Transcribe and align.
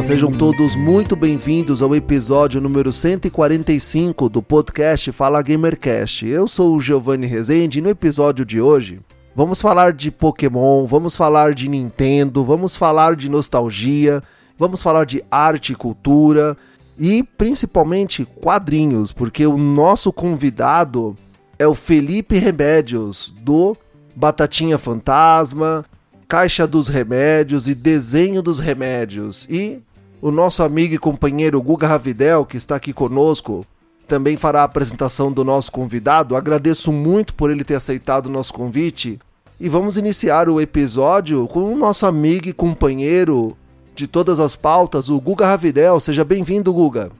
Olá, 0.00 0.06
sejam 0.06 0.32
todos 0.32 0.74
muito 0.74 1.14
bem-vindos 1.14 1.82
ao 1.82 1.94
episódio 1.94 2.58
número 2.58 2.90
145 2.90 4.30
do 4.30 4.42
podcast 4.42 5.12
Fala 5.12 5.42
Gamercast. 5.42 6.26
Eu 6.26 6.48
sou 6.48 6.74
o 6.74 6.80
Giovanni 6.80 7.26
Rezende 7.26 7.80
e 7.80 7.82
no 7.82 7.90
episódio 7.90 8.46
de 8.46 8.62
hoje 8.62 8.98
vamos 9.36 9.60
falar 9.60 9.92
de 9.92 10.10
Pokémon, 10.10 10.86
vamos 10.86 11.14
falar 11.14 11.52
de 11.52 11.68
Nintendo, 11.68 12.42
vamos 12.42 12.74
falar 12.74 13.14
de 13.14 13.28
nostalgia, 13.28 14.22
vamos 14.58 14.80
falar 14.80 15.04
de 15.04 15.22
arte 15.30 15.74
e 15.74 15.76
cultura 15.76 16.56
e 16.98 17.22
principalmente 17.22 18.24
quadrinhos, 18.24 19.12
porque 19.12 19.46
o 19.46 19.58
nosso 19.58 20.10
convidado 20.10 21.14
é 21.58 21.66
o 21.66 21.74
Felipe 21.74 22.38
Remédios 22.38 23.34
do 23.42 23.76
Batatinha 24.16 24.78
Fantasma, 24.78 25.84
Caixa 26.26 26.66
dos 26.66 26.88
Remédios 26.88 27.68
e 27.68 27.74
Desenho 27.74 28.40
dos 28.40 28.60
Remédios. 28.60 29.48
E 29.50 29.82
o 30.20 30.30
nosso 30.30 30.62
amigo 30.62 30.94
e 30.94 30.98
companheiro 30.98 31.60
Guga 31.62 31.86
Ravidel, 31.86 32.44
que 32.44 32.56
está 32.56 32.76
aqui 32.76 32.92
conosco, 32.92 33.64
também 34.06 34.36
fará 34.36 34.60
a 34.60 34.64
apresentação 34.64 35.32
do 35.32 35.44
nosso 35.44 35.72
convidado. 35.72 36.36
Agradeço 36.36 36.92
muito 36.92 37.34
por 37.34 37.50
ele 37.50 37.64
ter 37.64 37.74
aceitado 37.74 38.26
o 38.26 38.32
nosso 38.32 38.52
convite. 38.52 39.18
E 39.58 39.68
vamos 39.68 39.96
iniciar 39.96 40.48
o 40.48 40.60
episódio 40.60 41.46
com 41.48 41.64
o 41.64 41.76
nosso 41.76 42.06
amigo 42.06 42.48
e 42.48 42.52
companheiro 42.52 43.56
de 43.94 44.06
todas 44.06 44.40
as 44.40 44.56
pautas, 44.56 45.08
o 45.08 45.20
Guga 45.20 45.46
Ravidel. 45.46 46.00
Seja 46.00 46.24
bem-vindo, 46.24 46.72
Guga. 46.72 47.10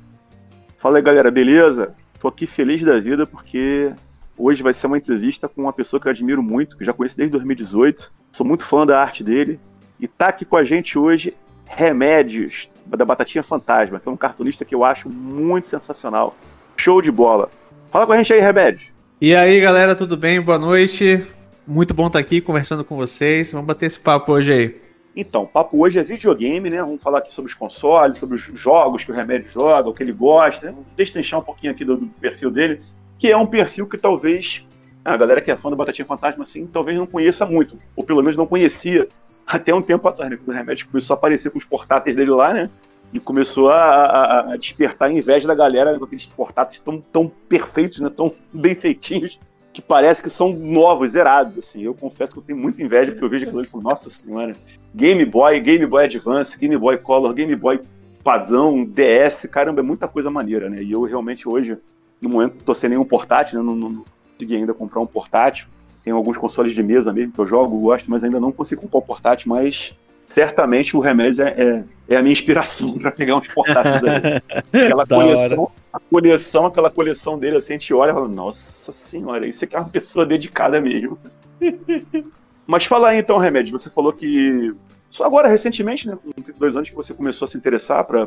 Fala 0.79 0.99
aí, 0.99 1.03
galera, 1.03 1.31
beleza? 1.31 1.95
Tô 2.21 2.29
aqui 2.29 2.47
feliz 2.47 2.83
da 2.83 2.99
vida 2.99 3.27
porque 3.27 3.93
hoje 4.37 4.63
vai 4.63 4.73
ser 4.73 4.87
uma 4.87 4.99
entrevista 4.99 5.49
com 5.49 5.63
uma 5.63 5.73
pessoa 5.73 6.01
que 6.01 6.09
eu 6.09 6.13
admiro 6.13 6.43
muito, 6.43 6.77
que 6.77 6.85
já 6.85 6.93
conheço 6.93 7.17
desde 7.17 7.33
2018 7.33 8.11
Sou 8.33 8.47
muito 8.47 8.65
fã 8.65 8.87
da 8.87 9.01
arte 9.01 9.25
dele. 9.25 9.59
E 9.99 10.07
tá 10.07 10.29
aqui 10.29 10.45
com 10.45 10.57
a 10.57 10.65
gente 10.65 10.99
hoje 10.99 11.35
Remédios, 11.69 12.69
da 12.87 13.05
Batatinha 13.05 13.43
Fantasma, 13.43 14.01
que 14.01 14.09
é 14.09 14.13
um 14.13 14.17
cartunista 14.17 14.65
que 14.65 14.75
eu 14.75 14.85
acho 14.85 15.09
muito 15.09 15.69
sensacional. 15.69 16.35
Show 16.77 17.01
de 17.03 17.11
bola. 17.11 17.49
Fala 17.91 18.07
com 18.07 18.13
a 18.13 18.17
gente 18.17 18.33
aí, 18.33 18.41
Remédios. 18.41 18.89
E 19.21 19.35
aí, 19.35 19.61
galera, 19.61 19.95
tudo 19.95 20.17
bem? 20.17 20.41
Boa 20.41 20.59
noite. 20.59 21.27
Muito 21.67 21.93
bom 21.93 22.07
estar 22.07 22.19
aqui 22.19 22.41
conversando 22.41 22.85
com 22.85 22.97
vocês. 22.97 23.53
Vamos 23.53 23.67
bater 23.67 23.87
esse 23.87 24.01
papo 24.01 24.33
hoje 24.33 24.53
aí. 24.53 24.81
Então, 25.15 25.43
o 25.43 25.47
papo 25.47 25.79
hoje 25.83 25.99
é 25.99 26.03
videogame, 26.03 26.71
né? 26.71 26.81
Vamos 26.83 27.03
falar 27.03 27.19
aqui 27.19 27.35
sobre 27.35 27.51
os 27.51 27.57
consoles, 27.57 28.19
sobre 28.19 28.37
os 28.37 28.43
jogos 28.43 29.05
que 29.05 29.11
o 29.11 29.15
Remédio 29.15 29.51
joga, 29.51 29.89
o 29.89 29.95
que 29.95 30.03
ele 30.03 30.13
gosta. 30.13 30.67
Né? 30.67 30.73
Vamos 30.73 30.87
destrinchar 30.97 31.41
um 31.41 31.43
pouquinho 31.43 31.73
aqui 31.73 31.85
do, 31.85 31.97
do 31.97 32.07
perfil 32.07 32.51
dele, 32.51 32.81
que 33.19 33.31
é 33.31 33.37
um 33.37 33.47
perfil 33.47 33.87
que 33.87 33.99
talvez 33.99 34.65
a 35.05 35.17
galera 35.17 35.41
que 35.41 35.51
é 35.51 35.57
fã 35.57 35.71
do 35.71 35.77
Batatinha 35.77 36.07
Fantasma, 36.07 36.45
assim, 36.45 36.67
talvez 36.67 36.97
não 36.97 37.07
conheça 37.07 37.47
muito, 37.47 37.77
ou 37.97 38.05
pelo 38.05 38.23
menos 38.23 38.37
não 38.37 38.47
conhecia 38.47 39.09
até 39.51 39.75
um 39.75 39.83
tempo 39.83 40.07
atrás, 40.07 40.31
né? 40.31 40.37
Quando 40.37 40.55
o 40.55 40.59
remédio 40.59 40.87
começou 40.89 41.15
a 41.15 41.19
aparecer 41.19 41.51
com 41.51 41.59
os 41.59 41.65
portáteis 41.65 42.15
dele 42.15 42.31
lá, 42.31 42.55
né? 42.55 42.71
E 43.13 43.19
começou 43.19 43.71
a, 43.71 43.83
a, 43.83 44.53
a 44.53 44.57
despertar 44.57 45.09
a 45.09 45.13
inveja 45.13 45.49
da 45.49 45.55
galera 45.55 45.99
com 45.99 46.05
aqueles 46.05 46.27
portáteis 46.27 46.81
tão, 46.81 47.01
tão 47.01 47.31
perfeitos, 47.49 47.99
né? 47.99 48.09
Tão 48.09 48.33
bem 48.53 48.77
feitinhos, 48.77 49.41
que 49.73 49.83
parece 49.83 50.23
que 50.23 50.31
são 50.31 50.53
novos, 50.53 51.13
zerados, 51.13 51.59
assim. 51.59 51.83
Eu 51.83 51.95
confesso 51.95 52.33
que 52.33 52.39
eu 52.39 52.43
tenho 52.43 52.59
muita 52.59 52.81
inveja, 52.81 53.11
porque 53.11 53.25
eu 53.25 53.29
vejo 53.29 53.47
aquilo 53.47 53.63
e 53.63 53.67
falo, 53.67 53.83
nossa 53.83 54.09
senhora, 54.09 54.53
Game 54.95 55.25
Boy, 55.25 55.59
Game 55.59 55.85
Boy 55.85 56.05
Advance, 56.05 56.57
Game 56.57 56.77
Boy 56.77 56.99
Color, 56.99 57.35
Game 57.35 57.57
Boy 57.57 57.81
padrão, 58.23 58.85
DS, 58.85 59.47
caramba, 59.51 59.81
é 59.81 59.83
muita 59.83 60.07
coisa 60.07 60.31
maneira, 60.31 60.71
né? 60.71 60.83
E 60.83 60.93
eu 60.93 61.03
realmente 61.03 61.49
hoje, 61.49 61.77
no 62.21 62.29
momento, 62.29 62.63
tô 62.63 62.75
sem 62.75 62.91
nenhum 62.91 63.05
portátil, 63.05 63.59
né? 63.59 63.65
Não, 63.65 63.75
não, 63.75 64.05
consegui 64.33 64.57
ainda 64.57 64.73
comprar 64.73 65.01
um 65.01 65.07
portátil. 65.07 65.67
Tem 66.03 66.13
alguns 66.13 66.39
consoles 66.39 66.73
de 66.73 66.83
mesa 66.83 67.13
mesmo 67.13 67.33
que 67.33 67.39
eu 67.39 67.47
jogo, 67.47 67.79
gosto, 67.79 68.11
mas 68.11 68.25
ainda 68.25 68.41
não 68.41 68.53
consigo 68.53 68.83
comprar 68.83 68.99
um 68.99 69.03
portátil, 69.03 69.49
mas 69.49 69.95
certamente 70.27 70.97
o 70.97 71.01
Remédio 71.01 71.45
é, 71.45 71.49
é, 71.51 71.85
é 72.09 72.17
a 72.17 72.23
minha 72.23 72.33
inspiração 72.33 72.97
para 72.99 73.11
pegar 73.11 73.37
uns 73.37 73.49
portáteis 73.49 74.03
aí. 74.05 74.61
Aquela 74.85 75.07
coleção, 75.07 75.71
a 75.93 76.01
coleção, 76.01 76.67
aquela 76.67 76.91
coleção 76.91 77.39
dele, 77.39 77.57
assim, 77.57 77.75
a 77.75 77.79
gente 77.79 77.93
olha 77.93 78.11
e 78.11 78.15
fala, 78.15 78.29
nossa 78.29 78.93
senhora, 78.93 79.47
isso 79.47 79.65
aqui 79.65 79.77
é 79.77 79.79
uma 79.79 79.89
pessoa 79.89 80.25
dedicada 80.25 80.81
mesmo. 80.81 81.19
mas 82.67 82.85
fala 82.85 83.09
aí 83.09 83.19
então, 83.19 83.39
Remédio, 83.39 83.77
você 83.79 83.91
falou 83.91 84.13
que 84.13 84.73
só 85.11 85.25
agora, 85.25 85.49
recentemente, 85.49 86.07
né, 86.07 86.17
com 86.23 86.31
32 86.31 86.77
anos, 86.77 86.89
que 86.89 86.95
você 86.95 87.13
começou 87.13 87.47
a 87.47 87.49
se 87.49 87.57
interessar 87.57 88.05
para. 88.05 88.27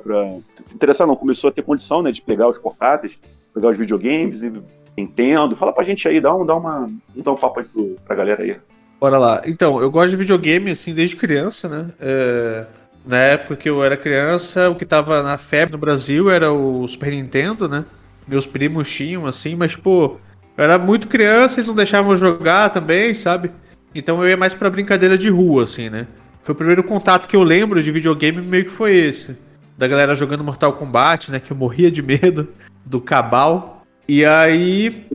Se 0.66 0.76
interessar, 0.76 1.08
não, 1.08 1.16
começou 1.16 1.50
a 1.50 1.54
ter 1.54 1.62
condição 1.62 2.02
né, 2.02 2.12
de 2.12 2.22
pegar 2.22 2.50
os 2.50 2.60
portáteis, 2.60 3.18
pegar 3.54 3.70
os 3.70 3.78
videogames 3.78 4.42
e 4.42 4.52
Nintendo. 4.98 5.56
Fala 5.56 5.74
pra 5.74 5.84
gente 5.84 6.08
aí, 6.08 6.20
dá 6.20 6.36
um, 6.36 6.46
dá 6.46 6.56
uma, 6.56 6.88
dá 7.16 7.32
um 7.32 7.38
papo 7.38 7.60
aí 7.60 7.66
pro, 7.66 7.96
pra 8.06 8.16
galera 8.16 8.44
aí. 8.44 8.56
Bora 9.00 9.18
lá. 9.18 9.42
Então, 9.46 9.82
eu 9.82 9.92
gosto 9.92 10.12
de 10.12 10.16
videogame, 10.16 10.72
assim, 10.72 10.94
desde 10.94 11.16
criança, 11.16 11.68
né? 11.68 11.90
É, 12.00 12.66
na 13.06 13.18
época 13.18 13.56
que 13.56 13.70
eu 13.70 13.84
era 13.84 13.98
criança, 13.98 14.70
o 14.70 14.76
que 14.76 14.86
tava 14.86 15.22
na 15.22 15.38
febre 15.38 15.74
no 15.74 15.78
Brasil 15.78 16.32
era 16.32 16.52
o 16.52 16.88
Super 16.88 17.12
Nintendo, 17.12 17.68
né? 17.68 17.84
Meus 18.28 18.48
primos 18.48 18.90
tinham, 18.90 19.26
assim, 19.26 19.56
mas, 19.56 19.76
pô, 19.76 20.18
eu 20.58 20.64
era 20.64 20.80
muito 20.80 21.08
criança, 21.08 21.60
eles 21.60 21.68
não 21.68 21.76
deixavam 21.76 22.16
jogar 22.16 22.70
também, 22.70 23.14
sabe? 23.14 23.52
Então 23.94 24.22
eu 24.24 24.30
ia 24.30 24.38
mais 24.38 24.54
pra 24.54 24.70
brincadeira 24.70 25.18
de 25.18 25.30
rua, 25.30 25.64
assim, 25.64 25.90
né? 25.90 26.08
Foi 26.44 26.54
o 26.54 26.58
primeiro 26.58 26.84
contato 26.84 27.28
que 27.28 27.36
eu 27.36 27.44
lembro 27.44 27.82
de 27.84 27.92
videogame, 27.92 28.42
meio 28.42 28.66
que 28.66 28.72
foi 28.72 28.96
esse. 28.96 29.38
Da 29.78 29.88
galera 29.88 30.16
jogando 30.16 30.44
Mortal 30.44 30.74
Kombat, 30.74 31.32
né? 31.32 31.40
Que 31.40 31.52
eu 31.52 31.58
morria 31.58 31.92
de 31.92 32.02
medo 32.02 32.48
do 32.86 33.02
Cabal. 33.02 33.86
E 34.08 34.26
aí 34.26 35.08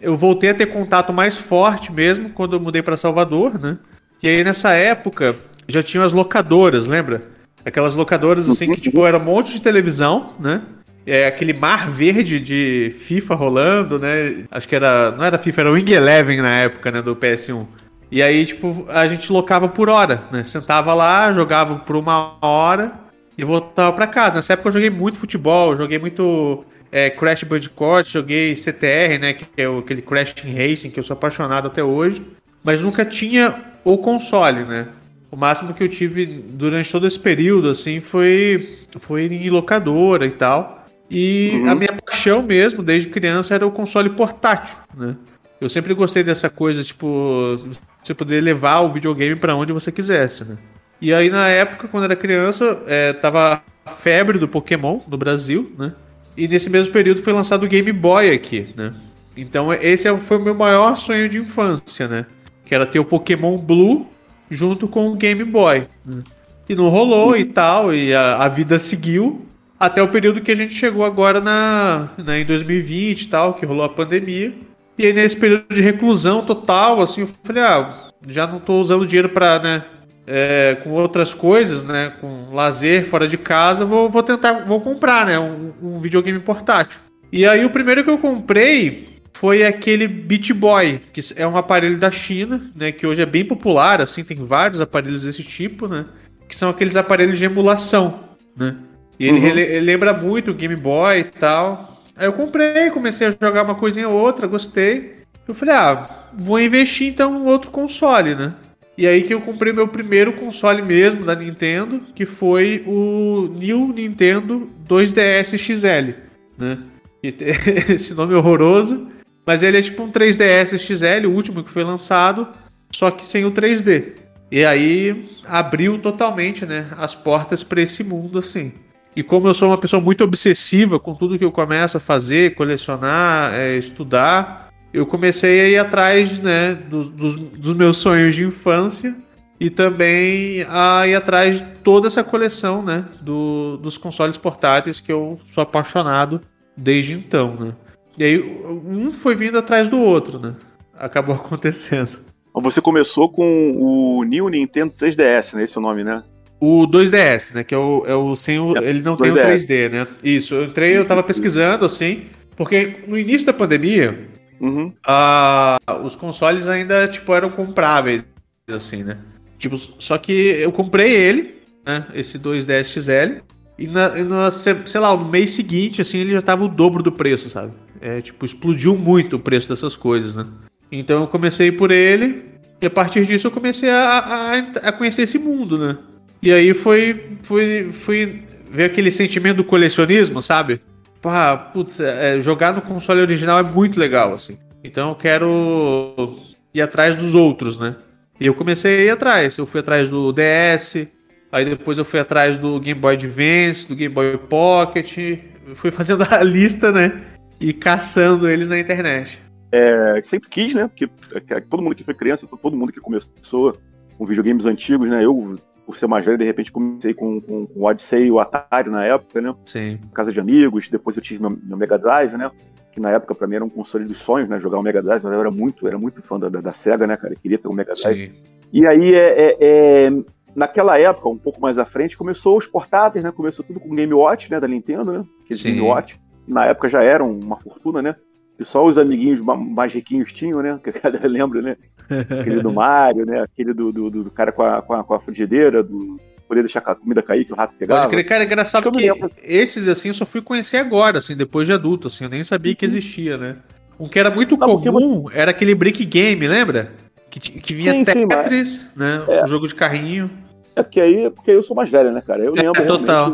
eu 0.00 0.16
voltei 0.16 0.50
a 0.50 0.54
ter 0.54 0.66
contato 0.66 1.12
mais 1.12 1.36
forte 1.38 1.92
mesmo 1.92 2.30
quando 2.30 2.56
eu 2.56 2.60
mudei 2.60 2.82
para 2.82 2.96
Salvador, 2.96 3.58
né? 3.58 3.78
E 4.22 4.28
aí 4.28 4.44
nessa 4.44 4.72
época 4.72 5.36
já 5.66 5.82
tinham 5.82 6.04
as 6.04 6.12
locadoras, 6.12 6.86
lembra? 6.86 7.22
Aquelas 7.64 7.94
locadoras 7.94 8.48
assim 8.48 8.72
que 8.74 8.80
tipo 8.80 9.06
era 9.06 9.18
um 9.18 9.24
monte 9.24 9.52
de 9.52 9.62
televisão, 9.62 10.34
né? 10.38 10.62
É 11.06 11.26
aquele 11.26 11.52
mar 11.52 11.90
verde 11.90 12.40
de 12.40 12.94
FIFA 12.98 13.34
rolando, 13.34 13.98
né? 13.98 14.44
Acho 14.50 14.66
que 14.66 14.74
era. 14.74 15.10
Não 15.10 15.24
era 15.24 15.38
FIFA, 15.38 15.60
era 15.60 15.72
Wing 15.72 15.92
Eleven 15.92 16.40
na 16.40 16.54
época, 16.54 16.90
né? 16.90 17.02
Do 17.02 17.14
PS1. 17.14 17.66
E 18.10 18.22
aí, 18.22 18.46
tipo, 18.46 18.86
a 18.88 19.06
gente 19.08 19.30
locava 19.30 19.68
por 19.68 19.88
hora, 19.88 20.22
né? 20.30 20.44
Sentava 20.44 20.94
lá, 20.94 21.32
jogava 21.32 21.76
por 21.76 21.96
uma 21.96 22.36
hora 22.40 22.92
e 23.36 23.44
voltava 23.44 23.92
para 23.92 24.06
casa. 24.06 24.36
Nessa 24.36 24.54
época 24.54 24.68
eu 24.68 24.72
joguei 24.72 24.90
muito 24.90 25.18
futebol, 25.18 25.76
joguei 25.76 25.98
muito 25.98 26.64
é, 26.94 27.10
Crash 27.10 27.42
Bandicoot, 27.42 28.08
joguei 28.08 28.54
CTR, 28.54 29.18
né? 29.20 29.32
Que 29.32 29.46
é 29.56 29.68
o, 29.68 29.78
aquele 29.78 30.00
Crash 30.00 30.32
Team 30.32 30.54
Racing, 30.54 30.90
que 30.90 31.00
eu 31.00 31.02
sou 31.02 31.14
apaixonado 31.14 31.66
até 31.66 31.82
hoje. 31.82 32.24
Mas 32.62 32.80
nunca 32.80 33.04
tinha 33.04 33.52
o 33.82 33.98
console, 33.98 34.60
né? 34.60 34.86
O 35.28 35.36
máximo 35.36 35.74
que 35.74 35.82
eu 35.82 35.88
tive 35.88 36.24
durante 36.24 36.92
todo 36.92 37.04
esse 37.04 37.18
período, 37.18 37.68
assim, 37.68 38.00
foi, 38.00 38.64
foi 39.00 39.24
em 39.24 39.50
locadora 39.50 40.24
e 40.24 40.30
tal. 40.30 40.86
E 41.10 41.50
uhum. 41.54 41.70
a 41.70 41.74
minha 41.74 41.92
paixão 41.92 42.44
mesmo, 42.44 42.80
desde 42.80 43.08
criança, 43.08 43.56
era 43.56 43.66
o 43.66 43.72
console 43.72 44.10
portátil, 44.10 44.76
né? 44.96 45.16
Eu 45.60 45.68
sempre 45.68 45.94
gostei 45.94 46.22
dessa 46.22 46.48
coisa, 46.48 46.84
tipo, 46.84 47.58
você 48.00 48.14
poder 48.14 48.40
levar 48.40 48.80
o 48.82 48.92
videogame 48.92 49.34
para 49.34 49.56
onde 49.56 49.72
você 49.72 49.90
quisesse, 49.90 50.44
né? 50.44 50.56
E 51.00 51.12
aí, 51.12 51.28
na 51.28 51.48
época, 51.48 51.88
quando 51.88 52.04
era 52.04 52.14
criança, 52.14 52.78
é, 52.86 53.12
tava 53.14 53.60
a 53.84 53.90
febre 53.90 54.38
do 54.38 54.46
Pokémon 54.46 55.00
no 55.08 55.18
Brasil, 55.18 55.72
né? 55.76 55.92
E 56.36 56.48
nesse 56.48 56.68
mesmo 56.68 56.92
período 56.92 57.22
foi 57.22 57.32
lançado 57.32 57.64
o 57.64 57.68
Game 57.68 57.92
Boy 57.92 58.32
aqui, 58.32 58.68
né? 58.76 58.92
Então 59.36 59.72
esse 59.72 60.08
é 60.08 60.16
foi 60.16 60.38
o 60.38 60.42
meu 60.42 60.54
maior 60.54 60.96
sonho 60.96 61.28
de 61.28 61.38
infância, 61.38 62.08
né? 62.08 62.26
Que 62.64 62.74
era 62.74 62.86
ter 62.86 62.98
o 62.98 63.04
Pokémon 63.04 63.56
Blue 63.56 64.06
junto 64.50 64.88
com 64.88 65.08
o 65.08 65.14
Game 65.14 65.44
Boy. 65.44 65.86
Né? 66.04 66.22
E 66.68 66.74
não 66.74 66.88
rolou 66.88 67.36
e 67.36 67.44
tal, 67.44 67.92
e 67.92 68.14
a, 68.14 68.36
a, 68.38 68.48
vida 68.48 68.78
seguiu 68.78 69.46
até 69.78 70.02
o 70.02 70.08
período 70.08 70.40
que 70.40 70.50
a 70.50 70.56
gente 70.56 70.72
chegou 70.72 71.04
agora 71.04 71.40
na, 71.40 72.08
na, 72.16 72.38
em 72.38 72.44
2020 72.44 73.22
e 73.22 73.28
tal, 73.28 73.54
que 73.54 73.66
rolou 73.66 73.84
a 73.84 73.88
pandemia. 73.88 74.54
E 74.96 75.06
aí 75.06 75.12
nesse 75.12 75.36
período 75.36 75.66
de 75.68 75.82
reclusão 75.82 76.42
total, 76.44 77.02
assim, 77.02 77.22
eu 77.22 77.28
falei, 77.42 77.62
ah, 77.62 77.92
já 78.26 78.46
não 78.46 78.58
tô 78.58 78.80
usando 78.80 79.06
dinheiro 79.06 79.28
pra, 79.28 79.58
né, 79.58 79.84
é, 80.26 80.76
com 80.82 80.90
outras 80.90 81.34
coisas, 81.34 81.84
né? 81.84 82.12
Com 82.20 82.54
lazer 82.54 83.06
fora 83.06 83.28
de 83.28 83.36
casa, 83.36 83.84
vou, 83.84 84.08
vou 84.08 84.22
tentar, 84.22 84.64
vou 84.64 84.80
comprar, 84.80 85.26
né? 85.26 85.38
Um, 85.38 85.72
um, 85.82 85.98
videogame 85.98 86.40
portátil. 86.40 87.00
E 87.32 87.46
aí 87.46 87.64
o 87.64 87.70
primeiro 87.70 88.04
que 88.04 88.10
eu 88.10 88.18
comprei 88.18 89.20
foi 89.32 89.64
aquele 89.64 90.06
Beat 90.06 90.52
Boy, 90.52 91.00
que 91.12 91.20
é 91.36 91.46
um 91.46 91.56
aparelho 91.56 91.98
da 91.98 92.10
China, 92.10 92.60
né? 92.74 92.92
Que 92.92 93.06
hoje 93.06 93.22
é 93.22 93.26
bem 93.26 93.44
popular, 93.44 94.00
assim, 94.00 94.24
tem 94.24 94.36
vários 94.36 94.80
aparelhos 94.80 95.24
desse 95.24 95.42
tipo, 95.42 95.88
né? 95.88 96.06
Que 96.48 96.56
são 96.56 96.70
aqueles 96.70 96.96
aparelhos 96.96 97.38
de 97.38 97.44
emulação. 97.44 98.20
né? 98.56 98.76
E 99.18 99.28
ele, 99.28 99.38
uhum. 99.38 99.46
ele 99.46 99.80
lembra 99.80 100.12
muito 100.12 100.50
o 100.50 100.54
Game 100.54 100.76
Boy 100.76 101.20
e 101.20 101.24
tal. 101.24 102.00
Aí 102.16 102.26
eu 102.26 102.32
comprei, 102.32 102.90
comecei 102.90 103.26
a 103.26 103.30
jogar 103.30 103.64
uma 103.64 103.74
coisinha 103.74 104.08
ou 104.08 104.18
outra, 104.18 104.46
gostei. 104.46 105.16
Eu 105.46 105.54
falei, 105.54 105.74
ah, 105.74 106.08
vou 106.32 106.60
investir 106.60 107.08
então 107.08 107.36
em 107.36 107.46
outro 107.46 107.70
console, 107.70 108.34
né? 108.34 108.54
E 108.96 109.06
aí 109.06 109.22
que 109.22 109.34
eu 109.34 109.40
comprei 109.40 109.72
meu 109.72 109.88
primeiro 109.88 110.32
console 110.34 110.80
mesmo 110.80 111.24
da 111.24 111.34
Nintendo, 111.34 112.00
que 112.14 112.24
foi 112.24 112.84
o 112.86 113.48
New 113.54 113.88
Nintendo 113.88 114.70
2DS 114.88 115.58
XL, 115.58 116.12
né? 116.56 116.78
Esse 117.88 118.14
nome 118.14 118.34
é 118.34 118.36
horroroso, 118.36 119.08
mas 119.46 119.62
ele 119.62 119.78
é 119.78 119.82
tipo 119.82 120.02
um 120.02 120.10
3DS 120.10 120.78
XL, 120.78 121.26
o 121.26 121.32
último 121.32 121.64
que 121.64 121.70
foi 121.70 121.82
lançado, 121.82 122.48
só 122.92 123.10
que 123.10 123.26
sem 123.26 123.44
o 123.44 123.50
3D. 123.50 124.12
E 124.50 124.64
aí 124.64 125.24
abriu 125.46 125.98
totalmente, 125.98 126.64
né, 126.64 126.86
as 126.96 127.14
portas 127.14 127.64
para 127.64 127.80
esse 127.80 128.04
mundo 128.04 128.38
assim. 128.38 128.72
E 129.16 129.22
como 129.22 129.48
eu 129.48 129.54
sou 129.54 129.68
uma 129.68 129.78
pessoa 129.78 130.02
muito 130.02 130.22
obsessiva 130.24 130.98
com 130.98 131.14
tudo 131.14 131.38
que 131.38 131.44
eu 131.44 131.52
começo 131.52 131.96
a 131.96 132.00
fazer, 132.00 132.54
colecionar, 132.54 133.54
é, 133.54 133.76
estudar, 133.76 134.63
eu 134.94 135.04
comecei 135.04 135.60
a 135.60 135.68
ir 135.68 135.76
atrás 135.76 136.38
né, 136.38 136.74
dos, 136.88 137.08
dos, 137.08 137.36
dos, 137.36 137.76
meus 137.76 137.96
sonhos 137.96 138.36
de 138.36 138.44
infância 138.44 139.12
e 139.58 139.68
também 139.68 140.64
a 140.68 141.04
ir 141.08 141.16
atrás 141.16 141.56
de 141.60 141.66
toda 141.80 142.06
essa 142.06 142.22
coleção 142.22 142.80
né, 142.80 143.04
do, 143.20 143.76
dos 143.78 143.98
consoles 143.98 144.36
portáteis 144.36 145.00
que 145.00 145.10
eu 145.10 145.36
sou 145.52 145.62
apaixonado 145.62 146.40
desde 146.76 147.12
então. 147.12 147.56
Né? 147.56 147.72
E 148.16 148.22
aí 148.22 148.38
um 148.86 149.10
foi 149.10 149.34
vindo 149.34 149.58
atrás 149.58 149.88
do 149.88 149.98
outro, 149.98 150.38
né? 150.38 150.54
Acabou 150.96 151.34
acontecendo. 151.36 152.20
Você 152.62 152.80
começou 152.80 153.28
com 153.28 153.72
o 153.76 154.22
New 154.22 154.48
Nintendo 154.48 154.94
3DS, 154.94 155.54
né? 155.54 155.64
Esse 155.64 155.76
é 155.76 155.80
o 155.80 155.82
nome, 155.82 156.04
né? 156.04 156.22
O 156.60 156.86
2DS, 156.86 157.52
né? 157.52 157.64
Que 157.64 157.74
é 157.74 157.78
o, 157.78 158.04
é 158.06 158.14
o 158.14 158.36
sem 158.36 158.60
o, 158.60 158.76
ele 158.76 159.02
não 159.02 159.16
2DS. 159.16 159.22
tem 159.22 159.32
o 159.32 159.36
3D, 159.36 159.90
né? 159.90 160.06
Isso, 160.22 160.54
eu 160.54 160.64
entrei, 160.64 160.96
eu 160.96 161.04
tava 161.04 161.24
pesquisando 161.24 161.84
assim, 161.84 162.26
porque 162.56 163.00
no 163.08 163.18
início 163.18 163.44
da 163.44 163.52
pandemia, 163.52 164.28
uhum. 164.60 164.92
a, 165.06 165.78
os 166.02 166.16
consoles 166.16 166.66
ainda 166.68 167.08
tipo 167.08 167.32
eram 167.34 167.50
compráveis, 167.50 168.24
assim, 168.72 169.02
né? 169.02 169.18
Tipo, 169.58 169.76
só 169.76 170.18
que 170.18 170.32
eu 170.32 170.72
comprei 170.72 171.12
ele, 171.12 171.54
né? 171.84 172.06
Esse 172.14 172.38
2DS 172.38 172.84
XL, 172.84 173.42
e 173.78 173.86
na, 173.88 174.08
na, 174.24 174.50
sei 174.50 175.00
lá, 175.00 175.16
no 175.16 175.24
mês 175.24 175.50
seguinte, 175.50 176.00
assim, 176.00 176.18
ele 176.18 176.32
já 176.32 176.40
tava 176.40 176.64
o 176.64 176.68
dobro 176.68 177.02
do 177.02 177.10
preço, 177.10 177.50
sabe? 177.50 177.72
É, 178.00 178.20
tipo, 178.20 178.44
explodiu 178.44 178.96
muito 178.96 179.36
o 179.36 179.38
preço 179.38 179.68
dessas 179.68 179.96
coisas, 179.96 180.36
né? 180.36 180.46
Então 180.92 181.22
eu 181.22 181.26
comecei 181.26 181.72
por 181.72 181.90
ele, 181.90 182.44
e 182.80 182.86
a 182.86 182.90
partir 182.90 183.24
disso 183.26 183.48
eu 183.48 183.50
comecei 183.50 183.90
a, 183.90 184.18
a, 184.18 184.58
a 184.88 184.92
conhecer 184.92 185.22
esse 185.22 185.38
mundo, 185.38 185.78
né? 185.78 185.98
E 186.42 186.52
aí 186.52 186.74
foi, 186.74 187.38
foi, 187.42 187.90
foi 187.90 188.42
ver 188.70 188.84
aquele 188.84 189.10
sentimento 189.10 189.58
do 189.58 189.64
colecionismo, 189.64 190.42
sabe? 190.42 190.80
Pá, 191.24 191.56
putz, 191.56 192.00
é, 192.00 192.38
jogar 192.38 192.74
no 192.74 192.82
console 192.82 193.22
original 193.22 193.58
é 193.58 193.62
muito 193.62 193.98
legal, 193.98 194.34
assim. 194.34 194.58
Então 194.84 195.08
eu 195.08 195.14
quero 195.14 196.36
ir 196.74 196.82
atrás 196.82 197.16
dos 197.16 197.34
outros, 197.34 197.80
né? 197.80 197.96
E 198.38 198.46
eu 198.46 198.54
comecei 198.54 198.94
a 198.94 199.04
ir 199.04 199.08
atrás. 199.08 199.56
Eu 199.56 199.64
fui 199.64 199.80
atrás 199.80 200.10
do 200.10 200.34
DS, 200.34 201.08
aí 201.50 201.64
depois 201.64 201.96
eu 201.96 202.04
fui 202.04 202.20
atrás 202.20 202.58
do 202.58 202.78
Game 202.78 203.00
Boy 203.00 203.14
Advance, 203.14 203.88
do 203.88 203.96
Game 203.96 204.12
Boy 204.12 204.36
Pocket. 204.36 205.38
Fui 205.74 205.90
fazendo 205.90 206.26
a 206.30 206.42
lista, 206.44 206.92
né? 206.92 207.24
E 207.58 207.72
caçando 207.72 208.46
eles 208.46 208.68
na 208.68 208.78
internet. 208.78 209.40
É, 209.72 210.20
sempre 210.24 210.50
quis, 210.50 210.74
né? 210.74 210.86
Porque 210.88 211.08
é, 211.32 211.60
todo 211.60 211.82
mundo 211.82 211.94
que 211.94 212.04
foi 212.04 212.12
criança, 212.12 212.46
todo 212.46 212.76
mundo 212.76 212.92
que 212.92 213.00
começou 213.00 213.72
com 214.18 214.26
videogames 214.26 214.66
antigos, 214.66 215.08
né? 215.08 215.24
Eu 215.24 215.54
por 215.86 215.96
ser 215.96 216.06
mais 216.06 216.24
velho, 216.24 216.38
de 216.38 216.44
repente 216.44 216.72
comecei 216.72 217.14
com, 217.14 217.40
com, 217.40 217.66
com 217.66 217.80
o 217.80 217.84
Odyssey 217.84 218.26
e 218.26 218.30
o 218.30 218.40
Atari 218.40 218.90
na 218.90 219.04
época, 219.04 219.40
né? 219.40 219.54
Sim. 219.66 219.98
Casa 220.12 220.32
de 220.32 220.40
amigos, 220.40 220.88
depois 220.88 221.16
eu 221.16 221.22
tive 221.22 221.40
meu, 221.40 221.56
meu 221.62 221.76
Mega 221.76 221.98
Drive, 221.98 222.36
né? 222.36 222.50
Que 222.92 223.00
na 223.00 223.10
época 223.10 223.34
pra 223.34 223.46
mim 223.46 223.56
era 223.56 223.64
um 223.64 223.68
console 223.68 224.04
dos 224.04 224.18
sonhos, 224.18 224.48
né? 224.48 224.60
Jogar 224.60 224.78
o 224.78 224.82
Mega 224.82 225.02
Drive, 225.02 225.22
mas 225.22 225.32
eu 225.32 225.40
era 225.40 225.50
muito, 225.50 225.86
era 225.86 225.98
muito 225.98 226.22
fã 226.22 226.38
da, 226.38 226.48
da, 226.48 226.60
da 226.60 226.72
SEGA, 226.72 227.06
né, 227.06 227.16
cara? 227.16 227.34
Eu 227.34 227.38
queria 227.38 227.58
ter 227.58 227.68
um 227.68 227.74
Mega 227.74 227.92
Drive. 227.94 228.30
Sim. 228.30 228.42
E 228.72 228.86
aí, 228.86 229.14
é, 229.14 229.28
é, 229.40 229.56
é, 229.60 230.12
naquela 230.54 230.98
época, 230.98 231.28
um 231.28 231.38
pouco 231.38 231.60
mais 231.60 231.78
à 231.78 231.84
frente, 231.84 232.16
começou 232.16 232.56
os 232.56 232.66
portáteis, 232.66 233.24
né? 233.24 233.30
Começou 233.30 233.64
tudo 233.64 233.80
com 233.80 233.94
Game 233.94 234.12
Watch, 234.12 234.50
né? 234.50 234.58
Da 234.58 234.68
Nintendo, 234.68 235.12
né? 235.12 235.24
Aquele 235.44 235.60
Game 235.60 235.80
Watch. 235.80 236.18
Na 236.46 236.66
época 236.66 236.88
já 236.88 237.02
eram 237.02 237.30
uma 237.30 237.56
fortuna, 237.56 238.02
né? 238.02 238.16
E 238.58 238.64
só 238.64 238.84
os 238.86 238.96
amiguinhos 238.96 239.40
mais 239.40 239.92
riquinhos 239.92 240.32
tinham, 240.32 240.62
né? 240.62 240.78
Que 240.82 240.92
cada 240.92 241.18
lembra, 241.26 241.60
né? 241.60 241.76
Aquele 242.08 242.62
do 242.62 242.72
Mario, 242.72 243.26
né? 243.26 243.40
Aquele 243.40 243.72
do, 243.72 243.90
do, 243.90 244.10
do 244.10 244.30
cara 244.30 244.52
com 244.52 244.62
a, 244.62 244.80
com 244.80 244.94
a, 244.94 245.04
com 245.04 245.14
a 245.14 245.20
frigideira, 245.20 245.82
do 245.82 246.20
poder 246.46 246.62
deixar 246.62 246.80
a 246.80 246.94
comida 246.94 247.22
cair 247.22 247.44
que 247.44 247.52
o 247.52 247.56
rato 247.56 247.74
pegava. 247.76 248.02
Pode 248.02 248.12
crer, 248.12 248.24
cara, 248.24 248.44
é 248.44 248.46
engraçado 248.46 248.92
que, 248.92 249.12
que 249.12 249.26
esses, 249.42 249.88
assim, 249.88 250.08
eu 250.08 250.14
só 250.14 250.26
fui 250.26 250.40
conhecer 250.40 250.76
agora, 250.76 251.18
assim, 251.18 251.36
depois 251.36 251.66
de 251.66 251.72
adulto, 251.72 252.08
assim, 252.08 252.24
eu 252.24 252.30
nem 252.30 252.44
sabia 252.44 252.74
que 252.74 252.84
uhum. 252.84 252.90
existia, 252.90 253.36
né? 253.36 253.56
Um 253.98 254.08
que 254.08 254.18
era 254.18 254.30
muito 254.30 254.56
Não, 254.56 254.80
comum 254.80 255.30
era 255.32 255.50
aquele 255.50 255.74
Brick 255.74 256.04
Game, 256.04 256.46
lembra? 256.46 256.92
Que, 257.30 257.40
que 257.40 257.74
vinha 257.74 257.92
sim, 257.92 258.04
Tetris, 258.04 258.68
sim, 258.68 258.88
mas... 258.94 258.96
né? 258.96 259.24
É. 259.28 259.44
Um 259.44 259.46
jogo 259.46 259.66
de 259.66 259.74
carrinho. 259.74 260.30
É 260.76 260.82
porque 260.82 261.00
aí, 261.00 261.30
porque 261.30 261.50
eu 261.50 261.62
sou 261.62 261.76
mais 261.76 261.90
velho, 261.90 262.12
né, 262.12 262.20
cara? 262.20 262.42
Eu 262.44 262.52
lembro 262.52 262.82
é, 262.82 262.84
total. 262.84 263.30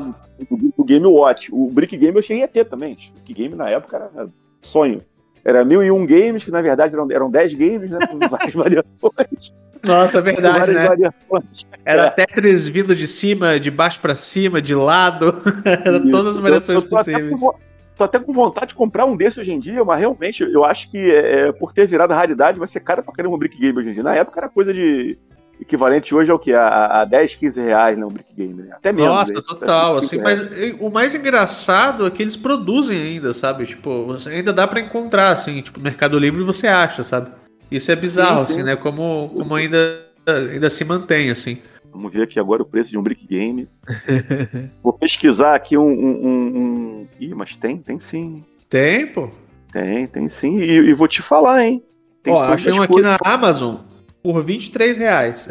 Do, 0.51 0.73
do 0.77 0.85
Game 0.85 1.07
Watch. 1.07 1.49
O 1.53 1.71
Brick 1.71 1.97
Game 1.97 2.17
eu 2.17 2.23
cheguei 2.23 2.45
a 2.45 2.49
ter 2.49 2.65
também. 2.65 2.93
O 2.93 3.15
Brick 3.15 3.35
Game 3.35 3.55
na 3.55 3.69
época 3.71 3.97
era 3.97 4.29
sonho. 4.63 5.03
Era 5.45 5.65
mil 5.65 5.83
e 5.83 5.91
um 5.91 6.05
games, 6.07 6.45
que 6.45 6.51
na 6.51 6.61
verdade 6.61 6.95
eram, 6.95 7.09
eram 7.11 7.31
dez 7.31 7.53
games, 7.55 7.91
né? 7.91 7.99
Com 8.07 8.19
várias 8.29 8.55
variações. 8.55 9.53
Nossa, 9.83 10.19
é 10.19 10.21
verdade, 10.21 10.73
né? 10.73 10.87
Variações. 10.87 11.67
Era 11.85 12.05
é. 12.05 12.11
Tetris 12.11 12.69
vindo 12.69 12.95
de 12.95 13.07
cima, 13.07 13.59
de 13.59 13.71
baixo 13.71 14.01
para 14.01 14.15
cima, 14.15 14.61
de 14.61 14.75
lado. 14.75 15.43
Eram 15.85 16.11
todas 16.11 16.37
as 16.37 16.39
variações 16.39 16.83
eu, 16.83 16.85
eu 16.85 16.89
possíveis. 16.89 17.43
Até 17.43 17.59
tô 17.97 18.05
até 18.05 18.19
com 18.19 18.33
vontade 18.33 18.69
de 18.69 18.75
comprar 18.75 19.05
um 19.05 19.17
desse 19.17 19.41
hoje 19.41 19.53
em 19.53 19.61
dia, 19.61 19.85
mas 19.85 19.99
realmente 19.99 20.43
eu 20.43 20.65
acho 20.65 20.91
que 20.91 20.99
é 20.99 21.53
por 21.53 21.73
ter 21.73 21.87
virado 21.87 22.15
raridade 22.15 22.59
vai 22.59 22.69
ser 22.69 22.81
caro 22.81 23.03
pra 23.03 23.13
caramba 23.13 23.37
um 23.37 23.39
brick 23.39 23.59
game 23.59 23.79
hoje 23.79 23.91
em 23.91 23.95
dia. 23.95 24.03
Na 24.03 24.15
época 24.15 24.41
era 24.41 24.49
coisa 24.49 24.73
de 24.73 25.19
equivalente 25.61 26.15
hoje 26.15 26.31
ao 26.31 26.39
que? 26.39 26.53
A, 26.53 27.01
a 27.01 27.05
10, 27.05 27.35
15 27.35 27.61
reais, 27.61 27.99
né? 27.99 28.05
Um 28.05 28.09
brick 28.09 28.33
game, 28.35 28.55
né? 28.55 28.71
Até 28.73 28.93
menos. 28.93 29.11
Nossa, 29.11 29.43
total, 29.43 29.99
assim, 29.99 30.19
mas 30.19 30.41
o 30.81 30.91
mais 30.91 31.15
engraçado 31.15 32.07
é 32.07 32.11
que 32.11 32.23
eles 32.23 32.37
produzem 32.37 33.01
ainda, 33.01 33.33
sabe? 33.33 33.67
Tipo, 33.67 34.17
ainda 34.27 34.53
dá 34.53 34.67
para 34.67 34.81
encontrar, 34.81 35.31
assim, 35.31 35.61
tipo, 35.61 35.81
Mercado 35.81 36.19
Livre 36.19 36.43
você 36.43 36.67
acha, 36.67 37.05
sabe? 37.05 37.31
Isso 37.71 37.93
é 37.93 37.97
bizarro, 37.97 38.41
sim, 38.41 38.47
sim. 38.47 38.53
assim, 38.61 38.63
né? 38.63 38.77
Como, 38.77 39.29
como 39.29 39.55
ainda, 39.55 40.05
ainda 40.27 40.71
se 40.71 40.85
mantém, 40.85 41.31
assim. 41.31 41.59
Vamos 41.93 42.13
ver 42.13 42.23
aqui 42.23 42.39
agora 42.39 42.63
o 42.63 42.67
preço 42.67 42.91
de 42.91 42.99
um 42.99 43.03
brick 43.03 43.27
game. 43.27 43.69
Vou 44.83 44.93
pesquisar 44.93 45.55
aqui 45.55 45.77
um, 45.77 45.89
um, 45.89 46.27
um, 46.27 47.09
Ih, 47.19 47.35
mas 47.35 47.57
tem, 47.57 47.79
tem 47.79 47.99
sim. 48.01 48.45
Tem, 48.69 49.07
pô? 49.07 49.29
Tem, 49.73 50.07
tem 50.07 50.29
sim. 50.29 50.59
E, 50.59 50.73
e 50.73 50.95
vou 50.95 51.07
te 51.07 51.23
falar, 51.23 51.65
hein? 51.65 51.83
Tem 52.23 52.33
Ó, 52.33 52.43
achei 52.43 52.73
um 52.73 52.83
aqui 52.83 53.01
na 53.01 53.17
Amazon 53.25 53.77
por 54.23 54.43
23 54.43 54.99
reais. 54.99 55.49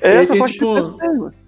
É, 0.00 0.16
essa 0.16 0.32
tem, 0.32 0.44
tipo, 0.46 0.74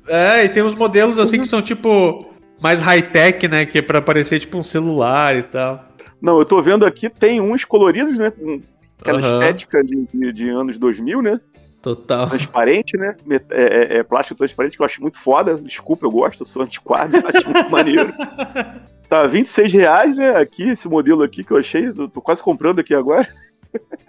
É, 0.07 0.45
e 0.45 0.49
tem 0.49 0.63
uns 0.63 0.77
modelos 0.77 1.19
assim 1.19 1.41
que 1.41 1.49
são 1.49 1.61
tipo 1.61 2.33
mais 2.63 2.81
high-tech, 2.81 3.49
né? 3.49 3.67
Que 3.67 3.79
é 3.79 3.83
pra 3.83 4.01
parecer 4.01 4.39
tipo 4.39 4.57
um 4.57 4.63
celular 4.63 5.37
e 5.37 5.43
tal. 5.43 5.85
Não, 6.23 6.39
eu 6.39 6.45
tô 6.45 6.63
vendo 6.63 6.87
aqui, 6.87 7.11
tem 7.11 7.41
uns 7.41 7.65
coloridos, 7.65 8.17
né? 8.17 8.31
Com 8.31 8.61
aquela 9.01 9.21
uhum. 9.21 9.41
estética 9.41 9.83
de, 9.83 10.07
de, 10.13 10.33
de, 10.33 10.49
anos 10.49 10.79
2000, 10.79 11.21
né? 11.21 11.41
Total. 11.83 12.29
Transparente, 12.29 12.97
né? 12.97 13.15
É, 13.51 13.97
é, 13.97 13.99
é, 13.99 14.03
plástico 14.03 14.39
transparente, 14.39 14.77
que 14.77 14.83
eu 14.83 14.87
acho 14.87 15.03
muito 15.03 15.19
foda. 15.21 15.57
Desculpa, 15.57 16.07
eu 16.07 16.11
gosto, 16.11 16.43
eu 16.43 16.47
sou 16.47 16.63
antiquado, 16.63 17.17
acho 17.17 17.51
muito 17.51 17.71
maneiro. 17.71 18.13
Tá 19.07 19.27
26 19.27 19.73
reais, 19.75 20.17
né? 20.17 20.31
Aqui, 20.37 20.71
esse 20.71 20.89
modelo 20.89 21.23
aqui 21.23 21.45
que 21.45 21.53
eu 21.53 21.59
achei, 21.59 21.89
eu 21.89 22.09
tô 22.09 22.23
quase 22.23 22.43
comprando 22.43 22.79
aqui 22.79 22.95
agora. 22.95 23.29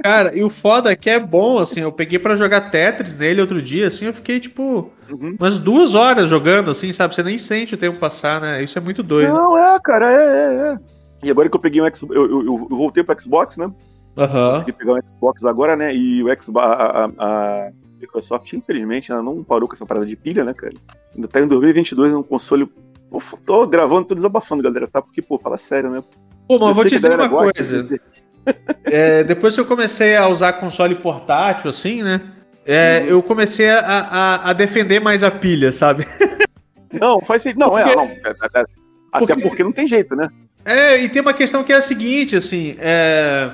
Cara, 0.02 0.36
e 0.36 0.44
o 0.44 0.50
foda 0.50 0.92
é 0.92 0.96
que 0.96 1.10
é 1.10 1.20
bom, 1.20 1.58
assim, 1.58 1.82
eu 1.82 1.92
peguei 1.92 2.20
para 2.20 2.36
jogar 2.36 2.70
Tetris 2.70 3.16
nele 3.16 3.42
outro 3.42 3.62
dia, 3.62 3.88
assim, 3.88 4.06
eu 4.06 4.14
fiquei, 4.14 4.40
tipo, 4.40 4.92
uhum. 5.10 5.36
umas 5.40 5.58
duas 5.58 5.96
horas 5.96 6.30
jogando, 6.30 6.70
assim, 6.70 6.92
sabe? 6.92 7.16
Você 7.16 7.24
nem 7.24 7.38
sente 7.38 7.76
o 7.76 7.78
tempo 7.78 7.98
passar, 7.98 8.40
né? 8.40 8.64
Isso 8.64 8.78
é 8.78 8.82
muito 8.82 9.02
doido. 9.02 9.34
Não, 9.34 9.58
é, 9.58 9.80
cara, 9.84 10.12
é, 10.12 10.16
é, 10.16 10.74
é. 10.74 10.80
E 11.24 11.32
agora 11.32 11.50
que 11.50 11.56
eu 11.56 11.60
peguei 11.60 11.82
um 11.82 11.86
Xbox, 11.86 12.16
eu, 12.16 12.30
eu, 12.30 12.68
eu 12.70 12.78
voltei 12.78 13.04
pro 13.04 13.20
Xbox, 13.20 13.58
né? 13.58 13.72
Aham. 14.18 14.46
Uhum. 14.46 14.52
Consegui 14.54 14.72
pegar 14.74 14.94
um 14.94 15.08
Xbox 15.08 15.44
agora, 15.44 15.76
né? 15.76 15.96
E 15.96 16.24
o 16.24 16.28
Xbox, 16.42 16.66
a, 16.68 17.06
a, 17.06 17.06
a, 17.18 17.72
Microsoft, 18.00 18.54
infelizmente, 18.54 19.12
ela 19.12 19.24
não 19.24 19.44
parou 19.44 19.68
com 19.68 19.76
essa 19.76 19.86
parada 19.86 20.06
de 20.06 20.16
pilha, 20.16 20.44
né, 20.44 20.54
cara? 20.54 20.74
Ainda 21.16 21.28
tá 21.28 21.42
em 21.42 21.48
2022, 21.48 22.14
é 22.14 22.16
um 22.18 22.24
console. 22.24 22.70
Pô, 23.10 23.22
tô 23.46 23.66
gravando, 23.68 24.06
tô 24.06 24.16
desabafando, 24.16 24.64
galera, 24.64 24.88
tá? 24.88 25.02
Porque, 25.02 25.22
pô, 25.22 25.40
fala 25.40 25.58
sério, 25.58 25.90
né? 25.90 26.04
Pô, 26.48 26.60
mas 26.60 26.68
eu 26.70 26.74
vou 26.74 26.86
te 26.86 26.96
dizer 26.96 27.16
uma 27.16 27.30
coisa. 27.30 27.88
É, 28.84 29.24
depois 29.24 29.56
que 29.56 29.62
eu 29.62 29.66
comecei 29.66 30.16
a 30.16 30.28
usar 30.28 30.54
console 30.54 30.96
portátil, 30.96 31.70
assim, 31.70 32.04
né? 32.04 32.22
É, 32.66 33.02
uhum. 33.02 33.08
Eu 33.08 33.24
comecei 33.24 33.70
a, 33.70 33.80
a, 33.80 34.50
a, 34.50 34.54
defender 34.54 35.00
mais 35.00 35.24
a 35.24 35.32
pilha, 35.32 35.72
sabe? 35.72 36.08
Não, 36.94 37.20
faz 37.20 37.44
Não, 37.56 37.70
porque... 37.70 37.90
é, 37.90 37.96
não. 37.96 38.04
É, 38.04 38.20
é, 38.26 38.60
é, 38.62 38.66
até 39.12 39.34
porque... 39.34 39.42
porque 39.42 39.64
não 39.64 39.72
tem 39.72 39.88
jeito, 39.88 40.16
né? 40.16 40.30
É, 40.64 41.02
e 41.02 41.10
tem 41.10 41.22
uma 41.22 41.34
questão 41.34 41.64
que 41.64 41.74
é 41.74 41.76
a 41.76 41.82
seguinte, 41.82 42.36
assim, 42.36 42.76
é, 42.80 43.52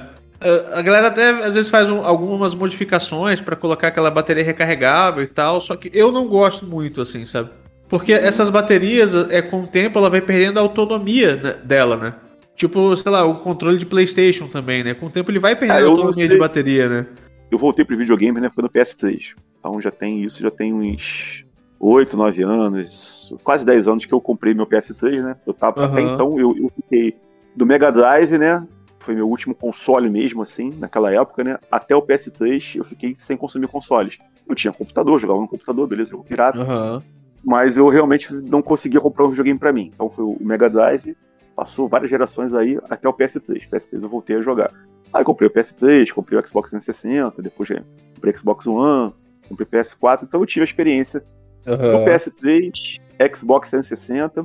a 0.74 0.82
galera 0.82 1.08
até 1.08 1.30
às 1.30 1.56
vezes 1.56 1.70
faz 1.70 1.90
um, 1.90 2.06
algumas 2.06 2.56
modificações 2.56 3.42
para 3.42 3.56
colocar 3.56 3.90
aquela 3.90 4.10
bateria 4.10 4.44
recarregável 4.44 5.22
e 5.24 5.28
tal, 5.28 5.60
só 5.60 5.76
que 5.76 5.92
eu 5.94 6.12
não 6.12 6.28
gosto 6.28 6.66
muito, 6.66 7.02
assim, 7.02 7.26
sabe? 7.26 7.50
Porque 7.90 8.14
essas 8.14 8.50
baterias, 8.50 9.14
é, 9.30 9.42
com 9.42 9.64
o 9.64 9.68
tempo, 9.68 10.00
ela 10.00 10.10
vai 10.10 10.22
perdendo 10.22 10.58
a 10.58 10.62
autonomia 10.62 11.36
né, 11.36 11.56
dela, 11.64 11.98
né? 11.98 12.14
Tipo, 12.56 12.96
sei 12.96 13.12
lá, 13.12 13.26
o 13.26 13.36
controle 13.36 13.78
de 13.78 13.86
PlayStation 13.86 14.48
também, 14.48 14.84
né? 14.84 14.94
Com 14.94 15.08
o 15.08 15.10
tempo 15.10 15.32
ele 15.32 15.40
vai 15.40 15.56
perdendo 15.56 15.78
Ah, 15.78 15.80
a 15.80 15.82
eu 15.84 15.92
autonomia 15.92 16.28
de 16.28 16.38
bateria, 16.38 16.88
né? 16.90 17.06
Eu 17.50 17.58
voltei 17.58 17.84
pro 17.84 17.98
videogame, 17.98 18.40
né? 18.40 18.50
Foi 18.54 18.64
no 18.64 18.70
PS3. 18.70 19.20
Então 19.60 19.82
já 19.82 19.92
tem 19.92 20.24
isso, 20.24 20.42
já 20.42 20.52
tem 20.52 20.74
uns 20.74 21.44
8, 21.80 22.16
9 22.16 22.44
anos, 22.44 23.34
quase 23.44 23.66
10 23.66 23.88
anos 23.88 24.06
que 24.06 24.14
eu 24.14 24.22
comprei 24.22 24.54
meu 24.54 24.68
PS3, 24.68 25.22
né? 25.24 25.36
Eu 25.46 25.54
tava, 25.54 25.86
Até 25.86 26.02
Aham. 26.02 26.14
então 26.14 26.40
eu, 26.40 26.56
eu 26.58 26.72
fiquei 26.76 27.16
do 27.56 27.66
Mega 27.66 27.92
Drive, 27.92 28.38
né? 28.38 28.66
Foi 29.00 29.16
meu 29.16 29.28
último 29.28 29.56
console 29.56 30.10
mesmo, 30.10 30.44
assim, 30.44 30.70
naquela 30.78 31.12
época, 31.12 31.44
né? 31.44 31.58
Até 31.72 31.96
o 31.96 32.02
PS3 32.04 32.76
eu 32.76 32.84
fiquei 32.86 33.16
sem 33.26 33.36
consumir 33.36 33.68
consoles. 33.68 34.18
Eu 34.48 34.54
tinha 34.56 34.72
computador, 34.72 35.20
jogava 35.20 35.42
no 35.42 35.48
computador, 35.48 35.88
beleza, 35.88 36.12
jogo 36.12 36.24
pirata. 36.24 36.60
Aham. 36.62 37.02
mas 37.44 37.76
eu 37.76 37.90
realmente 37.90 38.32
não 38.32 38.62
conseguia 38.62 39.02
comprar 39.02 39.26
um 39.26 39.30
videogame 39.30 39.58
pra 39.58 39.74
mim. 39.74 39.90
Então 39.94 40.10
foi 40.12 40.24
o 40.24 40.38
Mega 40.40 40.70
Drive, 40.70 41.16
passou 41.62 41.88
várias 41.88 42.10
gerações 42.10 42.56
aí 42.56 42.80
até 42.90 43.08
o 43.08 43.14
PS3. 43.14 43.70
PS3 43.70 44.02
eu 44.02 44.10
voltei 44.10 44.36
a 44.38 44.42
jogar. 44.42 44.72
Aí 45.14 45.24
comprei 45.24 45.48
o 45.48 45.52
PS3, 45.54 46.12
comprei 46.12 46.40
o 46.40 46.48
Xbox 46.48 46.72
360, 46.72 47.40
depois 47.40 47.70
comprei 48.16 48.34
o 48.34 48.38
Xbox 48.40 48.66
One, 48.66 49.14
comprei 49.48 49.68
o 49.68 49.70
PS4, 49.84 50.24
então 50.24 50.40
eu 50.40 50.46
tive 50.48 50.62
a 50.62 50.66
experiência 50.66 51.24
do 51.64 51.72
Aham. 51.74 52.06
PS3, 52.06 53.00
Xbox 53.36 53.70
360, 53.70 54.44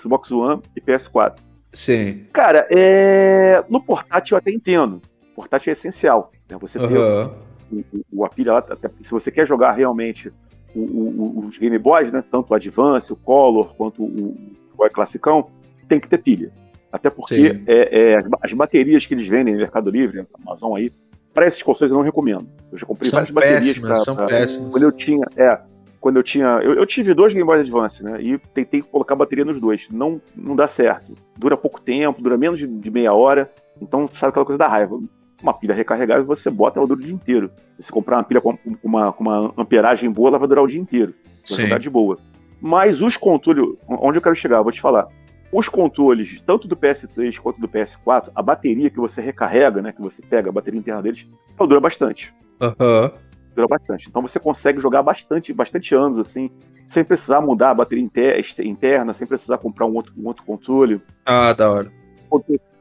Xbox 0.00 0.32
One 0.32 0.60
e 0.74 0.80
PS4. 0.80 1.36
Sim. 1.72 2.24
Cara, 2.32 2.66
é... 2.70 3.62
no 3.68 3.80
portátil 3.80 4.34
eu 4.34 4.38
até 4.38 4.50
entendo. 4.50 5.00
O 5.32 5.36
portátil 5.36 5.70
é 5.70 5.74
essencial. 5.74 6.32
Né? 6.50 6.58
Você 6.60 6.76
ter 6.80 6.96
Aham. 6.98 7.34
o, 7.70 7.76
o, 7.76 7.84
o 8.14 8.24
a 8.24 8.28
pilha 8.28 8.54
lá, 8.54 8.58
até 8.58 8.90
se 9.04 9.10
você 9.12 9.30
quer 9.30 9.46
jogar 9.46 9.72
realmente 9.72 10.32
o- 10.74 11.44
os 11.46 11.56
Game 11.56 11.78
Boys, 11.78 12.10
né, 12.10 12.24
tanto 12.32 12.50
o 12.50 12.54
Advance, 12.56 13.12
o 13.12 13.16
Color, 13.16 13.74
quanto 13.76 14.02
o, 14.02 14.36
o 14.76 14.90
Classicão, 14.90 15.48
tem 15.88 15.98
que 16.00 16.08
ter 16.08 16.18
pilha. 16.18 16.50
Até 16.92 17.10
porque 17.10 17.60
é, 17.66 18.12
é, 18.12 18.16
as, 18.16 18.26
ba- 18.26 18.38
as 18.42 18.52
baterias 18.52 19.04
que 19.04 19.14
eles 19.14 19.28
vendem 19.28 19.54
no 19.54 19.60
Mercado 19.60 19.90
Livre, 19.90 20.24
Amazon 20.42 20.74
aí, 20.76 20.90
para 21.34 21.46
esses 21.46 21.62
consoles 21.62 21.90
eu 21.90 21.96
não 21.96 22.04
recomendo. 22.04 22.46
Eu 22.72 22.78
já 22.78 22.86
comprei 22.86 23.10
São 23.10 23.18
várias 23.18 23.34
baterias 23.34 23.66
péssimas, 23.66 23.88
pra- 23.90 23.96
são 24.04 24.16
pra- 24.16 24.26
péssimas. 24.26 24.70
Quando 24.70 24.82
eu 24.84 24.92
tinha, 24.92 25.26
é, 25.36 25.58
quando 26.00 26.16
eu 26.16 26.22
tinha, 26.22 26.46
eu, 26.62 26.74
eu 26.74 26.86
tive 26.86 27.12
dois 27.12 27.32
Game 27.32 27.44
Boys 27.44 27.60
Advance, 27.60 28.02
né, 28.02 28.20
e 28.22 28.38
tentei 28.54 28.80
colocar 28.80 29.14
bateria 29.14 29.44
nos 29.44 29.60
dois. 29.60 29.86
Não, 29.90 30.20
não 30.34 30.56
dá 30.56 30.66
certo. 30.66 31.12
Dura 31.36 31.56
pouco 31.56 31.80
tempo, 31.80 32.22
dura 32.22 32.38
menos 32.38 32.58
de, 32.58 32.66
de 32.66 32.90
meia 32.90 33.12
hora. 33.12 33.50
Então, 33.80 34.08
sabe 34.08 34.30
aquela 34.30 34.46
coisa 34.46 34.58
da 34.58 34.66
raiva. 34.68 34.98
Uma 35.42 35.52
pilha 35.54 35.74
recarregável, 35.74 36.24
você 36.24 36.50
bota, 36.50 36.80
ela 36.80 36.86
dura 36.88 36.98
o 36.98 37.02
dia 37.02 37.12
inteiro. 37.14 37.50
Se 37.76 37.84
você 37.84 37.92
comprar 37.92 38.16
uma 38.16 38.24
pilha 38.24 38.40
com 38.40 38.56
uma, 38.82 39.12
com 39.12 39.22
uma 39.22 39.52
amperagem 39.56 40.10
boa, 40.10 40.30
ela 40.30 40.38
vai 40.38 40.48
durar 40.48 40.64
o 40.64 40.66
dia 40.66 40.80
inteiro. 40.80 41.14
Vai 41.24 41.32
Sim. 41.44 41.62
jogar 41.64 41.78
de 41.78 41.88
boa. 41.90 42.18
Mas 42.60 43.00
os 43.00 43.16
controles, 43.16 43.76
onde 43.86 44.18
eu 44.18 44.22
quero 44.22 44.34
chegar, 44.34 44.62
vou 44.62 44.72
te 44.72 44.80
falar. 44.80 45.06
Os 45.52 45.68
controles, 45.68 46.40
tanto 46.46 46.68
do 46.68 46.76
PS3 46.76 47.38
quanto 47.38 47.60
do 47.60 47.68
PS4, 47.68 48.30
a 48.34 48.42
bateria 48.42 48.90
que 48.90 48.98
você 48.98 49.20
recarrega, 49.20 49.80
né, 49.80 49.92
que 49.92 50.02
você 50.02 50.20
pega, 50.20 50.50
a 50.50 50.52
bateria 50.52 50.78
interna 50.78 51.02
deles, 51.02 51.26
ela 51.58 51.68
dura 51.68 51.80
bastante. 51.80 52.34
Aham. 52.60 53.12
Dura 53.56 53.66
bastante. 53.66 54.06
Então 54.08 54.20
você 54.22 54.38
consegue 54.38 54.80
jogar 54.80 55.02
bastante, 55.02 55.52
bastante 55.52 55.94
anos, 55.94 56.18
assim, 56.18 56.50
sem 56.86 57.02
precisar 57.02 57.40
mudar 57.40 57.70
a 57.70 57.74
bateria 57.74 58.04
inter- 58.04 58.44
interna, 58.60 59.14
sem 59.14 59.26
precisar 59.26 59.58
comprar 59.58 59.86
um 59.86 59.94
outro, 59.94 60.12
um 60.18 60.26
outro 60.26 60.44
controle. 60.44 61.00
Ah, 61.24 61.52
da 61.54 61.70
hora. 61.70 61.90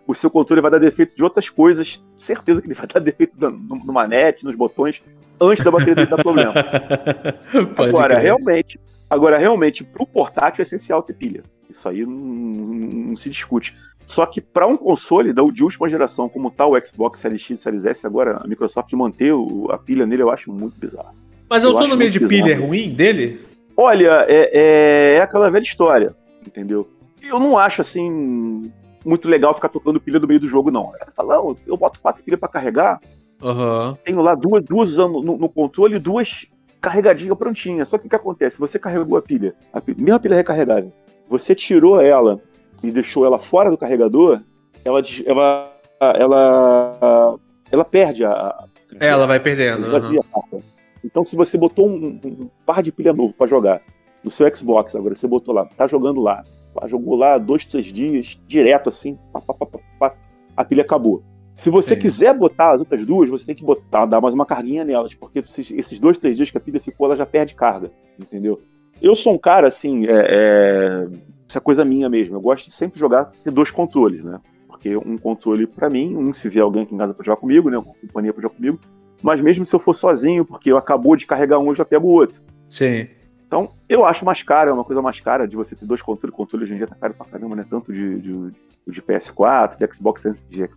O 0.06 0.14
seu 0.14 0.30
controle 0.30 0.62
vai 0.62 0.70
dar 0.72 0.78
defeito 0.80 1.16
de 1.16 1.24
outras 1.24 1.50
coisas, 1.50 2.04
certeza 2.18 2.62
que 2.62 2.68
ele 2.68 2.74
vai 2.76 2.88
dar 2.88 3.00
defeito 3.02 3.34
no- 3.40 3.52
no 3.78 3.94
manete, 3.94 4.44
nos 4.44 4.56
botões, 4.56 5.02
antes 5.42 5.64
da 5.64 5.72
bateria 5.72 5.96
dele 5.96 6.08
dar 6.08 6.22
problema. 6.22 6.54
Agora, 7.78 8.16
crer. 8.16 8.24
realmente, 8.24 8.80
agora, 9.10 9.38
realmente, 9.38 9.84
pro 9.84 10.06
portátil 10.06 10.62
é 10.62 10.66
essencial 10.66 11.02
ter 11.02 11.14
pilha. 11.14 11.44
Isso 11.78 11.88
aí 11.90 12.06
não, 12.06 12.12
não- 12.16 12.88
não 13.10 13.16
se 13.18 13.30
discute. 13.30 13.74
Só 14.06 14.26
que 14.26 14.40
para 14.40 14.66
um 14.66 14.76
console 14.76 15.34
de 15.34 15.64
última 15.64 15.90
geração, 15.90 16.30
como 16.30 16.50
tá 16.50 16.66
o 16.66 16.80
Xbox 16.80 17.20
Series 17.20 17.42
X 17.42 17.60
e 17.60 17.64
Series 17.64 17.86
S, 17.86 18.06
agora 18.08 18.40
a 18.44 18.48
Microsoft 18.48 18.92
manter 18.94 19.34
o- 19.34 19.68
a 19.70 19.78
pilha 19.78 20.06
nele, 20.06 20.24
eu 20.24 20.32
acho 20.32 20.52
muito 20.52 20.80
bizarro. 20.80 21.14
Mas 21.50 21.64
a 21.66 21.68
autonomia 21.68 22.10
de 22.10 22.20
pilha 22.22 22.52
é 22.52 22.56
ruim 22.56 22.90
dele? 22.94 23.42
Olha, 23.76 24.26
é, 24.28 24.50
é- 24.54 25.16
é 25.18 25.22
aquela 25.22 25.50
velha 25.52 25.64
história, 25.64 26.16
entendeu? 26.46 26.88
Eu 27.22 27.40
não 27.40 27.58
acho 27.58 27.82
assim 27.82 28.72
muito 29.06 29.28
legal 29.28 29.54
ficar 29.54 29.70
tocando 29.70 30.00
pilha 30.00 30.20
do 30.20 30.28
meio 30.28 30.40
do 30.40 30.48
jogo, 30.48 30.72
não. 30.72 30.92
Fala, 31.16 31.36
não, 31.36 31.56
eu 31.66 31.78
boto 31.78 32.00
quatro 32.00 32.24
pilhas 32.24 32.40
para 32.40 32.50
carregar, 32.50 33.00
Aham. 33.42 33.98
tenho 34.04 34.22
lá 34.22 34.36
duas, 34.36 34.64
duas 34.64 34.90
usando 34.90 35.22
no, 35.22 35.38
no 35.38 35.50
controle 35.50 35.96
e 35.98 36.00
duas 36.00 36.48
carregadinhas 36.82 37.38
prontinhas. 37.38 37.88
Só 37.90 37.98
que 37.98 38.08
o 38.08 38.10
que 38.10 38.16
acontece? 38.16 38.58
Você 38.60 38.80
carregou 38.80 39.18
a 39.18 39.22
pilha, 39.22 39.54
a 39.74 39.80
pilha, 39.82 39.98
mesma 40.02 40.20
pilha 40.20 40.36
recarregável, 40.36 40.92
você 41.30 41.54
tirou 41.56 42.00
ela 42.00 42.42
e 42.84 42.92
deixou 42.92 43.26
ela 43.26 43.40
fora 43.40 43.70
do 43.70 43.78
carregador, 43.78 44.42
ela, 44.84 45.02
ela, 45.26 45.80
ela, 46.00 47.40
ela 47.72 47.86
perde 47.86 48.24
a. 48.26 48.66
É, 49.00 49.08
Ela 49.08 49.28
vai 49.28 49.40
perdendo. 49.40 49.86
carga. 50.24 50.64
Então, 51.04 51.24
se 51.24 51.36
você 51.36 51.58
botou 51.58 51.88
um, 51.88 52.20
um 52.26 52.50
par 52.66 52.82
de 52.82 52.92
pilha 52.92 53.14
novo 53.14 53.34
para 53.34 53.48
jogar 53.48 53.82
no 54.24 54.32
seu 54.32 54.54
Xbox, 54.56 54.96
agora 54.96 55.16
você 55.16 55.28
botou 55.28 55.54
lá, 55.54 55.66
tá 55.66 55.88
jogando 55.88 56.22
lá, 56.22 56.44
pá, 56.74 56.88
jogou 56.88 57.16
lá 57.16 57.38
dois, 57.38 57.66
três 57.66 57.86
dias, 57.86 58.38
direto 58.48 58.90
assim, 58.90 59.18
pá, 59.32 59.42
pá, 59.42 59.68
pá, 60.00 60.16
a 60.56 60.66
pilha 60.66 60.84
acabou. 60.84 61.24
Se 61.54 61.70
você 61.70 61.96
Sim. 61.96 62.02
quiser 62.02 62.34
botar 62.36 62.74
as 62.74 62.80
outras 62.82 63.06
duas, 63.06 63.30
você 63.30 63.46
tem 63.46 63.56
que 63.56 63.64
botar, 63.64 64.06
dar 64.06 64.22
mais 64.22 64.34
uma 64.34 64.46
carguinha 64.46 64.86
nelas, 64.86 65.14
porque 65.16 65.40
esses 65.40 66.00
dois, 66.00 66.18
três 66.18 66.36
dias 66.36 66.52
que 66.52 66.58
a 66.58 66.62
pilha 66.62 66.80
ficou, 66.80 67.08
ela 67.08 67.16
já 67.16 67.26
perde 67.26 67.56
carga, 67.56 67.92
entendeu? 68.20 68.60
Eu 69.02 69.16
sou 69.16 69.34
um 69.34 69.38
cara, 69.38 69.68
assim, 69.68 70.06
é, 70.08 70.12
é, 70.12 71.08
isso 71.48 71.58
é 71.58 71.62
coisa 71.62 71.86
minha 71.86 72.10
mesmo, 72.10 72.36
eu 72.36 72.42
gosto 72.42 72.66
de 72.66 72.74
sempre 72.74 73.00
jogar, 73.00 73.26
ter 73.44 73.52
dois 73.52 73.72
controles, 73.72 74.24
né? 74.24 74.40
Porque 74.68 74.96
um 74.96 75.18
controle 75.18 75.66
pra 75.66 75.90
mim, 75.90 76.16
um 76.16 76.34
se 76.34 76.50
vier 76.50 76.64
alguém 76.64 76.84
aqui 76.84 76.94
em 76.94 76.98
casa 76.98 77.14
pra 77.14 77.26
jogar 77.26 77.38
comigo, 77.38 77.70
né? 77.70 77.78
Uma 77.78 77.94
companhia 77.94 78.34
pra 78.34 78.42
jogar 78.42 78.56
comigo, 78.56 78.80
mas 79.22 79.40
mesmo 79.40 79.66
se 79.66 79.76
eu 79.76 79.80
for 79.80 79.94
sozinho, 79.94 80.46
porque 80.46 80.72
eu 80.72 80.78
acabou 80.78 81.16
de 81.16 81.26
carregar 81.26 81.60
um, 81.60 81.70
eu 81.70 81.76
já 81.76 81.86
pego 81.86 82.08
o 82.08 82.12
outro. 82.12 82.42
Sim. 82.70 83.08
Então, 83.48 83.70
eu 83.88 84.04
acho 84.04 84.26
mais 84.26 84.44
caro, 84.44 84.70
é 84.70 84.74
uma 84.74 84.84
coisa 84.84 85.02
mais 85.02 85.20
cara 85.22 85.48
de 85.48 85.56
você 85.56 85.74
ter 85.74 85.86
dois 85.86 86.02
controles. 86.02 86.36
Controle 86.36 86.66
hoje 86.66 86.74
em 86.74 86.78
dia 86.78 86.88
tá 86.88 86.96
caro 86.96 87.14
pra 87.14 87.26
caramba, 87.26 87.56
né? 87.56 87.66
Tanto 87.70 87.94
de, 87.94 88.20
de, 88.20 88.52
de 88.86 89.02
PS4, 89.02 89.78
de 89.78 89.96
Xbox, 89.96 90.22
de 90.50 90.70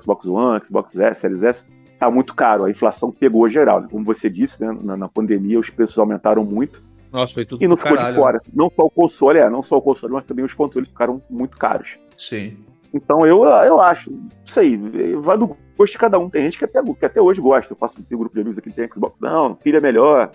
Xbox, 0.00 0.26
One, 0.26 0.60
Xbox 0.64 0.96
S, 0.96 1.20
Series 1.20 1.42
S. 1.42 1.64
Tá 1.98 2.10
muito 2.10 2.34
caro. 2.34 2.64
A 2.64 2.70
inflação 2.70 3.12
pegou 3.12 3.46
geral. 3.50 3.86
Como 3.90 4.02
você 4.06 4.30
disse, 4.30 4.58
né? 4.58 4.74
Na, 4.82 4.96
na 4.96 5.08
pandemia 5.08 5.60
os 5.60 5.68
preços 5.68 5.98
aumentaram 5.98 6.44
muito 6.46 6.82
Nossa, 7.14 7.32
foi 7.32 7.44
tudo 7.44 7.62
e 7.62 7.68
não 7.68 7.76
ficou 7.76 7.94
caralho. 7.94 8.12
de 8.12 8.20
fora. 8.20 8.40
Não 8.52 8.68
só 8.68 8.82
o 8.82 8.90
console, 8.90 9.38
é, 9.38 9.48
não 9.48 9.62
só 9.62 9.76
o 9.76 9.80
console, 9.80 10.14
mas 10.14 10.24
também 10.24 10.44
os 10.44 10.52
controles 10.52 10.88
ficaram 10.88 11.22
muito 11.30 11.56
caros. 11.56 11.96
Sim. 12.16 12.56
Então 12.92 13.24
eu, 13.24 13.44
eu 13.44 13.80
acho, 13.80 14.10
isso 14.44 14.58
aí, 14.58 14.76
vai 15.20 15.38
do 15.38 15.56
gosto 15.78 15.92
de 15.92 15.98
cada 15.98 16.18
um. 16.18 16.28
Tem 16.28 16.42
gente 16.42 16.58
que 16.58 16.64
até, 16.64 16.82
que 16.82 17.06
até 17.06 17.22
hoje 17.22 17.40
gosta. 17.40 17.72
Eu 17.72 17.76
faço 17.76 17.96
um 18.00 18.18
grupo 18.18 18.34
de 18.34 18.40
amigos 18.40 18.58
aqui 18.58 18.68
que 18.68 18.74
tem 18.74 18.88
Xbox. 18.92 19.16
Não, 19.20 19.54
pilha 19.54 19.76
é 19.76 19.80
melhor. 19.80 20.28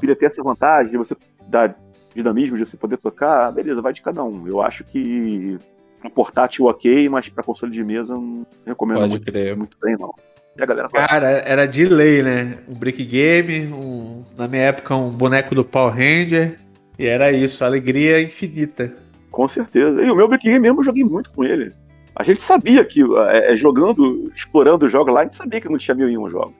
Pilha 0.00 0.16
tem 0.16 0.26
essa 0.26 0.42
vantagem 0.42 0.90
de 0.90 0.96
você 0.96 1.14
dar 1.48 1.76
dinamismo, 2.14 2.56
de 2.56 2.64
você 2.64 2.78
poder 2.78 2.96
tocar. 2.96 3.52
Beleza, 3.52 3.82
vai 3.82 3.92
de 3.92 4.00
cada 4.00 4.24
um. 4.24 4.48
Eu 4.48 4.62
acho 4.62 4.84
que 4.84 5.58
um 6.02 6.08
portátil 6.08 6.64
ok, 6.64 7.10
mas 7.10 7.28
pra 7.28 7.44
console 7.44 7.72
de 7.72 7.84
mesa 7.84 8.14
não 8.14 8.46
recomendo 8.66 9.00
Pode 9.00 9.10
muito, 9.12 9.24
crer. 9.30 9.54
muito 9.54 9.76
bem, 9.82 9.96
não. 9.98 10.14
E 10.56 10.62
a 10.62 10.66
galera 10.66 10.88
fala, 10.88 11.06
Cara, 11.06 11.28
era 11.46 11.66
de 11.66 11.86
lei, 11.86 12.22
né? 12.22 12.58
Um 12.68 12.74
brick 12.74 13.04
game, 13.04 13.66
um, 13.72 14.22
na 14.36 14.48
minha 14.48 14.62
época 14.62 14.94
um 14.94 15.10
boneco 15.10 15.54
do 15.54 15.64
Power 15.64 15.94
Ranger. 15.94 16.56
E 16.98 17.06
era 17.06 17.32
isso, 17.32 17.64
alegria 17.64 18.20
infinita. 18.20 18.92
com 19.30 19.48
certeza. 19.48 20.02
E 20.02 20.10
o 20.10 20.14
meu 20.16 20.28
Brick 20.28 20.44
Game 20.44 20.60
mesmo 20.60 20.80
eu 20.80 20.84
joguei 20.84 21.04
muito 21.04 21.30
com 21.30 21.42
ele. 21.44 21.72
A 22.14 22.22
gente 22.22 22.42
sabia 22.42 22.84
que, 22.84 23.02
é, 23.30 23.52
é, 23.52 23.56
jogando, 23.56 24.30
explorando 24.36 24.84
o 24.84 24.88
jogo 24.88 25.10
lá, 25.10 25.20
a 25.20 25.24
gente 25.24 25.36
sabia 25.36 25.60
que 25.60 25.68
não 25.68 25.78
tinha 25.78 25.94
mil 25.94 26.10
e 26.10 26.18
um 26.18 26.28
jogos. 26.28 26.54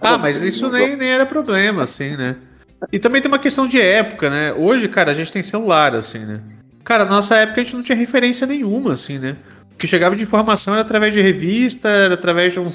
Ah, 0.00 0.18
mas 0.18 0.42
isso 0.42 0.70
nem, 0.70 0.96
nem 0.96 1.10
era 1.10 1.26
problema, 1.26 1.82
assim, 1.82 2.16
né? 2.16 2.36
E 2.90 2.98
também 2.98 3.20
tem 3.20 3.30
uma 3.30 3.38
questão 3.38 3.68
de 3.68 3.80
época, 3.80 4.30
né? 4.30 4.52
Hoje, 4.54 4.88
cara, 4.88 5.10
a 5.10 5.14
gente 5.14 5.30
tem 5.30 5.42
celular, 5.42 5.94
assim, 5.94 6.20
né? 6.20 6.40
Cara, 6.82 7.04
na 7.04 7.12
nossa 7.12 7.36
época 7.36 7.60
a 7.60 7.64
gente 7.64 7.76
não 7.76 7.82
tinha 7.82 7.96
referência 7.96 8.46
nenhuma, 8.46 8.94
assim, 8.94 9.18
né? 9.18 9.36
O 9.72 9.76
que 9.76 9.86
chegava 9.86 10.16
de 10.16 10.22
informação 10.22 10.74
era 10.74 10.82
através 10.82 11.12
de 11.12 11.20
revista, 11.20 11.88
era 11.88 12.14
através 12.14 12.52
de 12.52 12.60
um. 12.60 12.70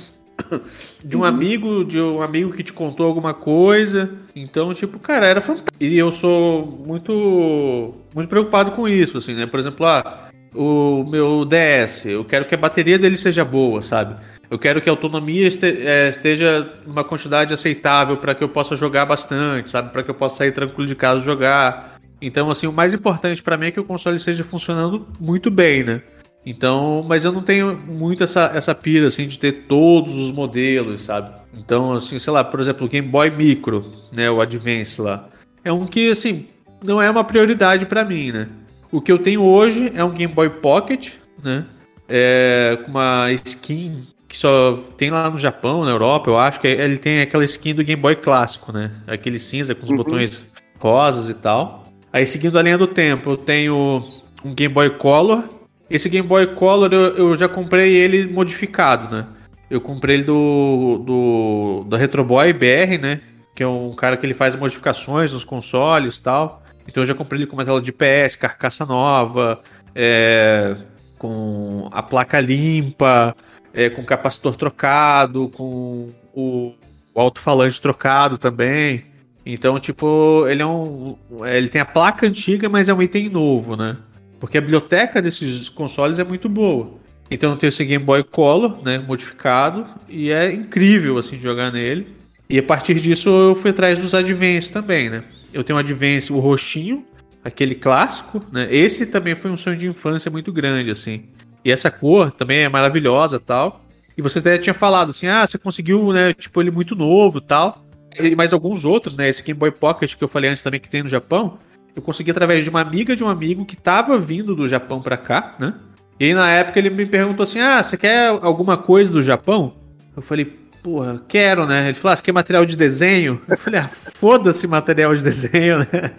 De 1.04 1.18
um 1.18 1.24
amigo, 1.24 1.84
de 1.86 2.00
um 2.00 2.22
amigo 2.22 2.52
que 2.52 2.64
te 2.64 2.74
contou 2.74 3.06
alguma 3.06 3.34
coisa. 3.34 4.10
Então, 4.36 4.74
tipo, 4.74 5.00
cara, 5.00 5.26
era 5.26 5.42
fantástico. 5.42 5.72
E 5.80 5.98
eu 5.98 6.12
sou 6.12 6.66
muito 6.86 7.94
muito 8.14 8.30
preocupado 8.30 8.72
com 8.72 8.88
isso, 8.88 9.18
assim, 9.18 9.34
né? 9.34 9.46
Por 9.46 9.60
exemplo, 9.60 9.86
ah, 9.86 10.30
o 10.54 11.06
meu 11.08 11.46
DS, 11.46 12.06
eu 12.06 12.26
quero 12.26 12.46
que 12.46 12.56
a 12.56 12.58
bateria 12.58 12.98
dele 12.98 13.18
seja 13.18 13.46
boa, 13.46 13.82
sabe? 13.82 14.16
Eu 14.50 14.58
quero 14.58 14.82
que 14.82 14.90
a 14.90 14.92
autonomia 14.92 15.48
eh, 15.48 16.10
esteja 16.10 16.68
numa 16.86 17.04
quantidade 17.04 17.54
aceitável 17.54 18.18
para 18.18 18.34
que 18.34 18.44
eu 18.44 18.50
possa 18.50 18.76
jogar 18.76 19.06
bastante, 19.06 19.70
sabe? 19.70 19.92
Para 19.92 20.02
que 20.02 20.10
eu 20.10 20.16
possa 20.16 20.38
sair 20.38 20.52
tranquilo 20.52 20.88
de 20.88 20.96
casa 20.96 21.20
jogar. 21.20 22.00
Então, 22.20 22.50
assim, 22.50 22.66
o 22.66 22.74
mais 22.74 22.94
importante 22.94 23.44
para 23.44 23.58
mim 23.58 23.68
é 23.68 23.72
que 23.72 23.80
o 23.80 23.84
console 23.84 24.18
esteja 24.18 24.44
funcionando 24.44 25.08
muito 25.20 25.52
bem, 25.52 25.84
né? 25.84 26.02
Então, 26.46 27.06
mas 27.08 27.26
eu 27.26 27.32
não 27.32 27.42
tenho 27.42 27.76
muito 27.76 28.24
essa, 28.24 28.52
essa 28.54 28.74
pira, 28.74 29.08
assim, 29.08 29.28
de 29.28 29.38
ter 29.38 29.66
todos 29.68 30.16
os 30.16 30.32
modelos, 30.32 31.04
sabe? 31.04 31.40
Então, 31.58 31.94
assim, 31.94 32.18
sei 32.18 32.32
lá, 32.32 32.44
por 32.44 32.60
exemplo, 32.60 32.86
o 32.86 32.90
Game 32.90 33.08
Boy 33.08 33.30
Micro, 33.30 33.86
né? 34.12 34.32
O 34.32 34.42
Advance 34.42 35.02
lá. 35.02 35.28
É 35.64 35.72
um 35.72 35.86
que, 35.86 36.10
assim, 36.10 36.48
não 36.84 37.02
é 37.02 37.10
uma 37.10 37.24
prioridade 37.24 37.86
para 37.86 38.06
mim, 38.06 38.32
né? 38.32 38.48
O 38.92 39.02
que 39.02 39.12
eu 39.12 39.20
tenho 39.20 39.44
hoje 39.44 39.92
é 39.94 40.04
um 40.04 40.12
Game 40.12 40.34
Boy 40.34 40.50
Pocket, 40.50 41.14
né? 41.44 41.66
É, 42.08 42.80
com 42.84 42.92
uma 42.92 43.32
skin 43.34 44.04
que 44.28 44.38
só 44.38 44.80
tem 44.96 45.10
lá 45.10 45.30
no 45.30 45.38
Japão, 45.38 45.84
na 45.84 45.92
Europa, 45.92 46.30
eu 46.30 46.38
acho 46.38 46.60
que 46.62 46.68
ele 46.68 46.98
tem 46.98 47.22
aquela 47.22 47.44
skin 47.44 47.74
do 47.74 47.84
Game 47.84 48.02
Boy 48.02 48.16
clássico, 48.16 48.72
né? 48.72 48.92
Aquele 49.08 49.40
cinza 49.40 49.74
com 49.74 49.84
os 49.84 49.90
uhum. 49.90 49.98
botões 49.98 50.44
rosas 50.80 51.30
e 51.30 51.34
tal. 51.34 51.86
Aí 52.14 52.26
seguindo 52.26 52.58
a 52.58 52.62
linha 52.62 52.78
do 52.78 52.88
tempo, 52.88 53.32
eu 53.32 53.38
tenho 53.38 54.04
um 54.44 54.54
Game 54.54 54.74
Boy 54.74 54.92
Color. 54.92 55.44
Esse 55.90 56.10
Game 56.10 56.28
Boy 56.28 56.48
Color 56.56 56.94
eu, 56.94 57.18
eu 57.18 57.38
já 57.38 57.50
comprei 57.50 57.96
ele 57.96 58.32
modificado, 58.32 59.16
né? 59.16 59.26
Eu 59.70 59.82
comprei 59.82 60.18
ele 60.18 60.24
do, 60.24 61.04
do 61.06 61.86
da 61.90 61.98
Retro 61.98 62.24
Boy 62.24 62.54
BR, 62.54 63.00
né? 63.00 63.22
Que 63.56 63.64
é 63.64 63.68
um 63.68 63.94
cara 63.94 64.18
que 64.18 64.26
ele 64.26 64.34
faz 64.34 64.56
modificações 64.56 65.34
nos 65.34 65.44
consoles 65.44 66.18
e 66.18 66.24
tal. 66.24 66.64
Então 66.88 67.04
eu 67.04 67.08
já 67.08 67.14
comprei 67.14 67.40
ele 67.40 67.48
com 67.48 67.56
uma 67.56 67.66
tela 67.66 67.82
de 67.82 67.92
PS, 67.92 68.36
carcaça 68.36 68.86
nova, 68.86 69.62
é, 69.94 70.76
com 71.18 71.88
a 71.92 72.02
placa 72.02 72.40
limpa, 72.40 73.36
é, 73.74 73.90
com 73.90 74.04
capacitor 74.04 74.56
trocado, 74.56 75.50
com 75.50 76.10
o, 76.34 76.74
o 77.14 77.20
alto-falante 77.20 77.82
trocado 77.82 78.38
também. 78.38 79.04
Então, 79.46 79.80
tipo, 79.80 80.46
ele 80.48 80.62
é 80.62 80.66
um. 80.66 81.16
Ele 81.44 81.70
tem 81.70 81.82
a 81.82 81.86
placa 81.86 82.28
antiga, 82.28 82.70
mas 82.70 82.90
é 82.90 82.94
um 82.94 83.02
item 83.02 83.30
novo, 83.30 83.76
né? 83.76 83.98
Porque 84.40 84.58
a 84.58 84.62
biblioteca 84.62 85.22
desses 85.22 85.70
consoles 85.70 86.20
é 86.20 86.24
muito 86.24 86.48
boa. 86.48 86.98
Então 87.30 87.52
eu 87.52 87.58
tenho 87.58 87.70
esse 87.70 87.86
Game 87.86 88.04
Boy 88.04 88.24
Color, 88.24 88.82
né, 88.84 88.98
modificado, 88.98 89.86
e 90.08 90.32
é 90.32 90.52
incrível 90.52 91.18
assim 91.18 91.40
jogar 91.40 91.72
nele. 91.72 92.08
E 92.50 92.58
a 92.58 92.64
partir 92.64 92.96
disso 93.00 93.30
eu 93.30 93.56
fui 93.56 93.70
atrás 93.70 94.00
dos 94.00 94.16
Advance 94.16 94.74
também, 94.74 95.10
né? 95.10 95.24
Eu 95.54 95.64
tenho 95.64 95.78
o 95.78 95.80
Advance, 95.80 96.34
o 96.34 96.40
roxinho, 96.40 97.06
aquele 97.44 97.76
clássico, 97.76 98.42
né? 98.52 98.68
Esse 98.72 99.06
também 99.06 99.36
foi 99.36 99.52
um 99.52 99.58
sonho 99.58 99.78
de 99.78 99.88
infância 99.88 100.32
muito 100.32 100.52
grande, 100.52 100.90
assim. 100.90 101.26
E 101.64 101.72
essa 101.72 101.92
cor 101.92 102.32
também 102.32 102.60
é 102.60 102.70
maravilhosa 102.70 103.40
tal. 103.40 103.86
E 104.18 104.22
você 104.22 104.40
até 104.40 104.58
tinha 104.58 104.74
falado 104.74 105.10
assim, 105.10 105.28
ah, 105.28 105.46
você 105.46 105.58
conseguiu, 105.58 106.12
né, 106.12 106.34
tipo, 106.34 106.60
ele 106.60 106.72
muito 106.72 106.96
novo 106.96 107.40
tal. 107.40 107.86
E 108.20 108.36
mais 108.36 108.52
alguns 108.52 108.84
outros, 108.84 109.16
né? 109.16 109.30
Esse 109.30 109.44
Game 109.44 109.60
Boy 109.60 109.72
Pocket 109.72 110.16
que 110.16 110.24
eu 110.24 110.28
falei 110.28 110.50
antes 110.50 110.64
também 110.64 110.80
que 110.80 110.90
tem 110.90 111.04
no 111.04 111.10
Japão. 111.10 111.60
Eu 112.00 112.02
consegui 112.02 112.32
através 112.32 112.64
de 112.64 112.70
uma 112.70 112.80
amiga 112.80 113.14
de 113.14 113.24
um 113.24 113.28
amigo 113.28 113.66
que 113.66 113.76
tava 113.76 114.18
vindo 114.18 114.56
do 114.56 114.70
Japão 114.70 115.02
para 115.02 115.18
cá, 115.18 115.56
né? 115.60 115.74
E 116.18 116.34
na 116.34 116.50
época 116.50 116.80
ele 116.80 116.90
me 116.90 117.06
perguntou 117.06 117.44
assim: 117.44 117.60
Ah, 117.60 117.84
você 117.84 117.98
quer 117.98 118.30
alguma 118.30 118.78
coisa 118.78 119.12
do 119.12 119.22
Japão? 119.22 119.76
Eu 120.16 120.22
falei, 120.22 120.46
porra, 120.82 121.22
quero, 121.28 121.66
né? 121.66 121.86
Ele 121.86 121.94
falou: 121.94 122.14
ah, 122.14 122.16
você 122.16 122.24
quer 122.24 122.32
material 122.32 122.66
de 122.66 122.78
desenho? 122.78 123.42
Eu 123.48 123.58
falei, 123.58 123.82
ah, 123.82 123.90
foda-se 123.90 124.66
material 124.66 125.14
de 125.14 125.24
desenho, 125.24 125.80
né? 125.80 126.12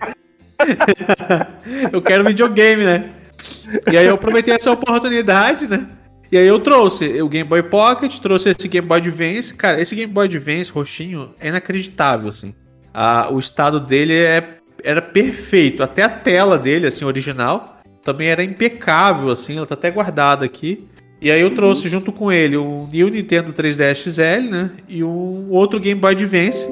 eu 1.91 2.03
quero 2.03 2.25
videogame, 2.25 2.85
né? 2.85 3.11
E 3.91 3.97
aí 3.97 4.05
eu 4.05 4.15
aproveitei 4.15 4.55
essa 4.55 4.71
oportunidade, 4.71 5.67
né? 5.67 5.87
E 6.31 6.37
aí 6.37 6.47
eu 6.47 6.61
trouxe 6.61 7.21
o 7.23 7.29
Game 7.29 7.49
Boy 7.49 7.63
Pocket, 7.63 8.19
trouxe 8.21 8.51
esse 8.51 8.69
Game 8.69 8.87
Boy 8.87 8.99
Advance. 8.99 9.55
Cara, 9.55 9.81
esse 9.81 9.97
Game 9.97 10.13
Boy 10.13 10.27
Advance 10.27 10.71
roxinho 10.71 11.35
é 11.41 11.49
inacreditável, 11.49 12.29
assim. 12.29 12.55
Ah, 12.93 13.29
o 13.31 13.39
estado 13.39 13.81
dele 13.81 14.15
é, 14.15 14.60
era 14.85 15.03
perfeito. 15.03 15.83
Até 15.83 16.03
a 16.03 16.09
tela 16.09 16.59
dele, 16.59 16.87
assim, 16.87 17.05
original, 17.05 17.81
também 18.03 18.29
era 18.29 18.43
impecável, 18.43 19.31
assim. 19.31 19.57
Ela 19.57 19.67
tá 19.67 19.75
até 19.75 19.91
guardada 19.91 20.45
aqui. 20.45 20.87
E 21.21 21.31
aí 21.31 21.41
eu 21.41 21.55
trouxe 21.55 21.89
junto 21.89 22.13
com 22.13 22.33
ele 22.33 22.57
um 22.57 22.87
New 22.87 23.09
Nintendo 23.09 23.53
3DS 23.53 23.95
XL, 23.95 24.51
né? 24.51 24.71
E 24.89 25.05
um 25.05 25.51
outro 25.51 25.79
Game 25.79 26.01
Boy 26.01 26.13
Advance. 26.13 26.67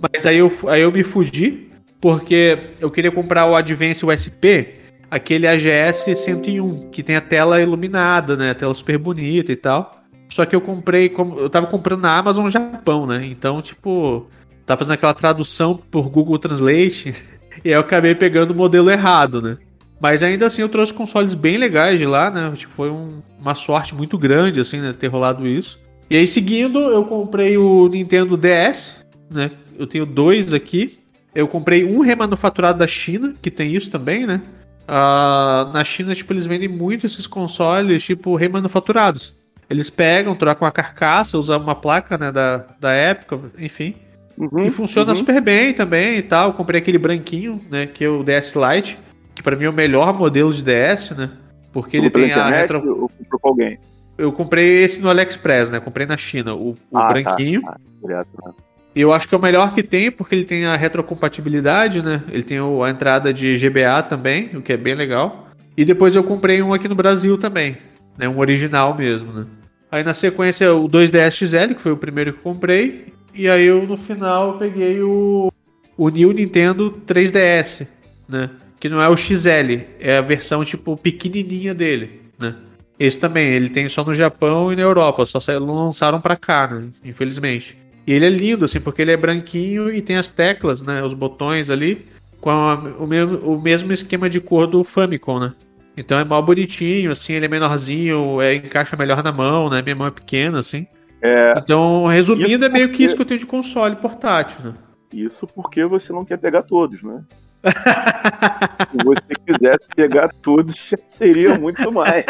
Mas 0.00 0.26
aí 0.26 0.38
eu, 0.38 0.52
aí 0.68 0.80
eu 0.80 0.90
me 0.90 1.04
fugi, 1.04 1.70
porque 2.00 2.58
eu 2.80 2.90
queria 2.90 3.12
comprar 3.12 3.46
o 3.46 3.54
Advance 3.54 4.04
USP 4.04 4.80
aquele 5.10 5.46
AGS 5.46 6.14
101, 6.14 6.90
que 6.90 7.02
tem 7.02 7.16
a 7.16 7.20
tela 7.20 7.60
iluminada, 7.60 8.36
né? 8.36 8.50
A 8.50 8.54
tela 8.54 8.74
super 8.74 8.96
bonita 8.96 9.50
e 9.50 9.56
tal. 9.56 9.90
Só 10.28 10.46
que 10.46 10.54
eu 10.54 10.60
comprei, 10.60 11.12
eu 11.36 11.50
tava 11.50 11.66
comprando 11.66 12.02
na 12.02 12.16
Amazon 12.16 12.48
Japão, 12.48 13.06
né? 13.06 13.20
Então, 13.24 13.60
tipo, 13.60 14.28
tava 14.70 14.78
fazendo 14.78 14.94
aquela 14.94 15.14
tradução 15.14 15.74
por 15.74 16.08
Google 16.08 16.38
Translate 16.38 17.08
e 17.64 17.68
aí 17.68 17.74
eu 17.74 17.80
acabei 17.80 18.14
pegando 18.14 18.52
o 18.52 18.54
modelo 18.54 18.88
errado, 18.88 19.42
né? 19.42 19.58
Mas 20.00 20.22
ainda 20.22 20.46
assim 20.46 20.62
eu 20.62 20.68
trouxe 20.68 20.94
consoles 20.94 21.34
bem 21.34 21.58
legais 21.58 21.98
de 21.98 22.06
lá, 22.06 22.30
né? 22.30 22.52
Tipo, 22.54 22.72
foi 22.72 22.88
um, 22.88 23.20
uma 23.38 23.54
sorte 23.54 23.94
muito 23.94 24.16
grande, 24.16 24.60
assim, 24.60 24.78
né? 24.78 24.92
Ter 24.92 25.08
rolado 25.08 25.46
isso. 25.46 25.78
E 26.08 26.16
aí, 26.16 26.26
seguindo, 26.26 26.78
eu 26.78 27.04
comprei 27.04 27.58
o 27.58 27.86
Nintendo 27.88 28.36
DS, 28.36 29.04
né? 29.28 29.50
Eu 29.78 29.86
tenho 29.86 30.06
dois 30.06 30.54
aqui. 30.54 30.98
Eu 31.34 31.46
comprei 31.46 31.84
um 31.84 32.00
remanufaturado 32.00 32.78
da 32.78 32.86
China, 32.86 33.34
que 33.42 33.50
tem 33.50 33.74
isso 33.74 33.90
também, 33.90 34.26
né? 34.26 34.40
Uh, 34.84 35.70
na 35.72 35.84
China, 35.84 36.14
tipo, 36.14 36.32
eles 36.32 36.46
vendem 36.46 36.68
muito 36.68 37.04
esses 37.04 37.26
consoles, 37.26 38.02
tipo, 38.02 38.36
remanufaturados. 38.36 39.34
Eles 39.68 39.90
pegam, 39.90 40.34
trocam 40.34 40.66
a 40.66 40.72
carcaça, 40.72 41.38
usam 41.38 41.60
uma 41.60 41.74
placa, 41.74 42.16
né, 42.16 42.32
da, 42.32 42.64
da 42.80 42.92
época, 42.92 43.38
enfim. 43.58 43.94
Uhum, 44.40 44.64
e 44.64 44.70
funciona 44.70 45.10
uhum. 45.10 45.16
super 45.16 45.40
bem 45.40 45.74
também 45.74 46.16
e 46.16 46.22
tal. 46.22 46.48
Eu 46.48 46.54
comprei 46.54 46.80
aquele 46.80 46.96
branquinho, 46.96 47.60
né, 47.70 47.86
que 47.86 48.04
é 48.04 48.08
o 48.08 48.22
DS 48.22 48.54
Lite, 48.54 48.98
que 49.34 49.42
para 49.42 49.54
mim 49.54 49.64
é 49.64 49.70
o 49.70 49.72
melhor 49.72 50.16
modelo 50.16 50.52
de 50.52 50.62
DS, 50.62 51.10
né? 51.10 51.30
Porque 51.72 51.98
ele 51.98 52.08
tem 52.08 52.32
a 52.32 52.48
retro... 52.48 52.80
Ou 53.02 53.10
alguém? 53.42 53.78
Eu 54.16 54.32
comprei 54.32 54.82
esse 54.82 55.00
no 55.00 55.08
AliExpress, 55.08 55.70
né? 55.70 55.78
Comprei 55.78 56.06
na 56.06 56.16
China, 56.16 56.54
o, 56.54 56.70
o 56.70 56.98
ah, 56.98 57.06
tá. 57.06 57.08
branquinho. 57.08 57.62
Tá, 57.62 57.72
tá. 57.72 57.80
Direto, 58.02 58.28
né? 58.44 58.52
Eu 58.94 59.12
acho 59.12 59.28
que 59.28 59.34
é 59.34 59.38
o 59.38 59.40
melhor 59.40 59.72
que 59.72 59.82
tem, 59.82 60.10
porque 60.10 60.34
ele 60.34 60.44
tem 60.44 60.66
a 60.66 60.74
retrocompatibilidade, 60.74 62.02
né? 62.02 62.22
Ele 62.28 62.42
tem 62.42 62.58
a 62.58 62.90
entrada 62.90 63.32
de 63.32 63.56
GBA 63.56 64.02
também, 64.02 64.48
o 64.54 64.62
que 64.62 64.72
é 64.72 64.76
bem 64.76 64.94
legal. 64.94 65.48
E 65.76 65.84
depois 65.84 66.16
eu 66.16 66.24
comprei 66.24 66.60
um 66.60 66.74
aqui 66.74 66.88
no 66.88 66.94
Brasil 66.94 67.38
também, 67.38 67.76
né? 68.18 68.28
Um 68.28 68.38
original 68.38 68.94
mesmo, 68.96 69.32
né? 69.32 69.46
Aí 69.92 70.02
na 70.02 70.14
sequência 70.14 70.74
o 70.74 70.88
2DS 70.88 71.30
XL, 71.30 71.74
que 71.74 71.80
foi 71.80 71.92
o 71.92 71.96
primeiro 71.96 72.32
que 72.32 72.38
eu 72.38 72.42
comprei. 72.42 73.12
E 73.34 73.48
aí 73.48 73.64
eu 73.64 73.86
no 73.86 73.96
final 73.96 74.58
peguei 74.58 75.00
o, 75.02 75.52
o 75.96 76.08
New 76.08 76.32
Nintendo 76.32 77.00
3DS, 77.06 77.86
né? 78.28 78.50
Que 78.78 78.88
não 78.88 79.00
é 79.02 79.08
o 79.08 79.16
XL, 79.16 79.84
é 79.98 80.16
a 80.16 80.22
versão 80.22 80.64
tipo 80.64 80.96
pequenininha 80.96 81.74
dele, 81.74 82.22
né? 82.38 82.56
Esse 82.98 83.18
também, 83.18 83.48
ele 83.48 83.70
tem 83.70 83.88
só 83.88 84.04
no 84.04 84.14
Japão 84.14 84.72
e 84.72 84.76
na 84.76 84.82
Europa, 84.82 85.24
só 85.24 85.38
lançaram 85.58 86.20
pra 86.20 86.36
cá, 86.36 86.66
né? 86.66 86.88
Infelizmente. 87.02 87.78
E 88.06 88.12
ele 88.12 88.26
é 88.26 88.28
lindo, 88.28 88.64
assim, 88.64 88.80
porque 88.80 89.00
ele 89.00 89.12
é 89.12 89.16
branquinho 89.16 89.90
e 89.90 90.02
tem 90.02 90.16
as 90.16 90.28
teclas, 90.28 90.82
né? 90.82 91.02
Os 91.02 91.14
botões 91.14 91.70
ali, 91.70 92.04
com 92.40 92.50
a, 92.50 92.74
o, 92.74 93.06
mesmo, 93.06 93.38
o 93.38 93.60
mesmo 93.60 93.92
esquema 93.92 94.28
de 94.28 94.40
cor 94.40 94.66
do 94.66 94.84
Famicom, 94.84 95.38
né? 95.38 95.54
Então 95.96 96.18
é 96.18 96.24
mal 96.24 96.42
bonitinho, 96.42 97.10
assim, 97.10 97.34
ele 97.34 97.46
é 97.46 97.48
menorzinho, 97.48 98.40
é, 98.40 98.54
encaixa 98.54 98.96
melhor 98.96 99.22
na 99.22 99.32
mão, 99.32 99.70
né? 99.70 99.82
Minha 99.82 99.96
mão 99.96 100.06
é 100.06 100.10
pequena, 100.10 100.58
assim. 100.58 100.86
É, 101.22 101.54
então, 101.56 102.06
resumindo, 102.06 102.64
é 102.64 102.68
meio 102.68 102.88
porque... 102.88 102.98
que 102.98 103.04
isso 103.04 103.14
que 103.14 103.22
eu 103.22 103.26
tenho 103.26 103.40
de 103.40 103.46
console 103.46 103.96
portátil, 103.96 104.58
né? 104.64 104.74
Isso 105.12 105.46
porque 105.46 105.84
você 105.84 106.12
não 106.12 106.24
quer 106.24 106.38
pegar 106.38 106.62
todos, 106.62 107.02
né? 107.02 107.22
Se 108.90 109.04
você 109.04 109.34
quisesse 109.46 109.88
pegar 109.94 110.30
todos, 110.40 110.76
seria 111.18 111.58
muito 111.58 111.92
mais. 111.92 112.24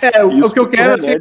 É, 0.00 0.24
o, 0.24 0.46
o 0.46 0.50
que 0.50 0.58
eu 0.58 0.68
quero, 0.68 0.94
assim, 0.94 1.16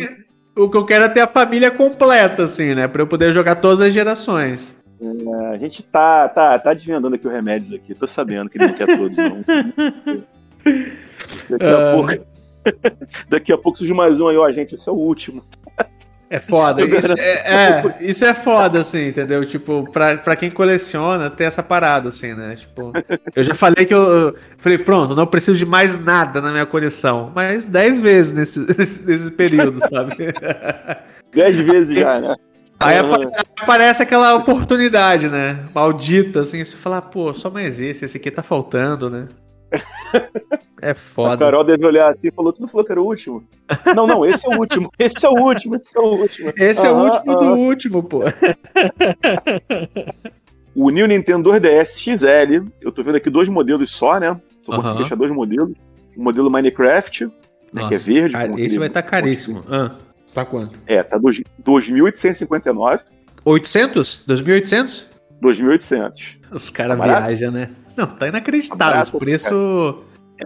o 0.56 0.70
que 0.70 0.78
eu 0.78 0.86
quero 0.86 1.06
é 1.06 1.10
ter 1.10 1.22
a 1.22 1.28
família 1.28 1.72
completa, 1.72 2.46
assim, 2.46 2.74
né? 2.74 2.88
Pra 2.88 3.02
eu 3.02 3.08
poder 3.08 3.34
jogar 3.34 3.56
todas 3.56 3.82
as 3.82 3.92
gerações. 3.92 4.76
É, 5.02 5.48
a 5.48 5.58
gente 5.58 5.84
tá, 5.84 6.30
tá, 6.30 6.58
tá 6.58 6.74
desvendando 6.74 7.16
aqui 7.16 7.28
o 7.28 7.32
remédios 7.32 7.74
aqui. 7.74 7.94
Tô 7.94 8.08
sabendo 8.08 8.50
que 8.50 8.58
ele 8.58 8.68
não 8.68 8.74
quer 8.74 8.98
todos, 8.98 9.18
não. 9.18 9.42
Daqui 11.50 11.66
a, 11.66 11.78
uh... 11.78 11.96
pouco, 11.96 12.26
daqui 13.30 13.54
a 13.54 13.58
pouco 13.58 13.78
surge 13.78 13.94
mais 13.94 14.20
um 14.20 14.28
aí, 14.28 14.38
ó, 14.38 14.52
gente, 14.52 14.74
esse 14.74 14.90
é 14.90 14.92
o 14.92 14.96
último. 14.96 15.44
É 16.30 16.40
foda. 16.40 16.84
Isso 16.84 17.14
é, 17.14 17.22
é, 17.22 17.96
isso 18.00 18.26
é 18.26 18.34
foda, 18.34 18.80
assim, 18.80 19.10
entendeu? 19.10 19.46
Tipo, 19.46 19.90
pra, 19.92 20.18
pra 20.18 20.36
quem 20.36 20.50
coleciona, 20.50 21.30
ter 21.30 21.44
essa 21.44 21.62
parada, 21.62 22.10
assim, 22.10 22.34
né? 22.34 22.56
Tipo, 22.56 22.92
eu 23.36 23.44
já 23.44 23.54
falei 23.54 23.86
que 23.86 23.94
eu, 23.94 24.02
eu 24.02 24.36
falei, 24.58 24.78
pronto, 24.78 25.16
não 25.16 25.28
preciso 25.28 25.58
de 25.58 25.66
mais 25.66 26.04
nada 26.04 26.42
na 26.42 26.52
minha 26.52 26.66
coleção. 26.66 27.32
Mas 27.34 27.68
dez 27.68 28.00
vezes 28.00 28.34
nesse, 28.34 28.60
nesse, 28.78 29.06
nesse 29.06 29.32
período, 29.32 29.80
sabe? 29.80 30.16
Dez 31.34 31.58
vezes 31.58 31.98
já, 31.98 32.22
né? 32.22 32.36
Aí 32.80 32.96
aparece 33.60 34.02
aquela 34.02 34.36
oportunidade, 34.36 35.28
né? 35.28 35.60
Maldita, 35.74 36.42
assim, 36.42 36.64
você 36.64 36.76
fala, 36.76 37.02
pô, 37.02 37.34
só 37.34 37.50
mais 37.50 37.80
esse, 37.80 38.06
esse 38.06 38.18
aqui 38.18 38.32
tá 38.32 38.42
faltando, 38.42 39.10
né? 39.10 39.28
É 40.82 40.94
foda. 40.94 41.34
A 41.34 41.38
Carol 41.38 41.64
deve 41.64 41.86
olhar 41.86 42.10
assim 42.10 42.28
e 42.28 42.32
falou: 42.32 42.54
Tu 42.54 42.62
não 42.62 42.68
falou 42.68 42.86
que 42.86 42.92
era 42.92 43.02
o 43.02 43.06
último? 43.06 43.44
Não, 43.96 44.06
não, 44.06 44.26
esse 44.26 44.46
é 44.46 44.50
o 44.50 44.60
último. 44.60 44.92
Esse 45.00 45.26
é 45.26 45.30
o 45.30 45.34
último, 45.34 45.76
esse 45.76 45.98
é 45.98 46.00
o 46.00 46.06
último. 46.06 46.54
Esse 46.58 46.86
é 46.86 46.92
o 46.92 46.96
último 46.96 47.36
do 47.38 47.46
último, 47.56 48.04
pô. 48.04 48.22
O 50.76 50.90
New 50.90 51.08
Nintendo 51.08 51.50
2DS 51.52 51.92
XL, 51.96 52.68
eu 52.82 52.92
tô 52.92 53.02
vendo 53.02 53.16
aqui 53.16 53.30
dois 53.30 53.48
modelos 53.48 53.90
só, 53.92 54.20
né? 54.20 54.38
Só 54.62 54.74
uh 54.74 54.76
-huh. 54.76 54.82
consegui 54.82 54.98
deixar 55.00 55.16
dois 55.16 55.32
modelos. 55.32 55.72
O 56.18 56.22
modelo 56.22 56.52
Minecraft, 56.52 57.32
né, 57.72 57.88
que 57.88 57.96
é 57.96 57.98
verde. 57.98 58.34
Cara, 58.34 58.52
esse 58.60 58.78
vai 58.78 58.90
estar 58.90 59.02
tá 59.02 59.10
caríssimo. 59.10 59.64
Ah, 59.70 59.92
tá 60.34 60.44
quanto? 60.44 60.78
É, 60.86 61.02
tá 61.02 61.18
2.859. 61.18 63.00
800? 63.46 64.24
2.800? 64.28 65.04
2.800. 65.42 66.12
Os 66.52 66.70
caras 66.70 66.98
Tá 66.98 67.06
viajam, 67.06 67.52
né? 67.52 67.70
Não, 67.98 68.08
tá 68.08 68.28
inacreditável. 68.28 68.78
Barato, 68.78 69.14
Os 69.14 69.20
preços. 69.20 69.96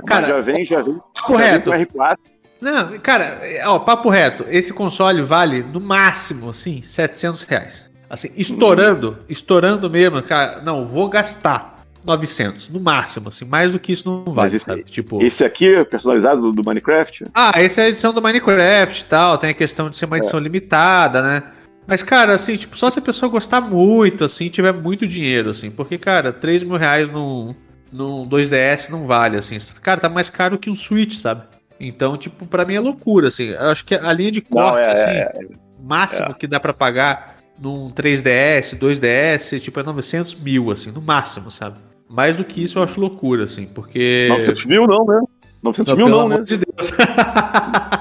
Cara, 0.06 0.22
Mas 0.28 0.30
já 0.36 0.42
vem, 0.42 0.66
já 0.66 0.82
vem. 0.82 1.00
papo 1.16 1.34
já 1.34 1.38
vem 1.38 1.52
reto. 1.52 1.72
com 1.72 2.00
R4. 2.00 2.18
Não, 2.62 3.00
cara, 3.00 3.24
é, 3.42 3.68
ó, 3.68 3.80
papo 3.80 4.10
reto. 4.10 4.46
Esse 4.50 4.74
console 4.74 5.22
vale 5.22 5.64
no 5.64 5.80
máximo, 5.80 6.50
assim, 6.50 6.82
700 6.82 7.44
reais. 7.44 7.90
Assim, 8.10 8.32
estourando, 8.36 9.18
estourando 9.30 9.90
mesmo, 9.90 10.22
cara. 10.22 10.62
Não, 10.62 10.86
vou 10.86 11.08
gastar 11.10 11.86
900, 12.04 12.70
no 12.70 12.80
máximo, 12.80 13.30
assim. 13.30 13.46
Mais 13.46 13.72
do 13.72 13.80
que 13.80 13.92
isso 13.94 14.10
não 14.26 14.34
vale, 14.34 14.56
esse- 14.58 14.66
sabe? 14.66 14.84
Tipo. 14.84 15.24
Esse 15.24 15.44
aqui, 15.44 15.74
é 15.74 15.84
personalizado 15.84 16.42
do, 16.42 16.52
do 16.52 16.64
Minecraft, 16.64 17.24
Ah, 17.34 17.52
essa 17.56 17.82
é 17.82 17.86
a 17.86 17.88
edição 17.90 18.14
do 18.14 18.22
Minecraft 18.22 19.02
e 19.02 19.06
tal. 19.06 19.38
Tem 19.38 19.52
a 19.52 19.54
questão 19.54 19.90
de 19.90 19.96
ser 19.96 20.06
uma 20.06 20.18
É. 20.18 20.20
edição 20.20 20.40
limitada, 20.40 21.22
né? 21.22 21.44
Mas, 21.90 22.04
cara, 22.04 22.36
assim, 22.36 22.56
tipo, 22.56 22.78
só 22.78 22.90
se 22.92 23.00
a 23.00 23.02
pessoa 23.02 23.32
gostar 23.32 23.60
muito, 23.62 24.24
assim, 24.24 24.48
tiver 24.48 24.72
muito 24.72 25.08
dinheiro, 25.08 25.50
assim. 25.50 25.72
Porque, 25.72 25.98
cara, 25.98 26.32
3 26.32 26.62
mil 26.62 26.78
reais 26.78 27.10
num, 27.10 27.56
num 27.92 28.22
2DS 28.30 28.90
não 28.90 29.08
vale, 29.08 29.38
assim. 29.38 29.58
Cara, 29.82 30.00
tá 30.00 30.08
mais 30.08 30.30
caro 30.30 30.60
que 30.60 30.70
um 30.70 30.76
Switch, 30.76 31.16
sabe? 31.18 31.42
Então, 31.80 32.16
tipo, 32.16 32.46
pra 32.46 32.64
mim 32.64 32.76
é 32.76 32.80
loucura, 32.80 33.30
assim. 33.30 33.46
Eu 33.50 33.70
acho 33.72 33.84
que 33.84 33.96
a 33.96 34.14
linha 34.14 34.30
de 34.32 34.42
Não, 34.52 34.62
corte, 34.62 34.88
é- 34.88 34.92
assim, 35.34 35.48
máximo 35.82 36.36
que 36.36 36.46
dá 36.46 36.60
pra 36.60 36.74
pagar 36.76 37.38
num 37.60 37.90
3DS, 37.90 38.76
2DS, 38.78 39.60
tipo, 39.60 39.80
é 39.80 39.84
900 39.84 40.36
mil, 40.36 40.72
assim, 40.72 40.92
no 40.92 41.02
máximo, 41.02 41.50
sabe? 41.50 41.80
Mais 42.08 42.36
do 42.36 42.44
que 42.46 42.64
isso 42.64 42.78
eu 42.80 42.84
acho 42.84 43.00
loucura, 43.02 43.46
assim, 43.46 43.66
porque... 43.66 44.28
900 44.30 44.66
mil 44.66 44.86
não, 44.88 45.06
né? 45.06 45.22
900 45.64 45.90
Não, 45.90 45.98
mil 45.98 46.08
não, 46.08 46.30
né? 46.30 46.42
de 46.42 46.58
Deus. 46.58 46.92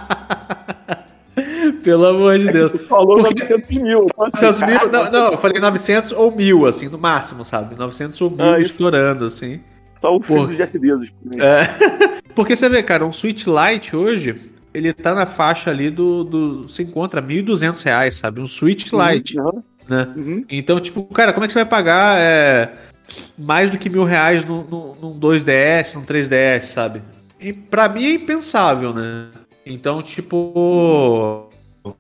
pelo 1.89 2.05
amor 2.05 2.39
de 2.39 2.53
Deus. 2.53 2.71
Você 2.73 2.79
falou 2.79 3.23
Porque- 3.23 3.45
900 3.49 3.71
mil. 3.83 4.07
Então, 4.07 4.27
assim, 4.27 4.45
900 4.45 4.61
mil, 4.61 4.93
não, 4.93 5.11
não, 5.11 5.33
eu 5.33 5.39
falei 5.39 5.59
900 5.59 6.13
ou 6.13 6.31
mil, 6.31 6.67
assim, 6.67 6.87
no 6.89 6.99
máximo, 6.99 7.43
sabe? 7.45 7.75
900 7.79 8.21
ou 8.21 8.31
mil 8.31 8.45
Ah, 8.45 8.61
estourando, 8.61 9.25
assim. 9.25 9.61
Só 10.03 10.15
o 10.15 10.23
filho 10.23 10.47
de 10.49 10.57
Jeff 10.57 10.79
Bezos. 10.79 11.09
É. 11.41 12.21
Porque 12.37 12.55
você 12.55 12.69
vê, 12.69 12.83
cara, 12.83 13.07
um 13.07 13.11
Switch 13.11 13.47
Lite 13.47 13.97
hoje, 13.97 14.39
ele 14.75 14.93
tá 14.93 15.15
na 15.15 15.25
faixa 15.25 15.71
ali 15.71 15.89
do. 15.89 16.25
do 16.25 16.69
se 16.69 16.83
encontra 16.83 17.23
1.200 17.23 17.83
reais, 17.83 18.17
sabe? 18.17 18.41
Um 18.41 18.47
Switch 18.47 18.93
Lite, 18.93 19.41
Uhum, 19.41 19.63
né? 19.89 20.09
uhum. 20.15 20.45
Então, 20.51 20.79
tipo, 20.79 21.03
cara, 21.05 21.33
como 21.33 21.45
é 21.45 21.47
que 21.47 21.53
você 21.55 21.61
vai 21.61 21.69
pagar 21.69 22.19
é, 22.21 22.71
mais 23.39 23.71
do 23.71 23.79
que 23.79 23.89
mil 23.89 24.05
reais 24.05 24.45
num 24.45 24.63
2DS, 25.19 25.95
num 25.95 26.05
3DS, 26.05 26.67
sabe? 26.67 27.01
E 27.41 27.53
pra 27.53 27.89
mim 27.89 28.05
é 28.05 28.13
impensável, 28.13 28.93
né? 28.93 29.29
Então, 29.67 30.01
tipo. 30.01 31.48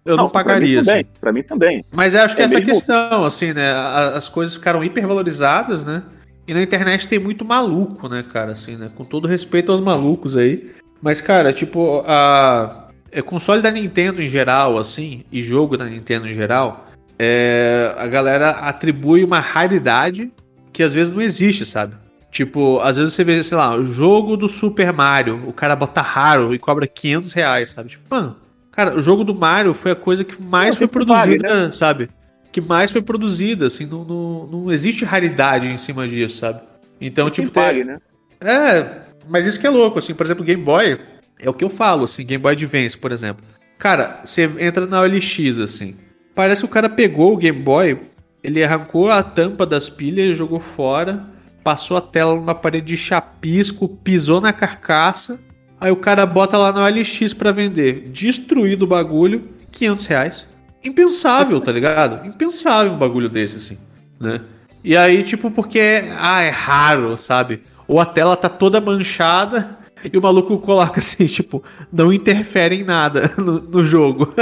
Eu 0.05 0.17
não, 0.17 0.29
pagaria, 0.29 0.59
Pra 0.61 0.61
mim 0.61 0.79
assim. 0.81 0.85
também. 0.91 1.07
Pra 1.21 1.33
mim 1.33 1.43
também. 1.43 1.85
Mas 1.93 2.15
eu 2.15 2.23
acho 2.23 2.35
que 2.37 2.43
É 2.43 2.45
essa 2.45 2.59
mesmo- 2.59 2.73
questão, 2.73 3.25
assim, 3.25 3.53
né? 3.53 3.73
As 4.15 4.29
coisas 4.29 4.55
ficaram 4.55 4.83
hipervalorizadas, 4.85 5.85
né? 5.85 6.03
E 6.47 6.55
na 6.55 6.63
internet 6.63 7.07
tem 7.09 7.19
muito 7.19 7.45
maluco, 7.45 8.09
né, 8.09 8.23
cara, 8.23 8.53
assim, 8.53 8.77
né? 8.77 8.89
Com 8.95 9.05
todo 9.05 9.29
respeito 9.29 9.71
aos 9.71 9.81
malucos 9.81 10.37
aí. 10.37 10.71
Mas, 11.03 11.21
cara, 11.21 11.53
tipo, 11.53 12.03
a. 12.07 12.87
É, 13.11 13.23
console 13.23 13.63
da 13.63 13.71
Nintendo 13.71 14.23
em 14.23 14.29
geral, 14.29 14.77
assim, 14.77 15.25
e 15.33 15.43
jogo 15.43 15.79
da 15.79 15.87
Nintendo 15.87 16.29
em 16.29 16.35
geral, 16.35 16.87
é, 17.19 17.95
a 17.97 18.07
galera 18.07 18.51
atribui 18.51 19.25
uma 19.25 19.41
raridade 19.41 20.31
que 20.73 20.83
às 20.83 20.93
vezes 20.93 21.15
não 21.15 21.23
existe, 21.23 21.65
sabe? 21.65 21.95
Tipo, 22.31 22.79
às 22.81 22.97
vezes 22.99 23.15
você 23.15 23.25
vê, 23.25 23.43
sei 23.43 23.57
lá, 23.57 23.75
o 23.75 23.83
jogo 23.83 24.37
do 24.37 24.47
Super 24.49 24.93
Mario, 24.93 25.43
o 25.49 25.53
cara 25.55 25.75
bota 25.75 26.03
raro 26.03 26.55
e 26.55 26.59
cobra 26.59 26.87
500 26.87 27.33
reais, 27.33 27.71
sabe? 27.71 27.89
Tipo, 27.89 28.05
mano, 28.15 28.37
cara, 28.79 28.97
o 28.97 29.03
jogo 29.03 29.25
do 29.25 29.35
Mario 29.35 29.75
foi 29.75 29.91
a 29.91 29.97
coisa 29.97 30.23
que 30.23 30.41
mais 30.41 30.77
foi 30.77 30.87
produzida, 30.87 31.73
sabe? 31.73 32.09
Que 32.53 32.61
mais 32.61 32.93
foi 32.93 33.03
produzida, 33.03 33.67
assim, 33.67 33.85
não, 33.85 34.05
não, 34.05 34.47
não 34.47 34.73
existe 34.73 35.05
raridade 35.05 35.67
em 35.67 35.77
cima 35.77 36.07
disso, 36.07 36.37
sabe? 36.37 36.61
Então, 37.01 37.29
tipo, 37.29 37.51
pague, 37.51 37.79
tem, 37.79 37.87
né? 37.87 37.99
é, 38.41 39.01
mas 39.29 39.47
isso 39.47 39.59
que 39.59 39.67
é 39.67 39.71
louco, 39.71 39.99
assim, 39.99 40.15
por 40.15 40.25
exemplo, 40.25 40.45
Game 40.45 40.63
Boy, 40.63 40.97
é 41.41 41.51
o 41.51 41.53
que 41.53 41.65
eu 41.65 41.69
falo, 41.69 42.05
assim, 42.05 42.25
Game 42.25 42.41
Boy 42.41 42.53
Advance, 42.53 42.97
por 42.97 43.11
exemplo. 43.11 43.45
Cara, 43.77 44.21
você 44.23 44.49
entra 44.61 44.87
na 44.87 45.01
OLX, 45.01 45.59
assim, 45.59 45.97
parece 46.33 46.61
que 46.61 46.67
o 46.67 46.71
cara 46.71 46.89
pegou 46.89 47.35
o 47.35 47.37
Game 47.37 47.61
Boy, 47.61 47.99
ele 48.45 48.63
arrancou 48.63 49.11
a 49.11 49.25
tampa 49.25 49.67
das 49.67 49.91
pilhas, 49.91 50.39
jogou 50.39 50.61
fora, 50.61 51.27
passou 51.65 51.97
a 51.97 52.01
tela 52.01 52.37
numa 52.37 52.55
parede 52.55 52.87
de 52.87 52.97
chapisco, 52.97 53.89
pisou 53.89 54.41
na 54.41 54.53
carcaça, 54.53 55.41
aí 55.81 55.91
o 55.91 55.97
cara 55.97 56.25
bota 56.27 56.57
lá 56.59 56.73
na 56.73 56.85
OLX 56.85 57.33
pra 57.35 57.53
vender, 57.53 58.09
destruído 58.09 58.83
o 58.83 58.87
bagulho, 58.87 59.49
500 59.71 60.07
reais. 60.07 60.47
Impensável, 60.85 61.61
tá 61.61 61.73
ligado? 61.73 62.27
Impensável 62.27 62.93
um 62.93 62.97
bagulho 62.97 63.29
desse, 63.29 63.57
assim, 63.57 63.79
né? 64.21 64.41
E 64.83 64.97
aí, 64.97 65.23
tipo, 65.23 65.51
porque, 65.51 66.05
ah, 66.19 66.41
é 66.43 66.51
raro, 66.51 67.17
sabe? 67.17 67.63
Ou 67.87 68.01
a 68.01 68.07
tela 68.07 68.37
tá 68.37 68.49
toda 68.49 68.81
manchada 68.81 69.79
e 70.13 70.17
o 70.17 70.23
maluco 70.23 70.59
coloca 70.59 71.01
assim, 71.01 71.27
tipo, 71.27 71.63
não 71.93 72.13
interfere 72.13 72.77
em 72.77 72.85
nada 72.85 73.33
no, 73.39 73.61
no 73.61 73.83
jogo. 73.85 74.33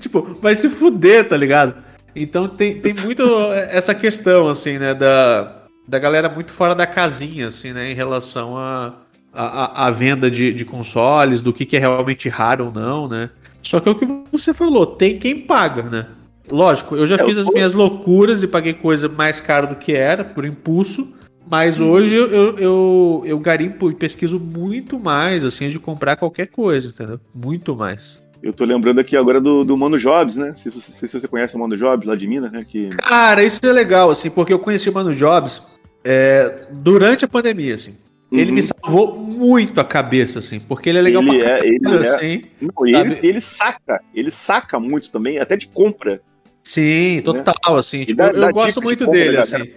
tipo, 0.00 0.38
vai 0.40 0.56
se 0.56 0.68
fuder, 0.68 1.28
tá 1.28 1.36
ligado? 1.36 1.74
Então 2.14 2.48
tem, 2.48 2.80
tem 2.80 2.92
muito 2.92 3.22
essa 3.70 3.94
questão, 3.94 4.48
assim, 4.48 4.78
né, 4.78 4.94
da, 4.94 5.64
da 5.88 5.98
galera 5.98 6.28
muito 6.28 6.52
fora 6.52 6.74
da 6.74 6.86
casinha, 6.86 7.48
assim, 7.48 7.72
né, 7.72 7.90
em 7.90 7.94
relação 7.94 8.56
a, 8.58 8.94
a, 9.32 9.86
a- 9.86 9.90
venda 9.90 10.30
de, 10.30 10.52
de 10.52 10.64
consoles, 10.64 11.42
do 11.42 11.52
que, 11.52 11.64
que 11.64 11.76
é 11.76 11.80
realmente 11.80 12.28
raro 12.28 12.66
ou 12.66 12.72
não, 12.72 13.08
né? 13.08 13.30
Só 13.62 13.80
que 13.80 13.88
é 13.88 13.92
o 13.92 13.94
que 13.94 14.06
você 14.30 14.52
falou, 14.52 14.86
tem 14.86 15.18
quem 15.18 15.40
paga, 15.40 15.82
né? 15.82 16.06
Lógico, 16.50 16.96
eu 16.96 17.06
já 17.06 17.16
É, 17.16 17.24
fiz 17.24 17.38
as 17.38 17.46
minhas 17.48 17.72
loucuras 17.72 18.42
e 18.42 18.48
paguei 18.48 18.74
coisa 18.74 19.08
mais 19.08 19.40
cara 19.40 19.66
do 19.66 19.76
que 19.76 19.92
era, 19.92 20.24
por 20.24 20.44
impulso. 20.44 21.08
Mas 21.48 21.80
hoje 21.80 22.14
eu, 22.14 22.28
eu, 22.30 22.58
eu, 22.58 23.22
eu 23.26 23.38
garimpo 23.38 23.90
e 23.90 23.94
pesquiso 23.94 24.38
muito 24.38 24.98
mais, 24.98 25.44
assim, 25.44 25.68
de 25.68 25.78
comprar 25.78 26.16
qualquer 26.16 26.46
coisa, 26.46 26.88
entendeu? 26.88 27.20
Muito 27.34 27.74
mais. 27.76 28.22
Eu 28.42 28.52
tô 28.52 28.64
lembrando 28.64 29.00
aqui 29.00 29.16
agora 29.16 29.40
do, 29.40 29.62
do 29.64 29.76
Mano 29.76 29.98
Jobs, 29.98 30.34
né? 30.34 30.54
Se, 30.56 30.68
você- 30.70 31.06
se 31.06 31.20
você 31.20 31.28
conhece 31.28 31.54
o 31.54 31.58
Mano 31.58 31.76
Jobs 31.76 32.06
lá 32.06 32.16
de 32.16 32.26
Minas, 32.26 32.50
né? 32.50 32.64
Que... 32.68 32.88
Cara, 32.90 33.42
isso 33.42 33.60
é 33.62 33.72
legal, 33.72 34.10
assim, 34.10 34.30
porque 34.30 34.52
eu 34.52 34.58
conheci 34.58 34.88
o 34.90 34.94
Mano 34.94 35.14
Jobs 35.14 35.62
é, 36.04 36.64
durante 36.72 37.24
a 37.24 37.28
pandemia, 37.28 37.74
assim. 37.74 37.96
Ele 38.32 38.46
Uhum. 38.48 38.54
me 38.54 38.62
salvou 38.62 39.14
muito 39.18 39.78
a 39.78 39.84
cabeça, 39.84 40.38
assim, 40.38 40.58
porque 40.58 40.88
ele 40.88 40.98
é 40.98 41.02
legal 41.02 41.22
Ele 41.22 41.38
pra 41.38 41.58
é- 41.58 41.66
ele 41.66 41.78
é. 41.84 42.08
assim. 42.08 42.42
Não, 42.60 42.86
e 42.86 42.92
Sabe? 42.92 43.10
ele, 43.18 43.28
ele 43.28 43.40
saca, 43.42 44.00
ele 44.14 44.30
saca 44.30 44.80
muito 44.80 45.10
também, 45.10 45.38
até 45.38 45.54
de 45.56 45.68
compra. 45.68 46.20
Sim, 46.64 47.20
total, 47.22 47.76
assim. 47.76 48.04
Tipo, 48.04 48.16
dá- 48.16 48.28
eu 48.30 48.40
dá 48.40 48.50
gosto 48.50 48.78
de 48.80 48.84
muito 48.84 49.04
compra, 49.04 49.20
dele, 49.20 49.32
né, 49.36 49.40
assim. 49.40 49.70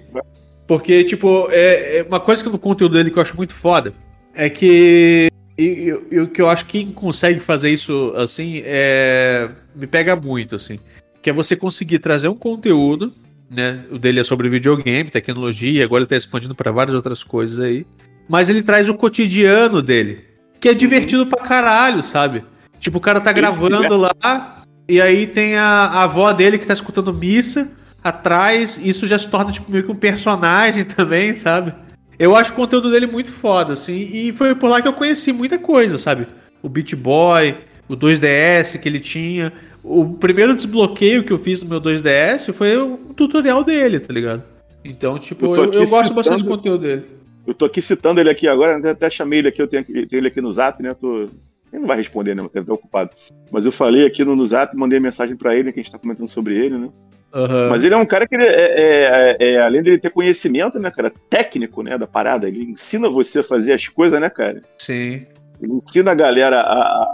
Porque, 0.68 1.04
tipo, 1.04 1.48
é, 1.52 1.98
é 1.98 2.04
uma 2.04 2.20
coisa 2.20 2.44
que 2.44 2.50
no 2.50 2.58
conteúdo 2.58 2.94
dele 2.94 3.12
que 3.12 3.18
eu 3.18 3.22
acho 3.22 3.36
muito 3.36 3.54
foda 3.54 3.94
é 4.34 4.50
que. 4.50 5.28
E 5.58 5.92
o 6.20 6.28
que 6.28 6.42
eu 6.42 6.50
acho 6.50 6.66
que 6.66 6.84
quem 6.84 6.92
consegue 6.94 7.40
fazer 7.40 7.70
isso 7.72 8.14
assim 8.16 8.62
é. 8.66 9.48
Me 9.76 9.88
pega 9.88 10.16
muito, 10.16 10.56
assim. 10.56 10.78
Que 11.22 11.30
é 11.30 11.34
você 11.34 11.56
conseguir 11.56 12.00
trazer 12.00 12.28
um 12.28 12.36
conteúdo, 12.36 13.14
né? 13.50 13.84
O 13.92 13.98
dele 13.98 14.20
é 14.20 14.24
sobre 14.24 14.48
videogame, 14.50 15.10
tecnologia, 15.10 15.84
agora 15.84 16.02
ele 16.04 16.10
tá 16.10 16.16
expandindo 16.18 16.54
para 16.56 16.72
várias 16.72 16.96
outras 16.96 17.24
coisas 17.24 17.60
aí. 17.60 17.86
Mas 18.28 18.50
ele 18.50 18.64
traz 18.64 18.90
o 18.90 18.96
cotidiano 18.96 19.82
dele, 19.82 20.24
que 20.60 20.70
é 20.70 20.74
divertido 20.74 21.28
pra 21.28 21.44
caralho, 21.44 22.02
sabe? 22.02 22.44
Tipo, 22.80 22.98
o 22.98 23.02
cara 23.02 23.22
tá 23.22 23.32
gravando 23.32 23.98
lá, 23.98 24.64
e 24.88 25.02
aí 25.02 25.28
tem 25.28 25.56
a, 25.56 25.66
a 25.66 26.04
avó 26.04 26.32
dele 26.32 26.58
que 26.58 26.66
tá 26.66 26.74
escutando 26.74 27.14
missa 27.14 27.72
atrás, 28.04 28.80
isso 28.84 29.08
já 29.08 29.18
se 29.18 29.30
torna 29.30 29.52
tipo, 29.52 29.72
meio 29.72 29.84
que 29.84 29.92
um 29.92 29.96
personagem 29.96 30.84
também, 30.86 31.34
sabe? 31.34 31.74
Eu 32.18 32.36
acho 32.36 32.52
o 32.52 32.56
conteúdo 32.56 32.90
dele 32.90 33.08
muito 33.08 33.32
foda, 33.32 33.74
assim, 33.74 34.10
e 34.14 34.32
foi 34.32 34.56
por 34.56 34.70
lá 34.70 34.82
que 34.82 34.88
eu 34.88 34.94
conheci 34.94 35.34
muita 35.34 35.58
coisa, 35.58 35.98
sabe? 35.98 36.28
O 36.62 36.70
Beat 36.70 36.96
Boy, 36.96 37.58
o 37.88 37.96
2DS 37.96 38.80
que 38.80 38.88
ele 38.88 39.00
tinha. 39.00 39.52
O 39.84 40.14
primeiro 40.14 40.56
desbloqueio 40.56 41.24
que 41.24 41.34
eu 41.34 41.40
fiz 41.40 41.62
no 41.62 41.70
meu 41.70 41.82
2DS 41.82 42.54
foi 42.54 42.78
um 42.82 43.14
tutorial 43.14 43.64
dele, 43.64 44.00
tá 44.00 44.14
ligado? 44.14 44.44
Então, 44.84 45.20
tipo, 45.20 45.56
Eu 45.56 45.66
eu, 45.66 45.74
eu 45.74 45.88
gosto 45.88 46.14
bastante 46.14 46.44
do 46.44 46.50
conteúdo 46.50 46.82
dele. 46.82 47.06
Eu 47.46 47.54
tô 47.54 47.66
aqui 47.66 47.82
citando 47.82 48.20
ele 48.20 48.30
aqui 48.30 48.48
agora, 48.48 48.92
até, 48.92 49.10
chamei 49.10 49.40
ele 49.40 49.50
aqui, 49.50 49.62
eu 49.62 49.68
tenho, 49.68 49.84
tenho 49.84 50.08
ele 50.12 50.28
aqui 50.28 50.42
no 50.42 50.54
zap, 50.54 50.82
né? 50.82 50.94
Tô... 50.94 51.24
Ele 51.72 51.82
não 51.82 51.88
vai 51.88 51.98
responder, 51.98 52.36
né? 52.36 52.42
Deve 52.44 52.62
estar 52.62 52.74
ocupado. 52.74 53.10
Mas 53.52 53.66
eu 53.66 53.72
falei 53.72 54.06
aqui 54.06 54.24
no, 54.24 54.36
no 54.36 54.48
zap, 54.48 54.76
mandei 54.76 55.00
mensagem 55.00 55.36
pra 55.36 55.56
ele, 55.56 55.72
que 55.72 55.80
a 55.80 55.84
gente 55.84 55.92
tá 55.92 56.00
comentando 56.00 56.28
sobre 56.28 56.58
ele, 56.58 56.78
né? 56.78 56.90
Aham. 57.34 57.70
Mas 57.70 57.84
ele 57.84 57.94
é 57.94 57.98
um 57.98 58.06
cara 58.06 58.26
que, 58.26 58.34
ele 58.34 58.46
é, 58.46 59.36
é- 59.38 59.38
é- 59.40 59.62
além 59.62 59.84
dele 59.84 59.98
ter 59.98 60.10
conhecimento, 60.10 60.80
né, 60.80 60.90
cara, 60.90 61.12
técnico, 61.30 61.84
né, 61.84 61.98
da 61.98 62.08
parada, 62.08 62.48
ele 62.48 62.64
ensina 62.64 63.10
você 63.10 63.40
a 63.40 63.44
fazer 63.44 63.74
as 63.74 63.88
coisas, 63.90 64.20
né, 64.22 64.30
cara? 64.30 64.62
Sim. 64.78 65.26
Ele 65.62 65.74
ensina 65.74 66.12
a 66.12 66.16
galera 66.16 66.62
a 66.62 67.08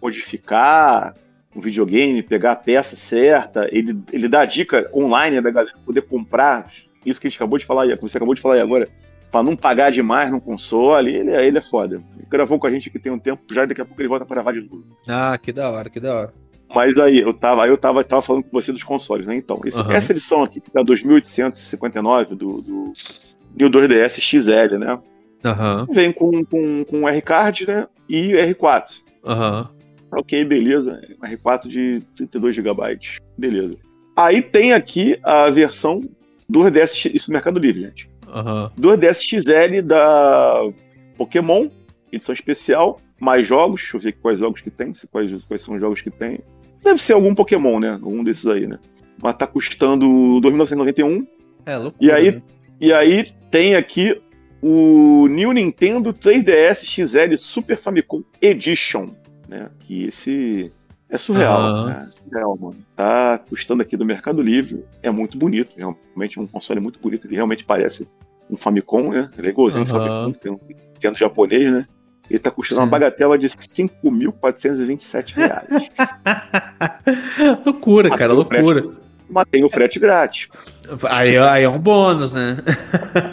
modificar 0.00 1.14
o 1.54 1.60
videogame, 1.60 2.22
pegar 2.22 2.52
a 2.52 2.56
peça 2.56 2.96
certa, 2.96 3.68
ele, 3.70 3.98
ele 4.12 4.28
dá 4.28 4.44
dica 4.44 4.88
online 4.94 5.40
da 5.40 5.50
galera 5.50 5.74
poder 5.84 6.02
comprar 6.02 6.70
isso 7.04 7.20
que 7.20 7.26
a 7.26 7.30
gente 7.30 7.36
acabou 7.38 7.58
de 7.58 7.66
falar, 7.66 7.86
que 7.94 8.02
você 8.02 8.16
acabou 8.16 8.34
de 8.34 8.40
falar 8.40 8.54
aí 8.54 8.60
agora, 8.60 8.88
pra 9.30 9.42
não 9.42 9.56
pagar 9.56 9.90
demais 9.90 10.30
no 10.30 10.40
console, 10.40 11.14
ele, 11.14 11.30
é- 11.30 11.46
ele 11.46 11.58
é 11.58 11.62
foda. 11.62 11.96
Ele 12.16 12.26
gravou 12.30 12.58
com 12.58 12.66
a 12.66 12.70
gente 12.70 12.88
aqui 12.88 12.98
tem 12.98 13.12
um 13.12 13.18
tempo 13.18 13.42
já, 13.52 13.64
daqui 13.64 13.80
a 13.80 13.84
pouco 13.84 14.00
ele 14.00 14.08
volta 14.08 14.24
pra 14.24 14.34
gravar 14.36 14.52
de 14.52 14.60
novo. 14.60 14.84
Ah, 15.06 15.38
que 15.40 15.52
da 15.52 15.70
hora, 15.70 15.88
que 15.90 16.00
da 16.00 16.14
hora. 16.14 16.34
Mas 16.74 16.98
aí, 16.98 17.18
eu 17.20 17.32
tava, 17.32 17.64
aí 17.64 17.70
eu 17.70 17.78
tava, 17.78 18.04
tava 18.04 18.20
falando 18.20 18.42
com 18.42 18.50
você 18.52 18.70
dos 18.72 18.82
consoles, 18.82 19.26
né? 19.26 19.34
Então, 19.34 19.58
esse, 19.64 19.78
Aham. 19.78 19.92
essa 19.94 20.12
edição 20.12 20.42
aqui, 20.42 20.60
que 20.60 20.70
tá 20.70 20.82
2859 20.82 22.34
do, 22.34 22.60
do 22.60 22.92
New 23.58 23.70
2DS 23.70 24.20
XL, 24.20 24.76
né? 24.78 24.98
Aham, 25.44 25.86
Vem 25.90 26.12
com, 26.12 26.44
com, 26.44 26.84
com 26.84 27.08
R-Card, 27.08 27.66
né? 27.66 27.86
E 28.08 28.32
R4. 28.32 28.84
aham. 29.24 29.68
Ok, 30.10 30.42
beleza. 30.44 31.00
Um 31.22 31.26
R4 31.26 31.68
de 31.68 32.00
32 32.16 32.56
GB. 32.56 32.98
Beleza. 33.36 33.76
Aí 34.16 34.40
tem 34.42 34.72
aqui 34.72 35.18
a 35.22 35.48
versão 35.50 36.02
2DS, 36.50 36.94
X- 36.94 37.14
isso 37.14 37.30
no 37.30 37.34
Mercado 37.34 37.58
Livre, 37.60 37.82
gente. 37.82 38.07
Aham. 38.32 38.70
2DS 38.80 39.20
XL 39.22 39.82
da 39.82 40.62
Pokémon, 41.16 41.68
edição 42.12 42.32
especial, 42.32 42.98
mais 43.20 43.46
jogos. 43.46 43.80
Deixa 43.82 43.96
eu 43.96 44.00
ver 44.00 44.12
quais 44.12 44.38
jogos 44.38 44.60
que 44.60 44.70
tem, 44.70 44.92
quais, 45.10 45.30
quais 45.44 45.62
são 45.62 45.74
os 45.74 45.80
jogos 45.80 46.00
que 46.00 46.10
tem. 46.10 46.40
Deve 46.82 47.00
ser 47.02 47.14
algum 47.14 47.34
Pokémon, 47.34 47.80
né? 47.80 47.90
Algum 48.02 48.22
desses 48.22 48.46
aí, 48.46 48.66
né? 48.66 48.78
Mas 49.22 49.36
tá 49.36 49.46
custando 49.46 50.06
2.991. 50.40 51.26
É, 51.66 51.76
loucura. 51.76 52.04
E 52.04 52.10
aí- 52.12 52.32
né? 52.32 52.42
E 52.80 52.92
aí 52.92 53.32
tem 53.50 53.74
aqui 53.74 54.20
o 54.62 55.26
New 55.28 55.52
Nintendo 55.52 56.12
3DS 56.12 56.84
XL 56.84 57.36
Super 57.36 57.76
Famicom 57.76 58.22
Edition, 58.40 59.06
né? 59.48 59.68
Que 59.80 60.04
esse 60.04 60.70
é 61.10 61.18
surreal, 61.18 61.60
Aham. 61.60 61.86
né? 61.86 62.08
Surreal, 62.24 62.56
mano. 62.60 62.76
Tá 62.96 63.38
custando 63.48 63.82
aqui 63.82 63.96
do 63.96 64.04
Mercado 64.04 64.42
Livre, 64.42 64.84
é 65.02 65.10
muito 65.10 65.38
bonito, 65.38 65.72
realmente 65.76 66.38
um 66.40 66.46
console 66.46 66.80
muito 66.80 66.98
bonito, 66.98 67.26
ele 67.26 67.34
realmente 67.36 67.64
parece 67.64 68.06
um 68.50 68.56
Famicom, 68.56 69.10
né? 69.10 69.30
Ele 69.36 69.48
é 69.48 69.50
igualzinho 69.50 69.84
um. 69.84 69.86
Famicom, 69.86 70.32
tem 70.32 70.52
um 70.52 70.58
Nintendo 70.94 71.18
japonês, 71.18 71.72
né? 71.72 71.86
Ele 72.30 72.38
tá 72.38 72.50
custando 72.50 72.80
uma 72.82 72.86
Sim. 72.86 72.90
bagatela 72.90 73.38
de 73.38 73.48
5.427 73.48 75.34
reais. 75.34 75.68
loucura, 77.64 78.10
cara, 78.16 78.32
loucura. 78.32 78.82
frete- 78.82 78.98
Mas 79.30 79.46
tem 79.50 79.64
o 79.64 79.70
frete 79.70 79.98
grátis. 79.98 80.48
Aí, 81.10 81.36
aí 81.38 81.64
é 81.64 81.68
um 81.68 81.78
bônus, 81.78 82.32
né? 82.32 82.56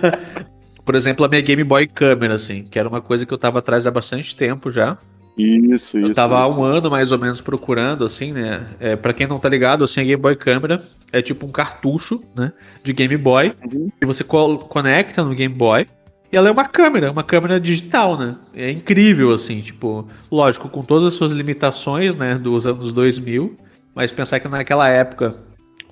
Por 0.86 0.94
exemplo, 0.96 1.26
a 1.26 1.28
minha 1.28 1.42
Game 1.42 1.64
Boy 1.64 1.88
Câmera, 1.88 2.36
assim, 2.36 2.64
que 2.64 2.78
era 2.78 2.88
uma 2.88 3.02
coisa 3.02 3.26
que 3.26 3.34
eu 3.34 3.38
tava 3.38 3.60
atrás 3.60 3.88
há 3.88 3.92
bastante 3.92 4.36
tempo 4.36 4.70
já. 4.70 4.98
Isso, 5.38 5.98
isso. 5.98 5.98
Eu 5.98 6.13
tava 6.13 6.38
há 6.39 6.48
um 6.48 6.63
ano 6.63 6.89
mais 6.89 7.12
ou 7.12 7.19
menos 7.19 7.41
procurando, 7.41 8.06
assim, 8.06 8.32
né? 8.32 8.65
É, 8.80 8.95
para 8.95 9.13
quem 9.13 9.28
não 9.28 9.38
tá 9.39 9.50
ligado, 9.50 9.84
assim, 9.84 10.00
a 10.00 10.04
Game 10.04 10.21
Boy 10.21 10.36
Câmera 10.36 10.82
é 11.12 11.21
tipo 11.21 11.45
um 11.45 11.52
cartucho, 11.52 12.24
né? 12.36 12.54
De 12.84 12.93
Game 12.93 13.17
Boy, 13.17 13.54
Uhum. 13.74 13.89
que 14.00 14.06
você 14.06 14.24
co- 14.24 14.58
conecta 14.60 15.24
no 15.24 15.36
Game 15.36 15.54
Boy. 15.54 15.86
E 16.32 16.38
ela 16.38 16.48
é 16.48 16.52
uma 16.52 16.65
câmera, 16.65 17.12
uma 17.12 17.24
câmera 17.24 17.60
digital, 17.60 18.17
né? 18.17 18.36
É 18.54 18.71
incrível, 18.71 19.32
assim, 19.32 19.60
tipo, 19.62 20.08
lógico, 20.32 20.69
com 20.69 20.82
todas 20.82 21.08
as 21.10 21.13
suas 21.13 21.34
limitações, 21.34 22.15
né, 22.15 22.36
dos 22.36 22.65
anos 22.65 22.91
2000, 22.93 23.58
mas 23.93 24.12
pensar 24.12 24.39
que 24.39 24.48
naquela 24.48 24.88
época 24.89 25.36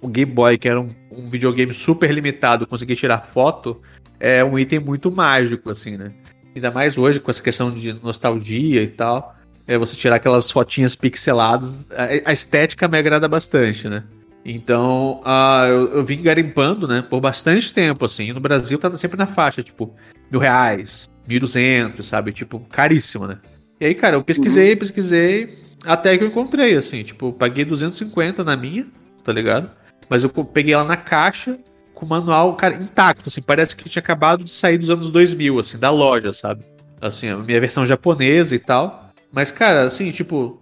o 0.02 0.08
Game 0.08 0.32
Boy, 0.32 0.58
que 0.58 0.68
era 0.68 0.80
um, 0.82 0.88
um 1.12 1.26
videogame 1.30 1.74
super 1.74 2.12
limitado, 2.12 2.66
conseguir 2.68 2.96
tirar 2.96 3.20
foto, 3.22 3.82
é 4.20 4.44
um 4.44 4.58
item 4.58 4.80
muito 4.80 5.10
mágico, 5.14 5.70
assim, 5.70 5.98
né? 5.98 6.12
Ainda 6.56 6.72
mais 6.72 6.98
hoje, 6.98 7.20
com 7.20 7.32
essa 7.32 7.42
questão 7.42 7.72
de 7.72 7.94
nostalgia 7.94 8.82
e 8.82 8.88
tal. 8.88 9.36
É 9.66 9.78
você 9.78 9.96
tirar 9.96 10.18
aquelas 10.18 10.52
fotinhas 10.52 10.96
pixeladas. 10.96 11.88
A, 11.92 12.30
a 12.30 12.34
estética 12.34 12.88
me 12.88 12.98
agrada 12.98 13.28
bastante, 13.28 13.88
né? 13.88 14.04
Então, 14.46 15.22
ah, 15.24 15.66
eu, 15.68 15.90
eu 15.94 16.04
vim 16.04 16.22
garimpando, 16.22 16.88
né? 16.88 17.02
Por 17.02 17.22
bastante 17.22 17.74
tempo, 17.74 18.06
assim. 18.06 18.26
E 18.26 18.34
no 18.34 18.42
Brasil 18.42 18.78
tá 18.78 18.92
sempre 18.98 19.18
na 19.18 19.26
faixa, 19.26 19.64
tipo, 19.64 19.96
mil 20.30 20.40
reais, 20.40 21.10
mil 21.28 21.40
duzentos, 21.40 22.08
sabe? 22.08 22.34
Tipo, 22.34 22.60
caríssimo, 22.70 23.26
né? 23.26 23.40
E 23.80 23.86
aí, 23.86 23.96
cara, 23.96 24.18
eu 24.18 24.24
pesquisei, 24.24 24.76
pesquisei, 24.76 25.58
até 25.86 26.18
que 26.18 26.24
eu 26.24 26.28
encontrei, 26.28 26.76
assim. 26.76 27.04
Tipo, 27.04 27.32
paguei 27.32 27.64
250 27.64 28.44
na 28.44 28.58
minha, 28.58 28.86
tá 29.24 29.32
ligado? 29.32 29.72
Mas 30.10 30.24
eu 30.24 30.30
peguei 30.30 30.74
ela 30.74 30.84
na 30.84 30.98
caixa, 30.98 31.58
com 32.04 32.08
o 32.08 32.10
manual, 32.10 32.54
cara, 32.56 32.76
intacto, 32.76 33.30
assim. 33.30 33.42
Parece 33.42 33.76
que 33.76 33.90
tinha 33.90 34.02
acabado 34.02 34.44
de 34.44 34.52
sair 34.52 34.78
dos 34.78 34.90
anos 34.90 35.10
2000, 35.12 35.60
assim, 35.60 35.78
da 35.78 35.90
loja, 35.90 36.34
sabe? 36.34 36.64
Assim, 37.02 37.30
a 37.30 37.38
minha 37.38 37.60
versão 37.60 37.86
japonesa 37.86 38.54
e 38.56 38.60
tal. 38.60 39.12
Mas, 39.32 39.52
cara, 39.52 39.84
assim, 39.84 40.12
tipo, 40.12 40.62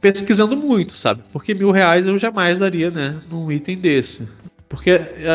pesquisando 0.00 0.56
muito, 0.56 0.94
sabe? 0.94 1.22
Porque 1.32 1.54
mil 1.54 1.70
reais 1.70 2.06
eu 2.06 2.16
jamais 2.16 2.58
daria, 2.58 2.90
né, 2.90 3.20
num 3.30 3.50
item 3.50 3.78
desse. 3.78 4.26
Porque 4.68 4.90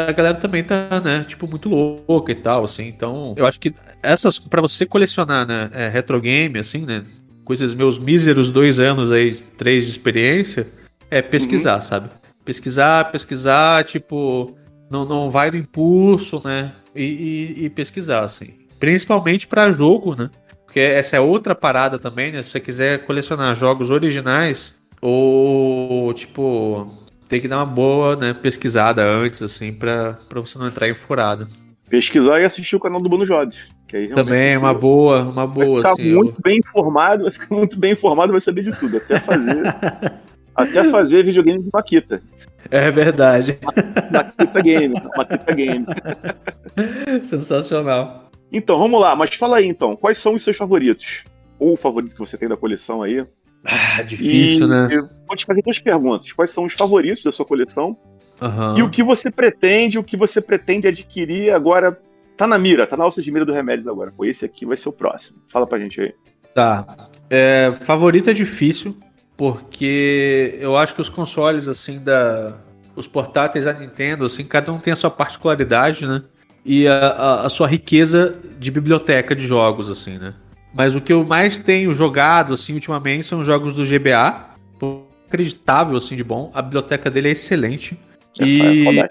a 0.08 0.12
galera 0.12 0.36
também 0.36 0.64
tá, 0.64 1.02
né, 1.04 1.24
tipo, 1.26 1.48
muito 1.48 1.70
louca 1.70 2.32
e 2.32 2.36
tal, 2.36 2.64
assim. 2.64 2.88
Então, 2.88 3.34
eu 3.38 3.46
acho 3.46 3.60
que 3.60 3.74
essas, 4.02 4.40
pra 4.40 4.62
você 4.62 4.86
colecionar, 4.86 5.46
né, 5.46 5.70
é, 5.74 5.88
retro 5.90 6.20
game, 6.20 6.60
assim, 6.60 6.86
né, 6.86 7.04
com 7.44 7.54
esses 7.54 7.74
meus 7.74 7.98
míseros 7.98 8.52
dois 8.52 8.80
anos 8.80 9.12
aí, 9.12 9.34
três 9.58 9.86
de 9.86 9.92
experiência, 9.92 10.68
é 11.10 11.22
pesquisar, 11.22 11.82
sabe? 11.82 12.10
Pesquisar, 12.44 13.12
pesquisar, 13.12 13.84
tipo, 13.84 14.56
não, 14.92 15.06
não 15.06 15.32
vai 15.32 15.50
no 15.50 15.58
impulso, 15.58 16.42
né? 16.46 16.74
E, 16.96 17.04
e- 17.58 17.66
e 17.66 17.70
pesquisar, 17.70 18.24
assim. 18.24 18.50
Principalmente 18.80 19.48
pra 19.48 19.72
jogo, 19.72 20.16
né? 20.16 20.30
Porque 20.66 20.80
essa 20.80 21.16
é 21.16 21.20
outra 21.20 21.56
parada 21.56 21.98
também, 21.98 22.32
né? 22.32 22.42
Se 22.44 22.50
você 22.50 22.60
quiser 22.60 23.06
colecionar 23.06 23.56
jogos 23.56 23.90
originais, 23.90 24.76
ou, 25.02 26.14
tipo, 26.14 26.88
tem 27.28 27.40
que 27.42 27.48
dar 27.48 27.58
uma 27.58 27.66
boa 27.66 28.16
né, 28.16 28.34
pesquisada 28.34 29.04
antes, 29.04 29.42
assim, 29.42 29.74
pra, 29.74 30.14
pra 30.30 30.40
você 30.42 30.58
não 30.58 30.68
entrar 30.68 30.88
em 30.90 30.94
furada. 30.94 31.46
Pesquisar 31.90 32.40
e 32.40 32.46
assistir 32.46 32.76
o 32.76 32.80
canal 32.80 33.02
do 33.02 33.10
Bruno 33.10 33.26
realmente 33.26 33.58
Também 34.16 34.54
é 34.54 34.58
uma 34.58 34.74
boa, 34.74 35.24
uma 35.24 35.46
Vai 35.46 35.66
boa, 35.68 35.78
ficar 35.80 35.92
assim. 35.92 36.08
eu- 36.10 36.20
muito 36.20 36.42
bem 36.42 36.60
informado, 36.60 37.24
vai 37.24 37.32
ficar 37.34 37.54
muito 37.56 37.78
bem 37.80 37.92
informado, 37.94 38.32
vai 38.32 38.40
saber 38.42 38.64
de 38.64 38.72
tudo. 38.78 38.98
Até 38.98 39.20
fazer. 39.20 39.62
até 40.56 40.90
fazer 40.90 41.24
videogame 41.26 41.62
de 41.64 41.70
Maquita. 41.74 42.22
É 42.70 42.92
verdade. 42.92 43.58
Maquita 44.12 44.62
Game. 44.62 44.96
Maquita 45.18 45.54
Game. 45.54 45.86
Sensacional. 47.24 48.30
Então, 48.52 48.78
vamos 48.78 49.00
lá, 49.00 49.16
mas 49.16 49.34
fala 49.36 49.58
aí 49.58 49.68
então, 49.68 49.96
quais 49.96 50.18
são 50.18 50.36
os 50.36 50.44
seus 50.44 50.58
favoritos? 50.58 51.24
Ou 51.58 51.74
o 51.74 51.78
favorito 51.78 52.14
que 52.14 52.20
você 52.20 52.38
tem 52.38 52.50
da 52.50 52.58
coleção 52.58 53.02
aí? 53.02 53.26
Ah, 53.64 54.02
difícil, 54.02 54.66
e 54.66 54.70
né? 54.70 54.88
eu 54.92 55.08
vou 55.28 55.38
te 55.38 55.46
fazer 55.46 55.62
duas 55.62 55.80
perguntas. 55.80 56.32
Quais 56.34 56.50
são 56.50 56.66
os 56.66 56.74
favoritos 56.74 57.24
da 57.24 57.32
sua 57.32 57.46
coleção? 57.46 57.96
Aham. 58.42 58.78
E 58.78 58.84
o 58.84 58.90
que 58.90 59.04
você 59.04 59.30
pretende, 59.30 60.00
o 60.00 60.04
que 60.04 60.18
você 60.18 60.42
pretende 60.42 60.88
adquirir 60.88 61.54
agora? 61.54 61.98
Tá 62.36 62.48
na 62.48 62.58
mira, 62.58 62.88
tá 62.88 62.98
na 62.98 63.04
alça 63.04 63.22
de 63.22 63.32
mira 63.32 63.46
do 63.46 63.54
Remédios 63.54 63.88
agora. 63.88 64.12
Pô, 64.12 64.26
esse 64.26 64.44
aqui 64.44 64.66
vai 64.66 64.76
ser 64.76 64.90
o 64.90 64.94
próximo. 64.94 65.38
Fala 65.52 65.68
pra 65.68 65.78
gente 65.78 66.02
aí. 66.02 66.14
Tá. 66.56 67.08
É, 67.30 67.72
favorito 67.82 68.30
é 68.30 68.34
difícil, 68.34 68.98
porque 69.42 70.56
eu 70.60 70.78
acho 70.78 70.94
que 70.94 71.02
os 71.02 71.10
consoles, 71.10 71.68
assim, 71.68 71.98
da. 71.98 72.58
Os 72.96 73.08
portáteis 73.08 73.66
da 73.66 73.74
Nintendo, 73.74 74.24
assim, 74.24 74.44
cada 74.44 74.72
um 74.72 74.78
tem 74.78 74.94
a 74.94 74.96
sua 74.96 75.10
particularidade, 75.10 76.06
né? 76.06 76.22
E 76.64 76.88
a, 76.88 77.08
a- 77.08 77.46
a 77.48 77.50
sua 77.50 77.66
riqueza 77.68 78.38
de 78.60 78.70
biblioteca 78.70 79.36
de 79.36 79.48
jogos, 79.48 79.90
assim, 79.90 80.20
né? 80.20 80.36
Mas 80.76 80.94
o 80.94 81.02
que 81.02 81.12
eu 81.12 81.26
mais 81.26 81.58
tenho 81.58 81.92
jogado, 81.96 82.54
assim, 82.54 82.74
ultimamente 82.76 83.26
são 83.26 83.40
os 83.40 83.48
jogos 83.48 83.74
do 83.74 83.84
GBA. 83.84 84.46
Acreditável, 85.28 85.98
assim, 85.98 86.16
de 86.16 86.24
bom. 86.24 86.52
A 86.54 86.62
biblioteca 86.62 87.10
dele 87.10 87.30
é 87.30 87.32
excelente. 87.32 87.98
Já 88.38 88.46
E- 88.46 89.04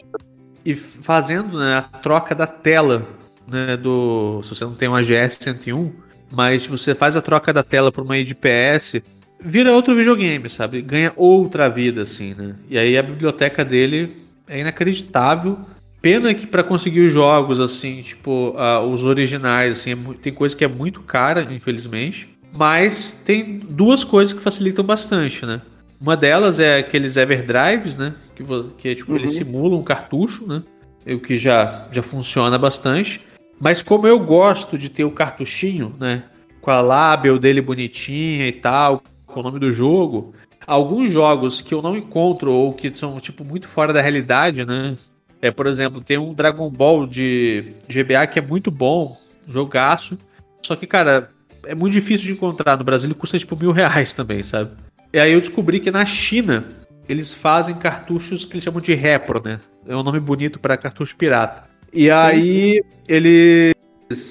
e 0.65 0.77
fazendo 0.77 1.59
né, 1.59 1.79
a 1.79 1.83
troca 1.83 2.37
da 2.37 2.47
tela 2.47 3.05
né, 3.49 3.77
do. 3.77 4.43
Se 4.45 4.55
você 4.55 4.65
não 4.65 4.75
tem 4.75 4.89
uma 4.89 5.03
GS 5.03 5.39
101, 5.41 5.91
mas 6.31 6.69
você 6.69 6.95
faz 6.95 7.17
a 7.17 7.21
troca 7.21 7.53
da 7.53 7.65
tela 7.65 7.91
por 7.91 8.05
uma 8.05 8.17
IDPS, 8.17 9.03
vira 9.43 9.73
outro 9.73 9.95
videogame, 9.95 10.49
sabe? 10.49 10.83
Ganha 10.83 11.13
outra 11.17 11.69
vida, 11.69 12.03
assim, 12.03 12.35
né? 12.37 12.55
E 12.69 12.79
aí 12.79 12.97
a 12.97 13.03
biblioteca 13.03 13.65
dele 13.65 14.11
é 14.49 14.61
inacreditável. 14.61 15.59
Pena 16.03 16.33
que 16.33 16.47
para 16.47 16.63
conseguir 16.63 17.01
os 17.01 17.13
jogos, 17.13 17.61
assim, 17.61 18.01
tipo, 18.03 18.55
ah, 18.57 18.81
os 18.81 19.05
originais, 19.05 19.79
assim, 19.81 19.93
é 19.93 19.97
tem 20.23 20.33
coisa 20.33 20.57
que 20.57 20.65
é 20.65 20.69
muito 20.69 21.01
cara, 21.03 21.47
infelizmente. 21.51 22.31
Mas 22.57 23.13
tem 23.13 23.59
duas 23.59 24.03
coisas 24.03 24.33
que 24.33 24.41
facilitam 24.41 24.85
bastante, 24.85 25.45
né? 25.45 25.61
Uma 26.01 26.17
delas 26.17 26.59
é 26.59 26.79
aqueles 26.79 27.17
Everdrives, 27.17 27.99
né? 27.99 28.15
Que, 28.35 28.43
que 28.79 28.89
é, 28.89 28.95
tipo, 28.95 29.13
Uhum. 29.13 29.19
eles 29.19 29.33
simulam 29.33 29.79
um 29.79 29.83
cartucho, 29.83 30.47
né? 30.47 30.63
O 31.07 31.19
que 31.19 31.37
já, 31.37 31.87
já 31.93 32.03
funciona 32.03 32.59
bastante. 32.59 33.21
Mas 33.61 33.83
como 33.83 34.09
eu 34.09 34.19
gosto 34.19 34.79
de 34.79 34.89
ter 34.89 35.05
o 35.05 35.11
cartuchinho, 35.11 35.95
né? 36.01 36.23
Com 36.63 36.71
a 36.71 36.81
label 36.81 37.39
dele 37.39 37.61
bonitinha 37.61 38.47
e 38.49 38.53
tal, 38.53 39.03
com 39.31 39.41
o 39.41 39.43
nome 39.43 39.59
do 39.59 39.73
jogo. 39.73 40.35
Alguns 40.67 41.11
jogos 41.13 41.61
que 41.61 41.73
eu 41.73 41.81
não 41.81 41.97
encontro 41.97 42.53
ou 42.53 42.73
que 42.73 42.91
são, 42.95 43.19
tipo, 43.19 43.45
muito 43.45 43.67
fora 43.69 43.93
da 43.93 44.01
realidade, 44.03 44.65
né? 44.67 44.97
É, 45.41 45.51
por 45.51 45.67
exemplo, 45.67 46.03
tem 46.03 46.19
um 46.19 46.35
Dragon 46.35 46.69
Ball 46.71 47.07
de 47.07 47.73
GBA 47.89 48.27
que 48.27 48.39
é 48.39 48.43
muito 48.43 48.71
bom, 48.71 49.17
jogaço. 49.49 50.19
Só 50.63 50.77
que, 50.77 50.87
cara, 50.87 51.31
é 51.65 51.75
muito 51.75 51.95
difícil 51.95 52.27
de 52.27 52.33
encontrar. 52.33 52.77
No 52.77 52.85
Brasil 52.85 53.07
ele 53.09 53.15
custa, 53.15 53.39
tipo, 53.39 53.59
mil 53.59 53.73
reais 53.73 54.15
também, 54.15 54.43
sabe? 54.43 54.73
E 55.13 55.19
aí 55.19 55.33
eu 55.33 55.41
descobri 55.41 55.81
que 55.81 55.91
na 55.91 56.05
China 56.05 56.65
eles 57.09 57.33
fazem 57.33 57.75
cartuchos 57.75 58.45
que 58.45 58.53
eles 58.55 58.65
chamam 58.65 58.81
de 58.81 58.95
repro, 58.95 59.43
né? 59.43 59.59
É 59.87 59.97
um 59.97 60.03
nome 60.03 60.21
bonito 60.21 60.61
para 60.61 60.77
cartucho 60.77 61.17
pirata. 61.17 61.69
E 61.93 62.11
aí 62.11 62.81
eles. 63.09 63.75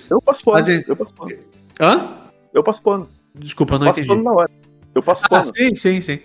Eu 0.10 0.22
passo 0.22 0.44
pano. 0.44 0.56
Mas 0.58 0.70
é- 0.70 0.84
Eu 0.88 0.96
passo 0.96 1.14
pano. 1.14 1.32
Hã? 1.80 2.16
Eu 2.54 2.64
passo 2.64 2.82
pano. 2.82 3.10
Desculpa, 3.36 3.76
eu 3.76 3.80
não 3.80 3.88
passo 3.88 4.00
entendi. 4.00 4.08
pano 4.16 4.24
na 4.24 4.32
hora. 4.32 4.50
Eu 5.00 5.04
passo 5.04 5.24
ah, 5.32 5.44
sim, 5.44 5.74
sim, 5.74 6.02
sim. 6.02 6.20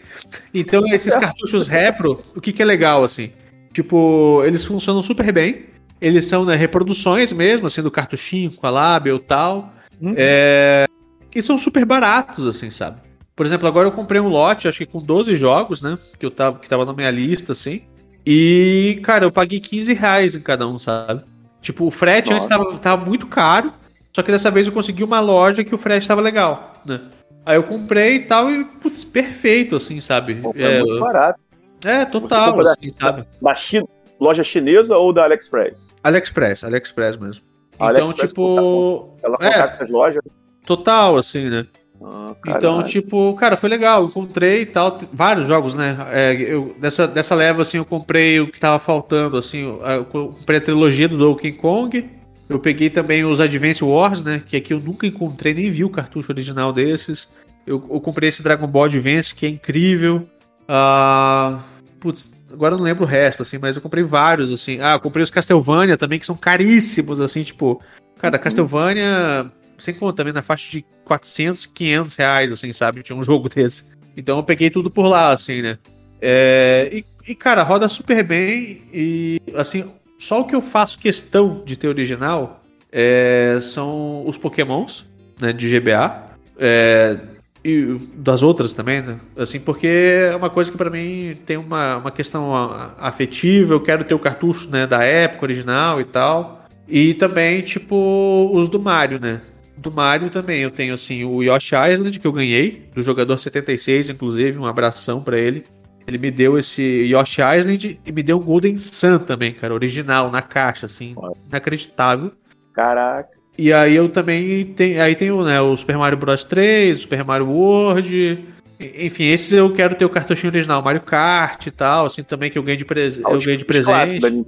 Então, 0.52 0.86
esses 0.86 1.14
cartuchos 1.14 1.68
repro, 1.68 2.20
o 2.34 2.40
que, 2.40 2.52
que 2.52 2.60
é 2.60 2.64
legal, 2.64 3.04
assim? 3.04 3.30
Tipo, 3.72 4.42
eles 4.44 4.64
funcionam 4.64 5.02
super 5.02 5.32
bem. 5.32 5.66
Eles 6.00 6.26
são 6.26 6.44
né, 6.44 6.56
reproduções 6.56 7.32
mesmo, 7.32 7.66
assim, 7.66 7.82
do 7.82 7.90
cartuchinho 7.90 8.52
com 8.54 8.66
a 8.66 8.70
lábia 8.70 9.12
e 9.12 9.18
tal. 9.20 9.72
Hum. 10.00 10.14
É... 10.16 10.86
E 11.34 11.42
são 11.42 11.58
super 11.58 11.84
baratos, 11.84 12.46
assim, 12.46 12.70
sabe? 12.70 13.00
Por 13.34 13.44
exemplo, 13.44 13.66
agora 13.66 13.88
eu 13.88 13.92
comprei 13.92 14.20
um 14.20 14.28
lote, 14.28 14.68
acho 14.68 14.78
que 14.78 14.86
com 14.86 14.98
12 14.98 15.34
jogos, 15.36 15.82
né? 15.82 15.98
Que, 16.18 16.26
eu 16.26 16.30
tava, 16.30 16.58
que 16.58 16.68
tava 16.68 16.84
na 16.84 16.92
minha 16.92 17.10
lista, 17.10 17.52
assim. 17.52 17.82
E, 18.24 19.00
cara, 19.02 19.24
eu 19.24 19.32
paguei 19.32 19.60
15 19.60 19.92
reais 19.94 20.34
em 20.34 20.40
cada 20.40 20.66
um, 20.66 20.78
sabe? 20.78 21.22
Tipo, 21.60 21.86
o 21.86 21.90
frete 21.90 22.30
Nossa. 22.30 22.36
antes 22.36 22.48
tava, 22.48 22.78
tava 22.78 23.04
muito 23.04 23.26
caro. 23.26 23.72
Só 24.14 24.22
que 24.22 24.30
dessa 24.30 24.50
vez 24.50 24.68
eu 24.68 24.72
consegui 24.72 25.02
uma 25.02 25.18
loja 25.18 25.64
que 25.64 25.74
o 25.74 25.78
frete 25.78 26.06
tava 26.06 26.20
legal, 26.20 26.74
né? 26.86 27.00
Aí 27.46 27.56
eu 27.56 27.62
comprei 27.62 28.16
e 28.16 28.20
tal, 28.20 28.50
e, 28.50 28.64
putz, 28.64 29.04
perfeito, 29.04 29.76
assim, 29.76 30.00
sabe? 30.00 30.36
Pô, 30.36 30.54
é, 30.56 30.80
muito 30.80 31.00
barato. 31.00 31.40
É, 31.84 32.04
total, 32.04 32.58
assim, 32.60 32.90
da, 32.90 32.96
sabe? 32.98 33.24
Da 33.40 33.54
China, 33.54 33.86
loja 34.18 34.42
chinesa 34.42 34.96
ou 34.96 35.12
da 35.12 35.24
AliExpress? 35.24 35.76
AliExpress, 36.02 36.64
AliExpress 36.64 37.16
mesmo. 37.16 37.44
Então, 37.74 37.86
AliExpress, 37.86 38.28
tipo. 38.28 39.16
Ela 39.22 39.36
é, 39.40 39.60
essas 39.60 39.90
lojas. 39.90 40.22
Total, 40.64 41.16
assim, 41.16 41.50
né? 41.50 41.66
Ah, 42.02 42.34
então, 42.46 42.82
tipo, 42.82 43.34
cara, 43.34 43.56
foi 43.56 43.68
legal. 43.68 44.04
encontrei 44.04 44.62
e 44.62 44.66
tal. 44.66 44.98
Vários 45.12 45.46
jogos, 45.46 45.74
né? 45.74 45.96
É, 46.10 46.32
eu, 46.34 46.74
dessa, 46.78 47.06
dessa 47.06 47.34
leva, 47.34 47.62
assim, 47.62 47.78
eu 47.78 47.84
comprei 47.84 48.40
o 48.40 48.50
que 48.50 48.60
tava 48.60 48.78
faltando, 48.78 49.36
assim. 49.36 49.78
Eu 49.82 50.04
comprei 50.04 50.58
a 50.58 50.62
trilogia 50.62 51.08
do 51.08 51.16
Donkey 51.18 51.52
Kong. 51.52 52.10
Eu 52.48 52.58
peguei 52.58 52.90
também 52.90 53.24
os 53.24 53.40
Advance 53.40 53.82
Wars, 53.82 54.22
né? 54.22 54.42
Que 54.44 54.56
aqui 54.56 54.72
eu 54.72 54.80
nunca 54.80 55.06
encontrei, 55.06 55.54
nem 55.54 55.70
vi 55.70 55.84
o 55.84 55.90
cartucho 55.90 56.30
original 56.30 56.72
desses. 56.72 57.28
Eu, 57.66 57.82
eu 57.90 58.00
comprei 58.00 58.28
esse 58.28 58.42
Dragon 58.42 58.66
Ball 58.66 58.84
Advance, 58.84 59.34
que 59.34 59.46
é 59.46 59.48
incrível. 59.48 60.28
Uh, 60.62 61.58
putz, 61.98 62.32
agora 62.52 62.74
eu 62.74 62.78
não 62.78 62.84
lembro 62.84 63.04
o 63.04 63.06
resto, 63.06 63.42
assim, 63.42 63.56
mas 63.58 63.76
eu 63.76 63.82
comprei 63.82 64.04
vários, 64.04 64.52
assim. 64.52 64.78
Ah, 64.80 64.92
eu 64.92 65.00
comprei 65.00 65.22
os 65.22 65.30
Castlevania 65.30 65.96
também, 65.96 66.18
que 66.18 66.26
são 66.26 66.36
caríssimos, 66.36 67.20
assim, 67.20 67.42
tipo. 67.42 67.80
Cara, 68.18 68.36
uhum. 68.36 68.42
Castlevania 68.42 69.50
sem 69.78 69.94
conta 69.94 70.18
também 70.18 70.32
na 70.32 70.42
faixa 70.42 70.70
de 70.70 70.84
400, 71.04 71.66
500 71.66 72.14
reais, 72.16 72.52
assim, 72.52 72.72
sabe? 72.72 73.02
Tinha 73.02 73.16
um 73.16 73.24
jogo 73.24 73.48
desse. 73.52 73.84
Então 74.16 74.36
eu 74.36 74.44
peguei 74.44 74.70
tudo 74.70 74.90
por 74.90 75.06
lá, 75.06 75.30
assim, 75.30 75.62
né? 75.62 75.78
É, 76.20 76.88
e, 76.92 77.04
e, 77.26 77.34
cara, 77.34 77.62
roda 77.62 77.88
super 77.88 78.22
bem 78.24 78.82
e, 78.92 79.40
assim, 79.54 79.84
só 80.24 80.40
o 80.40 80.46
que 80.46 80.54
eu 80.54 80.62
faço 80.62 80.98
questão 80.98 81.62
de 81.66 81.76
ter 81.76 81.86
original 81.86 82.62
é, 82.90 83.58
são 83.60 84.26
os 84.26 84.38
pokémons, 84.38 85.04
né, 85.38 85.52
de 85.52 85.68
GBA. 85.68 86.24
É, 86.58 87.18
e 87.62 87.96
das 88.14 88.42
outras 88.42 88.72
também, 88.72 89.02
né? 89.02 89.18
Assim, 89.36 89.60
porque 89.60 89.86
é 89.86 90.36
uma 90.36 90.48
coisa 90.48 90.70
que 90.70 90.78
para 90.78 90.88
mim 90.88 91.36
tem 91.44 91.56
uma, 91.58 91.98
uma 91.98 92.10
questão 92.10 92.54
afetiva, 92.98 93.74
eu 93.74 93.80
quero 93.80 94.04
ter 94.04 94.14
o 94.14 94.18
cartucho, 94.18 94.70
né, 94.70 94.86
da 94.86 95.02
época 95.02 95.44
original 95.44 96.00
e 96.00 96.04
tal. 96.04 96.64
E 96.88 97.14
também, 97.14 97.60
tipo, 97.60 98.50
os 98.54 98.70
do 98.70 98.80
Mario, 98.80 99.18
né? 99.20 99.42
do 99.76 99.90
Mario 99.90 100.30
também. 100.30 100.62
Eu 100.62 100.70
tenho 100.70 100.94
assim 100.94 101.24
o 101.24 101.42
Yoshi 101.42 101.74
Island 101.74 102.18
que 102.18 102.26
eu 102.26 102.32
ganhei, 102.32 102.88
do 102.94 103.02
jogador 103.02 103.36
76, 103.38 104.10
inclusive, 104.10 104.58
um 104.58 104.66
abração 104.66 105.22
para 105.22 105.38
ele. 105.38 105.64
Ele 106.06 106.18
me 106.18 106.30
deu 106.30 106.58
esse 106.58 106.82
Yoshi 106.82 107.40
Island 107.40 108.00
e 108.04 108.12
me 108.12 108.22
deu 108.22 108.38
um 108.38 108.42
Golden 108.42 108.76
Sun 108.76 109.18
também, 109.18 109.52
cara, 109.52 109.72
original 109.72 110.30
na 110.30 110.42
caixa, 110.42 110.86
assim, 110.86 111.14
inacreditável. 111.48 112.32
Caraca. 112.72 113.30
E 113.56 113.72
aí 113.72 113.94
eu 113.94 114.08
também 114.08 114.66
tenho, 114.66 115.02
aí 115.02 115.14
tenho, 115.14 115.44
né, 115.44 115.60
o 115.60 115.76
Super 115.76 115.96
Mario 115.96 116.18
Bros 116.18 116.44
3, 116.44 116.98
o 116.98 117.00
Super 117.02 117.24
Mario 117.24 117.48
World, 117.48 118.44
enfim, 118.80 119.24
esses 119.24 119.52
eu 119.52 119.72
quero 119.72 119.94
ter 119.94 120.04
o 120.04 120.10
cartuchinho 120.10 120.52
original, 120.52 120.82
Mario 120.82 121.00
Kart 121.00 121.66
e 121.66 121.70
tal, 121.70 122.06
assim, 122.06 122.22
também 122.22 122.50
que 122.50 122.58
eu 122.58 122.62
ganhei 122.62 122.76
de, 122.76 122.84
prese 122.84 123.22
ah, 123.24 123.30
eu 123.30 123.38
ganhei 123.38 123.56
de 123.56 123.64
presente. 123.64 124.28
Né? 124.28 124.44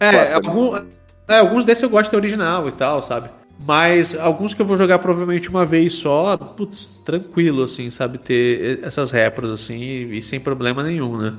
É, 0.00 0.32
algum, 0.32 0.76
é, 1.28 1.38
alguns 1.38 1.66
desses 1.66 1.82
eu 1.82 1.90
gosto 1.90 2.04
de 2.04 2.10
ter 2.10 2.16
original 2.16 2.66
e 2.68 2.72
tal, 2.72 3.02
sabe? 3.02 3.28
Mas 3.66 4.14
alguns 4.14 4.54
que 4.54 4.62
eu 4.62 4.66
vou 4.66 4.76
jogar 4.76 4.98
provavelmente 4.98 5.50
uma 5.50 5.66
vez 5.66 5.94
só, 5.94 6.36
putz, 6.36 7.02
tranquilo, 7.04 7.64
assim, 7.64 7.90
sabe? 7.90 8.18
Ter 8.18 8.80
essas 8.82 9.10
repras, 9.10 9.50
assim, 9.50 9.78
e, 9.78 10.18
e 10.18 10.22
sem 10.22 10.38
problema 10.38 10.82
nenhum, 10.82 11.16
né? 11.16 11.34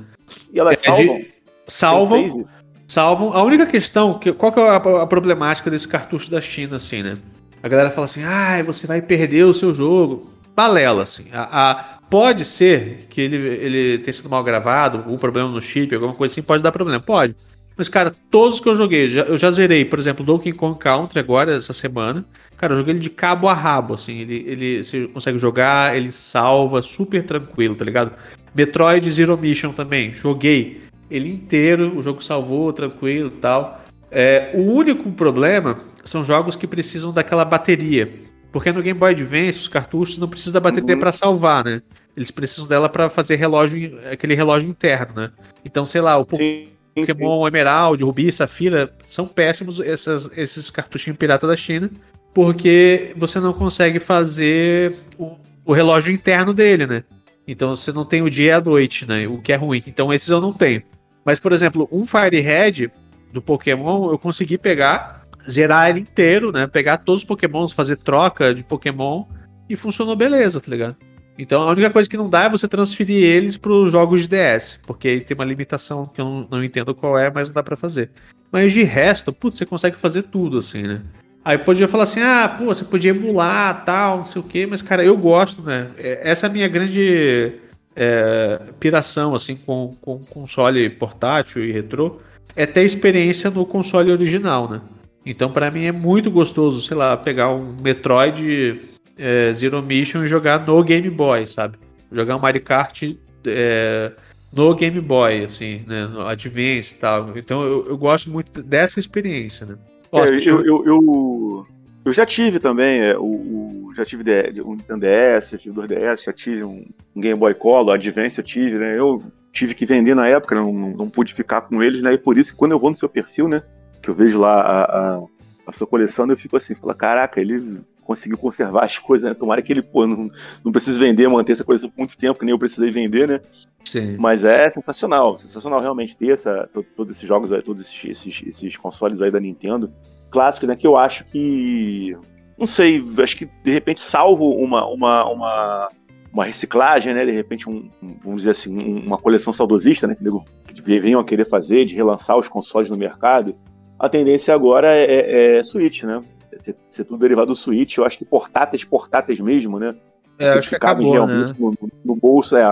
E 0.54 0.60
elas 0.60 0.78
é 0.82 0.84
salvam? 0.84 1.18
De... 1.18 1.28
Salvam. 1.68 2.46
Salvam. 2.88 3.34
A 3.34 3.44
única 3.44 3.66
questão, 3.66 4.16
que, 4.16 4.34
qual 4.34 4.52
que 4.52 4.60
é 4.60 4.64
a, 4.64 4.76
a, 4.76 5.08
problemática 5.08 5.72
desse 5.72 5.88
cartucho 5.88 6.30
da 6.30 6.42
China, 6.42 6.76
assim, 6.76 7.02
né? 7.02 7.18
A 7.64 7.68
galera 7.68 7.92
fala 7.92 8.06
assim, 8.06 8.24
ah, 8.24 8.62
você 8.64 8.86
vai 8.86 9.02
perder 9.02 9.46
o 9.46 9.54
seu 9.54 9.74
jogo. 9.74 10.30
Balela, 10.56 11.04
assim. 11.04 11.26
A, 11.32 11.72
a, 11.72 11.84
pode 12.10 12.44
ser 12.44 13.06
que 13.10 13.22
ele, 13.22 13.38
ele 13.38 13.98
tenha 14.00 14.14
sido 14.14 14.30
mal 14.30 14.44
gravado, 14.44 14.98
algum 14.98 15.16
problema 15.18 15.50
no 15.50 15.62
chip, 15.62 15.94
alguma 15.94 16.14
coisa 16.14 16.34
assim, 16.34 16.42
pode 16.42 16.62
dar 16.62 16.72
problema. 16.72 17.00
Pode. 17.00 17.36
Mas, 17.80 17.88
cara, 17.88 18.12
todos 18.30 18.56
os 18.56 18.60
que 18.60 18.68
eu 18.68 18.76
joguei, 18.76 19.08
já, 19.08 19.22
eu 19.22 19.38
já 19.38 19.50
zerei, 19.50 19.86
por 19.86 19.98
exemplo, 19.98 20.26
Donkey 20.26 20.52
Kong 20.52 20.78
Country 20.78 21.18
agora, 21.18 21.56
essa 21.56 21.72
semana. 21.72 22.26
Cara, 22.58 22.74
eu 22.74 22.78
joguei 22.78 22.92
ele 22.92 23.00
de 23.00 23.10
cabo 23.10 23.48
a 23.48 23.54
rabo, 23.54 23.94
assim. 23.94 24.20
Ele, 24.20 24.44
ele 24.46 24.84
você 24.84 25.08
consegue 25.08 25.40
jogar, 25.40 25.96
ele 25.96 26.12
salva 26.12 26.82
super 26.82 27.24
tranquilo, 27.24 27.76
tá 27.76 27.86
ligado? 27.86 28.12
Metroid 28.54 29.10
Zero 29.10 29.38
Mission 29.38 29.72
também, 29.72 30.14
joguei 30.14 30.82
ele 31.10 31.32
inteiro, 31.32 31.98
o 31.98 32.04
jogo 32.04 32.22
salvou 32.22 32.74
tranquilo 32.74 33.30
e 33.30 33.40
tal. 33.40 33.82
É, 34.12 34.52
o 34.56 34.74
único 34.74 35.10
problema 35.14 35.78
são 36.04 36.22
jogos 36.22 36.58
que 36.58 36.68
precisam 36.68 37.14
daquela 37.14 37.46
bateria. 37.46 38.10
Porque 38.52 38.74
no 38.74 38.82
Game 38.82 39.00
Boy 39.00 39.12
Advance, 39.12 39.58
os 39.58 39.70
cartuchos 39.70 40.18
não 40.18 40.28
precisam 40.28 40.52
da 40.52 40.60
bateria 40.60 40.96
uhum. 40.96 41.00
para 41.00 41.14
salvar, 41.14 41.64
né? 41.64 41.82
Eles 42.18 42.30
precisam 42.30 42.68
dela 42.68 42.90
para 42.90 43.10
fazer 43.10 43.38
relógio, 43.38 43.98
aquele 44.12 44.36
relógio 44.36 44.70
interno, 44.70 45.14
né? 45.16 45.32
Então, 45.64 45.86
sei 45.86 46.02
lá, 46.02 46.18
o 46.18 46.28
Sim. 46.36 46.68
Pokémon 47.02 47.48
Emerald, 47.48 48.04
Rubi, 48.04 48.32
Safira, 48.32 48.94
são 49.02 49.28
péssimos 49.28 49.80
essas, 49.80 50.30
esses 50.36 50.70
cartuchinhos 50.70 51.18
pirata 51.18 51.48
da 51.48 51.56
China, 51.56 51.90
porque 52.34 53.14
você 53.16 53.40
não 53.40 53.54
consegue 53.54 54.00
fazer 54.00 54.94
o, 55.18 55.36
o, 55.66 55.74
relógio 55.74 56.14
interno 56.14 56.54
dele, 56.54 56.86
né? 56.86 57.04
Então 57.48 57.76
você 57.76 57.92
não 57.92 58.06
tem 58.06 58.22
o 58.22 58.30
dia 58.30 58.48
e 58.48 58.52
a 58.52 58.62
noite, 58.62 59.08
né? 59.08 59.28
O 59.28 59.42
que 59.42 59.52
é 59.52 59.56
ruim. 59.56 59.84
Então 59.88 60.14
esses 60.14 60.30
eu 60.30 60.40
não 60.40 60.54
tenho. 60.54 60.84
Mas, 61.26 61.40
por 61.40 61.52
exemplo, 61.52 61.88
um 61.92 62.06
Fire 62.06 62.40
Red 62.40 62.90
do 63.34 63.42
Pokémon, 63.42 64.12
eu 64.12 64.18
consegui 64.18 64.58
pegar, 64.58 65.28
zerar 65.50 65.90
ele 65.90 66.00
inteiro, 66.00 66.52
né? 66.52 66.68
Pegar 66.68 66.98
todos 66.98 67.22
os 67.22 67.28
Pokémons, 67.28 67.72
fazer 67.72 67.98
troca 67.98 68.54
de 68.54 68.64
Pokémon 68.64 69.26
e 69.70 69.76
funcionou 69.76 70.16
beleza, 70.16 70.60
tá 70.60 70.70
ligado? 70.70 70.96
Então 71.42 71.62
a 71.62 71.72
única 71.72 71.90
coisa 71.90 72.10
que 72.10 72.18
não 72.18 72.30
dá 72.30 72.44
é 72.44 72.50
você 72.50 72.68
transferir 72.68 73.24
eles 73.24 73.56
para 73.56 73.72
os 73.72 73.94
jogos 73.94 74.24
de 74.24 74.28
DS, 74.28 74.78
porque 74.86 75.22
tem 75.22 75.34
uma 75.34 75.46
limitação 75.46 76.06
que 76.06 76.20
eu 76.20 76.26
não, 76.26 76.48
não 76.52 76.64
entendo 76.64 76.94
qual 76.94 77.18
é, 77.18 77.32
mas 77.32 77.48
não 77.48 77.54
dá 77.54 77.64
para 77.64 77.78
fazer. 77.78 78.10
Mas 78.52 78.74
de 78.74 78.84
resto, 78.84 79.32
putz, 79.32 79.58
você 79.58 79.66
consegue 79.66 79.96
fazer 79.96 80.24
tudo 80.24 80.58
assim, 80.58 80.84
né? 80.84 81.02
Aí 81.46 81.58
podia 81.58 81.88
falar 81.88 82.04
assim, 82.04 82.20
ah, 82.20 82.54
pô, 82.58 82.66
você 82.66 82.84
podia 82.84 83.12
emular, 83.12 83.86
tal, 83.86 84.18
não 84.18 84.26
sei 84.26 84.42
o 84.42 84.44
quê, 84.44 84.68
mas 84.68 84.82
cara, 84.82 85.02
eu 85.02 85.16
gosto, 85.16 85.62
né? 85.62 85.88
É, 85.98 86.30
essa 86.30 86.46
é 86.46 86.50
a 86.50 86.52
minha 86.52 86.68
grande 86.68 87.54
é, 87.96 88.60
piração, 88.78 89.34
assim, 89.34 89.56
com, 89.56 89.94
com 90.02 90.20
console 90.20 90.90
portátil 90.90 91.64
e 91.64 91.72
retrô, 91.72 92.20
é 92.54 92.66
ter 92.66 92.84
experiência 92.84 93.50
no 93.50 93.66
console 93.66 94.12
original, 94.12 94.70
né? 94.70 94.82
Então, 95.26 95.50
para 95.50 95.72
mim 95.72 95.86
é 95.86 95.92
muito 95.92 96.30
gostoso, 96.30 96.82
sei 96.82 96.98
lá, 96.98 97.16
pegar 97.16 97.54
um 97.54 97.74
Metroid 97.82 98.99
é, 99.20 99.52
Zero 99.54 99.84
Mission 99.84 100.24
e 100.24 100.28
jogar 100.28 100.66
no 100.66 100.82
Game 100.84 101.10
Boy, 101.10 101.46
sabe? 101.46 101.78
Jogar 102.12 102.38
um 102.38 102.40
Mario 102.40 102.64
Kart 102.64 103.04
é, 103.46 104.12
no 104.52 104.74
Game 104.74 105.00
Boy, 105.02 105.44
assim, 105.44 105.84
né? 105.86 106.08
No 106.08 106.26
Advance 106.26 106.96
e 106.96 106.98
tal. 106.98 107.38
Então 107.38 107.64
eu, 107.64 107.86
eu 107.90 107.98
gosto 107.98 108.32
muito 108.32 108.64
dessa 108.64 109.00
experiência, 109.00 109.66
né? 109.66 109.76
É, 110.12 110.50
eu, 110.50 110.66
eu, 110.66 110.86
eu, 110.86 111.68
eu, 112.06 112.14
já 112.14 112.26
tive 112.26 112.60
também, 112.60 113.02
é, 113.02 113.18
o, 113.18 113.24
o, 113.24 113.94
já 113.96 114.04
tive 114.04 114.24
um 114.64 114.76
DS, 114.76 115.52
já 115.52 115.58
tive 115.58 115.76
dois 115.76 115.88
DS, 115.88 116.24
já 116.24 116.34
tive 116.34 116.64
um, 116.64 116.86
um 117.16 117.22
Game 117.22 117.38
Boy 117.38 117.54
Color, 117.54 117.94
Advance 117.94 118.40
eu 118.40 118.44
tive, 118.44 118.78
né? 118.78 118.98
Eu 118.98 119.22
tive 119.52 119.76
que 119.76 119.86
vender 119.86 120.16
na 120.16 120.28
época, 120.28 120.56
não, 120.56 120.72
não 120.74 121.10
pude 121.10 121.34
ficar 121.34 121.62
com 121.62 121.84
eles, 121.84 122.02
né? 122.02 122.14
E 122.14 122.18
por 122.18 122.38
isso 122.38 122.52
que 122.52 122.58
quando 122.58 122.72
eu 122.72 122.80
vou 122.80 122.90
no 122.90 122.96
seu 122.96 123.10
perfil, 123.10 123.48
né? 123.48 123.62
Que 124.02 124.10
eu 124.10 124.16
vejo 124.16 124.40
lá 124.40 124.62
a, 124.62 124.84
a, 124.84 125.24
a 125.68 125.74
sua 125.74 125.86
coleção, 125.86 126.28
eu 126.28 126.38
fico 126.38 126.58
assim, 126.58 126.74
fala, 126.74 126.96
caraca, 126.96 127.40
ele 127.40 127.82
conseguiu 128.10 128.40
conservar 128.40 128.86
as 128.86 128.98
coisas, 128.98 129.30
né? 129.30 129.36
Tomara 129.36 129.62
que 129.62 129.72
ele, 129.72 129.84
pô, 129.84 130.08
não, 130.08 130.32
não 130.66 130.72
precise 130.72 130.98
vender, 130.98 131.28
manter 131.28 131.54
essa 131.54 131.64
coisa 131.64 131.88
por 131.88 131.96
muito 131.96 132.18
tempo, 132.18 132.40
que 132.40 132.44
nem 132.44 132.52
eu 132.52 132.58
precisei 132.58 132.90
vender, 132.92 133.28
né? 133.28 133.40
Sim. 133.86 134.18
Mas 134.18 134.44
é 134.44 134.68
sensacional, 134.68 135.38
sensacional 135.38 135.80
realmente 135.80 136.18
ter 136.18 136.32
essa, 136.32 136.68
todos 136.98 137.16
esses 137.16 137.28
jogos, 137.28 137.52
todos 137.64 137.84
esses, 137.84 138.04
esses, 138.04 138.42
esses 138.48 138.78
consoles 138.78 139.22
aí 139.22 139.30
da 139.30 139.40
Nintendo. 139.40 139.92
Clássicos, 140.32 140.68
né? 140.68 140.76
Que 140.76 140.88
eu 140.88 140.98
acho 140.98 141.24
que. 141.26 142.18
Não 142.58 142.66
sei, 142.66 143.04
acho 143.22 143.38
que 143.38 143.48
de 143.64 143.72
repente 143.72 144.00
salvo 144.00 144.50
uma, 144.56 144.88
uma, 144.88 145.30
uma, 145.30 145.90
uma 146.34 146.46
reciclagem, 146.46 147.14
né? 147.14 147.28
De 147.28 147.32
repente, 147.32 147.70
um, 147.70 147.92
vamos 148.24 148.42
dizer 148.42 148.52
assim, 148.52 148.76
uma 148.76 149.20
coleção 149.20 149.54
saudosista, 149.54 150.08
né? 150.08 150.16
Que 150.16 151.00
venham 151.00 151.20
a 151.20 151.24
querer 151.24 151.46
fazer, 151.46 151.86
de 151.86 151.94
relançar 151.94 152.36
os 152.38 152.48
consoles 152.48 152.90
no 152.90 152.98
mercado. 152.98 153.56
A 154.00 154.10
tendência 154.10 154.52
agora 154.52 154.96
é, 154.96 155.04
é, 155.04 155.58
é 155.58 155.64
Switch, 155.64 156.04
né? 156.04 156.22
Ser, 156.64 156.76
ser 156.92 157.04
tudo 157.04 157.20
derivado 157.20 157.48
do 157.48 157.56
Switch. 157.56 157.98
Eu 157.98 158.06
acho 158.06 158.18
que 158.18 158.26
portáteis, 158.26 158.84
portáteis 158.84 159.40
mesmo, 159.40 159.80
né? 159.80 159.96
É, 160.38 160.52
acho 160.52 160.70
que 160.70 160.76
acabou, 160.76 161.28
né? 161.28 161.54
No, 161.58 161.74
no, 162.06 162.16
bolso, 162.16 162.56
é, 162.56 162.64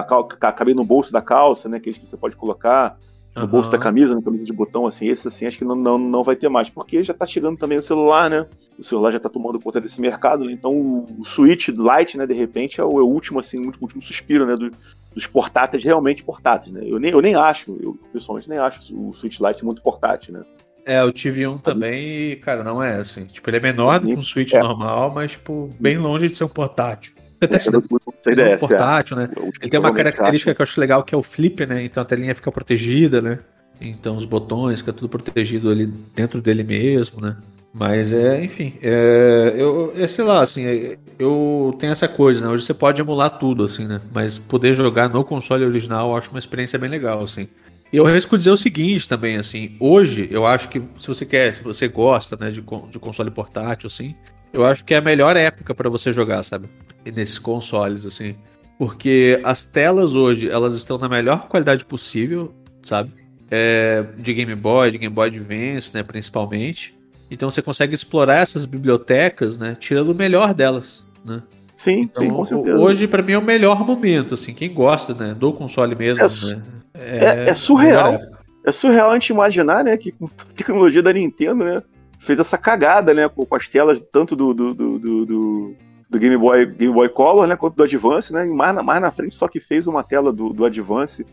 cabem 0.56 0.74
no 0.74 0.86
bolso 0.86 1.12
da 1.12 1.22
calça, 1.22 1.68
né? 1.68 1.80
Que 1.80 1.92
você 1.92 2.16
pode 2.16 2.36
colocar 2.36 2.98
no 3.38 3.44
uhum. 3.44 3.48
bolso 3.50 3.70
da 3.70 3.78
camisa, 3.78 4.16
na 4.16 4.22
camisa 4.22 4.44
de 4.44 4.54
botão, 4.54 4.88
assim, 4.88 5.08
esse 5.08 5.28
assim, 5.28 5.46
acho 5.46 5.60
que 5.60 5.66
não, 5.66 5.76
não, 5.76 5.98
não 5.98 6.24
vai 6.24 6.36
ter 6.36 6.50
mais, 6.50 6.70
porque 6.72 7.04
já 7.04 7.14
tá 7.14 7.26
chegando 7.26 7.58
também 7.58 7.78
o 7.78 7.84
celular, 7.84 8.30
né? 8.30 8.48
O 8.80 8.84
celular 8.84 9.12
já 9.12 9.20
tá 9.20 9.30
tomando 9.30 9.60
conta 9.60 9.80
desse 9.80 10.02
mercado, 10.02 10.44
né? 10.44 10.52
então 10.52 10.74
o 10.74 11.24
Switch 11.24 11.68
Lite, 11.68 12.18
né, 12.18 12.26
de 12.26 12.34
repente, 12.34 12.82
é 12.82 12.84
o, 12.84 12.90
é 13.00 13.04
o 13.04 13.08
último, 13.08 13.40
assim, 13.40 13.60
o 13.60 13.66
último, 13.66 13.84
último 13.84 14.02
suspiro, 14.02 14.46
né, 14.46 14.56
do, 14.56 14.72
dos 15.14 15.28
portáteis 15.28 15.84
realmente 15.84 16.24
portáteis, 16.24 16.74
né? 16.74 16.82
Eu 16.84 17.00
nem, 17.00 17.12
eu 17.12 17.22
nem 17.22 17.36
acho, 17.36 17.78
eu 17.80 17.96
pessoalmente 18.12 18.50
nem 18.50 18.58
acho 18.58 18.82
o 18.92 19.14
Switch 19.14 19.40
Lite 19.40 19.64
muito 19.64 19.84
portátil, 19.84 20.34
né? 20.34 20.44
É, 20.88 21.02
eu 21.02 21.12
tive 21.12 21.46
um 21.46 21.58
também 21.58 22.32
e, 22.32 22.36
cara, 22.38 22.64
não 22.64 22.82
é 22.82 22.96
assim. 22.96 23.26
Tipo, 23.26 23.50
ele 23.50 23.58
é 23.58 23.60
menor 23.60 24.00
do 24.00 24.08
que 24.08 24.14
um 24.14 24.22
Switch 24.22 24.54
é. 24.54 24.60
normal, 24.60 25.12
mas, 25.14 25.32
tipo, 25.32 25.70
bem 25.78 25.98
longe 25.98 26.30
de 26.30 26.36
ser 26.38 26.46
um 26.46 26.48
portátil. 26.48 27.12
Até 27.42 27.60
se 27.60 27.68
é, 27.68 27.78
um 27.78 28.58
portátil, 28.58 29.18
né? 29.18 29.30
Ele 29.62 29.70
tem 29.70 29.80
uma 29.82 29.94
característica 29.94 30.56
que 30.56 30.62
eu 30.62 30.64
acho 30.64 30.80
legal 30.80 31.04
que 31.04 31.14
é 31.14 31.18
o 31.18 31.22
flip, 31.22 31.66
né? 31.66 31.84
Então 31.84 32.02
a 32.02 32.06
telinha 32.06 32.34
fica 32.34 32.50
protegida, 32.50 33.22
né? 33.22 33.40
Então 33.82 34.16
os 34.16 34.24
botões 34.24 34.80
fica 34.80 34.94
tudo 34.94 35.10
protegido 35.10 35.70
ali 35.70 35.88
dentro 36.16 36.42
dele 36.42 36.64
mesmo, 36.64 37.22
né? 37.22 37.36
Mas 37.74 38.14
é, 38.14 38.42
enfim, 38.42 38.74
é, 38.82 39.54
eu, 39.58 39.92
é, 39.96 40.08
sei 40.08 40.24
lá, 40.24 40.42
assim, 40.42 40.66
é, 40.66 40.98
eu 41.20 41.76
tenho 41.78 41.92
essa 41.92 42.08
coisa, 42.08 42.46
né? 42.46 42.52
Hoje 42.52 42.66
você 42.66 42.74
pode 42.74 43.02
emular 43.02 43.38
tudo, 43.38 43.66
assim, 43.66 43.86
né? 43.86 44.00
Mas 44.14 44.40
poder 44.40 44.74
jogar 44.74 45.10
no 45.10 45.24
console 45.24 45.66
original 45.66 46.12
eu 46.12 46.18
acho 46.18 46.32
uma 46.32 46.40
experiência 46.40 46.80
bem 46.80 46.90
legal, 46.90 47.22
assim. 47.22 47.48
E 47.92 47.98
eu 47.98 48.06
arrisco 48.06 48.38
dizer 48.38 48.52
o 48.52 48.58
seguinte 48.58 49.08
também, 49.08 49.38
assim, 49.38 49.76
hoje 49.80 50.28
eu 50.30 50.46
acho 50.46 50.70
que 50.70 50.82
se 50.98 51.08
você 51.08 51.26
quer, 51.26 51.54
se 51.54 51.64
você 51.64 51.88
gosta, 51.88 52.36
né, 52.36 52.52
de, 52.52 52.62
de 52.62 53.00
console 53.00 53.32
portátil, 53.32 53.88
assim, 53.88 54.14
eu 54.52 54.66
acho 54.66 54.84
que 54.84 54.94
é 54.94 54.98
a 54.98 55.02
melhor 55.02 55.36
época 55.38 55.74
para 55.74 55.90
você 55.90 56.12
jogar, 56.12 56.44
sabe? 56.44 56.68
Nesses 57.06 57.40
consoles, 57.40 58.06
assim. 58.06 58.36
Porque 58.78 59.40
as 59.44 59.64
telas 59.64 60.14
hoje, 60.14 60.50
elas 60.50 60.74
estão 60.74 60.98
na 60.98 61.08
melhor 61.08 61.48
qualidade 61.48 61.86
possível, 61.86 62.54
sabe? 62.84 63.12
É, 63.50 64.04
de 64.18 64.34
Game 64.34 64.54
Boy, 64.56 64.92
de 64.92 64.98
Game 64.98 65.14
Boy 65.14 65.30
Advance, 65.30 65.94
né, 65.94 66.04
principalmente. 66.04 66.94
Então 67.32 67.50
você 67.50 67.62
consegue 67.62 67.94
explorar 67.96 68.38
essas 68.38 68.66
bibliotecas, 68.66 69.58
né, 69.58 69.78
tirando 69.80 70.10
o 70.10 70.16
melhor 70.16 70.54
delas, 70.54 71.06
né? 71.24 71.42
Sim, 71.76 72.02
então, 72.02 72.24
sim, 72.24 72.30
com 72.30 72.46
certeza. 72.46 72.78
Hoje, 72.78 73.08
para 73.08 73.22
mim, 73.22 73.34
é 73.34 73.38
o 73.38 73.42
melhor 73.42 73.86
momento, 73.86 74.34
assim, 74.34 74.54
quem 74.54 74.74
gosta, 74.74 75.14
né, 75.14 75.34
do 75.34 75.54
console 75.54 75.96
mesmo, 75.96 76.24
é, 76.24 76.56
né? 76.56 76.62
É, 77.00 77.26
é, 77.26 77.50
é 77.50 77.54
surreal. 77.54 78.20
É 78.66 78.72
surreal 78.72 79.12
a 79.12 79.14
gente 79.14 79.30
imaginar, 79.30 79.84
né, 79.84 79.96
que 79.96 80.12
com 80.12 80.26
a 80.26 80.30
tecnologia 80.56 81.02
da 81.02 81.14
Nintendo, 81.14 81.64
né, 81.64 81.84
fez 82.20 82.38
essa 82.38 82.58
cagada, 82.58 83.14
né, 83.14 83.30
com, 83.30 83.48
as 83.56 83.68
telas 83.68 84.00
tanto 84.12 84.36
do, 84.36 84.54
do, 84.54 84.74
do, 84.74 85.00
do, 85.00 85.76
do 86.10 86.20
Game 86.20 86.36
Boy, 86.36 86.66
Game 86.66 86.94
Boy 86.94 87.08
Color, 87.10 87.48
né, 87.48 87.56
quanto 87.56 87.76
do 87.76 87.84
Advance, 87.84 88.34
né, 88.34 88.46
e 88.46 88.50
mais 88.50 88.76
na, 88.76 88.84
mais 88.84 89.02
na 89.02 89.12
frente 89.12 89.36
só 89.36 89.48
que 89.48 89.60
fez 89.60 89.88
uma 89.88 90.04
tela 90.04 90.34
do, 90.34 90.52
do 90.52 90.66
Advance 90.66 91.26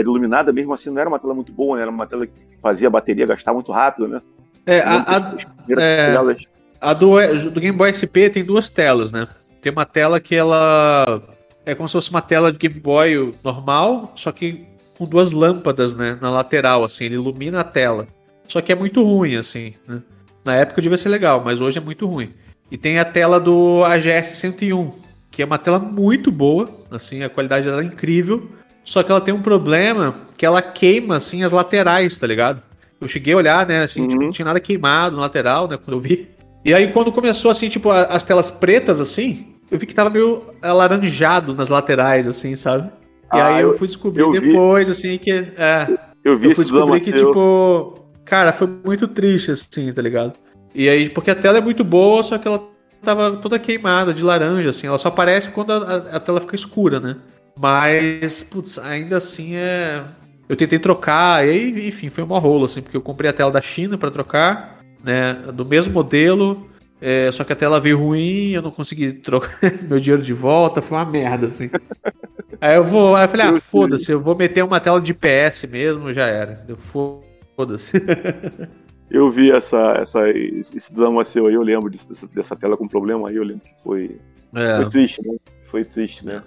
iluminada, 0.00 0.52
mesmo 0.52 0.74
assim 0.74 0.90
não 0.90 1.00
era 1.00 1.08
uma 1.08 1.20
tela 1.20 1.34
muito 1.34 1.52
boa, 1.52 1.76
né, 1.76 1.82
era 1.82 1.90
uma 1.90 2.06
tela 2.06 2.26
que 2.26 2.32
fazia 2.60 2.88
a 2.88 2.90
bateria 2.90 3.26
gastar 3.26 3.54
muito 3.54 3.70
rápido, 3.70 4.08
né. 4.08 4.20
É, 4.66 4.80
a, 4.80 5.18
a, 5.18 5.36
é, 5.80 6.16
a 6.80 6.92
do, 6.92 7.50
do 7.50 7.60
Game 7.60 7.76
Boy 7.76 7.92
SP 7.94 8.26
tem 8.28 8.44
duas 8.44 8.68
telas, 8.68 9.12
né, 9.12 9.28
tem 9.60 9.70
uma 9.70 9.86
tela 9.86 10.18
que 10.18 10.34
ela 10.34 11.22
é 11.64 11.76
como 11.76 11.88
se 11.88 11.92
fosse 11.92 12.10
uma 12.10 12.22
tela 12.22 12.50
de 12.50 12.58
Game 12.58 12.80
Boy 12.80 13.32
normal, 13.44 14.10
só 14.16 14.32
que 14.32 14.66
com 14.96 15.04
duas 15.04 15.32
lâmpadas, 15.32 15.96
né, 15.96 16.18
na 16.20 16.30
lateral, 16.30 16.84
assim, 16.84 17.04
ele 17.04 17.14
ilumina 17.14 17.60
a 17.60 17.64
tela. 17.64 18.06
Só 18.48 18.60
que 18.60 18.72
é 18.72 18.74
muito 18.74 19.02
ruim, 19.02 19.36
assim, 19.36 19.74
né? 19.86 20.02
Na 20.44 20.54
época 20.56 20.82
devia 20.82 20.98
ser 20.98 21.08
legal, 21.08 21.42
mas 21.44 21.60
hoje 21.60 21.78
é 21.78 21.80
muito 21.80 22.06
ruim. 22.06 22.32
E 22.70 22.76
tem 22.76 22.98
a 22.98 23.04
tela 23.04 23.38
do 23.38 23.84
AGS 23.84 24.36
101, 24.36 24.90
que 25.30 25.42
é 25.42 25.44
uma 25.44 25.58
tela 25.58 25.78
muito 25.78 26.30
boa, 26.30 26.68
assim, 26.90 27.22
a 27.22 27.28
qualidade 27.28 27.66
dela 27.66 27.82
é 27.82 27.84
incrível. 27.84 28.50
Só 28.84 29.02
que 29.02 29.10
ela 29.10 29.20
tem 29.20 29.32
um 29.32 29.42
problema 29.42 30.14
que 30.36 30.44
ela 30.44 30.60
queima, 30.60 31.16
assim, 31.16 31.44
as 31.44 31.52
laterais, 31.52 32.18
tá 32.18 32.26
ligado? 32.26 32.62
Eu 33.00 33.08
cheguei 33.08 33.34
a 33.34 33.36
olhar, 33.36 33.66
né, 33.66 33.82
assim, 33.82 34.02
uhum. 34.02 34.08
tipo, 34.08 34.22
não 34.22 34.32
tinha 34.32 34.46
nada 34.46 34.60
queimado 34.60 35.16
na 35.16 35.22
lateral, 35.22 35.68
né, 35.68 35.76
quando 35.76 35.96
eu 35.96 36.00
vi. 36.00 36.28
E 36.64 36.72
aí 36.74 36.92
quando 36.92 37.10
começou, 37.12 37.50
assim, 37.50 37.68
tipo, 37.68 37.90
as 37.90 38.22
telas 38.24 38.50
pretas, 38.50 39.00
assim, 39.00 39.54
eu 39.70 39.78
vi 39.78 39.86
que 39.86 39.94
tava 39.94 40.10
meio 40.10 40.42
alaranjado 40.60 41.54
nas 41.54 41.68
laterais, 41.68 42.26
assim, 42.26 42.54
sabe? 42.54 42.90
E 43.32 43.40
ah, 43.40 43.46
aí 43.46 43.62
eu, 43.62 43.76
fui 43.78 43.86
descobrir 43.86 44.30
depois, 44.30 44.88
vi. 44.88 44.92
assim, 44.92 45.18
que... 45.18 45.30
É, 45.30 45.88
eu 46.24 46.38
vi 46.38 46.48
eu 46.48 46.54
fui 46.54 46.64
descobrir 46.64 47.00
que, 47.00 47.10
seu. 47.10 47.28
tipo 47.28 48.02
Cara, 48.24 48.52
foi 48.52 48.66
muito 48.66 49.08
triste, 49.08 49.50
assim, 49.50 49.92
tá 49.92 50.00
ligado? 50.00 50.32
E 50.74 50.88
aí, 50.88 51.10
porque 51.10 51.30
a 51.30 51.34
tela 51.34 51.58
é 51.58 51.60
muito 51.60 51.84
boa, 51.84 52.22
só 52.22 52.38
que 52.38 52.48
ela 52.48 52.62
tava 53.02 53.36
toda 53.36 53.58
queimada 53.58 54.14
de 54.14 54.24
laranja, 54.24 54.70
assim. 54.70 54.86
Ela 54.86 54.98
só 54.98 55.08
aparece 55.08 55.50
quando 55.50 55.72
a, 55.72 55.96
a 55.96 56.20
tela 56.20 56.40
fica 56.40 56.54
escura, 56.54 56.98
né? 56.98 57.16
Mas, 57.58 58.42
putz, 58.42 58.78
ainda 58.78 59.18
assim 59.18 59.54
é. 59.54 60.02
Eu 60.48 60.56
tentei 60.56 60.78
trocar, 60.78 61.46
e 61.46 61.50
aí, 61.50 61.88
enfim, 61.88 62.08
foi 62.08 62.24
uma 62.24 62.38
rola, 62.38 62.64
assim, 62.64 62.82
porque 62.82 62.96
eu 62.96 63.02
comprei 63.02 63.30
a 63.30 63.32
tela 63.32 63.50
da 63.50 63.60
China 63.60 63.98
para 63.98 64.10
trocar, 64.10 64.78
né? 65.02 65.34
Do 65.52 65.64
mesmo 65.64 65.92
modelo, 65.92 66.66
é, 67.04 67.32
só 67.32 67.42
que 67.42 67.52
a 67.52 67.56
tela 67.56 67.80
veio 67.80 67.98
ruim, 67.98 68.50
eu 68.50 68.62
não 68.62 68.70
consegui 68.70 69.12
trocar 69.12 69.58
meu 69.90 69.98
dinheiro 69.98 70.22
de 70.22 70.32
volta, 70.32 70.80
foi 70.80 70.96
uma 70.96 71.04
merda, 71.04 71.48
assim. 71.48 71.68
Aí 72.60 72.76
eu 72.76 72.84
vou, 72.84 73.16
aí 73.16 73.24
eu 73.24 73.28
falei, 73.28 73.46
ah, 73.46 73.60
foda-se, 73.60 74.12
eu 74.12 74.20
vou 74.20 74.36
meter 74.36 74.62
uma 74.62 74.78
tela 74.78 75.00
de 75.00 75.12
PS 75.12 75.64
mesmo, 75.68 76.12
já 76.12 76.26
era. 76.26 76.64
Foda-se. 77.56 78.00
eu 79.10 79.32
vi 79.32 79.50
essa, 79.50 79.94
essa, 79.98 80.30
esse 80.30 80.92
drama 80.92 81.24
seu 81.24 81.48
aí, 81.48 81.54
eu 81.54 81.62
lembro 81.62 81.90
dessa, 81.90 82.26
dessa 82.28 82.54
tela 82.54 82.76
com 82.76 82.86
problema 82.86 83.28
aí, 83.28 83.34
eu 83.34 83.42
lembro 83.42 83.62
que 83.62 83.82
foi, 83.82 84.20
é. 84.54 84.76
foi 84.76 84.88
triste, 84.88 85.22
né? 85.26 85.36
Foi 85.66 85.84
triste, 85.84 86.24
né? 86.24 86.40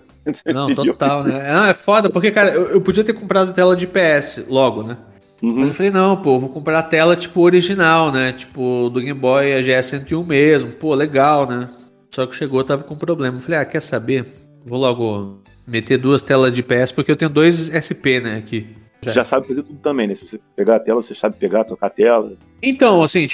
Não, 0.46 0.72
total, 0.74 1.26
né? 1.26 1.50
Ah, 1.52 1.68
é 1.68 1.74
foda, 1.74 2.10
porque, 2.10 2.32
cara, 2.32 2.52
eu, 2.52 2.68
eu 2.68 2.82
podia 2.82 3.04
ter 3.04 3.14
comprado 3.14 3.54
tela 3.54 3.76
de 3.76 3.86
PS 3.86 4.46
logo, 4.48 4.84
né? 4.84 4.96
Uhum. 5.42 5.60
Mas 5.60 5.70
eu 5.70 5.76
falei, 5.76 5.92
não, 5.92 6.16
pô, 6.16 6.40
vou 6.40 6.50
comprar 6.50 6.80
a 6.80 6.84
tela, 6.84 7.16
tipo, 7.16 7.42
original, 7.42 8.12
né? 8.12 8.34
Tipo, 8.34 8.90
do 8.90 9.02
Game 9.02 9.20
Boy 9.20 9.54
a 9.54 9.62
GS101 9.62 10.26
mesmo. 10.26 10.72
Pô, 10.72 10.96
legal, 10.96 11.48
né? 11.48 11.70
Só 12.10 12.26
que 12.26 12.36
chegou, 12.36 12.64
tava 12.64 12.84
com 12.84 12.96
problema. 12.96 13.38
Eu 13.38 13.42
falei, 13.42 13.60
ah, 13.60 13.66
quer 13.66 13.82
saber? 13.82 14.26
Vou 14.66 14.80
logo 14.80 15.42
meter 15.68 15.98
duas 15.98 16.22
telas 16.22 16.54
de 16.54 16.64
PS, 16.64 16.92
porque 16.92 17.12
eu 17.12 17.16
tenho 17.16 17.32
dois 17.32 17.70
SP, 17.70 18.22
né, 18.22 18.38
aqui. 18.38 18.68
Já. 19.02 19.12
já 19.12 19.26
sabe 19.26 19.48
fazer 19.48 19.64
tudo 19.64 19.80
também, 19.80 20.08
né? 20.08 20.16
Se 20.16 20.28
você 20.28 20.40
pegar 20.56 20.78
a 20.78 20.80
tela, 20.80 21.02
você 21.02 21.14
sabe 21.14 21.36
pegar, 21.36 21.64
tocar 21.64 21.88
a 21.88 21.90
tela. 21.90 22.34
Então, 22.62 23.04
assim, 23.04 23.28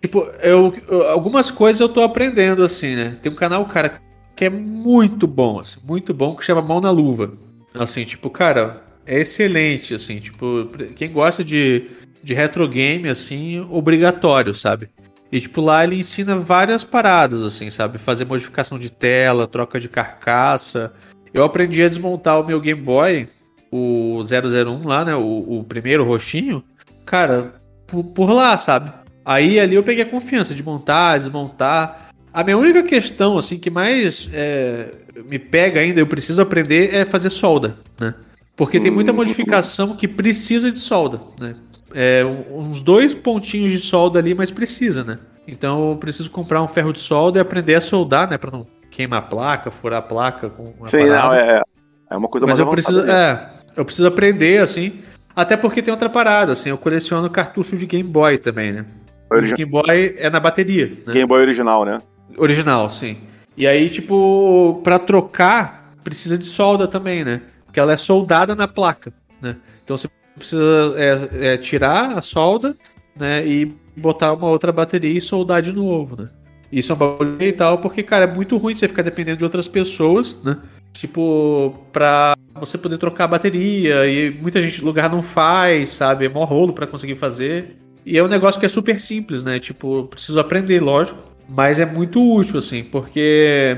tipo, 0.00 0.28
eu, 0.40 0.74
eu, 0.88 1.08
algumas 1.08 1.50
coisas 1.50 1.80
eu 1.80 1.88
tô 1.88 2.02
aprendendo, 2.02 2.62
assim, 2.62 2.94
né? 2.94 3.16
Tem 3.22 3.32
um 3.32 3.36
canal, 3.36 3.64
cara, 3.64 4.00
que 4.36 4.44
é 4.44 4.50
muito 4.50 5.26
bom, 5.26 5.58
assim, 5.58 5.80
muito 5.84 6.14
bom, 6.14 6.36
que 6.36 6.44
chama 6.44 6.62
Mão 6.62 6.80
na 6.80 6.90
Luva. 6.90 7.32
Assim, 7.74 8.04
tipo, 8.04 8.30
cara, 8.30 8.82
é 9.06 9.20
excelente, 9.20 9.94
assim, 9.94 10.18
tipo, 10.18 10.68
quem 10.94 11.10
gosta 11.12 11.44
de, 11.44 11.88
de 12.22 12.34
retro 12.34 12.68
game, 12.68 13.08
assim, 13.08 13.60
obrigatório, 13.70 14.52
sabe? 14.52 14.90
E, 15.30 15.40
tipo, 15.40 15.60
lá 15.60 15.84
ele 15.84 15.96
ensina 15.96 16.36
várias 16.36 16.84
paradas, 16.84 17.42
assim, 17.42 17.70
sabe? 17.70 17.98
Fazer 17.98 18.24
modificação 18.24 18.78
de 18.78 18.90
tela, 18.90 19.46
troca 19.46 19.78
de 19.78 19.88
carcaça. 19.88 20.92
Eu 21.32 21.44
aprendi 21.44 21.82
a 21.82 21.88
desmontar 21.88 22.40
o 22.40 22.46
meu 22.46 22.60
Game 22.60 22.80
Boy 22.80 23.28
o 23.70 24.22
001 24.22 24.86
lá, 24.86 25.04
né? 25.04 25.14
O, 25.14 25.58
o 25.58 25.64
primeiro 25.64 26.04
roxinho, 26.04 26.62
cara, 27.04 27.54
por, 27.86 28.04
por, 28.04 28.30
lá, 28.30 28.56
sabe? 28.56 28.92
Aí 29.24 29.58
ali 29.58 29.74
eu 29.74 29.82
peguei 29.82 30.04
a 30.04 30.08
confiança 30.08 30.54
de 30.54 30.62
montar, 30.62 31.18
desmontar. 31.18 32.10
A 32.32 32.44
minha 32.44 32.56
única 32.56 32.82
questão, 32.82 33.36
assim, 33.38 33.58
que 33.58 33.70
mais 33.70 34.28
é, 34.32 34.90
me 35.28 35.38
pega 35.38 35.80
ainda, 35.80 36.00
eu 36.00 36.06
preciso 36.06 36.40
aprender, 36.42 36.94
é 36.94 37.04
fazer 37.04 37.30
solda, 37.30 37.76
né? 37.98 38.14
Porque 38.56 38.80
tem 38.80 38.90
muita 38.90 39.12
modificação 39.12 39.94
que 39.94 40.08
precisa 40.08 40.72
de 40.72 40.78
solda, 40.78 41.20
né? 41.38 41.54
É, 41.94 42.24
uns 42.24 42.80
dois 42.80 43.12
pontinhos 43.12 43.70
de 43.70 43.78
solda 43.78 44.18
ali, 44.18 44.34
mas 44.34 44.50
precisa, 44.50 45.04
né? 45.04 45.18
Então 45.46 45.90
eu 45.90 45.96
preciso 45.96 46.30
comprar 46.30 46.62
um 46.62 46.66
ferro 46.66 46.92
de 46.92 46.98
solda 46.98 47.38
e 47.38 47.40
aprender 47.40 47.74
a 47.74 47.80
soldar, 47.80 48.28
né? 48.28 48.38
Pra 48.38 48.50
não 48.50 48.66
queimar 48.90 49.20
a 49.20 49.22
placa, 49.22 49.70
furar 49.70 49.98
a 49.98 50.02
placa 50.02 50.48
com 50.48 50.64
uma 50.78 50.90
Sim, 50.90 51.06
parada. 51.06 51.22
não, 51.22 51.32
é, 51.34 51.62
é 52.10 52.16
uma 52.16 52.28
coisa 52.28 52.46
Mas 52.46 52.58
eu 52.58 52.66
preciso, 52.66 53.02
é, 53.02 53.50
eu 53.76 53.84
preciso 53.84 54.08
aprender, 54.08 54.62
assim. 54.62 55.00
Até 55.34 55.54
porque 55.54 55.82
tem 55.82 55.92
outra 55.92 56.08
parada, 56.08 56.52
assim, 56.52 56.70
eu 56.70 56.78
coleciono 56.78 57.28
cartucho 57.28 57.76
de 57.76 57.84
Game 57.84 58.08
Boy 58.08 58.38
também, 58.38 58.72
né? 58.72 58.86
O 59.30 59.40
de 59.40 59.54
Game 59.54 59.70
Boy 59.70 60.14
é 60.16 60.30
na 60.30 60.40
bateria. 60.40 60.86
Né? 61.06 61.12
Game 61.12 61.26
Boy 61.26 61.42
original, 61.42 61.84
né? 61.84 61.98
Original, 62.38 62.88
sim. 62.88 63.18
E 63.56 63.66
aí, 63.66 63.90
tipo, 63.90 64.80
para 64.82 64.98
trocar, 64.98 65.92
precisa 66.02 66.38
de 66.38 66.44
solda 66.44 66.88
também, 66.88 67.24
né? 67.24 67.42
Porque 67.76 67.80
ela 67.80 67.92
é 67.92 67.96
soldada 67.98 68.54
na 68.54 68.66
placa, 68.66 69.12
né? 69.38 69.54
Então 69.84 69.98
você 69.98 70.08
precisa 70.34 70.94
é, 70.96 71.52
é, 71.52 71.56
tirar 71.58 72.16
a 72.16 72.22
solda, 72.22 72.74
né? 73.14 73.46
E 73.46 73.70
botar 73.94 74.32
uma 74.32 74.48
outra 74.48 74.72
bateria 74.72 75.18
e 75.18 75.20
soldar 75.20 75.60
de 75.60 75.72
novo, 75.72 76.22
né? 76.22 76.30
Isso 76.72 76.90
é 76.90 76.94
um 76.94 76.98
bagulho 76.98 77.36
e 77.38 77.52
tal, 77.52 77.76
porque, 77.76 78.02
cara, 78.02 78.24
é 78.24 78.34
muito 78.34 78.56
ruim 78.56 78.74
você 78.74 78.88
ficar 78.88 79.02
dependendo 79.02 79.36
de 79.36 79.44
outras 79.44 79.68
pessoas, 79.68 80.34
né? 80.42 80.56
Tipo, 80.94 81.74
pra 81.92 82.34
você 82.54 82.78
poder 82.78 82.96
trocar 82.96 83.24
a 83.24 83.28
bateria, 83.28 84.06
e 84.06 84.30
muita 84.40 84.62
gente 84.62 84.80
no 84.80 84.86
lugar 84.86 85.10
não 85.10 85.20
faz, 85.20 85.90
sabe? 85.90 86.24
É 86.24 86.28
mó 86.30 86.44
rolo 86.44 86.72
pra 86.72 86.86
conseguir 86.86 87.16
fazer. 87.16 87.76
E 88.06 88.16
é 88.16 88.24
um 88.24 88.28
negócio 88.28 88.58
que 88.58 88.64
é 88.64 88.70
super 88.70 88.98
simples, 88.98 89.44
né? 89.44 89.58
Tipo, 89.60 90.04
preciso 90.04 90.40
aprender, 90.40 90.80
lógico. 90.80 91.18
Mas 91.46 91.78
é 91.78 91.84
muito 91.84 92.26
útil, 92.26 92.58
assim, 92.58 92.82
porque 92.84 93.76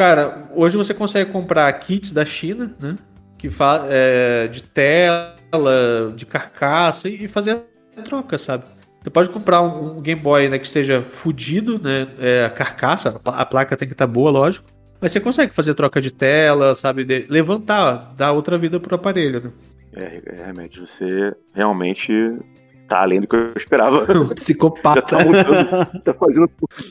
Cara, 0.00 0.48
hoje 0.54 0.78
você 0.78 0.94
consegue 0.94 1.30
comprar 1.30 1.70
kits 1.74 2.10
da 2.10 2.24
China, 2.24 2.74
né? 2.80 2.94
Que 3.40 3.48
fa 3.48 3.86
é, 3.88 4.48
de 4.48 4.62
tela, 4.62 6.12
de 6.14 6.26
carcaça 6.26 7.08
e 7.08 7.26
fazer 7.26 7.62
a 7.96 8.02
troca, 8.02 8.36
sabe? 8.36 8.64
Você 9.02 9.08
pode 9.08 9.30
comprar 9.30 9.62
um, 9.62 9.96
um 9.96 10.02
Game 10.02 10.20
Boy 10.20 10.50
né, 10.50 10.58
que 10.58 10.68
seja 10.68 11.00
fudido, 11.00 11.80
né? 11.82 12.06
É, 12.18 12.44
a 12.44 12.50
carcaça, 12.50 13.18
a 13.24 13.46
placa 13.46 13.78
tem 13.78 13.88
que 13.88 13.94
estar 13.94 14.06
tá 14.06 14.12
boa, 14.12 14.30
lógico. 14.30 14.66
Mas 15.00 15.12
você 15.12 15.20
consegue 15.20 15.54
fazer 15.54 15.72
troca 15.72 16.02
de 16.02 16.10
tela, 16.10 16.74
sabe? 16.74 17.02
De, 17.02 17.22
levantar, 17.30 18.12
dar 18.14 18.32
outra 18.32 18.58
vida 18.58 18.78
pro 18.78 18.96
aparelho, 18.96 19.42
né? 19.42 19.52
É, 19.96 20.20
é, 20.26 20.42
realmente, 20.42 20.78
você 20.78 21.34
realmente 21.54 22.12
tá 22.86 23.00
além 23.00 23.22
do 23.22 23.26
que 23.26 23.36
eu 23.36 23.54
esperava. 23.56 24.04
Psicopata. 24.36 25.00
Já 25.00 25.06
tá 25.06 25.24
montando, 25.24 26.00
tá 26.02 26.12
fazendo 26.12 26.50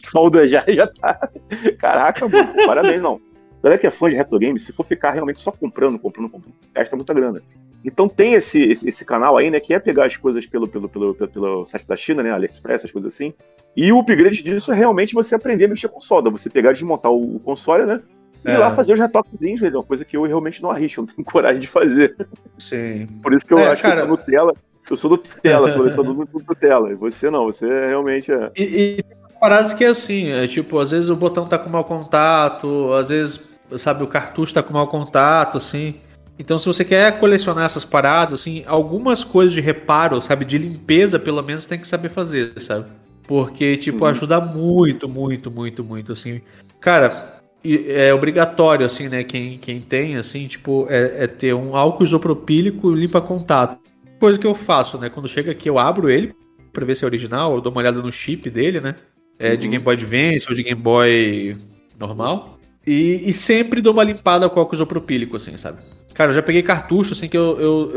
solda 0.10 0.50
já, 0.50 0.66
já 0.68 0.88
tá. 0.88 1.30
Caraca, 1.78 2.28
mano, 2.28 2.56
parabéns, 2.66 3.04
não. 3.04 3.22
Galera 3.62 3.80
que 3.80 3.88
é 3.88 3.92
fã 3.92 4.10
de 4.10 4.16
retro 4.16 4.40
games, 4.40 4.66
se 4.66 4.72
for 4.72 4.86
ficar 4.86 5.12
realmente 5.12 5.40
só 5.40 5.52
comprando, 5.52 6.00
comprando, 6.00 6.30
comprando, 6.30 6.56
gasta 6.74 6.96
muita 6.96 7.14
grana. 7.14 7.42
Então 7.84 8.08
tem 8.08 8.34
esse, 8.34 8.60
esse, 8.60 8.90
esse, 8.90 9.06
canal 9.06 9.38
aí, 9.38 9.50
né, 9.50 9.60
que 9.60 9.74
é 9.74 9.80
pegar 9.80 10.06
as 10.06 10.18
coisas 10.18 10.46
pelo, 10.46 10.68
pelo, 10.68 10.90
pelo, 10.90 11.14
pelo, 11.14 11.30
pelo 11.30 11.66
site 11.68 11.88
da 11.88 11.96
China, 11.96 12.24
né, 12.24 12.32
AliExpress, 12.32 12.80
essas 12.80 12.92
coisas 12.92 13.14
assim. 13.14 13.34
E 13.76 13.92
o 13.92 14.00
upgrade 14.00 14.44
disso 14.44 14.72
é 14.72 14.76
realmente 14.76 15.14
você 15.14 15.36
aprender 15.36 15.66
a 15.66 15.70
mexer 15.70 15.88
com 15.88 16.02
solda, 16.02 16.30
você 16.30 16.50
pegar 16.50 16.72
e 16.72 16.74
desmontar 16.74 17.12
o, 17.12 17.36
o 17.36 17.40
console, 17.40 17.86
né, 17.86 18.02
e 18.46 18.50
é. 18.50 18.58
lá 18.58 18.74
fazer 18.76 18.94
os 18.94 19.00
retoquezinhos, 19.00 19.62
é 19.62 19.70
uma 19.70 19.84
coisa 19.84 20.06
que 20.06 20.16
eu 20.16 20.24
realmente 20.24 20.62
não 20.62 20.72
arrisco, 20.72 21.02
não 21.04 21.08
tenho 21.08 21.26
coragem 21.26 21.60
de 21.60 21.68
fazer. 21.68 22.16
Sim. 22.58 23.08
Por 23.22 23.34
isso 23.34 23.46
que 23.46 23.54
eu 23.54 23.60
é, 23.60 23.68
acho 23.68 23.82
cara... 23.82 23.96
que 23.96 24.02
eu 24.02 24.08
sou 24.08 24.18
Nutella, 24.18 24.54
eu 24.90 24.98
sou 24.98 25.10
Nutella, 25.12 25.72
sou 25.94 26.04
do 26.04 26.14
Nutella, 26.48 26.92
e 26.92 26.96
você 26.96 27.30
não, 27.30 27.46
você 27.46 27.66
realmente 27.88 28.32
é... 28.32 28.52
E, 28.58 28.64
e 28.64 29.19
paradas 29.40 29.74
que 29.74 29.84
é 29.84 29.88
assim, 29.88 30.30
é 30.32 30.48
tipo, 30.48 30.80
às 30.80 30.92
vezes 30.92 31.10
o 31.10 31.16
botão 31.16 31.48
tá 31.48 31.58
com 31.58 31.70
mau 31.70 31.84
contato, 31.84 32.94
às 32.94 33.10
vezes, 33.10 33.50
sabe, 33.78 34.04
o 34.04 34.08
cartucho 34.08 34.54
tá 34.54 34.64
com 34.64 34.74
mau 34.74 34.88
contato, 34.88 35.58
assim... 35.58 35.96
Então, 36.42 36.58
se 36.58 36.66
você 36.66 36.86
quer 36.86 37.20
colecionar 37.20 37.66
essas 37.66 37.84
paradas, 37.84 38.40
assim, 38.40 38.64
algumas 38.66 39.26
coisas 39.26 39.52
de 39.52 39.60
reparo, 39.60 40.22
sabe, 40.22 40.46
de 40.46 40.58
limpeza, 40.58 41.20
pelo 41.20 41.44
menos, 41.44 41.66
tem 41.66 41.78
que 41.78 41.86
saber 41.86 42.08
fazer, 42.08 42.54
sabe? 42.62 42.86
Porque, 43.28 43.76
tipo, 43.76 44.06
uhum. 44.06 44.10
ajuda 44.10 44.40
muito, 44.40 45.10
muito, 45.10 45.52
muito, 45.52 45.84
muito, 45.84 46.14
assim. 46.14 46.42
Cara, 46.80 47.42
é 47.62 48.14
obrigatório, 48.14 48.86
assim, 48.86 49.10
né? 49.10 49.22
Quem, 49.26 49.58
quem 49.58 49.82
tem, 49.82 50.16
assim, 50.16 50.48
tipo, 50.48 50.88
é, 50.90 51.26
é 51.26 51.28
ter 51.28 51.54
um 51.54 51.76
álcool 51.76 52.06
isopropílico 52.06 52.90
limpa 52.90 53.20
contato. 53.20 53.78
Coisa 54.18 54.40
que 54.40 54.48
eu 54.48 54.56
faço, 54.56 54.98
né? 54.98 55.10
Quando 55.10 55.28
chega 55.28 55.52
aqui, 55.52 55.70
eu 55.70 55.78
abro 55.78 56.10
ele 56.10 56.34
pra 56.72 56.86
ver 56.86 56.96
se 56.96 57.04
é 57.04 57.08
original, 57.08 57.54
eu 57.54 57.62
dou 57.62 57.70
uma 57.70 57.82
olhada 57.82 58.02
no 58.02 58.12
chip 58.12 58.50
dele, 58.50 58.80
né? 58.80 58.96
É, 59.40 59.52
uhum. 59.52 59.58
De 59.58 59.68
Game 59.70 59.84
Boy 59.84 59.96
Advance 59.96 60.46
ou 60.50 60.56
de 60.56 60.64
Game 60.64 60.82
Boy 60.82 61.56
normal. 61.98 62.60
E, 62.86 63.30
e 63.30 63.34
sempre 63.34 63.82
dou 63.82 63.94
uma 63.94 64.04
limpada 64.04 64.50
com 64.50 64.60
álcool 64.60 64.76
isopropílico, 64.76 65.36
assim, 65.36 65.56
sabe? 65.58 65.80
Cara, 66.14 66.32
eu 66.32 66.36
já 66.36 66.42
peguei 66.42 66.62
cartucho, 66.62 67.14
assim, 67.14 67.28
que 67.28 67.38
eu, 67.38 67.60
eu, 67.60 67.92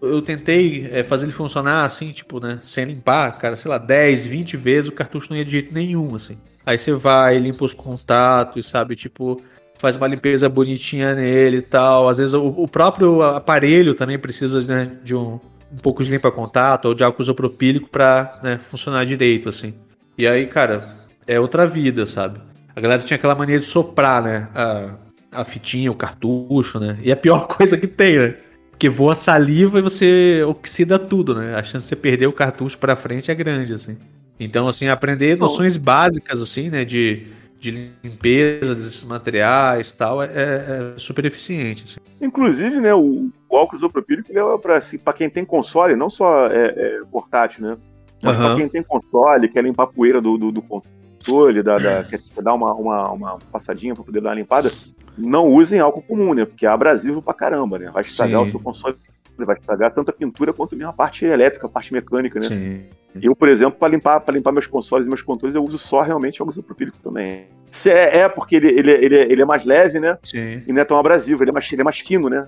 eu, 0.00 0.10
eu 0.10 0.22
tentei 0.22 0.88
é, 0.92 1.02
fazer 1.02 1.26
ele 1.26 1.32
funcionar, 1.32 1.84
assim, 1.84 2.12
tipo, 2.12 2.38
né? 2.38 2.60
Sem 2.62 2.84
limpar, 2.84 3.38
cara, 3.38 3.56
sei 3.56 3.70
lá, 3.70 3.78
10, 3.78 4.26
20 4.26 4.56
vezes 4.56 4.88
o 4.88 4.92
cartucho 4.92 5.30
não 5.30 5.36
ia 5.36 5.44
de 5.44 5.50
jeito 5.50 5.74
nenhum, 5.74 6.14
assim. 6.14 6.38
Aí 6.64 6.78
você 6.78 6.92
vai, 6.92 7.38
limpa 7.38 7.64
os 7.64 7.74
contatos, 7.74 8.68
sabe? 8.68 8.94
Tipo, 8.94 9.40
faz 9.78 9.96
uma 9.96 10.06
limpeza 10.06 10.48
bonitinha 10.48 11.14
nele 11.14 11.58
e 11.58 11.62
tal. 11.62 12.08
Às 12.08 12.18
vezes 12.18 12.34
o, 12.34 12.46
o 12.48 12.68
próprio 12.68 13.22
aparelho 13.22 13.94
também 13.94 14.18
precisa 14.18 14.60
né, 14.62 14.92
de 15.02 15.14
um, 15.14 15.40
um 15.72 15.76
pouco 15.82 16.04
de 16.04 16.10
limpa-contato 16.10 16.88
ou 16.88 16.94
de 16.94 17.02
álcool 17.02 17.22
isopropílico 17.22 17.88
pra 17.88 18.38
né, 18.42 18.58
funcionar 18.58 19.06
direito, 19.06 19.48
assim. 19.48 19.74
E 20.18 20.26
aí, 20.26 20.48
cara, 20.48 20.82
é 21.28 21.38
outra 21.38 21.64
vida, 21.64 22.04
sabe? 22.04 22.40
A 22.74 22.80
galera 22.80 23.00
tinha 23.02 23.16
aquela 23.16 23.36
mania 23.36 23.60
de 23.60 23.64
soprar, 23.64 24.20
né? 24.20 24.48
A, 24.52 24.96
a 25.30 25.44
fitinha, 25.44 25.92
o 25.92 25.96
cartucho, 25.96 26.80
né? 26.80 26.98
E 27.02 27.10
é 27.10 27.14
a 27.14 27.16
pior 27.16 27.46
coisa 27.48 27.78
que 27.78 27.86
tem, 27.86 28.18
né? 28.18 28.34
Porque 28.70 28.88
voa 28.88 29.14
saliva 29.14 29.78
e 29.78 29.82
você 29.82 30.42
oxida 30.44 30.98
tudo, 30.98 31.36
né? 31.36 31.54
A 31.54 31.62
chance 31.62 31.84
de 31.84 31.88
você 31.90 31.96
perder 31.96 32.26
o 32.26 32.32
cartucho 32.32 32.76
pra 32.78 32.96
frente 32.96 33.30
é 33.30 33.34
grande, 33.34 33.72
assim. 33.72 33.96
Então, 34.40 34.66
assim, 34.66 34.88
aprender 34.88 35.36
noções 35.38 35.76
básicas, 35.76 36.40
assim, 36.40 36.68
né, 36.68 36.84
de, 36.84 37.26
de 37.58 37.90
limpeza 38.02 38.74
desses 38.74 39.04
materiais 39.04 39.92
tal, 39.92 40.22
é, 40.22 40.28
é 40.28 40.92
super 40.96 41.24
eficiente. 41.24 41.84
Assim. 41.84 42.00
Inclusive, 42.20 42.80
né, 42.80 42.94
o, 42.94 43.30
o 43.48 43.56
álcool 43.56 43.76
isopropílico 43.76 44.30
é 44.32 44.58
para 44.58 44.78
assim, 44.78 44.98
quem 45.16 45.28
tem 45.28 45.44
console, 45.44 45.96
não 45.96 46.08
só 46.08 46.46
é, 46.46 46.66
é 46.76 47.00
portátil, 47.10 47.62
né? 47.62 47.76
Mas 48.22 48.36
uhum. 48.36 48.44
para 48.44 48.56
quem 48.56 48.68
tem 48.68 48.82
console, 48.82 49.48
quer 49.48 49.62
limpar 49.62 49.84
a 49.84 49.86
poeira 49.86 50.20
do, 50.20 50.36
do, 50.36 50.52
do 50.52 50.62
controle, 50.62 51.62
da, 51.62 51.76
da, 51.76 52.04
quer 52.04 52.20
dar 52.42 52.54
uma, 52.54 52.72
uma, 52.74 53.10
uma 53.12 53.38
passadinha 53.52 53.94
para 53.94 54.04
poder 54.04 54.20
dar 54.20 54.30
uma 54.30 54.36
limpada, 54.36 54.70
não 55.16 55.46
usem 55.46 55.80
álcool 55.80 56.02
comum, 56.02 56.34
né? 56.34 56.44
Porque 56.44 56.66
é 56.66 56.68
abrasivo 56.68 57.22
pra 57.22 57.34
caramba, 57.34 57.78
né? 57.78 57.90
Vai 57.90 58.02
estragar 58.02 58.42
Sim. 58.42 58.48
o 58.48 58.50
seu 58.50 58.60
console 58.60 58.96
vai 59.44 59.56
estragar 59.56 59.92
tanto 59.92 60.10
a 60.10 60.12
pintura 60.12 60.52
quanto 60.52 60.74
mesmo 60.74 60.90
a 60.90 60.92
parte 60.92 61.24
elétrica, 61.24 61.66
a 61.66 61.70
parte 61.70 61.92
mecânica, 61.92 62.40
né? 62.40 62.48
Sim. 62.48 62.82
Eu, 63.22 63.34
por 63.34 63.48
exemplo, 63.48 63.78
para 63.78 63.88
limpar, 63.88 64.20
para 64.20 64.34
limpar 64.34 64.52
meus 64.52 64.66
consoles 64.66 65.06
e 65.06 65.08
meus 65.08 65.22
controles, 65.22 65.54
eu 65.54 65.64
uso 65.64 65.78
só 65.78 66.02
realmente 66.02 66.40
álcool 66.40 66.52
isopropílico 66.52 66.98
também. 66.98 67.46
É, 67.84 68.18
é, 68.20 68.28
porque 68.28 68.56
ele, 68.56 68.68
ele, 68.68 68.90
ele, 68.90 69.16
ele, 69.16 69.42
é 69.42 69.44
mais 69.44 69.64
leve, 69.64 69.98
né? 69.98 70.18
Sim. 70.22 70.62
E 70.66 70.72
não 70.72 70.80
é 70.80 70.84
tão 70.84 70.96
abrasivo, 70.96 71.42
ele 71.42 71.50
é 71.50 71.52
mais, 71.52 71.70
ele 71.72 71.80
é 71.80 71.84
mais 71.84 71.98
fino, 71.98 72.28
né? 72.28 72.46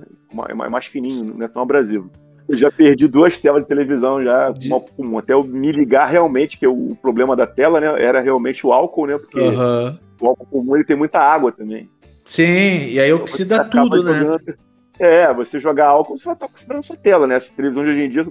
É 0.48 0.54
mais 0.54 0.86
fininho, 0.86 1.34
não 1.36 1.44
é 1.44 1.48
tão 1.48 1.62
abrasivo. 1.62 2.10
Eu 2.50 2.58
já 2.58 2.70
perdi 2.70 3.06
duas 3.06 3.38
telas 3.38 3.62
de 3.62 3.68
televisão 3.68 4.22
já, 4.22 4.50
de... 4.50 4.68
com, 4.68 5.18
até 5.18 5.32
eu 5.32 5.44
me 5.44 5.70
ligar 5.70 6.06
realmente, 6.06 6.58
que 6.58 6.66
o 6.66 6.96
problema 7.00 7.36
da 7.36 7.46
tela, 7.46 7.78
né, 7.78 8.02
era 8.02 8.20
realmente 8.20 8.66
o 8.66 8.72
álcool, 8.72 9.06
né? 9.06 9.18
Porque 9.18 9.40
uhum. 9.40 9.96
o 10.20 10.26
álcool 10.26 10.46
comum 10.46 10.74
ele 10.74 10.84
tem 10.84 10.96
muita 10.96 11.20
água 11.20 11.52
também. 11.52 11.82
Né? 11.82 11.88
Sim, 12.24 12.88
e 12.88 13.00
aí 13.00 13.12
oxida 13.12 13.64
tudo, 13.64 14.02
né? 14.02 14.18
Jogando, 14.18 14.54
é, 14.98 15.32
você 15.32 15.58
jogar 15.60 15.86
álcool, 15.86 16.18
você 16.18 16.24
vai 16.24 16.34
estar 16.34 16.46
oxidando 16.46 16.82
sua 16.84 16.96
tela, 16.96 17.26
né? 17.26 17.36
Essa 17.36 17.50
televisão 17.56 17.84
de 17.84 17.90
hoje 17.90 18.02
em 18.02 18.10
dia 18.10 18.26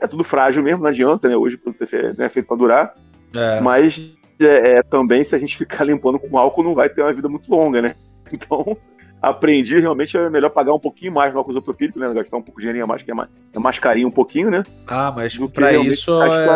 é 0.00 0.06
tudo 0.06 0.24
frágil 0.24 0.62
mesmo, 0.62 0.82
não 0.82 0.90
adianta, 0.90 1.28
né? 1.28 1.36
Hoje 1.36 1.58
não 2.16 2.24
é 2.24 2.28
feito 2.28 2.46
para 2.46 2.56
durar. 2.56 2.94
É. 3.34 3.60
Mas 3.60 4.00
é, 4.40 4.78
é, 4.78 4.82
também, 4.82 5.24
se 5.24 5.34
a 5.34 5.38
gente 5.38 5.56
ficar 5.56 5.84
limpando 5.84 6.18
com 6.18 6.38
álcool, 6.38 6.62
não 6.62 6.74
vai 6.74 6.88
ter 6.88 7.02
uma 7.02 7.12
vida 7.12 7.28
muito 7.28 7.50
longa, 7.50 7.82
né? 7.82 7.94
Então, 8.32 8.76
aprendi 9.28 9.78
realmente 9.78 10.16
é 10.16 10.28
melhor 10.30 10.50
pagar 10.50 10.74
um 10.74 10.78
pouquinho 10.78 11.12
mais 11.12 11.32
no 11.32 11.38
álcool 11.38 11.52
isopropílico, 11.52 11.98
né? 11.98 12.12
Gastar 12.12 12.36
um 12.36 12.42
pouco 12.42 12.60
de 12.60 12.66
dinheiro 12.66 12.84
a 12.84 12.88
mais, 12.88 13.02
que 13.02 13.10
é 13.10 13.14
mais, 13.14 13.28
é 13.54 13.58
mais 13.58 13.78
carinho 13.78 14.08
um 14.08 14.12
pouquinho, 14.12 14.50
né? 14.50 14.62
Ah, 14.86 15.12
mas 15.14 15.36
para 15.52 15.72
isso. 15.72 16.10
É... 16.22 16.46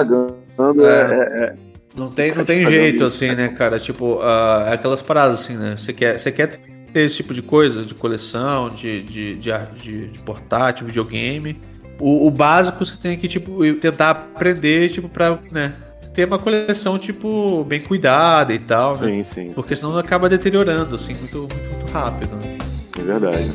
É, 0.84 1.44
é... 1.44 1.54
Não 1.96 2.08
tem, 2.08 2.34
não 2.34 2.44
tem 2.44 2.64
jeito, 2.64 3.04
assim, 3.04 3.34
né, 3.34 3.48
cara? 3.48 3.78
Tipo, 3.80 4.16
uh, 4.16 4.72
aquelas 4.72 5.02
paradas 5.02 5.40
assim, 5.40 5.56
né? 5.56 5.76
Você 5.76 5.92
quer, 5.92 6.18
você 6.18 6.30
quer 6.30 6.46
ter 6.92 7.00
esse 7.00 7.16
tipo 7.16 7.34
de 7.34 7.42
coisa, 7.42 7.84
de 7.84 7.94
coleção, 7.94 8.68
de, 8.70 9.02
de, 9.02 9.34
de, 9.36 9.52
de, 9.76 10.08
de 10.08 10.18
portátil, 10.20 10.86
videogame. 10.86 11.60
O, 12.00 12.28
o, 12.28 12.30
básico 12.30 12.84
você 12.84 12.96
tem 12.96 13.18
que, 13.18 13.26
tipo, 13.26 13.60
tentar 13.74 14.10
aprender, 14.10 14.88
tipo, 14.88 15.08
pra, 15.08 15.38
né, 15.50 15.74
ter 16.18 16.24
uma 16.24 16.38
coleção, 16.40 16.98
tipo, 16.98 17.62
bem 17.62 17.80
cuidada 17.80 18.52
e 18.52 18.58
tal, 18.58 18.98
né? 18.98 19.06
Sim, 19.06 19.26
sim. 19.32 19.52
Porque 19.54 19.76
senão 19.76 19.96
acaba 19.96 20.28
deteriorando, 20.28 20.96
assim, 20.96 21.14
muito, 21.14 21.38
muito, 21.38 21.70
muito 21.70 21.92
rápido. 21.92 22.34
Né? 22.34 22.58
É 22.98 23.02
verdade. 23.04 23.48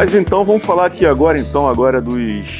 Mas 0.00 0.14
então 0.14 0.42
vamos 0.42 0.64
falar 0.64 0.86
aqui 0.86 1.04
agora, 1.04 1.38
então, 1.38 1.68
agora 1.68 2.00
dos. 2.00 2.50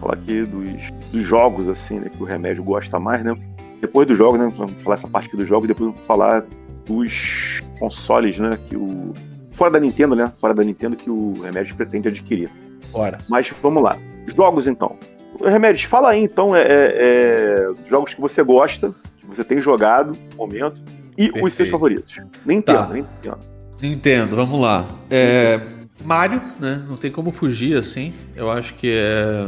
Falar 0.00 0.14
aqui 0.14 0.40
dos, 0.40 1.10
dos 1.12 1.22
jogos, 1.22 1.68
assim, 1.68 2.00
né? 2.00 2.08
Que 2.08 2.22
o 2.22 2.24
remédio 2.24 2.64
gosta 2.64 2.98
mais, 2.98 3.22
né? 3.22 3.36
Depois 3.78 4.08
dos 4.08 4.16
jogos, 4.16 4.40
né? 4.40 4.50
Vamos 4.56 4.72
falar 4.82 4.96
essa 4.96 5.06
parte 5.06 5.26
aqui 5.26 5.36
dos 5.36 5.46
jogos, 5.46 5.68
depois 5.68 5.90
vamos 5.90 6.06
falar 6.06 6.42
dos 6.86 7.60
consoles, 7.78 8.38
né? 8.38 8.48
Que 8.70 8.74
o. 8.74 9.12
Fora 9.50 9.72
da 9.72 9.80
Nintendo, 9.80 10.16
né? 10.16 10.32
Fora 10.40 10.54
da 10.54 10.62
Nintendo 10.62 10.96
que 10.96 11.10
o 11.10 11.34
remédio 11.42 11.76
pretende 11.76 12.08
adquirir. 12.08 12.48
Bora. 12.90 13.18
Mas 13.28 13.52
vamos 13.60 13.82
lá. 13.82 13.94
Jogos 14.34 14.66
então. 14.66 14.96
Remédios, 15.44 15.84
fala 15.84 16.12
aí 16.12 16.24
então 16.24 16.56
é, 16.56 16.62
é, 16.62 16.68
é, 16.70 17.70
jogos 17.90 18.14
que 18.14 18.20
você 18.20 18.42
gosta, 18.42 18.94
que 19.18 19.26
você 19.26 19.44
tem 19.44 19.60
jogado 19.60 20.12
no 20.30 20.38
momento, 20.38 20.80
e 21.18 21.24
Perfeito. 21.24 21.46
os 21.46 21.52
seus 21.52 21.68
favoritos. 21.68 22.14
Nintendo, 22.46 22.78
tá. 22.78 22.94
Nintendo. 22.94 23.38
Nintendo, 23.82 24.36
vamos 24.36 24.58
lá. 24.58 24.86
É, 25.10 25.60
Mario, 26.04 26.42
né? 26.58 26.82
Não 26.88 26.96
tem 26.96 27.10
como 27.10 27.30
fugir 27.30 27.76
assim. 27.76 28.12
Eu 28.34 28.50
acho 28.50 28.74
que 28.74 28.92
é. 28.92 29.46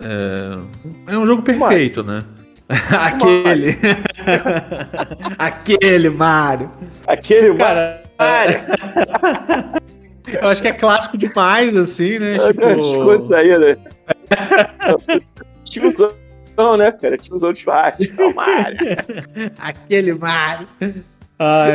É, 0.00 1.12
é 1.12 1.18
um 1.18 1.26
jogo 1.26 1.42
perfeito, 1.42 2.02
Mario. 2.04 2.22
né? 2.22 2.40
Aquele. 2.98 3.76
Aquele 5.38 6.10
Mario. 6.10 6.70
Aquele 7.06 7.54
Cara, 7.54 8.02
Mario. 8.18 8.60
Eu 10.40 10.48
acho 10.48 10.62
que 10.62 10.68
é 10.68 10.72
clássico 10.72 11.18
demais, 11.18 11.74
assim, 11.74 12.18
né? 12.18 12.38
Tipo... 12.38 12.70
Escuta 12.70 13.36
aí, 13.36 13.58
né? 13.58 13.76
Não, 16.56 16.76
né, 16.76 16.92
cara? 16.92 17.16
Outros 17.30 17.64
Mario. 17.64 18.12
Não, 18.16 18.34
Mario. 18.34 18.78
Aquele 19.58 20.14
Mario. 20.14 20.68
Ah, 21.38 21.68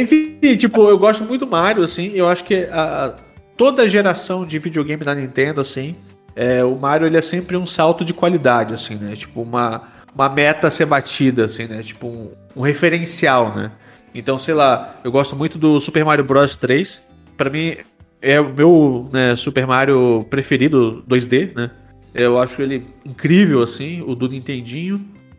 enfim, 0.00 0.38
tipo, 0.56 0.88
eu 0.88 0.98
gosto 0.98 1.24
muito 1.24 1.46
do 1.46 1.50
Mario, 1.50 1.82
assim. 1.82 2.12
Eu 2.14 2.28
acho 2.28 2.44
que 2.44 2.68
a, 2.70 3.16
toda 3.56 3.88
geração 3.88 4.44
de 4.44 4.58
videogame 4.58 5.04
da 5.04 5.14
Nintendo, 5.14 5.60
assim, 5.60 5.96
é, 6.34 6.62
o 6.62 6.78
Mario 6.78 7.06
ele 7.06 7.16
é 7.16 7.22
sempre 7.22 7.56
um 7.56 7.66
salto 7.66 8.04
de 8.04 8.12
qualidade, 8.12 8.74
assim, 8.74 8.96
né? 8.96 9.16
Tipo, 9.16 9.42
uma, 9.42 9.88
uma 10.14 10.28
meta 10.28 10.68
a 10.68 10.70
ser 10.70 10.84
batida, 10.84 11.46
assim, 11.46 11.66
né? 11.66 11.82
Tipo, 11.82 12.06
um, 12.06 12.30
um 12.54 12.60
referencial, 12.60 13.54
né? 13.54 13.72
Então, 14.14 14.38
sei 14.38 14.54
lá, 14.54 14.96
eu 15.02 15.10
gosto 15.10 15.34
muito 15.34 15.58
do 15.58 15.80
Super 15.80 16.04
Mario 16.04 16.24
Bros 16.24 16.56
3. 16.56 17.02
Para 17.36 17.50
mim, 17.50 17.76
é 18.20 18.40
o 18.40 18.52
meu 18.52 19.08
né, 19.12 19.36
Super 19.36 19.66
Mario 19.66 20.26
preferido 20.28 21.02
2D, 21.08 21.54
né? 21.54 21.70
Eu 22.14 22.38
acho 22.38 22.60
ele 22.62 22.86
incrível, 23.04 23.62
assim, 23.62 24.02
o 24.06 24.14
do 24.14 24.28
Nintendinho. 24.28 24.96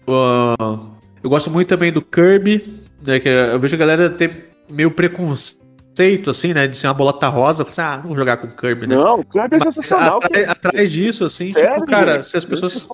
Uh, 0.07 0.91
eu 1.23 1.29
gosto 1.29 1.49
muito 1.49 1.67
também 1.67 1.91
do 1.91 2.01
Kirby, 2.01 2.63
né? 3.05 3.19
Que 3.19 3.29
eu 3.29 3.59
vejo 3.59 3.75
a 3.75 3.79
galera 3.79 4.09
ter 4.09 4.51
meio 4.71 4.91
preconceito, 4.91 5.66
assim, 6.29 6.53
né? 6.53 6.67
De 6.67 6.77
ser 6.77 6.87
uma 6.87 6.93
bolota 6.93 7.27
rosa. 7.27 7.63
Assim, 7.63 7.81
ah, 7.81 7.97
não 7.97 8.09
vou 8.09 8.17
jogar 8.17 8.37
com 8.37 8.47
Kirby, 8.47 8.87
né? 8.87 8.95
Não, 8.95 9.19
o 9.19 9.25
Kirby 9.25 9.55
é 9.55 9.59
sensacional. 9.59 10.19
Atrás, 10.23 10.49
atrás 10.49 10.91
disso, 10.91 11.25
assim, 11.25 11.53
Sério, 11.53 11.73
tipo, 11.75 11.85
cara, 11.85 12.15
gente? 12.15 12.27
se 12.27 12.37
as 12.37 12.45
pessoas. 12.45 12.87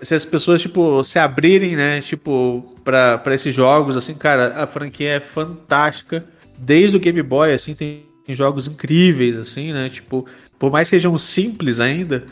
É 0.00 0.04
se 0.04 0.14
as 0.14 0.24
pessoas, 0.24 0.60
tipo, 0.60 1.02
se 1.02 1.18
abrirem, 1.18 1.74
né, 1.74 2.00
tipo, 2.00 2.76
pra, 2.84 3.16
pra 3.16 3.34
esses 3.34 3.54
jogos, 3.54 3.96
assim, 3.96 4.14
cara, 4.14 4.62
a 4.62 4.66
franquia 4.66 5.12
é 5.12 5.20
fantástica. 5.20 6.24
Desde 6.58 6.96
o 6.96 7.00
Game 7.00 7.22
Boy, 7.22 7.52
assim, 7.52 7.74
tem 7.74 8.06
jogos 8.28 8.66
incríveis, 8.66 9.36
assim, 9.36 9.72
né? 9.72 9.88
Tipo, 9.88 10.26
por 10.58 10.70
mais 10.70 10.88
que 10.88 10.96
sejam 10.96 11.16
simples 11.18 11.80
ainda, 11.80 12.24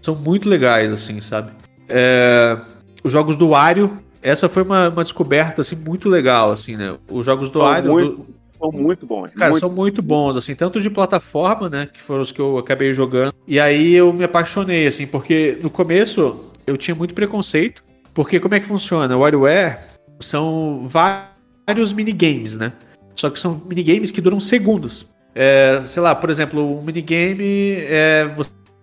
são 0.00 0.14
muito 0.14 0.48
legais, 0.48 0.90
assim, 0.90 1.20
sabe? 1.20 1.52
É, 1.88 2.58
os 3.04 3.12
jogos 3.12 3.36
do 3.36 3.50
Wario, 3.50 3.98
essa 4.22 4.48
foi 4.48 4.62
uma, 4.62 4.88
uma, 4.88 5.02
descoberta, 5.02 5.60
assim, 5.60 5.76
muito 5.76 6.08
legal, 6.08 6.50
assim, 6.50 6.76
né? 6.76 6.96
Os 7.08 7.24
jogos 7.24 7.50
do 7.50 7.60
Wario... 7.60 8.16
Do... 8.16 8.37
São 8.58 8.72
muito 8.72 9.06
bons. 9.06 9.30
Cara, 9.32 9.50
muito... 9.50 9.60
são 9.60 9.70
muito 9.70 10.02
bons, 10.02 10.36
assim, 10.36 10.54
tanto 10.54 10.80
de 10.80 10.90
plataforma, 10.90 11.68
né, 11.68 11.88
que 11.92 12.00
foram 12.00 12.22
os 12.22 12.32
que 12.32 12.40
eu 12.40 12.58
acabei 12.58 12.92
jogando, 12.92 13.32
e 13.46 13.60
aí 13.60 13.94
eu 13.94 14.12
me 14.12 14.24
apaixonei, 14.24 14.86
assim, 14.86 15.06
porque 15.06 15.58
no 15.62 15.70
começo 15.70 16.52
eu 16.66 16.76
tinha 16.76 16.94
muito 16.94 17.14
preconceito, 17.14 17.84
porque 18.12 18.40
como 18.40 18.54
é 18.54 18.60
que 18.60 18.66
funciona? 18.66 19.16
O 19.16 19.20
WarioWare 19.20 19.78
são 20.20 20.88
vários 20.88 21.92
minigames, 21.92 22.56
né? 22.56 22.72
Só 23.14 23.30
que 23.30 23.38
são 23.38 23.60
minigames 23.66 24.10
que 24.10 24.20
duram 24.20 24.40
segundos. 24.40 25.08
É, 25.34 25.80
sei 25.84 26.02
lá, 26.02 26.14
por 26.14 26.30
exemplo, 26.30 26.78
um 26.78 26.82
minigame 26.82 27.76
é 27.78 28.28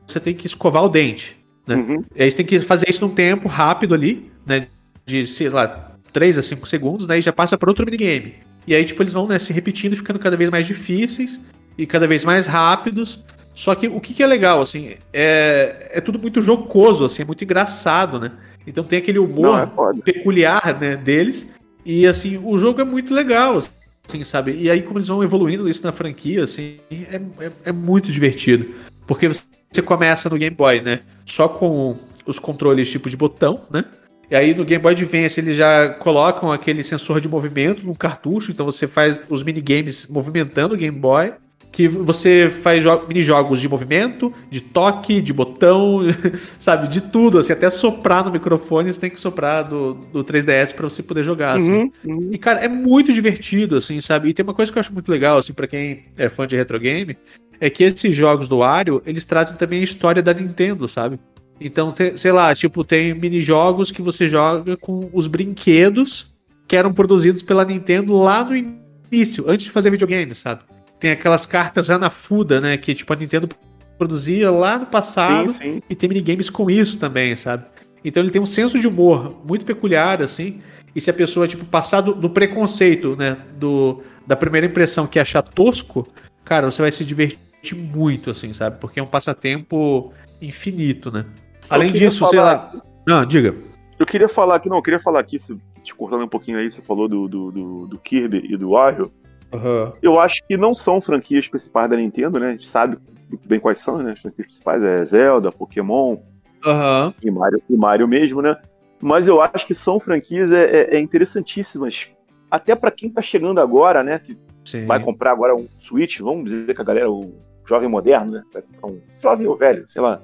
você 0.07 0.19
tem 0.19 0.34
que 0.34 0.45
escovar 0.45 0.84
o 0.84 0.89
dente. 0.89 1.36
Né? 1.67 1.76
Uhum. 1.76 2.03
E 2.15 2.23
aí 2.23 2.32
você 2.32 2.38
tem 2.38 2.45
que 2.45 2.59
fazer 2.59 2.89
isso 2.89 3.05
num 3.05 3.13
tempo 3.13 3.47
rápido 3.47 3.93
ali, 3.93 4.32
né? 4.45 4.67
De, 5.05 5.26
sei 5.26 5.49
lá, 5.49 5.91
3 6.13 6.38
a 6.38 6.43
5 6.43 6.67
segundos, 6.67 7.07
daí 7.07 7.17
né? 7.17 7.21
já 7.21 7.34
passa 7.34 7.57
para 7.57 7.69
outro 7.69 7.86
minigame. 7.86 8.36
E 8.68 8.74
aí, 8.74 8.84
tipo, 8.84 9.01
eles 9.01 9.13
vão 9.13 9.28
né, 9.28 9.38
se 9.39 9.53
repetindo 9.53 9.93
e 9.93 9.97
ficando 9.97 10.20
cada 10.20 10.36
vez 10.36 10.49
mais 10.49 10.66
difíceis 10.66 11.39
e 11.78 11.86
cada 11.86 12.07
vez 12.07 12.26
mais 12.26 12.47
rápidos. 12.47 13.24
Só 13.53 13.74
que 13.74 13.88
o 13.88 14.01
que, 14.01 14.13
que 14.13 14.24
é 14.24 14.28
legal, 14.28 14.61
assim, 14.61 14.95
é, 15.13 15.91
é 15.93 16.01
tudo 16.01 16.20
muito 16.20 16.41
jocoso, 16.41 17.05
assim, 17.05 17.22
é 17.22 17.26
muito 17.26 17.43
engraçado, 17.43 18.20
né? 18.20 18.32
Então 18.68 18.84
tem 18.84 18.99
aquele 18.99 19.20
humor 19.20 19.72
Não, 19.76 19.91
é 19.91 19.93
peculiar, 20.01 20.78
né, 20.80 20.97
deles. 20.97 21.47
E, 21.86 22.05
assim, 22.05 22.38
o 22.43 22.57
jogo 22.57 22.82
é 22.82 22.84
muito 22.84 23.13
legal, 23.13 23.57
assim, 23.57 24.24
sabe? 24.24 24.57
E 24.59 24.70
aí, 24.70 24.82
como 24.82 24.97
eles 24.97 25.07
vão 25.07 25.24
evoluindo 25.24 25.70
isso 25.70 25.86
na 25.86 25.91
franquia, 25.91 26.43
assim, 26.43 26.80
é, 26.91 27.22
é, 27.45 27.51
é 27.66 27.72
muito 27.72 28.11
divertido. 28.11 28.74
Porque 29.05 29.30
você 29.30 29.82
começa 29.82 30.30
no 30.30 30.38
Game 30.38 30.55
Boy, 30.55 30.82
né? 30.82 31.01
Só 31.26 31.47
com 31.47 31.95
os 32.26 32.39
controles 32.39 32.89
tipo 32.89 33.09
de 33.09 33.16
botão, 33.16 33.61
né? 33.70 33.86
E 34.30 34.36
aí 34.36 34.53
no 34.53 34.65
Game 34.65 34.82
Boy 34.82 34.93
Advance 34.93 35.39
eles 35.39 35.55
já 35.55 35.89
colocam 35.89 36.51
aquele 36.51 36.84
sensor 36.84 37.21
de 37.21 37.28
movimento 37.28 37.86
no 37.86 37.95
cartucho, 37.95 38.51
então 38.51 38.65
você 38.65 38.88
faz 38.88 39.19
os 39.30 39.43
minigames 39.43 40.07
movimentando 40.07 40.73
o 40.73 40.78
Game 40.78 40.99
Boy 40.99 41.34
que 41.76 41.89
você 41.89 42.49
faz 42.49 42.86
mini-jogos 43.05 43.59
de 43.59 43.67
movimento, 43.67 44.34
de 44.49 44.61
toque, 44.61 45.19
de 45.19 45.34
botão, 45.34 46.03
sabe, 46.57 46.88
de 46.88 47.01
tudo, 47.01 47.38
assim, 47.38 47.51
até 47.51 47.69
soprar 47.69 48.23
no 48.23 48.32
microfone 48.32 48.93
você 48.93 49.01
tem 49.01 49.09
que 49.09 49.19
soprar 49.19 49.61
do, 49.65 49.93
do 49.93 50.23
3DS 50.23 50.73
para 50.73 50.89
você 50.89 51.03
poder 51.03 51.26
jogar, 51.26 51.57
assim. 51.57 51.73
Uhum, 51.73 51.91
uhum. 52.05 52.30
E, 52.32 52.38
cara, 52.38 52.61
é 52.61 52.69
muito 52.69 53.11
divertido, 53.11 53.76
assim, 53.76 53.99
sabe? 53.99 54.30
E 54.30 54.34
tem 54.34 54.45
uma 54.45 54.53
coisa 54.53 54.71
que 54.71 54.78
eu 54.78 54.80
acho 54.80 54.93
muito 54.93 55.11
legal, 55.11 55.38
assim, 55.38 55.51
para 55.51 55.67
quem 55.67 56.05
é 56.17 56.30
fã 56.30 56.47
de 56.47 56.55
retro 56.55 56.80
game, 56.80 57.17
é 57.59 57.69
que 57.69 57.84
esses 57.84 58.15
jogos 58.15 58.47
do 58.47 58.59
Wario, 58.59 59.01
eles 59.05 59.26
trazem 59.26 59.57
também 59.57 59.82
a 59.82 59.84
história 59.84 60.23
da 60.23 60.34
Nintendo, 60.34 60.88
sabe? 60.88 61.19
Então, 61.60 61.93
sei 62.18 62.32
lá, 62.32 62.53
tipo, 62.53 62.84
tem 62.84 63.14
mini-jogos 63.14 63.91
que 63.91 64.01
você 64.01 64.28
joga 64.28 64.76
com 64.76 65.10
os 65.14 65.28
brinquedos 65.28 66.34
que 66.68 66.76
eram 66.76 66.93
produzidos 66.93 67.41
pela 67.41 67.64
Nintendo 67.64 68.18
lá 68.18 68.43
no 68.43 68.56
início, 68.56 69.45
antes 69.47 69.66
de 69.66 69.72
fazer 69.72 69.91
videogame, 69.91 70.34
sabe? 70.34 70.62
tem 70.99 71.12
aquelas 71.12 71.45
cartas 71.45 71.89
Anafuda, 71.89 72.62
né? 72.62 72.78
Que 72.78 72.93
tipo 72.93 73.12
a 73.12 73.16
Nintendo 73.16 73.49
produzia 73.97 74.51
lá 74.51 74.78
no 74.78 74.86
passado 74.86 75.53
sim, 75.53 75.60
sim. 75.60 75.82
e 75.89 75.95
tem 75.95 76.10
minigames 76.10 76.49
com 76.49 76.70
isso 76.70 76.99
também, 76.99 77.36
sabe? 77.36 77.66
Então 78.03 78.22
ele 78.22 78.32
tem 78.32 78.41
um 78.41 78.45
senso 78.45 78.80
de 78.80 78.88
humor 78.88 79.41
muito 79.45 79.66
peculiar, 79.66 80.22
assim. 80.22 80.60
E 80.95 81.01
se 81.01 81.10
a 81.10 81.14
pessoa, 81.14 81.47
tipo, 81.47 81.66
passar 81.66 82.01
do, 82.01 82.14
do 82.14 82.30
preconceito, 82.30 83.16
né? 83.16 83.38
Do, 83.58 84.01
da 84.26 84.36
primeira 84.36 84.66
impressão 84.66 85.08
que 85.08 85.20
é 85.20 85.22
achar 85.22 85.41
tosco, 85.41 86.08
cara, 86.43 86.70
você 86.70 86.82
vai 86.82 86.91
se 86.91 87.03
divertir 87.03 87.76
muito, 87.76 88.30
assim, 88.30 88.53
sabe? 88.53 88.80
Porque 88.80 88.99
é 88.99 89.03
um 89.03 89.08
passatempo 89.08 90.14
infinito, 90.41 91.12
né? 91.12 91.26
Além 91.70 91.91
disso, 91.91 92.26
sei 92.28 92.39
lá. 92.39 92.70
Não, 93.07 93.26
diga. 93.26 93.53
Eu 93.97 94.05
queria 94.05 94.28
falar 94.28 94.55
aqui, 94.55 94.70
não, 94.70 94.78
eu 94.78 94.84
queria 94.84 94.99
falar 94.99 95.20
aqui, 95.20 95.38
te 95.84 95.95
cortando 95.95 96.24
um 96.24 96.28
pouquinho 96.28 96.57
aí, 96.57 96.72
você 96.72 96.82
falou 96.82 97.07
do, 97.07 97.28
do, 97.28 97.51
do, 97.51 97.88
do 97.88 97.97
Kirby 97.99 98.45
e 98.49 98.57
do 98.57 98.72
Wario. 98.72 99.11
Uhum. 99.53 99.93
Eu 100.01 100.20
acho 100.20 100.41
que 100.47 100.57
não 100.57 100.76
são 100.76 100.99
franquias 100.99 101.47
principais 101.47 101.89
da 101.89 101.95
Nintendo, 101.95 102.39
né? 102.39 102.49
A 102.49 102.51
gente 102.51 102.68
sabe 102.68 102.97
muito 103.30 103.47
bem 103.47 103.59
quais 103.59 103.80
são, 103.80 103.97
né? 103.99 104.11
As 104.11 104.20
franquias 104.20 104.47
principais 104.47 104.84
é 104.84 105.05
Zelda, 105.05 105.51
Pokémon 105.51 106.18
uhum. 106.66 107.13
e, 107.22 107.32
Mario, 107.32 107.61
e 107.70 107.78
Mario 107.78 108.07
mesmo, 108.07 108.41
né? 108.41 108.57
Mas 109.01 109.28
eu 109.28 109.41
acho 109.41 109.66
que 109.66 109.76
são 109.76 109.99
franquias 109.99 110.51
é, 110.51 110.63
é, 110.63 110.95
é 110.95 110.99
interessantíssimas. 110.99 112.07
Até 112.49 112.76
para 112.76 112.91
quem 112.91 113.09
tá 113.09 113.22
chegando 113.22 113.59
agora, 113.61 114.03
né? 114.03 114.20
Que 114.20 114.38
Sim. 114.66 114.86
vai 114.86 114.99
comprar 114.99 115.32
agora 115.32 115.55
um 115.55 115.68
Switch, 115.80 116.20
vamos 116.20 116.49
dizer 116.49 116.74
que 116.74 116.82
a 116.82 116.86
galera, 116.86 117.09
o 117.09 117.34
jovem 117.68 117.88
moderno, 117.88 118.32
né? 118.32 118.43
Um 118.84 118.99
jovem 119.22 119.47
ou 119.47 119.55
velho, 119.55 119.88
sei 119.88 120.01
lá, 120.01 120.22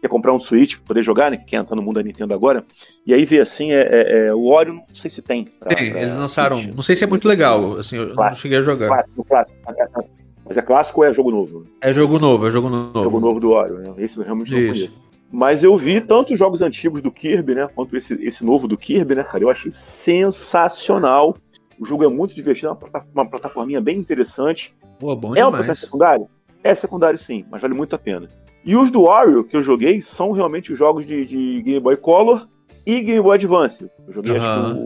quer 0.00 0.08
comprar 0.08 0.32
um 0.32 0.40
Switch 0.40 0.76
pra 0.76 0.86
poder 0.86 1.02
jogar, 1.02 1.30
né? 1.30 1.36
Que 1.36 1.44
quer 1.44 1.56
entrar 1.56 1.76
no 1.76 1.82
mundo 1.82 1.96
da 1.96 2.02
Nintendo 2.02 2.34
agora. 2.34 2.64
E 3.06 3.12
aí 3.12 3.24
vê 3.24 3.40
assim, 3.40 3.72
é, 3.72 3.80
é, 3.82 4.26
é 4.26 4.34
o 4.34 4.46
Oreo, 4.46 4.74
não 4.74 4.84
sei 4.94 5.10
se 5.10 5.20
tem. 5.20 5.44
Pra, 5.44 5.68
tem, 5.68 5.90
pra 5.90 6.02
eles 6.02 6.16
lançaram. 6.16 6.56
Switch. 6.58 6.74
Não 6.74 6.82
sei 6.82 6.96
se 6.96 7.04
é 7.04 7.06
muito 7.06 7.28
legal, 7.28 7.76
assim, 7.76 7.96
eu 7.96 8.14
clássico, 8.14 8.30
não 8.30 8.36
cheguei 8.36 8.58
a 8.58 8.62
jogar. 8.62 8.88
Clássico, 8.88 9.24
clássico. 9.24 9.58
Mas 10.46 10.56
é 10.56 10.62
clássico 10.62 11.00
ou 11.00 11.06
é 11.06 11.12
jogo 11.12 11.30
novo? 11.30 11.64
É 11.80 11.92
jogo 11.92 12.18
novo, 12.18 12.48
é 12.48 12.50
jogo 12.50 12.68
novo. 12.68 13.02
Jogo 13.02 13.20
novo 13.20 13.38
do 13.38 13.50
Oreo, 13.50 13.78
né? 13.78 13.94
Esse 13.98 14.18
eu 14.18 14.24
realmente 14.24 14.48
Isso. 14.48 14.60
não 14.60 14.72
conheço. 14.72 15.10
Mas 15.32 15.62
eu 15.62 15.78
vi 15.78 16.00
tanto 16.00 16.32
os 16.32 16.38
jogos 16.38 16.60
antigos 16.60 17.00
do 17.00 17.12
Kirby, 17.12 17.54
né? 17.54 17.68
Quanto 17.72 17.96
esse, 17.96 18.14
esse 18.14 18.44
novo 18.44 18.66
do 18.66 18.76
Kirby, 18.76 19.14
né, 19.14 19.22
cara? 19.22 19.44
Eu 19.44 19.50
achei 19.50 19.70
sensacional. 19.70 21.36
O 21.78 21.86
jogo 21.86 22.04
é 22.04 22.08
muito 22.08 22.34
divertido, 22.34 22.68
é 22.68 22.70
uma, 22.72 23.06
uma 23.14 23.30
plataforminha 23.30 23.80
bem 23.80 23.96
interessante. 23.96 24.74
Pô, 24.98 25.14
bom 25.14 25.32
é 25.32 25.36
demais. 25.36 25.48
um 25.48 25.56
processo 25.56 25.80
secundário? 25.82 26.28
É 26.62 26.74
secundário 26.74 27.18
sim, 27.18 27.44
mas 27.50 27.60
vale 27.60 27.72
muito 27.72 27.94
a 27.94 27.98
pena. 27.98 28.28
E 28.64 28.76
os 28.76 28.90
do 28.90 29.04
Wario 29.04 29.44
que 29.44 29.56
eu 29.56 29.62
joguei 29.62 30.02
são 30.02 30.32
realmente 30.32 30.72
os 30.72 30.78
jogos 30.78 31.06
de, 31.06 31.24
de 31.24 31.62
Game 31.62 31.80
Boy 31.80 31.96
Color 31.96 32.46
e 32.84 33.00
Game 33.00 33.20
Boy 33.20 33.36
Advance. 33.36 33.90
Eu 34.06 34.12
joguei 34.12 34.32
uhum. 34.32 34.38
acho 34.38 34.74
que 34.74 34.80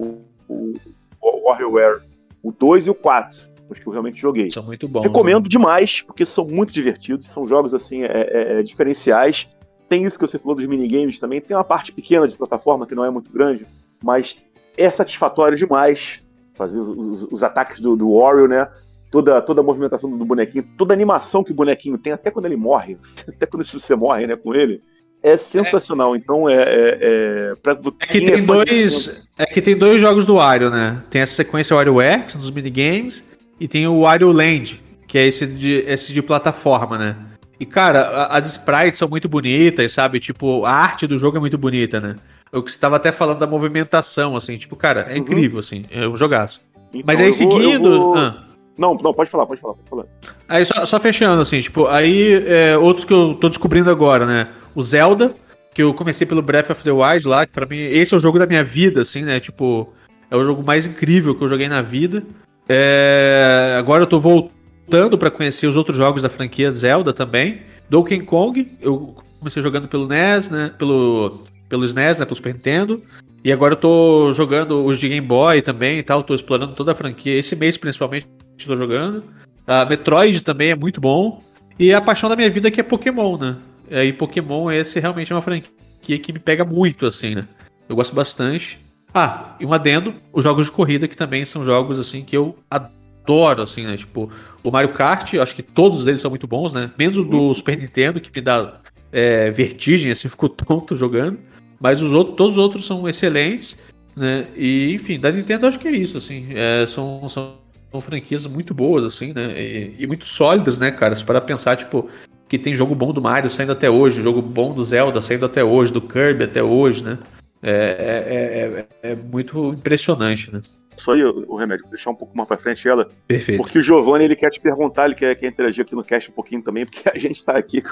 o, 0.48 0.74
o, 1.20 1.48
WarioWare, 1.48 2.02
o 2.42 2.52
2 2.52 2.86
e 2.86 2.90
o 2.90 2.94
4, 2.94 3.38
os 3.68 3.78
que 3.78 3.86
eu 3.86 3.92
realmente 3.92 4.20
joguei. 4.20 4.50
São 4.50 4.62
muito 4.62 4.86
bons. 4.86 5.02
Recomendo 5.02 5.44
né? 5.44 5.48
demais, 5.48 6.02
porque 6.02 6.24
são 6.24 6.46
muito 6.46 6.72
divertidos, 6.72 7.26
são 7.26 7.46
jogos 7.46 7.74
assim, 7.74 8.02
é, 8.02 8.06
é, 8.06 8.58
é, 8.58 8.62
diferenciais. 8.62 9.48
Tem 9.88 10.04
isso 10.04 10.18
que 10.18 10.26
você 10.26 10.38
falou 10.38 10.56
dos 10.56 10.66
minigames 10.66 11.18
também, 11.18 11.40
tem 11.40 11.56
uma 11.56 11.64
parte 11.64 11.92
pequena 11.92 12.28
de 12.28 12.36
plataforma 12.36 12.86
que 12.86 12.94
não 12.94 13.04
é 13.04 13.10
muito 13.10 13.30
grande, 13.30 13.66
mas 14.02 14.36
é 14.76 14.90
satisfatório 14.90 15.56
demais 15.58 16.20
fazer 16.54 16.78
os, 16.78 16.88
os, 16.88 17.32
os 17.32 17.42
ataques 17.42 17.80
do, 17.80 17.96
do 17.96 18.12
Wario, 18.12 18.48
né? 18.48 18.68
Toda, 19.14 19.40
toda 19.40 19.60
a 19.60 19.64
movimentação 19.64 20.10
do 20.10 20.24
bonequinho, 20.24 20.66
toda 20.76 20.92
a 20.92 20.96
animação 20.96 21.44
que 21.44 21.52
o 21.52 21.54
bonequinho 21.54 21.96
tem, 21.96 22.12
até 22.12 22.32
quando 22.32 22.46
ele 22.46 22.56
morre, 22.56 22.98
até 23.28 23.46
quando 23.46 23.64
você 23.64 23.94
morre 23.94 24.26
né, 24.26 24.34
com 24.34 24.52
ele, 24.52 24.82
é 25.22 25.36
sensacional. 25.36 26.16
É. 26.16 26.18
Então 26.18 26.48
é. 26.48 26.54
é, 26.54 26.98
é, 27.00 27.52
pra, 27.62 27.78
é 28.00 28.06
que 28.08 28.20
tem 28.20 28.44
dois. 28.44 29.28
É 29.38 29.46
que 29.46 29.62
tem 29.62 29.76
dois 29.76 30.00
jogos 30.00 30.26
do 30.26 30.34
Wario, 30.34 30.68
né? 30.68 31.00
Tem 31.10 31.22
essa 31.22 31.34
sequência 31.34 31.76
WarioWare, 31.76 32.24
que 32.24 32.32
são 32.32 32.40
dos 32.40 32.50
minigames, 32.50 33.24
e 33.60 33.68
tem 33.68 33.86
o 33.86 34.00
Wario 34.00 34.32
Land, 34.32 34.82
que 35.06 35.16
é 35.16 35.24
esse 35.24 35.46
de, 35.46 35.84
esse 35.86 36.12
de 36.12 36.20
plataforma, 36.20 36.98
né? 36.98 37.16
E, 37.58 37.64
cara, 37.64 38.26
as 38.26 38.46
sprites 38.46 38.98
são 38.98 39.08
muito 39.08 39.28
bonitas, 39.28 39.92
sabe? 39.92 40.18
Tipo, 40.18 40.64
a 40.64 40.72
arte 40.72 41.06
do 41.06 41.20
jogo 41.20 41.36
é 41.36 41.40
muito 41.40 41.56
bonita, 41.56 42.00
né? 42.00 42.16
O 42.52 42.60
que 42.62 42.70
você 42.70 42.76
estava 42.76 42.96
até 42.96 43.12
falando 43.12 43.38
da 43.38 43.46
movimentação, 43.46 44.34
assim, 44.34 44.56
tipo, 44.56 44.74
cara, 44.74 45.02
é 45.02 45.12
uhum. 45.12 45.18
incrível, 45.18 45.60
assim, 45.60 45.84
é 45.88 46.06
um 46.08 46.16
jogaço. 46.16 46.60
Então, 46.88 47.02
Mas 47.06 47.20
aí, 47.20 47.32
seguindo. 47.32 47.96
Vou... 47.96 48.16
Ah. 48.16 48.53
Não, 48.76 48.94
não, 48.94 49.14
pode 49.14 49.30
falar, 49.30 49.46
pode 49.46 49.60
falar, 49.60 49.74
pode 49.74 49.88
falar. 49.88 50.06
Aí 50.48 50.64
só, 50.64 50.84
só 50.84 50.98
fechando, 50.98 51.40
assim, 51.40 51.60
tipo, 51.60 51.86
aí 51.86 52.44
é, 52.46 52.76
outros 52.76 53.04
que 53.04 53.12
eu 53.12 53.34
tô 53.34 53.48
descobrindo 53.48 53.90
agora, 53.90 54.26
né? 54.26 54.48
O 54.74 54.82
Zelda, 54.82 55.34
que 55.72 55.82
eu 55.82 55.94
comecei 55.94 56.26
pelo 56.26 56.42
Breath 56.42 56.70
of 56.70 56.82
the 56.82 56.90
Wild 56.90 57.26
lá, 57.28 57.46
que 57.46 57.52
pra 57.52 57.66
mim 57.66 57.78
esse 57.78 58.14
é 58.14 58.16
o 58.16 58.20
jogo 58.20 58.38
da 58.38 58.46
minha 58.46 58.64
vida, 58.64 59.02
assim, 59.02 59.22
né? 59.22 59.38
Tipo, 59.38 59.92
é 60.30 60.36
o 60.36 60.44
jogo 60.44 60.62
mais 60.62 60.84
incrível 60.84 61.34
que 61.34 61.44
eu 61.44 61.48
joguei 61.48 61.68
na 61.68 61.82
vida. 61.82 62.22
É, 62.68 63.76
agora 63.78 64.02
eu 64.02 64.06
tô 64.06 64.18
voltando 64.18 65.16
para 65.16 65.30
conhecer 65.30 65.66
os 65.66 65.76
outros 65.76 65.96
jogos 65.96 66.22
da 66.22 66.28
franquia 66.28 66.72
Zelda 66.72 67.12
também. 67.12 67.62
Donkey 67.88 68.20
Kong, 68.24 68.66
eu 68.80 69.14
comecei 69.38 69.62
jogando 69.62 69.86
pelo 69.86 70.08
NES, 70.08 70.50
né? 70.50 70.72
Pelo, 70.76 71.44
pelo 71.68 71.84
SNES, 71.84 72.18
né? 72.18 72.24
Pelo 72.24 72.36
Super 72.36 72.54
Nintendo. 72.54 73.02
E 73.44 73.52
agora 73.52 73.74
eu 73.74 73.78
tô 73.78 74.32
jogando 74.32 74.84
os 74.84 74.98
de 74.98 75.08
Game 75.08 75.26
Boy 75.26 75.60
também 75.60 75.98
e 75.98 76.02
tal. 76.02 76.22
Tô 76.22 76.34
explorando 76.34 76.74
toda 76.74 76.92
a 76.92 76.94
franquia. 76.94 77.38
Esse 77.38 77.54
mês, 77.54 77.76
principalmente, 77.76 78.26
tô 78.56 78.76
jogando. 78.76 79.24
A 79.66 79.84
Metroid 79.84 80.42
também 80.42 80.70
é 80.70 80.76
muito 80.76 81.00
bom. 81.00 81.42
E 81.78 81.92
a 81.92 82.00
paixão 82.00 82.28
da 82.28 82.36
minha 82.36 82.50
vida 82.50 82.70
que 82.70 82.80
é 82.80 82.84
Pokémon, 82.84 83.36
né? 83.36 83.56
E 83.90 84.12
Pokémon, 84.12 84.70
esse 84.70 85.00
realmente 85.00 85.32
é 85.32 85.34
uma 85.34 85.42
franquia 85.42 86.18
que 86.18 86.32
me 86.32 86.38
pega 86.38 86.64
muito, 86.64 87.06
assim, 87.06 87.34
né? 87.34 87.44
Eu 87.88 87.96
gosto 87.96 88.14
bastante. 88.14 88.78
Ah, 89.12 89.56
e 89.60 89.66
um 89.66 89.72
adendo, 89.72 90.14
os 90.32 90.42
jogos 90.42 90.66
de 90.66 90.72
corrida 90.72 91.06
que 91.06 91.16
também 91.16 91.44
são 91.44 91.64
jogos, 91.64 91.98
assim, 91.98 92.24
que 92.24 92.36
eu 92.36 92.56
adoro, 92.70 93.62
assim, 93.62 93.84
né? 93.84 93.96
Tipo, 93.96 94.30
o 94.62 94.70
Mario 94.70 94.92
Kart, 94.92 95.32
eu 95.34 95.42
acho 95.42 95.54
que 95.54 95.62
todos 95.62 96.06
eles 96.06 96.20
são 96.20 96.30
muito 96.30 96.46
bons, 96.46 96.72
né? 96.72 96.90
Menos 96.98 97.16
o 97.16 97.24
do 97.24 97.54
Super 97.54 97.78
Nintendo, 97.78 98.20
que 98.20 98.30
me 98.34 98.40
dá 98.40 98.80
é, 99.12 99.50
vertigem, 99.50 100.10
assim, 100.10 100.26
fico 100.28 100.48
tonto 100.48 100.96
jogando. 100.96 101.38
Mas 101.80 102.02
os 102.02 102.12
outros, 102.12 102.36
todos 102.36 102.52
os 102.54 102.58
outros 102.58 102.86
são 102.86 103.08
excelentes, 103.08 103.78
né? 104.16 104.46
E, 104.56 104.92
enfim, 104.94 105.18
da 105.18 105.30
Nintendo 105.30 105.66
acho 105.66 105.78
que 105.78 105.88
é 105.88 105.92
isso, 105.92 106.18
assim. 106.18 106.46
É, 106.50 106.86
são, 106.86 107.28
são, 107.28 107.58
são, 107.94 108.00
franquias 108.00 108.46
muito 108.46 108.74
boas, 108.74 109.04
assim, 109.04 109.32
né? 109.32 109.54
E, 109.60 109.94
e, 109.98 110.06
muito 110.06 110.26
sólidas, 110.26 110.78
né, 110.78 110.90
cara? 110.90 111.14
Se 111.14 111.24
para 111.24 111.40
pensar, 111.40 111.76
tipo, 111.76 112.08
que 112.48 112.58
tem 112.58 112.74
jogo 112.74 112.94
bom 112.94 113.12
do 113.12 113.22
Mario 113.22 113.48
saindo 113.48 113.72
até 113.72 113.88
hoje, 113.88 114.22
jogo 114.22 114.42
bom 114.42 114.72
do 114.72 114.82
Zelda 114.82 115.20
saindo 115.20 115.46
até 115.46 115.62
hoje, 115.62 115.92
do 115.92 116.00
Kirby 116.00 116.44
até 116.44 116.62
hoje, 116.62 117.04
né? 117.04 117.18
É, 117.62 118.86
é, 119.02 119.08
é, 119.08 119.12
é 119.12 119.14
muito 119.14 119.72
impressionante, 119.72 120.52
né? 120.52 120.60
Só 120.98 121.12
aí, 121.12 121.24
o 121.24 121.56
remédio, 121.56 121.86
deixar 121.88 122.10
um 122.10 122.14
pouco 122.14 122.36
mais 122.36 122.46
pra 122.46 122.58
frente 122.58 122.86
ela. 122.86 123.08
Perfeito. 123.26 123.60
Porque 123.60 123.78
o 123.78 123.82
Giovanni, 123.82 124.24
ele 124.24 124.36
quer 124.36 124.50
te 124.50 124.60
perguntar, 124.60 125.06
ele 125.06 125.14
quer, 125.14 125.34
quer 125.34 125.48
interagir 125.48 125.84
aqui 125.84 125.94
no 125.94 126.04
cast 126.04 126.30
um 126.30 126.34
pouquinho 126.34 126.62
também, 126.62 126.84
porque 126.86 127.08
a 127.08 127.18
gente 127.18 127.42
tá 127.44 127.56
aqui 127.56 127.82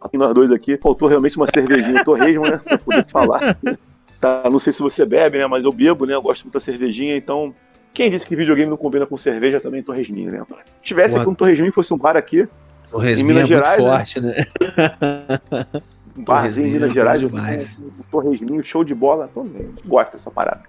aqui 0.00 0.16
nós 0.16 0.32
dois 0.32 0.50
aqui, 0.50 0.78
faltou 0.78 1.08
realmente 1.08 1.36
uma 1.36 1.46
cervejinha 1.46 2.04
torresmo, 2.04 2.44
né? 2.44 2.58
Pra 2.64 2.78
poder 2.78 3.06
falar. 3.08 3.58
Tá, 4.20 4.50
não 4.50 4.58
sei 4.58 4.70
se 4.70 4.82
você 4.82 5.06
bebe, 5.06 5.38
né? 5.38 5.46
Mas 5.46 5.64
eu 5.64 5.72
bebo, 5.72 6.04
né? 6.04 6.12
Eu 6.12 6.20
gosto 6.20 6.42
muito 6.42 6.52
da 6.52 6.60
cervejinha, 6.60 7.16
então. 7.16 7.54
Quem 7.92 8.10
disse 8.10 8.26
que 8.26 8.36
videogame 8.36 8.70
não 8.70 8.76
combina 8.76 9.06
com 9.06 9.16
cerveja 9.16 9.60
também 9.60 9.82
torresminho, 9.82 10.30
né? 10.30 10.42
Se 10.48 10.82
tivesse 10.82 11.16
aqui 11.16 11.28
um 11.28 11.34
torresminho, 11.34 11.72
fosse 11.72 11.92
um 11.92 11.98
bar 11.98 12.16
aqui. 12.16 12.48
Torresminho 12.90 13.40
em 13.40 13.42
Minas 13.44 13.50
é 13.50 13.54
Gerais, 13.54 13.78
muito 13.78 14.22
né? 14.22 14.44
forte, 14.44 15.60
né? 15.60 15.80
Um 16.16 16.24
barzinho 16.24 16.66
em 16.66 16.72
Minas 16.72 16.90
é 16.90 16.92
Gerais, 16.92 17.20
demais. 17.20 17.78
Um, 17.78 18.02
torresminho, 18.10 18.64
show 18.64 18.84
de 18.84 18.94
bola. 18.94 19.28
Então, 19.30 19.46
gosto 19.86 20.16
dessa 20.16 20.30
parada. 20.30 20.62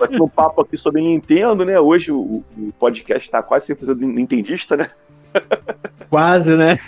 Aqui 0.00 0.20
um 0.20 0.28
papo 0.28 0.60
aqui 0.60 0.76
sobre 0.76 1.00
Nintendo, 1.00 1.64
né? 1.64 1.80
Hoje 1.80 2.12
o, 2.12 2.44
o 2.56 2.72
podcast 2.78 3.30
tá 3.30 3.42
quase 3.42 3.74
100% 3.74 3.98
nintendista, 3.98 4.76
né? 4.76 4.88
Quase, 6.10 6.54
né? 6.54 6.78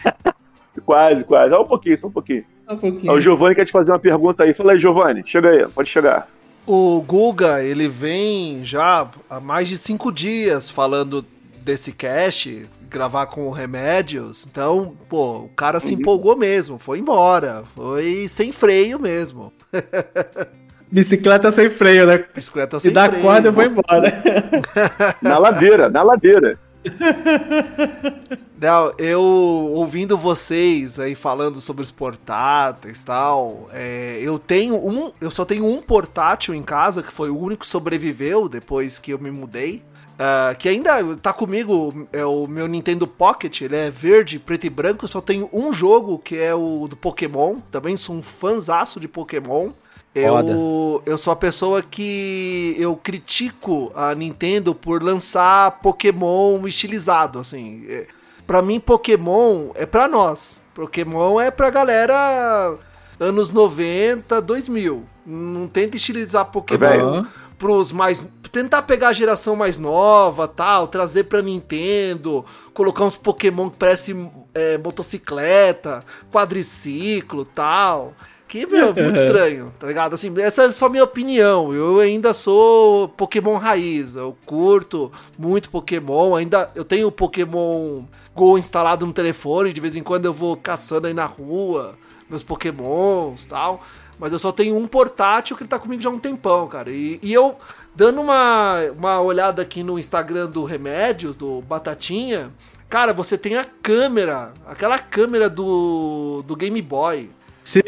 Quase, 0.84 1.24
quase. 1.24 1.50
Só 1.50 1.62
um 1.62 1.66
pouquinho, 1.66 1.98
só 1.98 2.06
um 2.08 2.10
pouquinho. 2.10 2.44
Um 2.68 2.76
pouquinho. 2.76 3.12
o 3.14 3.18
Giovanni 3.18 3.54
quer 3.54 3.64
te 3.64 3.72
fazer 3.72 3.90
uma 3.90 3.98
pergunta 3.98 4.44
aí. 4.44 4.52
Fala 4.52 4.72
aí, 4.72 4.78
Giovanni. 4.78 5.22
Chega 5.24 5.50
aí, 5.50 5.66
pode 5.68 5.88
chegar. 5.88 6.28
O 6.66 7.02
Guga, 7.02 7.62
ele 7.62 7.88
vem 7.88 8.64
já 8.64 9.08
há 9.28 9.38
mais 9.38 9.68
de 9.68 9.76
cinco 9.76 10.10
dias 10.10 10.70
falando 10.70 11.24
desse 11.58 11.92
cast, 11.92 12.66
gravar 12.88 13.26
com 13.26 13.50
Remédios. 13.50 14.46
Então, 14.50 14.96
pô, 15.08 15.40
o 15.40 15.48
cara 15.50 15.78
se 15.78 15.92
uhum. 15.92 16.00
empolgou 16.00 16.36
mesmo, 16.36 16.78
foi 16.78 17.00
embora. 17.00 17.64
Foi 17.74 18.26
sem 18.28 18.50
freio 18.50 18.98
mesmo. 18.98 19.52
Bicicleta 20.90 21.50
sem 21.50 21.68
freio, 21.68 22.06
né? 22.06 22.24
Bicicleta 22.34 22.78
sem 22.78 22.92
freio. 22.92 23.08
E 23.08 23.12
da 23.12 23.20
corda 23.20 23.48
eu 23.48 23.52
vou 23.52 23.64
embora. 23.64 24.22
na 25.20 25.38
ladeira, 25.38 25.90
na 25.90 26.02
ladeira. 26.02 26.58
Não, 28.60 28.92
eu 28.98 29.20
ouvindo 29.20 30.16
vocês 30.16 30.98
aí 30.98 31.14
falando 31.14 31.60
sobre 31.60 31.82
os 31.82 31.90
portáteis 31.90 33.02
e 33.02 33.04
tal, 33.04 33.68
é, 33.72 34.18
eu 34.20 34.38
tenho 34.38 34.76
um, 34.76 35.12
eu 35.20 35.30
só 35.30 35.44
tenho 35.44 35.66
um 35.66 35.82
portátil 35.82 36.54
em 36.54 36.62
casa 36.62 37.02
que 37.02 37.12
foi 37.12 37.30
o 37.30 37.38
único 37.38 37.60
que 37.60 37.66
sobreviveu 37.66 38.48
depois 38.48 38.98
que 38.98 39.12
eu 39.12 39.18
me 39.18 39.30
mudei. 39.30 39.82
Uh, 40.14 40.56
que 40.56 40.68
ainda 40.68 41.16
tá 41.16 41.32
comigo, 41.32 42.06
é 42.12 42.24
o 42.24 42.46
meu 42.46 42.68
Nintendo 42.68 43.04
Pocket, 43.04 43.62
ele 43.62 43.74
é 43.74 43.90
verde, 43.90 44.38
preto 44.38 44.64
e 44.64 44.70
branco, 44.70 45.08
só 45.08 45.20
tenho 45.20 45.50
um 45.52 45.72
jogo 45.72 46.20
que 46.20 46.36
é 46.38 46.54
o 46.54 46.86
do 46.86 46.96
Pokémon, 46.96 47.58
também 47.68 47.96
sou 47.96 48.14
um 48.14 48.22
fãzaço 48.22 49.00
de 49.00 49.08
Pokémon. 49.08 49.72
Eu, 50.14 51.02
eu 51.04 51.18
sou 51.18 51.32
a 51.32 51.36
pessoa 51.36 51.82
que 51.82 52.76
eu 52.78 52.94
critico 52.94 53.90
a 53.96 54.14
Nintendo 54.14 54.72
por 54.72 55.02
lançar 55.02 55.80
Pokémon 55.80 56.64
estilizado, 56.68 57.40
assim. 57.40 57.84
É, 57.88 58.06
para 58.46 58.62
mim, 58.62 58.78
Pokémon 58.78 59.70
é 59.74 59.84
para 59.84 60.06
nós. 60.06 60.62
Pokémon 60.72 61.40
é 61.40 61.50
pra 61.50 61.68
galera 61.68 62.76
anos 63.18 63.50
90, 63.50 64.40
2000. 64.40 65.04
Não 65.26 65.66
tenta 65.66 65.96
estilizar 65.96 66.44
Pokémon 66.46 67.18
uhum. 67.18 67.26
pros 67.58 67.90
mais. 67.90 68.24
Tentar 68.52 68.82
pegar 68.82 69.08
a 69.08 69.12
geração 69.12 69.56
mais 69.56 69.80
nova, 69.80 70.46
tal, 70.46 70.86
trazer 70.86 71.24
pra 71.24 71.42
Nintendo, 71.42 72.44
colocar 72.72 73.04
uns 73.04 73.16
Pokémon 73.16 73.68
que 73.68 73.76
parecem 73.76 74.30
é, 74.54 74.78
motocicleta, 74.78 76.04
quadriciclo, 76.30 77.44
tal. 77.44 78.12
Que, 78.54 78.66
meu, 78.66 78.94
muito 78.94 79.16
estranho, 79.16 79.72
tá 79.80 79.88
ligado? 79.88 80.14
Assim, 80.14 80.32
essa 80.40 80.62
é 80.62 80.70
só 80.70 80.88
minha 80.88 81.02
opinião. 81.02 81.74
Eu 81.74 81.98
ainda 81.98 82.32
sou 82.32 83.08
Pokémon 83.08 83.56
raiz. 83.56 84.14
Eu 84.14 84.36
curto 84.46 85.10
muito 85.36 85.68
Pokémon. 85.68 86.36
Ainda 86.36 86.70
eu 86.72 86.84
tenho 86.84 87.10
Pokémon 87.10 88.04
Go 88.32 88.56
instalado 88.56 89.04
no 89.04 89.12
telefone. 89.12 89.72
De 89.72 89.80
vez 89.80 89.96
em 89.96 90.04
quando 90.04 90.26
eu 90.26 90.32
vou 90.32 90.56
caçando 90.56 91.08
aí 91.08 91.12
na 91.12 91.24
rua 91.24 91.96
meus 92.30 92.44
Pokémons 92.44 93.44
tal. 93.44 93.82
Mas 94.20 94.32
eu 94.32 94.38
só 94.38 94.52
tenho 94.52 94.76
um 94.76 94.86
portátil 94.86 95.56
que 95.56 95.66
tá 95.66 95.76
comigo 95.76 96.00
já 96.00 96.08
há 96.08 96.12
um 96.12 96.20
tempão, 96.20 96.68
cara. 96.68 96.92
E, 96.92 97.18
e 97.20 97.32
eu, 97.32 97.56
dando 97.92 98.20
uma, 98.20 98.76
uma 98.96 99.20
olhada 99.20 99.62
aqui 99.62 99.82
no 99.82 99.98
Instagram 99.98 100.48
do 100.48 100.62
Remédios, 100.62 101.34
do 101.34 101.60
Batatinha, 101.62 102.52
cara, 102.88 103.12
você 103.12 103.36
tem 103.36 103.56
a 103.56 103.64
câmera, 103.64 104.52
aquela 104.64 105.00
câmera 105.00 105.50
do, 105.50 106.44
do 106.46 106.54
Game 106.54 106.80
Boy. 106.80 107.30
Sim! 107.64 107.82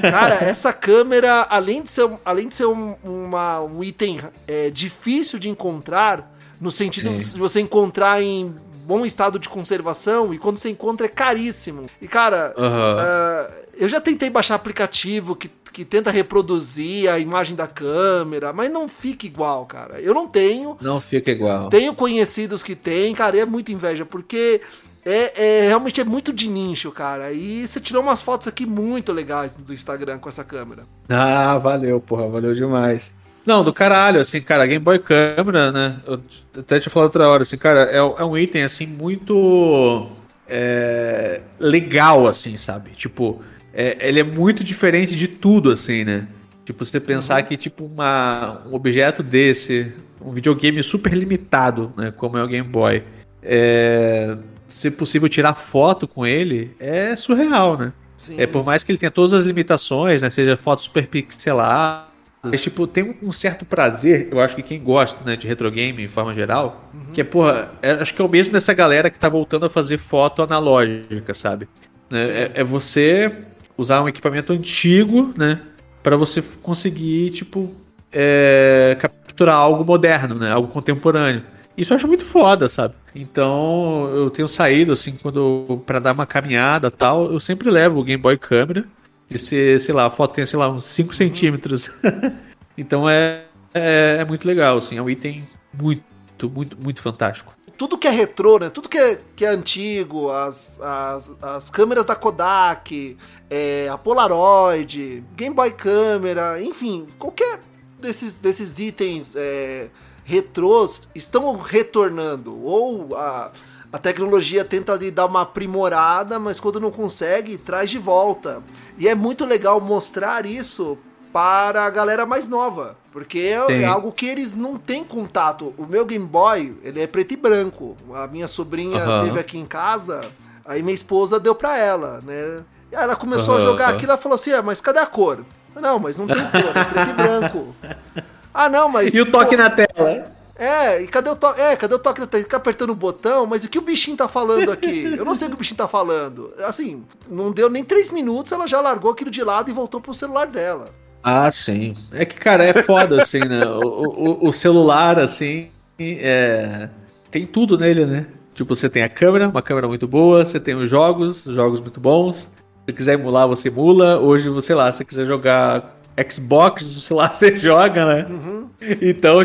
Cara, 0.00 0.36
essa 0.46 0.72
câmera, 0.72 1.46
além 1.50 1.82
de 1.82 1.90
ser, 1.90 2.08
além 2.24 2.48
de 2.48 2.56
ser 2.56 2.66
um, 2.66 2.94
uma, 3.02 3.60
um 3.60 3.82
item 3.82 4.20
é, 4.46 4.70
difícil 4.70 5.38
de 5.38 5.48
encontrar, 5.48 6.32
no 6.60 6.70
sentido 6.70 7.08
Sim. 7.08 7.18
de 7.18 7.38
você 7.38 7.60
encontrar 7.60 8.22
em 8.22 8.54
bom 8.86 9.04
estado 9.04 9.38
de 9.38 9.48
conservação, 9.48 10.32
e 10.32 10.38
quando 10.38 10.58
você 10.58 10.70
encontra 10.70 11.06
é 11.06 11.08
caríssimo. 11.08 11.86
E, 12.00 12.06
cara, 12.06 12.54
uhum. 12.56 12.64
uh, 12.66 13.62
eu 13.74 13.88
já 13.88 14.00
tentei 14.00 14.30
baixar 14.30 14.54
aplicativo 14.54 15.34
que, 15.34 15.50
que 15.72 15.84
tenta 15.84 16.10
reproduzir 16.10 17.10
a 17.10 17.18
imagem 17.18 17.56
da 17.56 17.66
câmera, 17.66 18.52
mas 18.52 18.70
não 18.70 18.86
fica 18.86 19.26
igual, 19.26 19.66
cara. 19.66 20.00
Eu 20.00 20.14
não 20.14 20.28
tenho. 20.28 20.76
Não 20.80 21.00
fica 21.00 21.30
igual. 21.30 21.68
Tenho 21.68 21.94
conhecidos 21.94 22.62
que 22.62 22.74
tem, 22.74 23.14
cara, 23.14 23.36
e 23.36 23.40
é 23.40 23.46
muita 23.46 23.72
inveja, 23.72 24.04
porque 24.04 24.60
é, 25.04 25.32
é, 25.64 25.66
realmente 25.66 26.00
é 26.00 26.04
muito 26.04 26.32
de 26.32 26.48
nicho, 26.48 26.90
cara. 26.92 27.32
E 27.32 27.66
você 27.66 27.80
tirou 27.80 28.02
umas 28.02 28.22
fotos 28.22 28.46
aqui 28.46 28.64
muito 28.64 29.12
legais 29.12 29.54
do 29.54 29.72
Instagram 29.72 30.18
com 30.18 30.28
essa 30.28 30.44
câmera. 30.44 30.84
Ah, 31.08 31.58
valeu, 31.58 32.00
porra, 32.00 32.28
valeu 32.28 32.52
demais. 32.52 33.12
Não, 33.44 33.64
do 33.64 33.72
caralho, 33.72 34.20
assim, 34.20 34.40
cara, 34.40 34.66
Game 34.66 34.84
Boy 34.84 35.00
Câmera, 35.00 35.72
né? 35.72 35.96
Eu 36.06 36.20
até 36.56 36.78
te 36.78 36.88
falei 36.88 37.06
outra 37.06 37.28
hora, 37.28 37.42
assim, 37.42 37.58
cara, 37.58 37.90
é, 37.90 37.96
é 37.96 38.24
um 38.24 38.38
item, 38.38 38.62
assim, 38.62 38.86
muito 38.86 40.06
é, 40.48 41.40
legal, 41.58 42.28
assim, 42.28 42.56
sabe? 42.56 42.90
Tipo, 42.90 43.42
é, 43.74 44.08
ele 44.08 44.20
é 44.20 44.22
muito 44.22 44.62
diferente 44.62 45.16
de 45.16 45.26
tudo, 45.26 45.72
assim, 45.72 46.04
né? 46.04 46.28
Tipo, 46.64 46.84
você 46.84 47.00
pensar 47.00 47.42
uhum. 47.42 47.48
que, 47.48 47.56
tipo, 47.56 47.84
uma, 47.84 48.62
um 48.70 48.74
objeto 48.74 49.24
desse, 49.24 49.92
um 50.20 50.30
videogame 50.30 50.80
super 50.84 51.12
limitado, 51.12 51.92
né? 51.96 52.12
Como 52.12 52.38
é 52.38 52.44
o 52.44 52.46
Game 52.46 52.68
Boy, 52.68 53.02
é, 53.42 54.36
ser 54.72 54.92
possível 54.92 55.28
tirar 55.28 55.54
foto 55.54 56.08
com 56.08 56.26
ele 56.26 56.74
é 56.78 57.14
surreal, 57.16 57.76
né? 57.78 57.92
Sim, 58.16 58.36
é 58.38 58.46
por 58.46 58.64
mais 58.64 58.82
que 58.84 58.92
ele 58.92 58.98
tenha 58.98 59.10
todas 59.10 59.32
as 59.32 59.44
limitações, 59.44 60.22
né? 60.22 60.30
Seja 60.30 60.56
foto 60.56 60.82
super 60.82 61.06
pixelada. 61.06 62.12
Mas, 62.42 62.60
tipo, 62.60 62.88
tem 62.88 63.16
um 63.22 63.30
certo 63.30 63.64
prazer, 63.64 64.28
eu 64.32 64.40
acho 64.40 64.56
que 64.56 64.64
quem 64.64 64.82
gosta, 64.82 65.22
né, 65.24 65.36
de 65.36 65.46
retro 65.46 65.70
game 65.70 66.02
em 66.02 66.08
forma 66.08 66.34
geral, 66.34 66.90
uhum. 66.92 67.12
que 67.12 67.20
é, 67.20 67.24
porra, 67.24 67.70
é, 67.80 67.92
acho 67.92 68.12
que 68.12 68.20
é 68.20 68.24
o 68.24 68.28
mesmo 68.28 68.52
dessa 68.52 68.74
galera 68.74 69.08
que 69.08 69.18
tá 69.18 69.28
voltando 69.28 69.66
a 69.66 69.70
fazer 69.70 69.96
foto 69.96 70.42
analógica, 70.42 71.32
sabe? 71.34 71.68
Né? 72.10 72.24
É, 72.24 72.50
é, 72.56 72.64
você 72.64 73.30
usar 73.78 74.02
um 74.02 74.08
equipamento 74.08 74.52
antigo, 74.52 75.32
né, 75.36 75.60
para 76.02 76.16
você 76.16 76.42
conseguir, 76.60 77.30
tipo, 77.30 77.72
é, 78.10 78.96
capturar 78.98 79.54
algo 79.54 79.84
moderno, 79.84 80.34
né, 80.34 80.50
algo 80.50 80.66
contemporâneo. 80.66 81.44
Isso 81.76 81.92
eu 81.92 81.96
acho 81.96 82.06
muito 82.06 82.24
foda, 82.24 82.68
sabe? 82.68 82.94
Então, 83.14 84.10
eu 84.14 84.30
tenho 84.30 84.48
saído, 84.48 84.92
assim, 84.92 85.16
quando 85.20 85.82
para 85.86 85.98
dar 85.98 86.12
uma 86.12 86.26
caminhada 86.26 86.90
tal, 86.90 87.32
eu 87.32 87.40
sempre 87.40 87.70
levo 87.70 88.00
o 88.00 88.04
Game 88.04 88.22
Boy 88.22 88.36
Câmera. 88.36 88.84
de 89.28 89.38
ser, 89.38 89.80
sei 89.80 89.94
lá, 89.94 90.06
a 90.06 90.10
foto 90.10 90.34
tem, 90.34 90.44
sei 90.44 90.58
lá, 90.58 90.70
uns 90.70 90.84
5 90.84 91.14
centímetros. 91.14 91.90
então 92.76 93.08
é, 93.08 93.44
é, 93.72 94.18
é, 94.20 94.24
muito 94.24 94.46
legal, 94.46 94.76
assim, 94.76 94.98
é 94.98 95.02
um 95.02 95.08
item 95.08 95.42
muito, 95.72 96.50
muito, 96.50 96.76
muito 96.82 97.00
fantástico. 97.00 97.54
Tudo 97.78 97.96
que 97.96 98.06
é 98.06 98.10
retrô, 98.10 98.58
né? 98.58 98.68
Tudo 98.68 98.88
que 98.88 98.98
é, 98.98 99.18
que 99.34 99.44
é 99.44 99.48
antigo, 99.48 100.30
as, 100.30 100.78
as, 100.80 101.36
as 101.42 101.70
câmeras 101.70 102.04
da 102.04 102.14
Kodak, 102.14 103.16
é, 103.48 103.88
a 103.88 103.96
Polaroid, 103.96 105.24
Game 105.34 105.56
Boy 105.56 105.70
Câmera, 105.70 106.62
enfim, 106.62 107.08
qualquer 107.18 107.60
desses, 107.98 108.38
desses 108.38 108.78
itens 108.78 109.34
é, 109.34 109.88
retrôs 110.32 111.08
estão 111.14 111.54
retornando. 111.56 112.58
Ou 112.64 113.14
a, 113.14 113.50
a 113.92 113.98
tecnologia 113.98 114.64
tenta 114.64 114.94
lhe 114.94 115.10
dar 115.10 115.26
uma 115.26 115.42
aprimorada, 115.42 116.38
mas 116.38 116.58
quando 116.58 116.80
não 116.80 116.90
consegue, 116.90 117.58
traz 117.58 117.90
de 117.90 117.98
volta. 117.98 118.62
E 118.96 119.06
é 119.06 119.14
muito 119.14 119.44
legal 119.44 119.78
mostrar 119.80 120.46
isso 120.46 120.96
para 121.30 121.84
a 121.84 121.90
galera 121.90 122.24
mais 122.24 122.48
nova, 122.48 122.96
porque 123.10 123.38
é, 123.38 123.82
é 123.82 123.84
algo 123.84 124.12
que 124.12 124.26
eles 124.26 124.54
não 124.54 124.76
têm 124.76 125.04
contato. 125.04 125.74
O 125.78 125.86
meu 125.86 126.04
Game 126.04 126.26
Boy, 126.26 126.76
ele 126.82 127.00
é 127.00 127.06
preto 127.06 127.32
e 127.32 127.36
branco. 127.36 127.96
A 128.14 128.26
minha 128.26 128.48
sobrinha 128.48 129.06
uhum. 129.06 129.24
teve 129.24 129.40
aqui 129.40 129.58
em 129.58 129.64
casa, 129.64 130.22
aí 130.64 130.82
minha 130.82 130.94
esposa 130.94 131.40
deu 131.40 131.54
para 131.54 131.76
ela, 131.78 132.20
né? 132.22 132.62
E 132.90 132.96
aí 132.96 133.04
ela 133.04 133.16
começou 133.16 133.54
uhum. 133.54 133.60
a 133.60 133.64
jogar 133.64 133.88
aquilo, 133.88 134.12
ela 134.12 134.20
falou 134.20 134.36
assim: 134.36 134.52
ah, 134.52 134.62
mas 134.62 134.80
cadê 134.80 134.98
a 134.98 135.06
cor?" 135.06 135.44
Não, 135.74 135.98
mas 135.98 136.18
não 136.18 136.26
tem 136.26 136.36
cor, 136.36 136.76
é 136.76 136.84
preto 136.84 137.10
e 137.10 137.12
branco. 137.14 137.76
Ah, 138.52 138.68
não, 138.68 138.88
mas. 138.88 139.14
E 139.14 139.20
o 139.20 139.30
toque 139.30 139.56
pô, 139.56 139.62
na 139.62 139.70
tela? 139.70 140.32
É, 140.54 141.02
e 141.02 141.06
cadê 141.08 141.30
o 141.30 141.36
toque? 141.36 141.60
É, 141.60 141.74
cadê 141.76 141.94
o 141.94 141.98
toque 141.98 142.20
na 142.20 142.26
tela? 142.26 142.42
Fica 142.42 142.56
apertando 142.56 142.90
o 142.90 142.94
botão, 142.94 143.46
mas 143.46 143.64
o 143.64 143.68
que 143.68 143.78
o 143.78 143.82
bichinho 143.82 144.16
tá 144.16 144.28
falando 144.28 144.70
aqui? 144.70 145.04
Eu 145.16 145.24
não 145.24 145.34
sei 145.34 145.46
o 145.46 145.50
que 145.50 145.56
o 145.56 145.58
bichinho 145.58 145.78
tá 145.78 145.88
falando. 145.88 146.52
Assim, 146.64 147.02
não 147.28 147.50
deu 147.50 147.68
nem 147.70 147.84
três 147.84 148.10
minutos, 148.10 148.52
ela 148.52 148.66
já 148.66 148.80
largou 148.80 149.10
aquilo 149.10 149.30
de 149.30 149.42
lado 149.42 149.70
e 149.70 149.72
voltou 149.72 150.00
pro 150.00 150.14
celular 150.14 150.46
dela. 150.46 150.86
Ah, 151.22 151.50
sim. 151.50 151.94
É 152.12 152.24
que, 152.24 152.36
cara, 152.36 152.64
é 152.64 152.82
foda, 152.82 153.22
assim, 153.22 153.40
né? 153.40 153.64
O, 153.64 154.44
o, 154.44 154.48
o 154.48 154.52
celular, 154.52 155.18
assim, 155.18 155.68
é... 155.98 156.88
tem 157.30 157.46
tudo 157.46 157.78
nele, 157.78 158.04
né? 158.04 158.26
Tipo, 158.54 158.74
você 158.74 158.88
tem 158.90 159.02
a 159.02 159.08
câmera, 159.08 159.48
uma 159.48 159.62
câmera 159.62 159.88
muito 159.88 160.06
boa, 160.06 160.44
você 160.44 160.60
tem 160.60 160.74
os 160.74 160.90
jogos, 160.90 161.44
jogos 161.44 161.80
muito 161.80 162.00
bons, 162.00 162.48
se 162.86 162.92
quiser 162.94 163.14
emular, 163.14 163.48
você 163.48 163.68
emula. 163.68 164.18
Hoje, 164.18 164.50
sei 164.62 164.74
lá, 164.74 164.90
se 164.92 165.04
quiser 165.04 165.24
jogar 165.24 165.96
Xbox, 166.30 166.84
sei 167.02 167.16
lá, 167.16 167.32
você 167.32 167.58
joga, 167.58 168.04
né? 168.04 168.26
Uhum. 168.28 168.68
Então, 169.00 169.44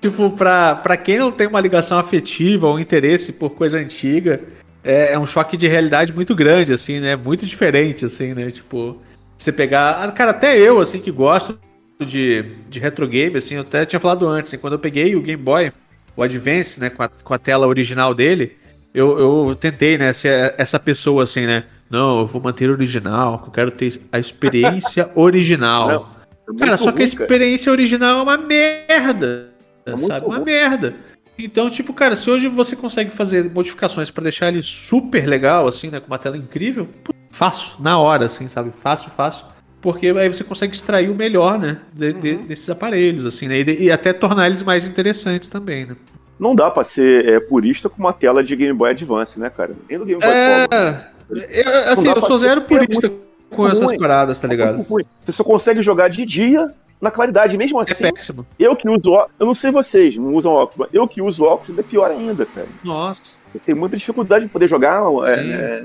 tipo, 0.00 0.30
pra, 0.30 0.74
pra 0.74 0.96
quem 0.96 1.18
não 1.18 1.32
tem 1.32 1.46
uma 1.46 1.60
ligação 1.60 1.98
afetiva 1.98 2.66
ou 2.66 2.78
interesse 2.78 3.32
por 3.32 3.50
coisa 3.50 3.78
antiga, 3.78 4.40
é, 4.82 5.12
é 5.12 5.18
um 5.18 5.26
choque 5.26 5.56
de 5.56 5.66
realidade 5.66 6.12
muito 6.12 6.34
grande, 6.34 6.72
assim, 6.72 7.00
né? 7.00 7.16
Muito 7.16 7.46
diferente, 7.46 8.04
assim, 8.04 8.34
né? 8.34 8.50
Tipo, 8.50 8.98
você 9.36 9.50
pegar. 9.50 10.02
Ah, 10.02 10.12
cara, 10.12 10.30
até 10.32 10.58
eu, 10.58 10.80
assim, 10.80 11.00
que 11.00 11.10
gosto 11.10 11.58
de, 12.00 12.42
de 12.68 12.78
retro 12.78 13.08
game, 13.08 13.36
assim, 13.36 13.54
eu 13.54 13.62
até 13.62 13.86
tinha 13.86 14.00
falado 14.00 14.26
antes, 14.26 14.50
assim, 14.50 14.60
quando 14.60 14.74
eu 14.74 14.78
peguei 14.78 15.16
o 15.16 15.22
Game 15.22 15.42
Boy, 15.42 15.72
o 16.16 16.22
Advance, 16.22 16.80
né, 16.80 16.90
com 16.90 17.02
a, 17.02 17.08
com 17.08 17.34
a 17.34 17.38
tela 17.38 17.66
original 17.66 18.14
dele, 18.14 18.56
eu, 18.92 19.18
eu 19.18 19.54
tentei, 19.54 19.96
né, 19.98 20.12
ser 20.12 20.54
essa 20.58 20.78
pessoa, 20.78 21.24
assim, 21.24 21.46
né? 21.46 21.64
Não, 21.94 22.18
eu 22.18 22.26
vou 22.26 22.42
manter 22.42 22.68
original, 22.68 23.40
eu 23.46 23.52
quero 23.52 23.70
ter 23.70 24.00
a 24.10 24.18
experiência 24.18 25.08
original. 25.14 26.10
Não, 26.48 26.56
é 26.56 26.58
cara, 26.58 26.76
só 26.76 26.86
ruim, 26.86 26.96
que 26.96 27.02
a 27.02 27.04
experiência 27.04 27.66
cara. 27.66 27.80
original 27.80 28.18
é 28.18 28.22
uma 28.24 28.36
merda. 28.36 29.50
É 29.86 29.96
sabe? 29.96 30.26
Uma 30.26 30.40
merda. 30.40 30.96
Então, 31.38 31.70
tipo, 31.70 31.94
cara, 31.94 32.16
se 32.16 32.28
hoje 32.28 32.48
você 32.48 32.74
consegue 32.74 33.10
fazer 33.10 33.48
modificações 33.48 34.10
para 34.10 34.24
deixar 34.24 34.48
ele 34.48 34.60
super 34.60 35.24
legal, 35.24 35.68
assim, 35.68 35.88
né? 35.88 36.00
Com 36.00 36.08
uma 36.08 36.18
tela 36.18 36.36
incrível, 36.36 36.88
fácil, 37.30 37.76
na 37.78 37.96
hora, 37.96 38.26
assim, 38.26 38.48
sabe? 38.48 38.72
Fácil, 38.74 39.12
fácil. 39.12 39.46
Porque 39.80 40.08
aí 40.08 40.28
você 40.28 40.42
consegue 40.42 40.74
extrair 40.74 41.08
o 41.08 41.14
melhor, 41.14 41.60
né? 41.60 41.78
De, 41.92 42.10
uhum. 42.10 42.20
de, 42.20 42.36
desses 42.38 42.68
aparelhos, 42.68 43.24
assim, 43.24 43.46
né? 43.46 43.60
E, 43.60 43.84
e, 43.84 43.92
até 43.92 44.12
tornar 44.12 44.48
eles 44.48 44.64
mais 44.64 44.84
interessantes 44.84 45.48
também, 45.48 45.86
né? 45.86 45.96
Não 46.40 46.56
dá 46.56 46.72
para 46.72 46.82
ser 46.82 47.28
é, 47.28 47.38
purista 47.38 47.88
com 47.88 47.98
uma 47.98 48.12
tela 48.12 48.42
de 48.42 48.56
Game 48.56 48.76
Boy 48.76 48.90
Advance, 48.90 49.38
né, 49.38 49.48
cara? 49.48 49.76
Nem 49.88 49.96
no 49.96 50.04
Game 50.04 50.20
Boy 50.20 50.28
é... 50.28 50.66
Color. 50.66 51.13
Eu, 51.30 51.92
assim, 51.92 52.08
eu 52.08 52.22
sou 52.22 52.38
zero 52.38 52.62
purista 52.62 53.10
com 53.50 53.62
ruim. 53.62 53.70
essas 53.70 53.96
paradas, 53.96 54.40
tá 54.40 54.48
ligado? 54.48 54.82
Você 54.82 55.32
só 55.32 55.44
consegue 55.44 55.82
jogar 55.82 56.08
de 56.08 56.24
dia 56.24 56.72
na 57.00 57.10
claridade, 57.10 57.56
mesmo 57.56 57.78
é 57.80 57.82
assim. 57.82 57.92
É 57.92 58.10
péssimo. 58.10 58.46
Eu 58.58 58.74
que 58.74 58.88
uso 58.88 59.12
óculos, 59.12 59.34
eu 59.38 59.46
não 59.46 59.54
sei 59.54 59.70
vocês, 59.70 60.16
não 60.16 60.32
usam 60.32 60.52
óculos, 60.52 60.88
eu 60.92 61.06
que 61.06 61.20
uso 61.20 61.44
óculos 61.44 61.78
é 61.78 61.82
pior 61.82 62.10
ainda, 62.10 62.46
cara. 62.46 62.66
Nossa. 62.82 63.22
Eu 63.54 63.60
tenho 63.60 63.78
muita 63.78 63.96
dificuldade 63.96 64.46
de 64.46 64.50
poder 64.50 64.68
jogar 64.68 65.02
é, 65.28 65.30
é, 65.30 65.84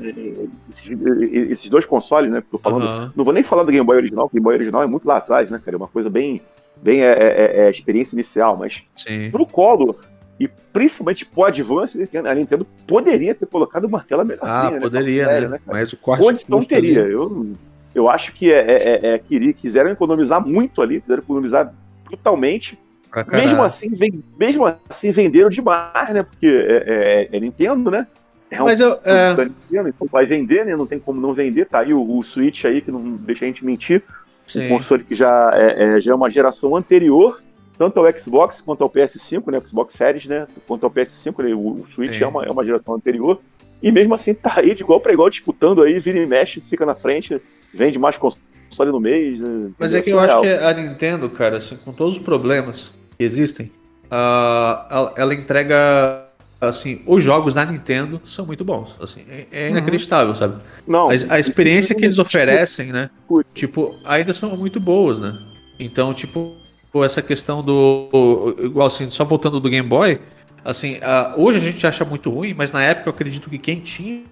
esses, 0.69 1.51
esses, 1.51 1.69
dois 1.69 1.85
consoles, 1.85 2.31
né? 2.31 2.41
Tô 2.49 2.57
falando, 2.57 2.83
uhum. 2.83 3.11
Não 3.15 3.23
vou 3.23 3.33
nem 3.33 3.43
falar 3.43 3.63
do 3.63 3.71
Game 3.71 3.85
Boy 3.85 3.97
original, 3.97 4.25
o 4.25 4.29
Game 4.29 4.43
Boy 4.43 4.55
original 4.55 4.81
é 4.81 4.87
muito 4.87 5.07
lá 5.07 5.17
atrás, 5.17 5.51
né, 5.51 5.61
cara? 5.63 5.75
É 5.75 5.77
uma 5.77 5.87
coisa 5.87 6.09
bem, 6.09 6.41
bem 6.81 7.01
é, 7.03 7.11
é, 7.11 7.65
é 7.65 7.69
experiência 7.69 8.15
inicial, 8.15 8.57
mas 8.57 8.81
Sim. 8.95 9.29
pro 9.29 9.45
colo, 9.45 9.95
e 10.39 10.47
principalmente 10.47 11.25
pro 11.25 11.43
Advance, 11.43 11.97
a 12.13 12.35
Nintendo 12.35 12.65
poderia 12.87 13.35
ter 13.35 13.45
colocado 13.45 13.85
uma 13.85 14.01
tela 14.01 14.23
melhor. 14.23 14.43
Ah, 14.43 14.71
né, 14.71 14.79
poderia, 14.79 15.27
né? 15.27 15.47
né 15.49 15.59
Mas 15.65 15.91
o 15.91 15.97
corte 15.97 16.25
Onde 16.25 16.45
não 16.47 16.61
teria. 16.61 17.01
Eu, 17.01 17.51
eu 17.93 18.09
acho 18.09 18.31
que 18.31 18.51
é, 18.51 18.59
é, 18.59 18.99
é, 19.07 19.15
é 19.15 19.53
quiseram 19.53 19.91
economizar 19.91 20.45
muito 20.45 20.81
ali, 20.81 21.01
quiseram 21.01 21.21
economizar 21.21 21.73
brutalmente. 22.05 22.79
mesmo 23.27 23.61
assim, 23.63 23.89
vem, 23.89 24.23
mesmo 24.37 24.65
assim, 24.89 25.11
venderam 25.11 25.49
demais, 25.49 26.13
né? 26.13 26.23
Porque 26.23 26.47
é, 26.47 27.27
é, 27.33 27.37
é 27.37 27.39
Nintendo, 27.39 27.91
né? 27.91 28.07
É 28.49 28.61
um 28.61 28.65
Mas 28.65 28.79
eu, 28.79 28.97
é... 29.03 29.35
Nintendo, 29.35 29.89
então 29.89 30.07
vai 30.09 30.25
vender, 30.25 30.65
né? 30.65 30.75
Não 30.75 30.87
tem 30.87 30.99
como 30.99 31.19
não 31.19 31.33
vender. 31.33 31.65
Tá 31.65 31.79
aí 31.79 31.93
o, 31.93 32.17
o 32.17 32.23
Switch 32.23 32.63
aí, 32.63 32.79
que 32.81 32.91
não 32.91 33.17
deixa 33.17 33.43
a 33.43 33.47
gente 33.47 33.65
mentir. 33.65 34.01
Sim. 34.45 34.65
Um 34.65 34.77
console 34.77 35.03
que 35.03 35.13
já 35.13 35.51
é, 35.53 35.97
é, 35.97 36.01
já 36.01 36.13
é 36.13 36.15
uma 36.15 36.29
geração 36.29 36.75
anterior 36.75 37.39
tanto 37.79 37.97
ao 37.97 38.19
Xbox 38.19 38.59
quanto 38.59 38.83
ao 38.83 38.89
PS5, 38.89 39.49
né? 39.49 39.61
Xbox 39.65 39.93
Series, 39.95 40.25
né? 40.25 40.45
Quanto 40.67 40.83
ao 40.83 40.91
PS5, 40.91 41.43
né? 41.43 41.55
o, 41.55 41.59
o 41.59 41.87
Switch 41.95 42.21
é 42.21 42.27
uma, 42.27 42.43
é 42.43 42.51
uma 42.51 42.65
geração 42.65 42.93
anterior. 42.93 43.39
E 43.81 43.89
mesmo 43.89 44.13
assim 44.13 44.33
tá 44.35 44.55
aí 44.57 44.75
de 44.75 44.83
igual 44.83 44.99
para 44.99 45.13
igual 45.13 45.29
disputando 45.29 45.81
aí, 45.81 45.97
vira 45.97 46.19
e 46.19 46.25
mexe, 46.25 46.61
fica 46.69 46.85
na 46.85 46.93
frente, 46.93 47.41
vende 47.73 47.97
mais 47.97 48.17
console 48.17 48.91
no 48.91 48.99
mês. 48.99 49.39
Né? 49.39 49.71
Mas 49.79 49.93
é 49.93 50.01
que 50.01 50.09
eu 50.09 50.19
acho 50.19 50.41
que 50.41 50.49
a 50.49 50.73
Nintendo, 50.73 51.29
cara, 51.29 51.55
assim, 51.55 51.77
com 51.77 51.93
todos 51.93 52.17
os 52.17 52.21
problemas 52.21 52.99
que 53.17 53.23
existem, 53.23 53.71
uh, 54.07 55.13
ela 55.15 55.33
entrega 55.33 56.25
assim, 56.59 57.01
os 57.07 57.23
jogos 57.23 57.53
da 57.53 57.63
Nintendo 57.63 58.19
são 58.25 58.45
muito 58.45 58.65
bons, 58.65 58.97
assim, 59.01 59.23
é, 59.29 59.47
é 59.49 59.63
uhum. 59.63 59.69
inacreditável, 59.69 60.27
uhum. 60.27 60.35
sabe? 60.35 60.61
Não, 60.85 61.09
a, 61.09 61.13
a 61.29 61.39
experiência 61.39 61.95
que 61.95 62.03
eles 62.03 62.19
oferecem, 62.19 62.91
né? 62.91 63.09
Tipo, 63.53 63.97
ainda 64.03 64.33
são 64.33 64.57
muito 64.57 64.81
boas, 64.81 65.21
né? 65.21 65.33
Então, 65.79 66.13
tipo, 66.13 66.53
essa 66.95 67.21
questão 67.21 67.61
do. 67.61 68.55
Igual 68.59 68.87
assim, 68.87 69.09
só 69.09 69.23
voltando 69.23 69.59
do 69.59 69.69
Game 69.69 69.87
Boy, 69.87 70.19
assim, 70.63 70.97
uh, 70.97 71.41
hoje 71.41 71.57
a 71.57 71.61
gente 71.61 71.85
acha 71.85 72.03
muito 72.03 72.29
ruim, 72.29 72.53
mas 72.53 72.71
na 72.71 72.83
época 72.83 73.09
eu 73.09 73.13
acredito 73.13 73.49
que 73.49 73.57
quem 73.57 73.79
tinha, 73.79 74.23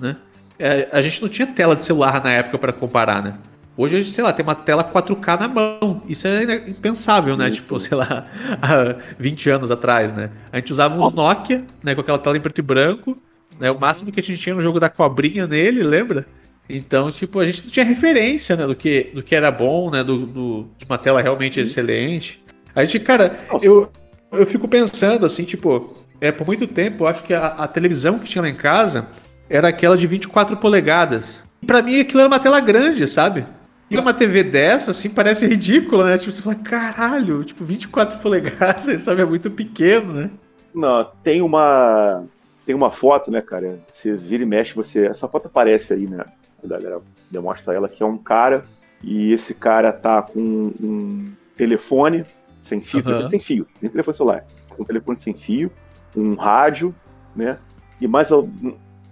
né? 0.00 0.16
É, 0.58 0.88
a 0.90 1.00
gente 1.00 1.22
não 1.22 1.28
tinha 1.28 1.46
tela 1.46 1.76
de 1.76 1.82
celular 1.82 2.22
na 2.22 2.32
época 2.32 2.58
para 2.58 2.72
comparar, 2.72 3.22
né? 3.22 3.38
Hoje 3.76 3.96
a 3.96 4.00
gente, 4.00 4.12
sei 4.12 4.24
lá, 4.24 4.32
tem 4.32 4.44
uma 4.44 4.56
tela 4.56 4.82
4K 4.82 5.38
na 5.38 5.46
mão. 5.46 6.02
Isso 6.08 6.26
é 6.26 6.68
impensável, 6.68 7.36
né? 7.36 7.48
Tipo, 7.48 7.78
sei 7.78 7.96
lá, 7.96 8.26
há 8.60 8.96
20 9.16 9.50
anos 9.50 9.70
atrás, 9.70 10.12
né? 10.12 10.30
A 10.52 10.58
gente 10.58 10.72
usava 10.72 10.98
uns 10.98 11.14
Nokia, 11.14 11.64
né? 11.80 11.94
Com 11.94 12.00
aquela 12.00 12.18
tela 12.18 12.36
em 12.36 12.40
preto 12.40 12.58
e 12.58 12.62
branco. 12.62 13.16
Né? 13.58 13.70
O 13.70 13.78
máximo 13.78 14.10
que 14.10 14.18
a 14.18 14.22
gente 14.22 14.40
tinha 14.40 14.54
no 14.54 14.60
jogo 14.60 14.80
da 14.80 14.88
cobrinha 14.88 15.46
nele, 15.46 15.84
lembra? 15.84 16.26
Então, 16.68 17.10
tipo, 17.10 17.40
a 17.40 17.46
gente 17.46 17.64
não 17.64 17.70
tinha 17.70 17.84
referência, 17.84 18.54
né, 18.54 18.66
do 18.66 18.74
que, 18.74 19.10
do 19.14 19.22
que 19.22 19.34
era 19.34 19.50
bom, 19.50 19.90
né, 19.90 20.04
do, 20.04 20.26
do 20.26 20.68
de 20.76 20.84
uma 20.84 20.98
tela 20.98 21.22
realmente 21.22 21.58
excelente. 21.58 22.44
A 22.74 22.84
gente, 22.84 23.00
cara, 23.00 23.38
eu, 23.62 23.90
eu 24.30 24.44
fico 24.44 24.68
pensando, 24.68 25.24
assim, 25.24 25.44
tipo, 25.44 25.96
é, 26.20 26.30
por 26.30 26.46
muito 26.46 26.66
tempo, 26.66 27.04
eu 27.04 27.08
acho 27.08 27.22
que 27.24 27.32
a, 27.32 27.46
a 27.46 27.68
televisão 27.68 28.18
que 28.18 28.26
tinha 28.26 28.42
lá 28.42 28.48
em 28.48 28.54
casa 28.54 29.06
era 29.48 29.68
aquela 29.68 29.96
de 29.96 30.06
24 30.06 30.56
polegadas. 30.58 31.42
E 31.62 31.66
pra 31.66 31.82
mim 31.82 31.98
aquilo 32.00 32.20
era 32.20 32.28
uma 32.28 32.38
tela 32.38 32.60
grande, 32.60 33.08
sabe? 33.08 33.46
E 33.90 33.96
uma 33.96 34.12
TV 34.12 34.44
dessa, 34.44 34.90
assim, 34.90 35.08
parece 35.08 35.46
ridícula, 35.46 36.04
né? 36.04 36.18
Tipo, 36.18 36.30
você 36.30 36.42
fala, 36.42 36.56
caralho, 36.56 37.42
tipo, 37.42 37.64
24 37.64 38.18
polegadas, 38.18 39.00
sabe? 39.02 39.22
É 39.22 39.24
muito 39.24 39.50
pequeno, 39.50 40.12
né? 40.12 40.30
Não, 40.74 41.10
tem 41.22 41.40
uma. 41.40 42.24
Tem 42.66 42.74
uma 42.74 42.90
foto, 42.90 43.30
né, 43.30 43.40
cara? 43.40 43.80
Você 43.90 44.14
vira 44.14 44.42
e 44.42 44.46
mexe, 44.46 44.74
você. 44.74 45.06
Essa 45.06 45.26
foto 45.26 45.46
aparece 45.46 45.94
aí, 45.94 46.06
né? 46.06 46.22
A 46.62 46.66
galera 46.66 47.00
demonstra 47.30 47.74
ela 47.74 47.88
que 47.88 48.02
é 48.02 48.06
um 48.06 48.18
cara 48.18 48.62
e 49.02 49.32
esse 49.32 49.54
cara 49.54 49.92
tá 49.92 50.22
com 50.22 50.40
um 50.40 51.32
telefone 51.56 52.24
sem 52.62 52.80
fio, 52.80 53.02
uhum. 53.06 53.28
sem 53.28 53.40
fio, 53.40 53.66
nem 53.80 53.90
telefone 53.90 54.16
celular, 54.16 54.46
um 54.78 54.84
telefone 54.84 55.18
sem 55.18 55.34
fio, 55.34 55.70
um 56.16 56.34
rádio, 56.34 56.94
né? 57.34 57.58
E 58.00 58.06
mais 58.06 58.28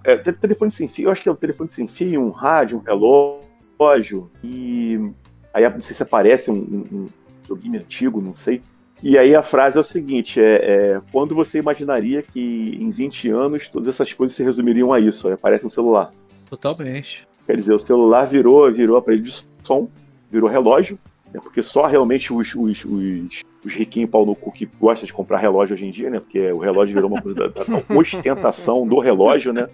é, 0.04 0.16
telefone 0.16 0.70
sem 0.70 0.88
fio, 0.88 1.06
eu 1.06 1.12
acho 1.12 1.22
que 1.22 1.28
é 1.28 1.32
um 1.32 1.36
telefone 1.36 1.70
sem 1.70 1.88
fio, 1.88 2.20
um 2.20 2.30
rádio, 2.30 2.78
um 2.78 2.82
relógio 2.82 4.30
e 4.42 5.12
aí 5.52 5.68
não 5.68 5.80
sei 5.80 5.94
se 5.94 6.02
aparece 6.02 6.50
um, 6.50 6.54
um, 6.54 6.84
um 6.92 7.06
joguinho 7.46 7.80
antigo, 7.80 8.20
não 8.20 8.34
sei. 8.34 8.62
E 9.02 9.18
aí 9.18 9.34
a 9.34 9.42
frase 9.42 9.76
é 9.76 9.80
o 9.80 9.84
seguinte: 9.84 10.40
é, 10.40 10.60
é, 10.62 11.00
quando 11.12 11.34
você 11.34 11.58
imaginaria 11.58 12.22
que 12.22 12.40
em 12.80 12.90
20 12.90 13.30
anos 13.30 13.68
todas 13.68 13.88
essas 13.88 14.12
coisas 14.12 14.36
se 14.36 14.42
resumiriam 14.42 14.92
a 14.92 15.00
isso? 15.00 15.26
Aí 15.26 15.34
aparece 15.34 15.66
um 15.66 15.70
celular. 15.70 16.10
Totalmente. 16.48 17.26
Quer 17.46 17.56
dizer, 17.56 17.74
o 17.74 17.78
celular 17.78 18.26
virou, 18.26 18.70
virou 18.72 18.96
aparelho 18.96 19.22
de 19.22 19.46
som, 19.62 19.88
virou 20.30 20.50
relógio, 20.50 20.98
né? 21.32 21.40
porque 21.40 21.62
só 21.62 21.86
realmente 21.86 22.32
os, 22.32 22.54
os, 22.54 22.84
os, 22.84 23.42
os 23.64 23.72
riquinhos 23.72 24.10
pau 24.10 24.26
no 24.26 24.34
cu 24.34 24.50
que 24.50 24.66
gostam 24.80 25.06
de 25.06 25.12
comprar 25.12 25.38
relógio 25.38 25.74
hoje 25.74 25.86
em 25.86 25.90
dia, 25.90 26.10
né? 26.10 26.18
Porque 26.18 26.50
o 26.50 26.58
relógio 26.58 26.94
virou 26.94 27.10
uma 27.10 27.22
coisa 27.22 27.48
da, 27.48 27.64
da 27.64 27.82
ostentação 27.94 28.86
do 28.86 28.98
relógio, 28.98 29.52
né? 29.52 29.68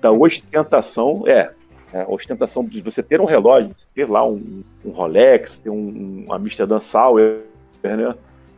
Da 0.00 0.12
ostentação, 0.12 1.24
é, 1.26 1.50
é, 1.92 2.02
a 2.02 2.08
ostentação 2.08 2.64
de 2.64 2.80
você 2.80 3.02
ter 3.02 3.20
um 3.20 3.24
relógio, 3.24 3.70
você 3.74 3.86
ter 3.94 4.08
lá 4.08 4.26
um, 4.26 4.62
um 4.84 4.90
Rolex, 4.90 5.56
ter 5.56 5.70
um, 5.70 6.24
um 6.28 6.32
Amsterdam 6.32 6.80
Sauer, 6.80 7.40
né? 7.82 8.08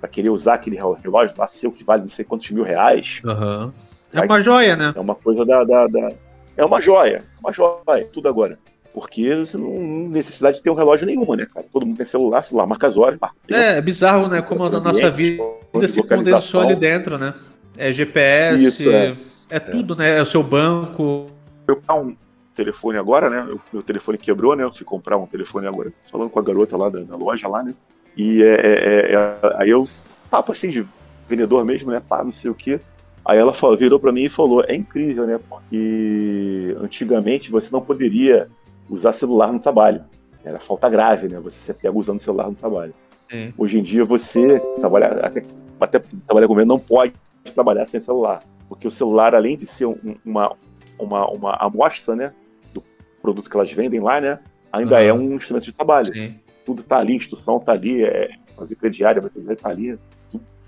Pra 0.00 0.08
querer 0.08 0.30
usar 0.30 0.54
aquele 0.54 0.76
relógio 0.76 1.34
lá, 1.38 1.48
seu 1.48 1.72
que 1.72 1.82
vale 1.82 2.02
não 2.02 2.08
sei 2.10 2.24
quantos 2.24 2.50
mil 2.50 2.64
reais. 2.64 3.20
Uhum. 3.24 3.72
É 4.12 4.20
uma 4.20 4.40
joia, 4.40 4.76
né? 4.76 4.92
É 4.94 5.00
uma 5.00 5.14
coisa 5.14 5.44
da, 5.44 5.64
da, 5.64 5.86
da, 5.86 6.08
É 6.56 6.64
uma 6.64 6.80
joia, 6.80 7.22
uma 7.40 7.52
joia, 7.52 8.08
tudo 8.12 8.28
agora. 8.28 8.58
Porque 8.94 9.34
você 9.34 9.58
não 9.58 10.08
necessidade 10.08 10.56
de 10.56 10.62
ter 10.62 10.70
um 10.70 10.74
relógio 10.74 11.06
nenhuma, 11.06 11.36
né, 11.36 11.46
cara? 11.52 11.66
Todo 11.70 11.84
mundo 11.84 11.98
tem 11.98 12.06
celular, 12.06 12.42
celular, 12.42 12.66
marca 12.66 12.86
as 12.86 12.96
horas. 12.96 13.18
Marca 13.20 13.36
é, 13.50 13.76
é 13.76 13.80
bizarro, 13.82 14.26
né? 14.26 14.40
Como 14.40 14.64
a 14.64 14.70
nossa 14.70 15.10
vida 15.10 15.42
se 15.86 16.02
condensou 16.02 16.62
ali 16.62 16.74
dentro, 16.74 17.18
né? 17.18 17.34
É 17.76 17.92
GPS, 17.92 18.64
Isso, 18.64 18.90
é. 18.90 19.14
é 19.50 19.60
tudo, 19.60 19.94
é. 19.94 19.96
né? 19.98 20.18
É 20.18 20.22
o 20.22 20.26
seu 20.26 20.42
banco. 20.42 21.26
Eu 21.68 21.78
um 21.90 22.16
telefone 22.54 22.96
agora, 22.96 23.28
né? 23.28 23.42
O 23.42 23.60
meu 23.70 23.82
telefone 23.82 24.16
quebrou, 24.16 24.56
né? 24.56 24.64
Eu 24.64 24.72
fui 24.72 24.86
comprar 24.86 25.18
um 25.18 25.26
telefone 25.26 25.66
agora, 25.66 25.92
falando 26.10 26.30
com 26.30 26.38
a 26.38 26.42
garota 26.42 26.74
lá 26.76 26.88
da, 26.88 27.00
da 27.00 27.16
loja 27.16 27.46
lá, 27.46 27.62
né? 27.62 27.74
E 28.16 28.42
é, 28.42 28.54
é, 28.54 29.12
é, 29.12 29.36
aí 29.56 29.68
eu, 29.68 29.86
papo 30.30 30.52
assim 30.52 30.70
de 30.70 30.86
vendedor 31.28 31.64
mesmo, 31.66 31.90
né? 31.90 32.00
Pá, 32.00 32.24
não 32.24 32.32
sei 32.32 32.50
o 32.50 32.54
quê. 32.54 32.80
Aí 33.26 33.38
ela 33.38 33.52
falou, 33.52 33.76
virou 33.76 33.98
para 33.98 34.12
mim 34.12 34.24
e 34.24 34.28
falou: 34.28 34.64
é 34.66 34.74
incrível, 34.74 35.26
né? 35.26 35.38
Porque 35.48 36.76
antigamente 36.80 37.50
você 37.50 37.68
não 37.70 37.80
poderia 37.80 38.48
usar 38.88 39.12
celular 39.12 39.52
no 39.52 39.60
trabalho. 39.60 40.04
Era 40.44 40.60
falta 40.60 40.88
grave, 40.88 41.28
né? 41.28 41.40
Você 41.40 41.58
ser 41.60 41.74
pega 41.74 41.96
usando 41.96 42.20
celular 42.20 42.48
no 42.48 42.54
trabalho. 42.54 42.94
É. 43.30 43.52
Hoje 43.58 43.78
em 43.78 43.82
dia 43.82 44.04
você 44.04 44.60
trabalha, 44.78 45.08
até, 45.08 45.42
até 45.80 45.98
trabalhar 45.98 46.46
com 46.46 46.52
governo 46.52 46.74
não 46.74 46.78
pode 46.78 47.12
trabalhar 47.52 47.86
sem 47.86 48.00
celular. 48.00 48.38
Porque 48.68 48.86
o 48.86 48.90
celular, 48.90 49.34
além 49.34 49.56
de 49.56 49.66
ser 49.66 49.86
um, 49.86 50.16
uma, 50.24 50.52
uma, 50.98 51.26
uma 51.30 51.52
amostra, 51.54 52.14
né? 52.14 52.32
Do 52.72 52.82
produto 53.20 53.50
que 53.50 53.56
elas 53.56 53.72
vendem 53.72 54.00
lá, 54.00 54.20
né? 54.20 54.38
Ainda 54.72 54.96
uhum. 54.96 55.02
é 55.02 55.12
um 55.12 55.34
instrumento 55.34 55.64
de 55.64 55.72
trabalho. 55.72 56.14
Sim 56.14 56.36
tudo 56.66 56.82
tá 56.82 56.98
ali, 56.98 57.12
a 57.12 57.16
instrução 57.16 57.60
tá 57.60 57.72
ali, 57.72 58.04
é, 58.04 58.30
fazer 58.56 58.74
crediária, 58.74 59.22
vai 59.22 59.56
tá 59.56 59.68
ali, 59.68 59.96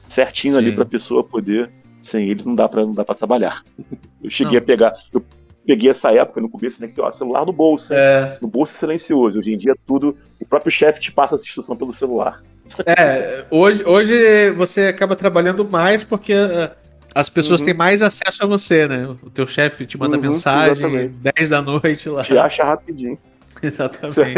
certinho 0.06 0.54
Sim. 0.54 0.60
ali 0.60 0.72
para 0.72 0.84
a 0.84 0.86
pessoa 0.86 1.24
poder. 1.24 1.70
Sem 2.08 2.28
ele 2.28 2.42
não 2.44 2.54
dá 2.54 2.68
para 2.68 2.82
não 2.82 2.92
dá 2.92 3.04
para 3.04 3.14
trabalhar. 3.14 3.62
Eu 4.22 4.30
cheguei 4.30 4.54
não. 4.54 4.62
a 4.64 4.66
pegar, 4.66 4.94
eu 5.12 5.24
peguei 5.64 5.90
essa 5.90 6.10
época 6.10 6.40
no 6.40 6.48
começo, 6.48 6.80
né, 6.80 6.88
que 6.88 7.00
ó, 7.00 7.10
celular 7.12 7.46
no 7.46 7.52
bolso, 7.52 7.94
é. 7.94 8.36
no 8.42 8.48
bolso 8.48 8.72
é 8.74 8.76
silencioso. 8.76 9.38
Hoje 9.38 9.52
em 9.52 9.56
dia 9.56 9.76
tudo, 9.86 10.16
o 10.40 10.44
próprio 10.44 10.72
chefe 10.72 10.98
te 10.98 11.12
passa 11.12 11.36
essa 11.36 11.44
instrução 11.44 11.76
pelo 11.76 11.92
celular. 11.92 12.42
É, 12.84 13.46
hoje, 13.48 13.84
hoje 13.84 14.50
você 14.50 14.88
acaba 14.88 15.14
trabalhando 15.14 15.64
mais 15.64 16.02
porque 16.02 16.34
uh, 16.34 16.70
as 17.14 17.30
pessoas 17.30 17.60
uhum. 17.60 17.66
têm 17.66 17.74
mais 17.74 18.02
acesso 18.02 18.42
a 18.42 18.46
você, 18.46 18.88
né? 18.88 19.06
O 19.22 19.30
teu 19.30 19.46
chefe 19.46 19.86
te 19.86 19.96
manda 19.96 20.16
uhum, 20.16 20.22
mensagem 20.22 20.84
exatamente. 20.84 21.32
10 21.36 21.50
da 21.50 21.62
noite 21.62 22.08
lá. 22.08 22.24
Te 22.24 22.36
acha 22.36 22.64
rapidinho. 22.64 23.16
Exatamente 23.62 24.34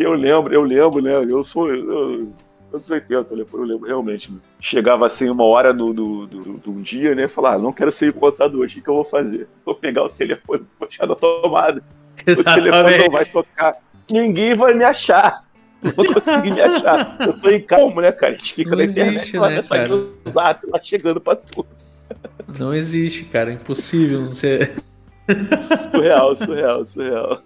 que 0.00 0.04
eu 0.06 0.14
lembro, 0.14 0.54
eu 0.54 0.62
lembro, 0.62 1.02
né? 1.02 1.12
Eu 1.12 1.44
sou. 1.44 1.68
Eu, 1.72 2.32
anos 2.74 2.90
80, 2.90 3.34
eu 3.34 3.64
lembro, 3.64 3.86
realmente. 3.86 4.30
Né? 4.30 4.38
Chegava 4.60 5.06
assim 5.06 5.28
uma 5.28 5.44
hora 5.44 5.72
do, 5.72 5.92
do, 5.92 6.26
do, 6.26 6.42
do 6.58 6.70
um 6.70 6.82
dia, 6.82 7.14
né? 7.14 7.28
Falar, 7.28 7.54
ah, 7.54 7.58
não 7.58 7.72
quero 7.72 7.92
ser 7.92 8.08
encontrado 8.08 8.58
hoje, 8.58 8.78
o 8.78 8.82
que, 8.82 8.88
eu 8.88 8.94
vou 8.94 9.04
fazer? 9.04 9.48
Vou 9.64 9.74
pegar 9.74 10.04
o 10.04 10.08
telefone, 10.08 10.64
vou 10.78 10.88
tirar 10.88 11.06
da 11.06 11.14
tomada. 11.14 11.82
Exatamente. 12.26 12.68
O 12.68 12.72
telefone 12.72 12.98
não 12.98 13.10
vai 13.10 13.24
tocar. 13.24 13.76
Ninguém 14.10 14.54
vai 14.54 14.74
me 14.74 14.84
achar. 14.84 15.44
Não 15.82 15.92
vou 15.92 16.12
conseguir 16.12 16.52
me 16.52 16.60
achar. 16.60 17.16
Eu 17.20 17.40
tô 17.40 17.48
em 17.48 17.60
calmo, 17.60 18.00
né, 18.00 18.12
cara? 18.12 18.34
A 18.34 18.36
gente 18.36 18.54
fica 18.54 18.70
não 18.70 18.78
na 18.78 18.84
existe, 18.84 19.36
internet, 19.36 19.62
né, 19.62 19.62
cara? 19.68 20.06
Exato, 20.26 20.68
lá 20.70 20.80
chegando 20.82 21.20
pra 21.20 21.36
tudo. 21.36 21.68
Não 22.58 22.74
existe, 22.74 23.24
cara. 23.24 23.50
É 23.50 23.54
impossível 23.54 24.20
não 24.20 24.32
ser. 24.32 24.72
Surreal, 25.92 26.36
surreal, 26.36 26.84
surreal. 26.84 27.42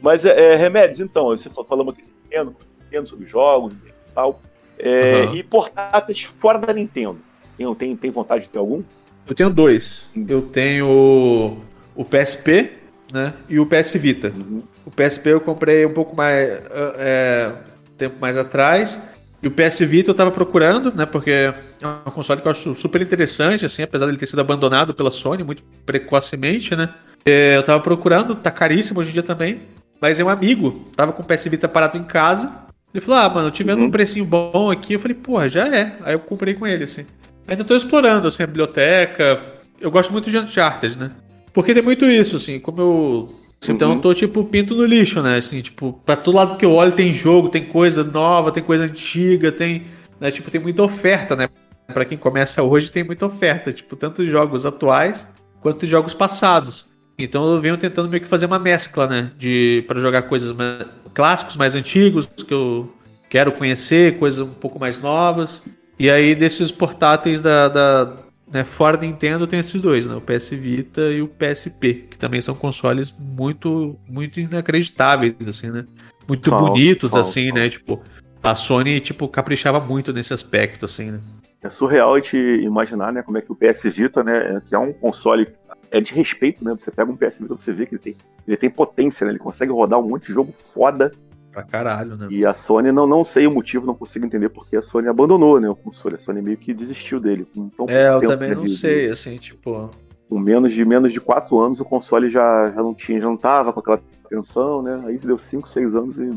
Mas 0.00 0.24
é, 0.24 0.52
é, 0.52 0.56
remédios, 0.56 1.00
então, 1.00 1.24
você 1.26 1.50
falando 1.50 1.90
aqui 1.90 2.04
Nintendo, 2.24 2.54
Nintendo 2.82 3.08
sobre 3.08 3.26
jogos 3.26 3.72
e 3.72 4.12
tal. 4.14 4.40
É, 4.84 5.24
uhum. 5.24 5.34
E 5.34 5.42
portáteis 5.42 6.22
fora 6.38 6.58
da 6.58 6.72
Nintendo. 6.72 7.18
Tem, 7.56 7.74
tem, 7.74 7.96
tem 7.96 8.10
vontade 8.10 8.44
de 8.44 8.50
ter 8.50 8.58
algum? 8.58 8.82
Eu 9.26 9.34
tenho 9.34 9.48
dois. 9.48 10.10
Eu 10.28 10.42
tenho 10.42 11.56
o 11.96 12.04
PSP 12.04 12.72
né, 13.10 13.32
e 13.48 13.58
o 13.58 13.64
PS 13.64 13.94
Vita. 13.94 14.32
Uhum. 14.36 14.62
O 14.84 14.90
PSP 14.90 15.30
eu 15.30 15.40
comprei 15.40 15.86
um 15.86 15.92
pouco 15.92 16.14
mais. 16.14 16.62
É, 16.98 17.54
tempo 17.96 18.16
mais 18.20 18.36
atrás. 18.36 19.00
E 19.42 19.48
o 19.48 19.50
PS 19.50 19.80
Vita 19.80 20.10
eu 20.10 20.14
tava 20.14 20.30
procurando, 20.30 20.92
né? 20.94 21.04
Porque 21.04 21.30
é 21.30 21.52
um 21.86 22.10
console 22.10 22.40
que 22.40 22.48
eu 22.48 22.52
acho 22.52 22.74
super 22.74 23.00
interessante, 23.02 23.66
assim, 23.66 23.82
apesar 23.82 24.06
dele 24.06 24.18
ter 24.18 24.26
sido 24.26 24.40
abandonado 24.40 24.94
pela 24.94 25.10
Sony 25.10 25.44
muito 25.44 25.62
precocemente, 25.84 26.74
né? 26.74 26.94
É, 27.26 27.56
eu 27.56 27.62
tava 27.62 27.82
procurando, 27.82 28.34
tá 28.34 28.50
caríssimo 28.50 29.00
hoje 29.00 29.10
em 29.10 29.12
dia 29.12 29.22
também. 29.22 29.62
Mas 30.00 30.18
é 30.18 30.24
um 30.24 30.28
amigo, 30.28 30.90
tava 30.96 31.12
com 31.12 31.22
o 31.22 31.26
PS 31.26 31.44
Vita 31.44 31.68
parado 31.68 31.96
em 31.96 32.02
casa. 32.02 32.50
Ele 32.94 33.04
falou: 33.04 33.20
Ah, 33.20 33.28
mano, 33.28 33.48
eu 33.48 33.50
tive 33.50 33.72
uhum. 33.72 33.84
um 33.84 33.90
precinho 33.90 34.24
bom 34.24 34.70
aqui. 34.70 34.94
Eu 34.94 35.00
falei: 35.00 35.16
Porra, 35.16 35.48
já 35.48 35.66
é. 35.66 35.96
Aí 36.02 36.14
eu 36.14 36.20
comprei 36.20 36.54
com 36.54 36.64
ele, 36.64 36.84
assim. 36.84 37.04
Ainda 37.46 37.64
tô 37.64 37.74
explorando, 37.74 38.28
assim, 38.28 38.44
a 38.44 38.46
biblioteca. 38.46 39.42
Eu 39.80 39.90
gosto 39.90 40.12
muito 40.12 40.30
de 40.30 40.38
Uncharted, 40.38 40.98
né? 40.98 41.10
Porque 41.52 41.74
tem 41.74 41.82
muito 41.82 42.06
isso, 42.06 42.36
assim, 42.36 42.60
como 42.60 42.80
eu. 42.80 43.40
Então 43.68 43.90
uhum. 43.90 43.96
eu 43.96 44.00
tô, 44.00 44.14
tipo, 44.14 44.44
pinto 44.44 44.74
no 44.74 44.84
lixo, 44.84 45.20
né? 45.20 45.38
Assim, 45.38 45.60
tipo, 45.60 46.00
pra 46.04 46.14
todo 46.14 46.36
lado 46.36 46.56
que 46.56 46.64
eu 46.64 46.72
olho 46.72 46.92
tem 46.92 47.12
jogo, 47.12 47.48
tem 47.48 47.64
coisa 47.64 48.04
nova, 48.04 48.52
tem 48.52 48.62
coisa 48.62 48.84
antiga, 48.84 49.50
tem. 49.50 49.86
Né? 50.20 50.30
Tipo, 50.30 50.50
tem 50.50 50.60
muita 50.60 50.82
oferta, 50.82 51.34
né? 51.34 51.48
Pra 51.92 52.04
quem 52.04 52.16
começa 52.16 52.62
hoje, 52.62 52.92
tem 52.92 53.02
muita 53.02 53.26
oferta. 53.26 53.72
Tipo, 53.72 53.96
tanto 53.96 54.24
jogos 54.24 54.64
atuais 54.64 55.26
quanto 55.60 55.86
jogos 55.86 56.14
passados. 56.14 56.86
Então 57.18 57.52
eu 57.52 57.60
venho 57.60 57.76
tentando 57.78 58.08
meio 58.08 58.22
que 58.22 58.28
fazer 58.28 58.46
uma 58.46 58.58
mescla, 58.58 59.06
né? 59.06 59.30
De 59.36 59.84
para 59.86 60.00
jogar 60.00 60.22
coisas 60.22 60.54
mais, 60.54 60.86
clássicos 61.14 61.56
mais 61.56 61.74
antigos 61.74 62.26
que 62.26 62.52
eu 62.52 62.92
quero 63.30 63.52
conhecer, 63.52 64.18
coisas 64.18 64.40
um 64.40 64.52
pouco 64.52 64.78
mais 64.78 65.00
novas. 65.00 65.62
E 65.98 66.10
aí 66.10 66.34
desses 66.34 66.72
portáteis 66.72 67.40
da, 67.40 67.68
da 67.68 68.12
né, 68.52 68.64
fora 68.64 68.96
da 68.96 69.04
Nintendo 69.04 69.46
tem 69.46 69.60
esses 69.60 69.80
dois, 69.80 70.06
né? 70.06 70.14
O 70.14 70.20
PS 70.20 70.50
Vita 70.50 71.00
e 71.10 71.22
o 71.22 71.28
PSP, 71.28 72.06
que 72.10 72.18
também 72.18 72.40
são 72.40 72.54
consoles 72.54 73.14
muito 73.18 73.96
muito 74.08 74.40
inacreditáveis 74.40 75.34
assim, 75.46 75.70
né? 75.70 75.86
Muito 76.26 76.50
falso, 76.50 76.64
bonitos 76.64 77.10
falso, 77.12 77.30
assim, 77.30 77.48
falso. 77.48 77.62
né? 77.62 77.68
Tipo, 77.68 78.02
a 78.42 78.54
Sony 78.54 79.00
tipo 79.00 79.28
caprichava 79.28 79.80
muito 79.80 80.12
nesse 80.12 80.34
aspecto 80.34 80.84
assim, 80.84 81.12
né? 81.12 81.20
É 81.62 81.70
surreal 81.70 82.14
a 82.14 82.20
gente 82.20 82.36
imaginar, 82.36 83.10
né, 83.10 83.22
como 83.22 83.38
é 83.38 83.40
que 83.40 83.50
o 83.50 83.56
PS 83.56 83.82
Vita, 83.84 84.22
né, 84.22 84.60
que 84.66 84.74
é 84.74 84.78
um 84.78 84.92
console 84.92 85.48
é 85.94 86.00
de 86.00 86.12
respeito, 86.12 86.64
né? 86.64 86.74
Você 86.76 86.90
pega 86.90 87.10
um 87.10 87.16
PS 87.16 87.38
Vita, 87.38 87.54
você 87.54 87.72
vê 87.72 87.86
que 87.86 87.94
ele 87.94 88.02
tem, 88.02 88.16
ele 88.48 88.56
tem 88.56 88.68
potência, 88.68 89.24
né? 89.24 89.30
Ele 89.30 89.38
consegue 89.38 89.70
rodar 89.70 90.00
um 90.00 90.08
monte 90.08 90.26
de 90.26 90.32
jogo 90.32 90.52
foda. 90.74 91.08
Pra 91.52 91.62
caralho, 91.62 92.16
né? 92.16 92.26
E 92.30 92.44
a 92.44 92.52
Sony, 92.52 92.90
não, 92.90 93.06
não 93.06 93.24
sei 93.24 93.46
o 93.46 93.54
motivo, 93.54 93.86
não 93.86 93.94
consigo 93.94 94.26
entender 94.26 94.48
porque 94.48 94.76
a 94.76 94.82
Sony 94.82 95.06
abandonou, 95.06 95.60
né? 95.60 95.70
O 95.70 95.76
console. 95.76 96.16
A 96.16 96.18
Sony 96.18 96.42
meio 96.42 96.56
que 96.56 96.74
desistiu 96.74 97.20
dele. 97.20 97.46
Então, 97.56 97.86
é, 97.88 98.08
eu 98.08 98.20
também 98.22 98.50
né, 98.50 98.56
não 98.56 98.64
de, 98.64 98.76
sei, 98.76 99.08
assim, 99.08 99.36
tipo. 99.36 99.88
Com 100.28 100.38
menos 100.38 100.72
de 100.72 100.84
menos 100.84 101.12
de 101.12 101.20
4 101.20 101.60
anos, 101.60 101.78
o 101.78 101.84
console 101.84 102.28
já, 102.28 102.72
já 102.74 102.82
não 102.82 102.94
tinha, 102.94 103.20
já 103.20 103.26
não 103.26 103.36
tava 103.36 103.72
com 103.72 103.78
aquela 103.78 104.02
atenção, 104.24 104.82
né? 104.82 105.00
Aí 105.06 105.16
deu 105.18 105.38
5, 105.38 105.68
6 105.68 105.94
anos 105.94 106.18
e 106.18 106.28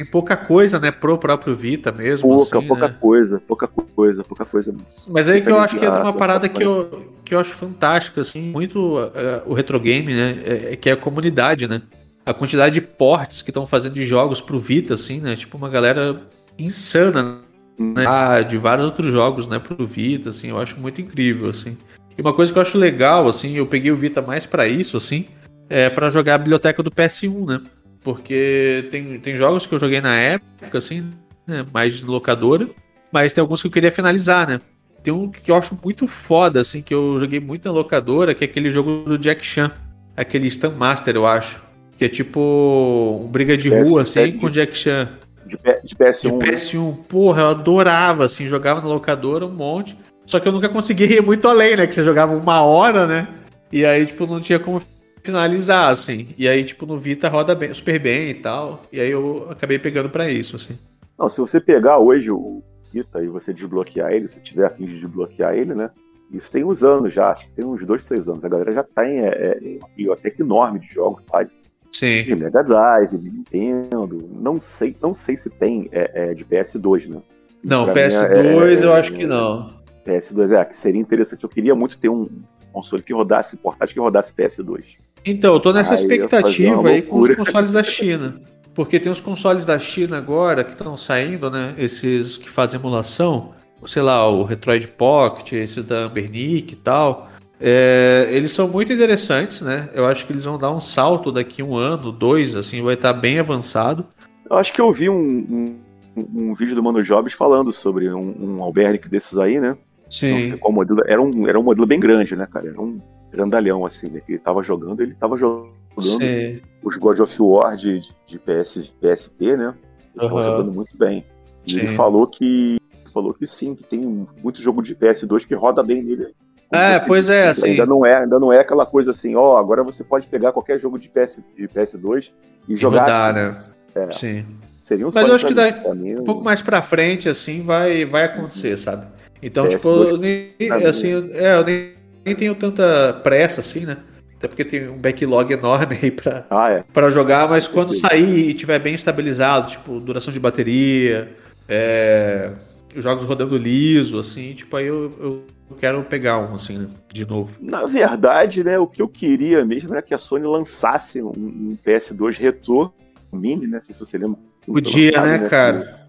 tem 0.00 0.06
pouca 0.06 0.34
coisa, 0.34 0.80
né, 0.80 0.90
pro 0.90 1.18
próprio 1.18 1.54
Vita 1.54 1.92
mesmo. 1.92 2.28
Pouca, 2.28 2.58
assim, 2.58 2.66
pouca 2.66 2.88
né? 2.88 2.96
coisa, 2.98 3.42
pouca 3.46 3.68
coisa, 3.68 4.24
pouca 4.24 4.44
coisa. 4.46 4.74
Mas 5.06 5.28
aí 5.28 5.42
que 5.42 5.50
eu 5.50 5.58
acho 5.58 5.78
que 5.78 5.84
é 5.84 5.90
uma 5.90 6.12
parada 6.12 6.48
que 6.48 6.62
eu, 6.62 7.14
que 7.22 7.34
eu 7.34 7.38
acho 7.38 7.52
fantástica, 7.52 8.22
assim, 8.22 8.40
muito 8.40 8.98
uh, 8.98 9.10
o 9.44 9.52
retro 9.52 9.78
game, 9.78 10.14
né, 10.14 10.42
é, 10.42 10.72
é, 10.72 10.76
que 10.76 10.88
é 10.88 10.92
a 10.92 10.96
comunidade, 10.96 11.68
né. 11.68 11.82
A 12.24 12.32
quantidade 12.32 12.74
de 12.74 12.80
ports 12.80 13.42
que 13.42 13.50
estão 13.50 13.66
fazendo 13.66 13.94
de 13.94 14.06
jogos 14.06 14.40
pro 14.40 14.58
Vita, 14.58 14.94
assim, 14.94 15.20
né, 15.20 15.36
tipo 15.36 15.58
uma 15.58 15.68
galera 15.68 16.22
insana, 16.58 17.40
né, 17.78 18.04
ah, 18.06 18.40
de 18.40 18.56
vários 18.56 18.86
outros 18.86 19.12
jogos, 19.12 19.46
né, 19.46 19.58
pro 19.58 19.86
Vita, 19.86 20.30
assim, 20.30 20.48
eu 20.48 20.58
acho 20.58 20.80
muito 20.80 21.00
incrível, 21.00 21.50
assim. 21.50 21.76
E 22.16 22.22
uma 22.22 22.32
coisa 22.32 22.50
que 22.50 22.58
eu 22.58 22.62
acho 22.62 22.78
legal, 22.78 23.28
assim, 23.28 23.56
eu 23.56 23.66
peguei 23.66 23.90
o 23.90 23.96
Vita 23.96 24.22
mais 24.22 24.46
para 24.46 24.66
isso, 24.66 24.96
assim, 24.96 25.26
é 25.68 25.90
para 25.90 26.08
jogar 26.08 26.36
a 26.36 26.38
biblioteca 26.38 26.82
do 26.82 26.90
PS1, 26.90 27.46
né. 27.46 27.58
Porque 28.02 28.88
tem, 28.90 29.20
tem 29.20 29.36
jogos 29.36 29.66
que 29.66 29.74
eu 29.74 29.78
joguei 29.78 30.00
na 30.00 30.16
época, 30.16 30.78
assim, 30.78 31.08
né, 31.46 31.64
mais 31.72 31.98
de 31.98 32.04
locadora, 32.04 32.68
mas 33.12 33.32
tem 33.32 33.42
alguns 33.42 33.60
que 33.60 33.68
eu 33.68 33.72
queria 33.72 33.92
finalizar, 33.92 34.48
né? 34.48 34.60
Tem 35.02 35.12
um 35.12 35.30
que 35.30 35.50
eu 35.50 35.56
acho 35.56 35.78
muito 35.82 36.06
foda, 36.06 36.60
assim, 36.60 36.82
que 36.82 36.94
eu 36.94 37.18
joguei 37.18 37.40
muito 37.40 37.66
na 37.66 37.72
locadora, 37.72 38.34
que 38.34 38.44
é 38.44 38.46
aquele 38.46 38.70
jogo 38.70 39.04
do 39.06 39.18
Jack 39.18 39.44
Chan, 39.44 39.70
aquele 40.16 40.46
Stand 40.48 40.72
Master, 40.72 41.14
eu 41.14 41.26
acho. 41.26 41.62
Que 41.96 42.06
é 42.06 42.08
tipo 42.08 43.20
um 43.22 43.28
briga 43.28 43.56
de 43.56 43.70
PS, 43.70 43.88
rua, 43.88 44.02
assim, 44.02 44.32
com 44.32 44.46
o 44.46 44.50
Jack 44.50 44.76
Chan. 44.76 45.10
De, 45.46 45.56
de 45.84 45.94
PS1. 45.94 46.20
De 46.22 46.28
PS1. 46.30 46.90
Né? 46.90 47.04
Porra, 47.08 47.42
eu 47.42 47.48
adorava, 47.48 48.24
assim, 48.24 48.46
jogava 48.46 48.80
na 48.80 48.88
locadora 48.88 49.44
um 49.44 49.54
monte. 49.54 49.96
Só 50.24 50.38
que 50.38 50.48
eu 50.48 50.52
nunca 50.52 50.68
conseguia 50.68 51.06
ir 51.06 51.22
muito 51.22 51.48
além, 51.48 51.76
né? 51.76 51.86
Que 51.86 51.94
você 51.94 52.04
jogava 52.04 52.34
uma 52.34 52.62
hora, 52.62 53.06
né? 53.06 53.28
E 53.72 53.84
aí, 53.84 54.06
tipo, 54.06 54.26
não 54.26 54.40
tinha 54.40 54.58
como 54.58 54.80
finalizar, 55.22 55.90
assim. 55.90 56.28
E 56.36 56.48
aí, 56.48 56.64
tipo, 56.64 56.86
no 56.86 56.98
Vita 56.98 57.28
roda 57.28 57.54
bem, 57.54 57.72
super 57.74 57.98
bem 57.98 58.30
e 58.30 58.34
tal. 58.34 58.82
E 58.92 59.00
aí 59.00 59.10
eu 59.10 59.48
acabei 59.50 59.78
pegando 59.78 60.10
para 60.10 60.30
isso, 60.30 60.56
assim. 60.56 60.78
Não, 61.18 61.28
se 61.28 61.40
você 61.40 61.60
pegar 61.60 61.98
hoje 61.98 62.30
o 62.30 62.62
Vita 62.92 63.22
e 63.22 63.28
você 63.28 63.52
desbloquear 63.52 64.12
ele, 64.12 64.28
se 64.28 64.40
tiver 64.40 64.66
a 64.66 64.70
fim 64.70 64.86
de 64.86 65.00
desbloquear 65.00 65.54
ele, 65.54 65.74
né? 65.74 65.90
Isso 66.32 66.50
tem 66.50 66.64
uns 66.64 66.82
anos 66.82 67.12
já, 67.12 67.32
acho 67.32 67.44
que 67.46 67.52
tem 67.52 67.64
uns 67.64 67.84
dois, 67.84 68.02
três 68.04 68.28
anos. 68.28 68.44
A 68.44 68.48
galera 68.48 68.70
já 68.70 68.82
tá 68.84 69.08
em 69.08 69.18
é, 69.18 69.28
é, 69.28 69.78
uma 69.78 69.88
biblioteca 69.96 70.42
enorme 70.42 70.78
de 70.78 70.86
jogos, 70.86 71.22
tá? 71.24 71.44
Sim. 71.90 72.22
De 72.22 72.36
Mega 72.36 72.62
Drive, 72.62 73.18
de 73.18 73.30
Nintendo. 73.30 74.28
Não 74.32 74.60
sei, 74.60 74.96
não 75.02 75.12
sei 75.12 75.36
se 75.36 75.50
tem 75.50 75.88
é, 75.90 76.30
é 76.30 76.34
de 76.34 76.44
PS2, 76.44 77.08
né? 77.08 77.20
Não, 77.62 77.84
Pra 77.84 77.94
mim, 77.94 78.00
PS2 78.00 78.82
é- 78.82 78.84
eu 78.84 78.92
acho 78.94 79.12
que 79.12 79.26
não. 79.26 79.74
PS2 80.06 80.52
é, 80.52 80.64
que 80.64 80.76
seria 80.76 81.00
interessante. 81.00 81.42
Eu 81.42 81.50
queria 81.50 81.74
muito 81.74 81.98
ter 81.98 82.08
um 82.08 82.26
console 82.72 83.02
que 83.02 83.12
rodasse, 83.12 83.56
portátil 83.56 83.94
que 83.94 84.00
rodasse 84.00 84.32
PS2. 84.32 84.84
Então, 85.24 85.54
eu 85.54 85.60
tô 85.60 85.72
nessa 85.72 85.94
Aí 85.94 85.98
expectativa 86.00 86.88
aí 86.88 87.02
com 87.02 87.18
os 87.18 87.34
consoles 87.34 87.72
da 87.72 87.82
China. 87.82 88.40
Porque 88.74 89.00
tem 89.00 89.10
os 89.10 89.20
consoles 89.20 89.66
da 89.66 89.78
China 89.78 90.16
agora 90.18 90.64
que 90.64 90.70
estão 90.70 90.96
saindo, 90.96 91.50
né? 91.50 91.74
Esses 91.76 92.38
que 92.38 92.48
fazem 92.48 92.78
emulação. 92.78 93.52
Sei 93.84 94.02
lá, 94.02 94.28
o 94.28 94.44
Retroid 94.44 94.86
Pocket, 94.88 95.52
esses 95.52 95.84
da 95.84 96.04
Ambernic 96.04 96.72
e 96.72 96.76
tal. 96.76 97.28
É, 97.60 98.28
eles 98.30 98.52
são 98.52 98.68
muito 98.68 98.92
interessantes, 98.92 99.60
né? 99.60 99.90
Eu 99.92 100.06
acho 100.06 100.26
que 100.26 100.32
eles 100.32 100.44
vão 100.44 100.58
dar 100.58 100.70
um 100.70 100.80
salto 100.80 101.30
daqui 101.30 101.62
um 101.62 101.76
ano, 101.76 102.10
dois, 102.10 102.56
assim, 102.56 102.80
vai 102.80 102.94
estar 102.94 103.12
bem 103.12 103.38
avançado. 103.38 104.06
Eu 104.48 104.56
acho 104.56 104.72
que 104.72 104.80
eu 104.80 104.90
vi 104.92 105.10
um, 105.10 105.76
um, 106.16 106.50
um 106.50 106.54
vídeo 106.54 106.74
do 106.74 106.82
Mano 106.82 107.02
Jobs 107.02 107.34
falando 107.34 107.72
sobre 107.72 108.10
um, 108.10 108.60
um 108.60 108.72
desses 109.10 109.36
aí, 109.36 109.60
né? 109.60 109.70
Não 109.70 110.10
sei 110.10 110.42
Sim. 110.42 110.56
qual 110.56 110.72
modelo. 110.72 111.02
Era 111.06 111.20
um, 111.20 111.46
era 111.46 111.58
um 111.58 111.62
modelo 111.62 111.86
bem 111.86 112.00
grande, 112.00 112.34
né, 112.34 112.46
cara? 112.50 112.68
Era 112.68 112.80
um 112.80 112.98
grandalhão, 113.30 113.84
assim, 113.86 114.08
né? 114.08 114.20
Que 114.24 114.32
ele 114.32 114.38
tava 114.38 114.62
jogando, 114.62 115.00
ele 115.00 115.14
tava 115.14 115.36
jogando 115.36 115.70
Sim. 116.00 116.60
os 116.82 116.96
God 116.96 117.20
of 117.20 117.36
War 117.42 117.76
de, 117.76 118.00
de 118.26 118.38
PS, 118.38 118.92
PSP, 119.00 119.56
né? 119.56 119.74
Ele 120.14 120.28
tava 120.28 120.40
Aham. 120.40 120.44
jogando 120.50 120.72
muito 120.72 120.96
bem. 120.96 121.24
E 121.66 121.74
ele 121.76 121.94
falou 121.96 122.26
que 122.26 122.78
falou 123.12 123.34
que 123.34 123.44
sim, 123.46 123.74
que 123.74 123.82
tem 123.82 124.00
muito 124.42 124.62
jogo 124.62 124.80
de 124.82 124.94
PS2 124.94 125.44
que 125.44 125.54
roda 125.54 125.82
bem 125.82 126.00
nele. 126.02 126.28
Como 126.68 126.80
É, 126.80 127.00
pois 127.00 127.28
é, 127.28 127.48
assim. 127.48 127.70
Ainda 127.70 127.84
não 127.84 128.06
é, 128.06 128.18
ainda 128.18 128.38
não 128.38 128.52
é 128.52 128.60
aquela 128.60 128.86
coisa 128.86 129.10
assim, 129.10 129.34
ó, 129.34 129.56
agora 129.56 129.82
você 129.82 130.04
pode 130.04 130.28
pegar 130.28 130.52
qualquer 130.52 130.78
jogo 130.78 130.96
de, 130.96 131.08
PS, 131.08 131.40
de 131.56 131.66
PS2 131.66 132.30
e 132.68 132.74
E 132.74 132.76
jogar. 132.76 133.00
rodar, 133.00 133.34
né? 133.34 133.64
É. 133.96 134.12
Sim. 134.12 134.46
Seria 134.84 135.08
um 135.08 135.10
Mas 135.12 135.28
eu 135.28 135.34
acho 135.34 135.46
que 135.46 135.54
daí- 135.54 135.74
Um 136.18 136.24
pouco 136.24 136.44
mais 136.44 136.62
pra 136.62 136.80
frente, 136.82 137.28
assim, 137.28 137.62
vai, 137.62 138.04
vai 138.04 138.24
acontecer, 138.24 138.76
sabe? 138.76 139.06
Então, 139.42 139.64
PS2 139.66 139.70
tipo, 139.76 139.88
eu 139.88 140.16
nem, 140.16 140.48
assim, 140.86 141.30
é, 141.32 141.56
eu 141.56 141.64
nem, 141.64 141.90
nem 142.30 142.36
tenho 142.36 142.54
tanta 142.54 143.12
pressa, 143.24 143.60
assim, 143.60 143.84
né? 143.84 143.96
Até 144.36 144.48
porque 144.48 144.64
tem 144.64 144.88
um 144.88 144.96
backlog 144.96 145.52
enorme 145.52 145.98
aí 146.00 146.10
pra, 146.10 146.46
Ah, 146.48 146.70
é. 146.72 146.84
pra 146.92 147.10
jogar, 147.10 147.48
mas 147.48 147.66
quando 147.68 147.92
sair 147.92 148.50
e 148.50 148.54
tiver 148.54 148.78
bem 148.78 148.94
estabilizado, 148.94 149.68
tipo, 149.70 150.00
duração 150.00 150.32
de 150.32 150.40
bateria, 150.40 151.28
é, 151.68 152.52
os 152.96 153.02
jogos 153.02 153.24
rodando 153.24 153.58
liso, 153.58 154.18
assim, 154.18 154.54
tipo, 154.54 154.76
aí 154.76 154.86
eu, 154.86 155.10
eu 155.20 155.76
quero 155.78 156.02
pegar 156.04 156.38
um, 156.38 156.54
assim, 156.54 156.78
né? 156.78 156.88
De 157.12 157.28
novo. 157.28 157.56
Na 157.60 157.84
verdade, 157.84 158.64
né, 158.64 158.78
o 158.78 158.86
que 158.86 159.02
eu 159.02 159.08
queria 159.08 159.64
mesmo 159.64 159.92
era 159.92 160.00
que 160.00 160.14
a 160.14 160.18
Sony 160.18 160.46
lançasse 160.46 161.20
um, 161.20 161.32
um 161.36 161.76
PS2 161.84 162.36
retrô 162.38 162.92
mini, 163.32 163.66
né? 163.66 163.78
Não 163.78 163.82
sei 163.82 163.94
se 163.94 164.00
você 164.00 164.16
lembra. 164.16 164.38
Podia, 164.64 165.10
Lançado, 165.20 165.42
né, 165.42 165.48
cara? 165.48 166.00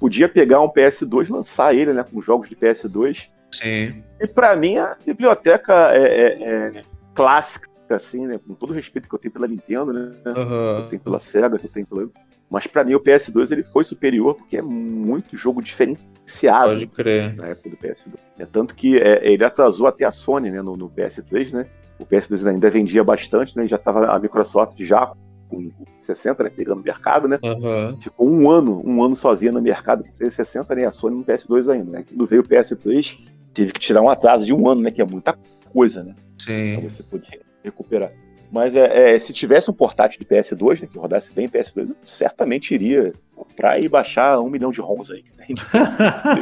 Podia 0.00 0.28
pegar 0.28 0.60
um 0.60 0.68
PS2, 0.68 1.28
lançar 1.30 1.74
ele, 1.74 1.92
né, 1.92 2.04
com 2.10 2.20
jogos 2.20 2.48
de 2.48 2.56
PS2. 2.56 3.18
Sim. 3.52 4.02
E 4.20 4.26
pra 4.26 4.54
mim 4.56 4.78
a 4.78 4.96
biblioteca 5.04 5.72
é, 5.92 6.02
é- 6.02 6.76
é 6.78 6.80
clássica, 7.14 7.68
assim, 7.90 8.26
né? 8.26 8.38
Com 8.46 8.54
todo 8.54 8.70
o 8.70 8.72
respeito 8.74 9.08
que 9.08 9.14
eu 9.14 9.18
tenho 9.18 9.32
pela 9.32 9.46
Nintendo, 9.48 9.92
né? 9.92 10.10
Que 10.22 10.28
eu 10.28 10.86
tenho 10.90 11.02
pela 11.02 11.20
Sega, 11.20 11.58
que 11.58 11.66
eu 11.66 11.70
tenho 11.70 11.86
pela. 11.86 12.08
Mas 12.50 12.66
pra 12.66 12.84
mim 12.84 12.94
o 12.94 13.00
PS2 13.00 13.50
ele 13.50 13.62
foi 13.64 13.82
superior 13.84 14.34
porque 14.34 14.56
é 14.56 14.62
muito 14.62 15.36
jogo 15.36 15.62
diferenciado 15.62 16.70
Pode 16.70 16.86
crer. 16.88 17.34
na 17.34 17.46
época 17.46 17.70
do 17.70 17.76
PS2. 17.76 18.14
É 18.38 18.46
tanto 18.46 18.74
que 18.74 18.98
é, 18.98 19.26
ele 19.28 19.44
atrasou 19.44 19.86
até 19.86 20.04
a 20.04 20.12
Sony, 20.12 20.50
né, 20.50 20.62
no, 20.62 20.76
no 20.76 20.88
PS3, 20.90 21.52
né? 21.52 21.66
O 21.98 22.04
PS2 22.04 22.46
ainda 22.46 22.70
vendia 22.70 23.02
bastante, 23.02 23.56
né? 23.56 23.66
Já 23.66 23.78
tava 23.78 24.06
a 24.06 24.18
Microsoft 24.18 24.78
já 24.80 25.12
com 25.48 25.58
o 25.58 25.72
60, 26.02 26.42
né, 26.44 26.50
pegando 26.54 26.80
o 26.80 26.84
mercado, 26.84 27.26
né? 27.28 27.38
Aham. 27.42 27.96
Ficou 28.00 28.28
um 28.28 28.50
ano, 28.50 28.82
um 28.84 29.02
ano 29.02 29.16
sozinha 29.16 29.52
no 29.52 29.62
mercado 29.62 30.02
com 30.04 30.10
o 30.10 30.14
360, 30.14 30.74
né? 30.74 30.86
A 30.86 30.92
Sony 30.92 31.16
no 31.16 31.24
PS2 31.24 31.68
ainda, 31.72 31.90
né? 31.90 32.04
Quando 32.08 32.26
veio 32.26 32.42
o 32.42 32.44
PS3, 32.44 33.16
teve 33.56 33.72
que 33.72 33.80
tirar 33.80 34.02
um 34.02 34.08
atraso 34.08 34.44
de 34.44 34.52
um 34.52 34.68
ano, 34.68 34.82
né? 34.82 34.90
Que 34.90 35.02
é 35.02 35.06
muita 35.06 35.36
coisa, 35.72 36.02
né? 36.04 36.14
Pra 36.44 36.54
Sim. 36.54 36.80
você 36.88 37.02
poder 37.02 37.40
recuperar. 37.64 38.12
Mas 38.52 38.76
é, 38.76 39.14
é, 39.14 39.18
se 39.18 39.32
tivesse 39.32 39.68
um 39.70 39.74
portátil 39.74 40.20
de 40.20 40.24
PS2, 40.24 40.80
né, 40.82 40.88
que 40.90 40.98
rodasse 40.98 41.32
bem 41.32 41.48
PS2, 41.48 41.88
eu 41.88 41.96
certamente 42.04 42.72
iria 42.72 43.12
comprar 43.34 43.82
e 43.82 43.88
baixar 43.88 44.38
um 44.38 44.48
milhão 44.48 44.70
de 44.70 44.80
ROMs 44.80 45.10
aí. 45.10 45.22
Que 45.22 45.32
tem 45.32 45.56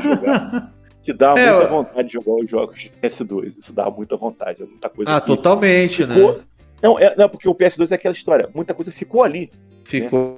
jogar. 0.02 0.72
Que 1.04 1.12
dá 1.12 1.32
É, 1.36 1.50
muita 1.50 1.64
eu- 1.64 1.68
vontade 1.68 2.08
de 2.08 2.14
jogar 2.14 2.42
os 2.42 2.50
jogos 2.50 2.80
de 2.80 2.90
PS2. 3.02 3.58
Isso 3.58 3.72
dá 3.74 3.90
muita 3.90 4.16
vontade, 4.16 4.62
é 4.62 4.66
muita 4.66 4.88
coisa. 4.88 5.10
Ah, 5.14 5.20
totalmente, 5.20 6.06
ficou- 6.06 6.32
né? 6.36 6.40
Não, 6.82 6.98
é, 6.98 7.14
não, 7.14 7.28
porque 7.28 7.46
o 7.46 7.54
PS2 7.54 7.90
é 7.92 7.94
aquela 7.94 8.14
história. 8.14 8.48
Muita 8.54 8.72
coisa 8.72 8.90
ficou 8.90 9.22
ali, 9.22 9.50
Ficou, 9.84 10.20
né? 10.30 10.36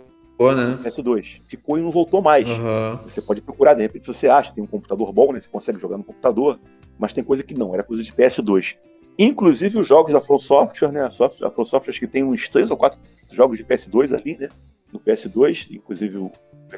No 0.76 0.78
PS2. 0.78 1.40
Ficou 1.48 1.78
e 1.78 1.82
não 1.82 1.90
voltou 1.90 2.20
mais. 2.22 2.48
Aham. 2.48 3.00
Você 3.04 3.22
pode 3.22 3.40
procurar, 3.40 3.74
de 3.74 3.82
repente, 3.82 4.04
se 4.06 4.12
você 4.12 4.28
acha, 4.28 4.52
tem 4.52 4.62
um 4.62 4.66
computador 4.66 5.12
bom, 5.12 5.32
né? 5.32 5.40
Você 5.40 5.48
consegue 5.48 5.78
jogar 5.78 5.96
no 5.96 6.04
computador, 6.04 6.58
mas 6.98 7.12
tem 7.12 7.24
coisa 7.24 7.42
que 7.42 7.54
não, 7.58 7.72
era 7.74 7.82
coisa 7.82 8.02
de 8.02 8.12
PS2. 8.12 8.74
Inclusive 9.18 9.78
os 9.78 9.86
jogos 9.88 10.12
da 10.12 10.20
From 10.20 10.38
Software, 10.38 10.92
né? 10.92 11.02
A, 11.04 11.10
Soft- 11.10 11.42
a 11.42 11.50
From 11.50 11.64
Software 11.64 11.90
acho 11.90 12.00
que 12.00 12.06
tem 12.06 12.22
uns 12.22 12.48
três 12.48 12.70
ou 12.70 12.76
quatro 12.76 12.98
jogos 13.30 13.56
de 13.56 13.64
PS2 13.64 14.12
ali, 14.12 14.36
né? 14.38 14.48
No 14.92 15.00
PS2, 15.00 15.68
inclusive 15.70 16.18
o 16.18 16.30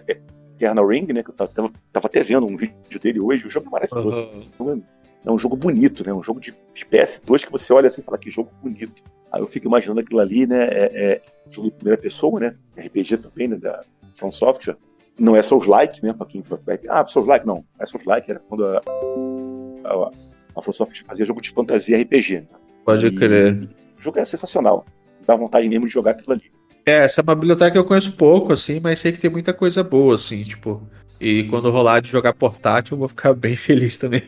Eternal 0.06 0.86
Ring, 0.86 1.12
né? 1.12 1.22
Que 1.22 1.30
eu 1.30 1.34
tava, 1.34 1.50
tava- 1.92 2.06
até 2.06 2.22
vendo 2.22 2.46
um 2.46 2.56
vídeo 2.56 2.98
dele 3.00 3.20
hoje, 3.20 3.46
o 3.46 3.50
jogo 3.50 3.66
é 3.68 3.70
maravilhoso. 3.70 4.28
Aham. 4.60 4.82
É 5.24 5.30
um 5.32 5.38
jogo 5.38 5.56
bonito, 5.56 6.06
né? 6.06 6.12
Um 6.14 6.22
jogo 6.22 6.40
de 6.40 6.52
de 6.72 6.84
PS2 6.86 7.44
que 7.44 7.50
você 7.52 7.72
olha 7.72 7.88
assim 7.88 8.00
e 8.00 8.04
fala 8.04 8.16
que 8.18 8.30
jogo 8.30 8.50
bonito. 8.62 9.02
Aí 9.32 9.40
eu 9.40 9.46
fico 9.46 9.66
imaginando 9.66 10.00
aquilo 10.00 10.20
ali, 10.20 10.46
né? 10.46 10.64
É, 10.64 10.90
é 10.92 11.22
jogo 11.50 11.68
em 11.68 11.70
primeira 11.70 12.00
pessoa, 12.00 12.40
né? 12.40 12.54
RPG 12.76 13.18
também, 13.18 13.48
né? 13.48 13.56
Da 13.56 13.80
From 14.14 14.32
Software. 14.32 14.76
Não 15.18 15.34
é 15.36 15.42
Souls-like, 15.42 16.02
né? 16.04 16.12
Pra 16.12 16.26
quem 16.26 16.42
vai. 16.42 16.78
Ah, 16.88 17.06
Souls-like, 17.06 17.46
não. 17.46 17.56
Não 17.56 17.64
é 17.80 17.86
Souls-like, 17.86 18.30
era 18.30 18.40
quando 18.48 18.64
a, 18.66 18.80
a, 19.84 20.10
a 20.56 20.62
From 20.62 20.72
Software 20.72 21.04
fazia 21.06 21.26
jogo 21.26 21.40
de 21.40 21.50
fantasia 21.50 22.00
RPG. 22.00 22.40
né? 22.40 22.46
Pode 22.84 23.06
E 23.06 23.10
crer. 23.10 23.68
O 23.98 24.02
jogo 24.02 24.18
é 24.18 24.24
sensacional. 24.24 24.86
Dá 25.26 25.36
vontade 25.36 25.68
mesmo 25.68 25.86
de 25.86 25.92
jogar 25.92 26.12
aquilo 26.12 26.32
ali. 26.32 26.50
É, 26.86 27.04
essa 27.04 27.20
é 27.20 27.22
uma 27.22 27.34
biblioteca 27.34 27.72
que 27.72 27.78
eu 27.78 27.84
conheço 27.84 28.16
pouco, 28.16 28.52
assim, 28.52 28.80
mas 28.80 28.98
sei 28.98 29.12
que 29.12 29.18
tem 29.20 29.30
muita 29.30 29.52
coisa 29.52 29.84
boa, 29.84 30.14
assim, 30.14 30.42
tipo. 30.42 30.82
E 31.20 31.44
quando 31.44 31.70
rolar 31.70 32.00
de 32.00 32.08
jogar 32.08 32.32
portátil, 32.32 32.94
eu 32.94 32.98
vou 32.98 33.08
ficar 33.08 33.34
bem 33.34 33.54
feliz 33.56 33.96
também. 33.96 34.22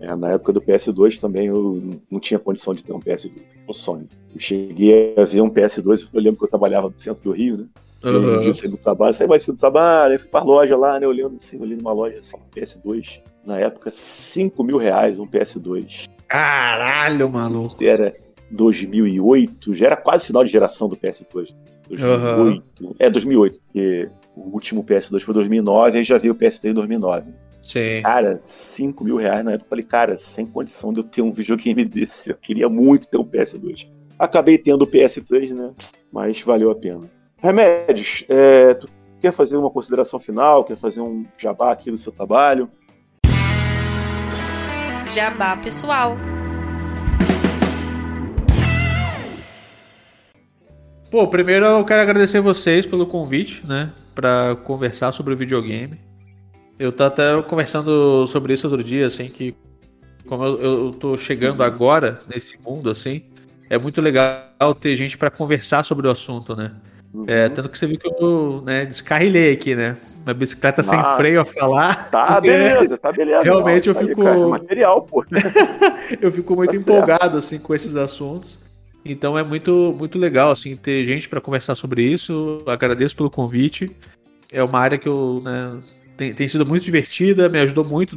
É, 0.00 0.14
na 0.14 0.32
época 0.32 0.52
do 0.52 0.60
PS2 0.60 1.18
também 1.18 1.46
eu 1.46 1.80
não 2.10 2.20
tinha 2.20 2.38
condição 2.38 2.74
de 2.74 2.84
ter 2.84 2.92
um 2.92 3.00
PS2, 3.00 3.32
o 3.66 3.72
Sony. 3.72 4.06
Eu 4.34 4.40
cheguei 4.40 5.14
a 5.16 5.24
ver 5.24 5.40
um 5.40 5.50
PS2, 5.50 6.08
eu 6.12 6.20
lembro 6.20 6.38
que 6.38 6.44
eu 6.44 6.50
trabalhava 6.50 6.88
no 6.88 7.00
centro 7.00 7.22
do 7.22 7.32
Rio, 7.32 7.56
né? 7.58 7.64
Um 8.04 8.08
Aham. 8.08 8.42
eu 8.42 8.54
saí 8.54 8.68
do 8.68 8.76
trabalho, 8.76 9.14
saí 9.14 9.26
mais 9.26 9.42
cedo 9.42 9.54
do 9.54 9.60
trabalho, 9.60 10.12
aí 10.12 10.18
fui 10.18 10.28
pra 10.28 10.42
loja 10.42 10.76
lá, 10.76 11.00
né? 11.00 11.06
Olhando 11.06 11.36
assim, 11.36 11.58
olhei 11.58 11.76
numa 11.76 11.92
loja 11.92 12.18
assim, 12.18 12.36
um 12.36 12.54
PS2. 12.54 13.20
Na 13.46 13.58
época, 13.58 13.92
5 13.92 14.62
mil 14.62 14.76
reais 14.76 15.18
um 15.18 15.26
PS2. 15.26 16.06
Caralho, 16.28 17.30
maluco. 17.30 17.82
Era 17.82 18.14
2008, 18.50 19.74
já 19.74 19.86
era 19.86 19.96
quase 19.96 20.26
final 20.26 20.44
de 20.44 20.50
geração 20.50 20.86
do 20.88 20.96
PS2. 20.96 21.48
2008. 21.88 22.96
É, 22.98 23.10
2008, 23.10 23.60
porque 23.60 24.08
o 24.36 24.52
último 24.52 24.84
PS2 24.84 25.20
foi 25.20 25.34
2009, 25.34 25.98
aí 25.98 26.04
já 26.04 26.18
veio 26.18 26.32
o 26.32 26.36
PS3 26.36 26.70
em 26.70 26.74
2009. 26.74 27.32
Sim. 27.62 28.02
Cara, 28.02 28.38
5 28.38 29.02
mil 29.04 29.16
reais 29.16 29.44
na 29.44 29.52
época. 29.52 29.66
Eu 29.66 29.70
falei, 29.70 29.84
cara, 29.84 30.18
sem 30.18 30.44
condição 30.44 30.92
de 30.92 31.00
eu 31.00 31.04
ter 31.04 31.22
um 31.22 31.32
videogame 31.32 31.84
desse. 31.86 32.30
Eu 32.30 32.36
queria 32.36 32.68
muito 32.68 33.06
ter 33.06 33.16
um 33.16 33.24
PS2. 33.24 33.88
Acabei 34.18 34.58
tendo 34.58 34.82
o 34.82 34.86
PS3, 34.86 35.54
né? 35.54 35.72
Mas 36.12 36.40
valeu 36.42 36.70
a 36.70 36.74
pena. 36.74 37.10
Remédios, 37.38 38.24
é, 38.28 38.74
tu 38.74 38.88
quer 39.20 39.32
fazer 39.32 39.56
uma 39.56 39.70
consideração 39.70 40.20
final? 40.20 40.64
Quer 40.64 40.76
fazer 40.76 41.00
um 41.00 41.24
jabá 41.38 41.72
aqui 41.72 41.90
no 41.90 41.98
seu 41.98 42.12
trabalho? 42.12 42.68
Jabá 45.10 45.56
pessoal. 45.56 46.16
Pô, 51.14 51.28
primeiro 51.28 51.64
eu 51.64 51.84
quero 51.84 52.02
agradecer 52.02 52.40
vocês 52.40 52.84
pelo 52.84 53.06
convite, 53.06 53.64
né? 53.64 53.92
Pra 54.16 54.56
conversar 54.64 55.12
sobre 55.12 55.32
o 55.32 55.36
videogame. 55.36 56.00
Eu 56.76 56.90
tô 56.92 57.04
até 57.04 57.40
conversando 57.42 58.26
sobre 58.26 58.52
isso 58.52 58.66
outro 58.66 58.82
dia, 58.82 59.06
assim, 59.06 59.28
que 59.28 59.54
como 60.26 60.42
eu, 60.44 60.60
eu 60.60 60.90
tô 60.90 61.16
chegando 61.16 61.62
agora 61.62 62.18
nesse 62.28 62.58
mundo, 62.66 62.90
assim, 62.90 63.22
é 63.70 63.78
muito 63.78 64.00
legal 64.00 64.74
ter 64.80 64.96
gente 64.96 65.16
pra 65.16 65.30
conversar 65.30 65.84
sobre 65.84 66.08
o 66.08 66.10
assunto, 66.10 66.56
né? 66.56 66.72
É, 67.28 67.48
tanto 67.48 67.68
que 67.68 67.78
você 67.78 67.86
viu 67.86 67.96
que 67.96 68.08
eu 68.08 68.60
né, 68.66 68.84
descarrilei 68.84 69.52
aqui, 69.52 69.76
né? 69.76 69.96
Minha 70.24 70.34
bicicleta 70.34 70.82
sem 70.82 70.98
Ah. 70.98 71.14
freio 71.14 71.40
a 71.40 71.44
falar. 71.44 72.10
Tá, 72.10 72.40
beleza, 72.42 72.98
tá 72.98 73.12
beleza. 73.12 73.44
Realmente 73.44 73.86
eu 73.88 73.94
tá 73.94 74.00
fico- 74.00 74.26
é 74.26 74.46
material, 74.46 75.02
pô. 75.02 75.24
Eu 76.20 76.32
fico 76.32 76.56
muito 76.56 76.70
Tá 76.72 76.76
certo. 76.78 76.90
empolgado, 76.90 77.38
assim, 77.38 77.60
com 77.60 77.72
esses 77.72 77.94
assuntos. 77.94 78.63
Então 79.04 79.38
é 79.38 79.42
muito, 79.42 79.94
muito 79.98 80.18
legal 80.18 80.50
assim 80.50 80.76
ter 80.76 81.04
gente 81.04 81.28
para 81.28 81.40
conversar 81.40 81.74
sobre 81.74 82.02
isso. 82.02 82.62
Agradeço 82.66 83.14
pelo 83.14 83.30
convite. 83.30 83.90
É 84.50 84.62
uma 84.62 84.78
área 84.78 84.96
que 84.96 85.08
eu 85.08 85.40
né, 85.42 85.78
tem, 86.16 86.32
tem 86.32 86.48
sido 86.48 86.64
muito 86.64 86.84
divertida, 86.84 87.48
me 87.48 87.58
ajudou 87.60 87.84
muito 87.84 88.16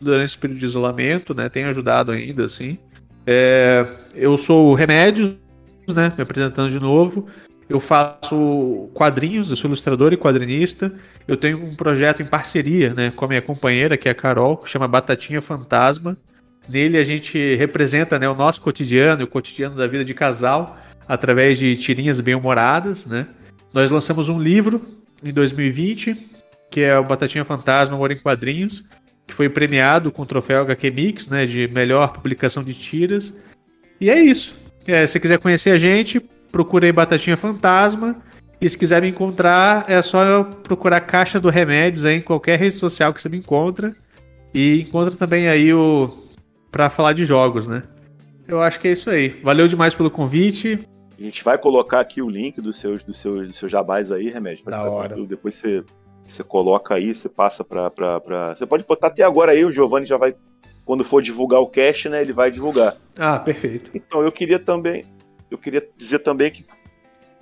durante 0.00 0.30
esse 0.30 0.38
período 0.38 0.58
de 0.58 0.66
isolamento, 0.66 1.34
né? 1.34 1.48
Tem 1.48 1.64
ajudado 1.64 2.12
ainda, 2.12 2.44
assim. 2.44 2.78
É, 3.26 3.86
eu 4.14 4.36
sou 4.36 4.70
o 4.70 4.74
Remédios, 4.74 5.34
né? 5.88 6.10
Me 6.16 6.22
apresentando 6.22 6.70
de 6.70 6.80
novo. 6.80 7.26
Eu 7.68 7.80
faço 7.80 8.90
quadrinhos, 8.92 9.48
eu 9.48 9.56
sou 9.56 9.68
ilustrador 9.68 10.12
e 10.12 10.16
quadrinista. 10.16 10.92
Eu 11.26 11.36
tenho 11.36 11.62
um 11.64 11.74
projeto 11.74 12.20
em 12.20 12.26
parceria 12.26 12.92
né, 12.92 13.10
com 13.10 13.24
a 13.24 13.28
minha 13.28 13.40
companheira, 13.40 13.96
que 13.96 14.06
é 14.06 14.12
a 14.12 14.14
Carol, 14.14 14.58
que 14.58 14.68
chama 14.68 14.86
Batatinha 14.86 15.40
Fantasma. 15.40 16.16
Nele 16.68 16.98
a 16.98 17.04
gente 17.04 17.56
representa 17.56 18.18
né, 18.18 18.28
o 18.28 18.34
nosso 18.34 18.60
cotidiano, 18.60 19.24
o 19.24 19.26
cotidiano 19.26 19.76
da 19.76 19.86
vida 19.86 20.04
de 20.04 20.14
casal, 20.14 20.78
através 21.06 21.58
de 21.58 21.76
tirinhas 21.76 22.20
bem-humoradas. 22.20 23.06
Né? 23.06 23.26
Nós 23.72 23.90
lançamos 23.90 24.28
um 24.28 24.40
livro 24.40 24.80
em 25.22 25.32
2020, 25.32 26.16
que 26.70 26.80
é 26.80 26.98
o 26.98 27.04
Batatinha 27.04 27.44
Fantasma 27.44 27.94
Amor 27.94 28.10
em 28.10 28.18
Quadrinhos, 28.18 28.84
que 29.26 29.34
foi 29.34 29.48
premiado 29.48 30.12
com 30.12 30.22
o 30.22 30.26
troféu 30.26 30.62
HQ 30.62 30.90
Mix, 30.90 31.28
né, 31.28 31.46
de 31.46 31.68
melhor 31.68 32.12
publicação 32.12 32.62
de 32.62 32.74
tiras. 32.74 33.34
E 34.00 34.10
é 34.10 34.20
isso. 34.20 34.56
É, 34.86 35.06
se 35.06 35.18
quiser 35.18 35.38
conhecer 35.38 35.70
a 35.70 35.78
gente, 35.78 36.20
procurei 36.52 36.92
Batatinha 36.92 37.36
Fantasma. 37.36 38.16
E 38.60 38.68
se 38.68 38.78
quiser 38.78 39.02
me 39.02 39.08
encontrar, 39.08 39.84
é 39.88 40.00
só 40.00 40.44
procurar 40.44 41.00
Caixa 41.00 41.40
do 41.40 41.50
Remédios 41.50 42.04
aí 42.04 42.16
em 42.16 42.22
qualquer 42.22 42.58
rede 42.58 42.76
social 42.76 43.12
que 43.12 43.20
você 43.20 43.28
me 43.28 43.38
encontra. 43.38 43.94
E 44.54 44.80
encontra 44.80 45.14
também 45.16 45.48
aí 45.48 45.72
o. 45.72 46.08
pra 46.74 46.90
falar 46.90 47.12
de 47.12 47.24
jogos, 47.24 47.68
né? 47.68 47.84
Eu 48.48 48.60
acho 48.60 48.80
que 48.80 48.88
é 48.88 48.92
isso 48.92 49.08
aí. 49.08 49.28
Valeu 49.28 49.68
demais 49.68 49.94
pelo 49.94 50.10
convite. 50.10 50.86
A 51.16 51.22
gente 51.22 51.44
vai 51.44 51.56
colocar 51.56 52.00
aqui 52.00 52.20
o 52.20 52.28
link 52.28 52.60
dos 52.60 52.80
seus, 52.80 53.02
dos 53.02 53.20
seus, 53.20 53.46
dos 53.48 53.56
seus 53.56 53.70
jabás 53.70 54.10
aí, 54.10 54.28
Remédio. 54.28 54.64
Da 54.64 54.82
hora. 54.82 55.16
Depois 55.24 55.54
você, 55.54 55.84
você 56.26 56.42
coloca 56.42 56.94
aí, 56.94 57.14
você 57.14 57.28
passa 57.28 57.62
pra, 57.62 57.88
pra, 57.90 58.20
pra. 58.20 58.56
Você 58.56 58.66
pode 58.66 58.84
botar 58.84 59.06
até 59.06 59.22
agora 59.22 59.52
aí, 59.52 59.64
o 59.64 59.70
Giovanni 59.70 60.04
já 60.04 60.16
vai. 60.16 60.34
Quando 60.84 61.04
for 61.04 61.22
divulgar 61.22 61.60
o 61.60 61.68
cast, 61.68 62.08
né? 62.08 62.20
Ele 62.20 62.32
vai 62.32 62.50
divulgar. 62.50 62.96
Ah, 63.16 63.38
perfeito. 63.38 63.90
Então 63.94 64.22
eu 64.22 64.32
queria 64.32 64.58
também 64.58 65.04
eu 65.54 65.58
queria 65.58 65.88
dizer 65.96 66.18
também 66.18 66.50
que 66.50 66.66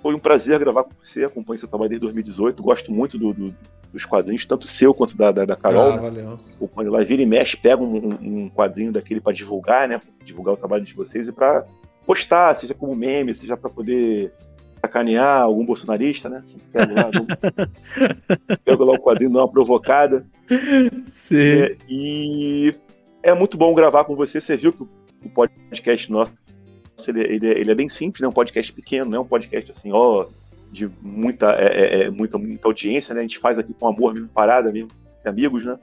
foi 0.01 0.13
um 0.13 0.19
prazer 0.19 0.59
gravar 0.59 0.83
com 0.83 0.91
você, 1.01 1.23
acompanho 1.25 1.59
seu 1.59 1.67
trabalho 1.67 1.89
desde 1.89 2.05
2018, 2.05 2.61
gosto 2.61 2.91
muito 2.91 3.17
do, 3.17 3.33
do, 3.33 3.55
dos 3.93 4.05
quadrinhos, 4.05 4.45
tanto 4.45 4.67
seu 4.67 4.93
quanto 4.93 5.15
da, 5.15 5.31
da, 5.31 5.45
da 5.45 5.55
Carol. 5.55 5.93
Ah, 5.93 5.97
valeu. 5.97 6.39
Quando 6.73 6.87
ela 6.87 7.05
vira 7.05 7.21
e 7.21 7.25
mexe, 7.25 7.55
pega 7.55 7.81
um, 7.81 8.17
um 8.19 8.49
quadrinho 8.49 8.91
daquele 8.91 9.21
para 9.21 9.31
divulgar, 9.31 9.87
né? 9.87 9.99
Divulgar 10.25 10.55
o 10.55 10.57
trabalho 10.57 10.83
de 10.83 10.93
vocês 10.95 11.27
e 11.27 11.31
para 11.31 11.63
postar, 12.05 12.55
seja 12.57 12.73
como 12.73 12.95
meme, 12.95 13.35
seja 13.35 13.55
para 13.55 13.69
poder 13.69 14.33
sacanear 14.81 15.43
algum 15.43 15.63
bolsonarista, 15.63 16.27
né? 16.27 16.43
Pega 16.71 16.93
lá, 16.93 17.11
pega 18.65 18.83
lá 18.83 18.93
o 18.93 18.99
quadrinho, 18.99 19.31
dá 19.31 19.39
uma 19.39 19.51
provocada. 19.51 20.25
Sim. 21.07 21.37
É, 21.37 21.77
e 21.87 22.75
é 23.21 23.33
muito 23.33 23.57
bom 23.57 23.75
gravar 23.75 24.05
com 24.05 24.15
você. 24.15 24.41
Você 24.41 24.57
viu 24.57 24.73
que 24.73 24.81
o 24.81 25.29
podcast 25.29 26.11
nosso 26.11 26.33
ele, 27.07 27.21
ele, 27.21 27.47
ele, 27.47 27.71
é 27.71 27.75
bem 27.75 27.89
simples, 27.89 28.21
né? 28.21 28.27
Um 28.27 28.31
podcast 28.31 28.71
pequeno, 28.73 29.09
não 29.09 29.17
é 29.17 29.21
um 29.21 29.25
podcast 29.25 29.71
assim, 29.71 29.91
ó, 29.91 30.25
de 30.73 30.89
muita, 31.01 31.51
é, 31.51 31.67
é, 31.67 32.03
é, 32.03 32.09
muita, 32.09 32.37
muita 32.37 32.67
audiência, 32.67 33.13
né? 33.13 33.21
A 33.21 33.23
gente 33.23 33.37
faz 33.37 33.59
aqui 33.59 33.73
com 33.73 33.87
amor 33.87 34.13
mesmo, 34.13 34.27
parada 34.27 34.71
mesmo, 34.71 34.89
amigos, 35.23 35.63
né? 35.63 35.77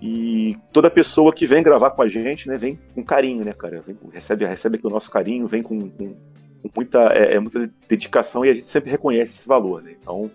E 0.00 0.56
toda 0.72 0.90
pessoa 0.90 1.32
que 1.32 1.46
vem 1.46 1.62
gravar 1.62 1.90
com 1.90 2.02
a 2.02 2.08
gente, 2.08 2.48
né, 2.48 2.58
vem 2.58 2.78
com 2.94 3.04
carinho, 3.04 3.44
né, 3.44 3.52
cara? 3.52 3.80
Vem, 3.86 3.96
recebe, 4.12 4.44
recebe 4.44 4.76
aqui 4.76 4.86
o 4.86 4.90
nosso 4.90 5.10
carinho, 5.10 5.46
vem 5.46 5.62
com, 5.62 5.78
com, 5.78 6.14
com 6.62 6.70
muita, 6.74 7.12
é, 7.12 7.34
é, 7.34 7.38
muita 7.38 7.70
dedicação 7.88 8.44
e 8.44 8.50
a 8.50 8.54
gente 8.54 8.68
sempre 8.68 8.90
reconhece 8.90 9.34
esse 9.34 9.46
valor, 9.46 9.82
né? 9.82 9.94
Então, 9.98 10.30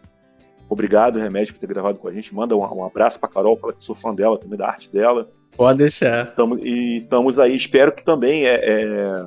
obrigado, 0.70 1.20
Remédio, 1.20 1.54
por 1.54 1.60
ter 1.60 1.68
gravado 1.68 2.00
com 2.00 2.08
a 2.08 2.14
gente. 2.14 2.34
Manda 2.34 2.56
um, 2.56 2.62
um 2.62 2.86
abraço 2.86 3.20
pra 3.20 3.30
Carol, 3.30 3.58
fala 3.58 3.74
que 3.74 3.84
sou 3.84 3.96
fã 3.96 4.14
dela, 4.14 4.38
também 4.38 4.58
da 4.58 4.68
arte 4.68 4.90
dela. 4.90 5.30
Pode 5.56 5.80
deixar. 5.80 6.34
Tamo, 6.36 6.60
e 6.60 6.98
estamos 6.98 7.38
aí, 7.38 7.56
espero 7.56 7.92
que 7.92 8.04
também, 8.04 8.46
é, 8.46 8.56
é, 8.56 9.26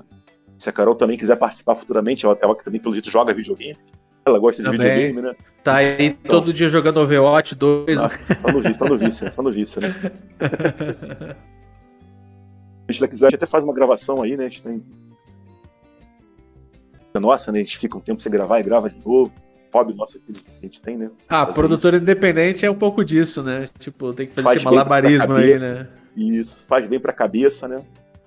se 0.61 0.69
a 0.69 0.73
Carol 0.73 0.95
também 0.95 1.16
quiser 1.16 1.37
participar 1.39 1.74
futuramente, 1.74 2.27
ela, 2.27 2.39
ela 2.43 2.55
também, 2.55 2.78
pelo 2.78 2.95
jeito, 2.95 3.11
joga 3.11 3.32
videogame. 3.32 3.78
Ela 4.27 4.39
gosta 4.39 4.62
de 4.62 4.70
também. 4.70 4.87
videogame, 4.87 5.23
né? 5.23 5.35
Tá 5.65 5.77
aí 5.77 5.97
então, 5.99 6.31
todo 6.31 6.53
dia 6.53 6.69
jogando 6.69 6.99
Overwatch 6.99 7.55
2. 7.55 7.99
Não, 7.99 8.11
só 8.11 8.53
no 8.53 8.61
vício, 8.61 8.77
só 8.77 8.85
no 8.85 8.99
vício, 8.99 9.32
só 9.32 9.43
no 9.43 9.51
vício, 9.51 9.81
né? 9.81 9.95
Se 12.93 12.99
ela 12.99 13.09
quiser, 13.09 13.27
a 13.27 13.31
gente 13.31 13.37
até 13.37 13.47
faz 13.47 13.65
uma 13.65 13.73
gravação 13.73 14.20
aí, 14.20 14.37
né? 14.37 14.45
A 14.45 14.49
gente 14.51 14.62
tem. 14.62 14.82
Nossa, 17.15 17.51
né? 17.51 17.61
A 17.61 17.62
gente 17.62 17.78
fica 17.78 17.97
um 17.97 18.01
tempo 18.01 18.20
sem 18.20 18.31
gravar 18.31 18.61
e 18.61 18.62
grava 18.62 18.91
de 18.91 18.97
novo 18.97 19.32
hobby 19.73 19.95
nosso 19.95 20.19
que 20.19 20.32
a 20.59 20.66
gente 20.66 20.81
tem, 20.82 20.99
né? 20.99 21.11
Ah, 21.28 21.43
fazer 21.43 21.55
produtor 21.55 21.95
isso. 21.95 22.03
independente 22.03 22.66
é 22.66 22.70
um 22.70 22.74
pouco 22.74 23.03
disso, 23.05 23.43
né? 23.43 23.66
Tipo, 23.78 24.12
tem 24.12 24.27
que 24.27 24.35
fazer 24.35 24.45
faz 24.45 24.57
esse 24.57 24.65
malabarismo 24.65 25.32
aí, 25.35 25.59
né? 25.59 25.89
Isso, 26.16 26.65
faz 26.69 26.87
bem 26.87 27.01
pra 27.01 27.12
cabeça, 27.12 27.66
né? 27.69 27.78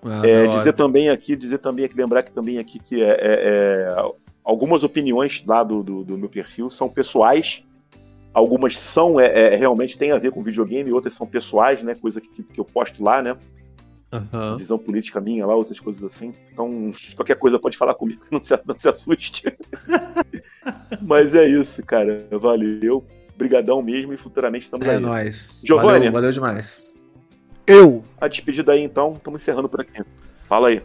Ah, 0.05 0.21
é, 0.25 0.47
dizer 0.47 0.73
também 0.73 1.09
aqui, 1.09 1.35
dizer 1.35 1.59
também 1.59 1.85
aqui, 1.85 1.95
lembrar 1.95 2.23
que 2.23 2.31
também 2.31 2.57
aqui 2.57 2.79
que 2.79 3.01
é, 3.01 3.09
é, 3.09 3.17
é 3.21 4.11
algumas 4.43 4.83
opiniões 4.83 5.43
lá 5.47 5.63
do, 5.63 5.81
do, 5.81 6.03
do, 6.03 6.17
meu 6.17 6.29
perfil 6.29 6.69
são 6.69 6.89
pessoais, 6.89 7.63
algumas 8.33 8.77
são 8.77 9.19
é, 9.19 9.53
é, 9.53 9.55
realmente 9.55 9.97
tem 9.97 10.11
a 10.11 10.17
ver 10.17 10.31
com 10.31 10.43
videogame, 10.43 10.91
outras 10.91 11.13
são 11.13 11.25
pessoais, 11.25 11.81
né? 11.81 11.95
Coisa 11.95 12.19
que, 12.19 12.43
que 12.43 12.59
eu 12.59 12.65
posto 12.65 13.03
lá, 13.03 13.21
né? 13.21 13.37
Uhum. 14.11 14.57
Visão 14.57 14.77
política 14.77 15.19
minha 15.19 15.45
lá, 15.45 15.55
outras 15.55 15.79
coisas 15.79 16.03
assim. 16.03 16.33
Então, 16.51 16.91
qualquer 17.15 17.35
coisa 17.35 17.57
pode 17.57 17.77
falar 17.77 17.95
comigo, 17.95 18.21
não 18.29 18.41
se, 18.41 18.53
não 18.65 18.77
se 18.77 18.87
assuste. 18.87 19.43
Mas 21.01 21.33
é 21.33 21.47
isso, 21.47 21.81
cara. 21.83 22.27
Valeu. 22.31 23.03
Brigadão 23.35 23.81
mesmo 23.81 24.13
e 24.13 24.17
futuramente 24.17 24.65
estamos 24.65 24.85
é 24.85 24.91
aí. 24.91 24.97
É 24.97 24.99
nóis. 24.99 25.61
Giovanni. 25.65 25.91
Valeu, 25.91 26.11
valeu 26.11 26.31
demais. 26.31 26.92
Eu. 27.65 28.03
A 28.19 28.27
despedida 28.27 28.73
aí 28.73 28.83
então, 28.83 29.13
estamos 29.13 29.41
encerrando 29.41 29.69
por 29.69 29.81
aqui. 29.81 30.01
Fala 30.47 30.69
aí. 30.69 30.81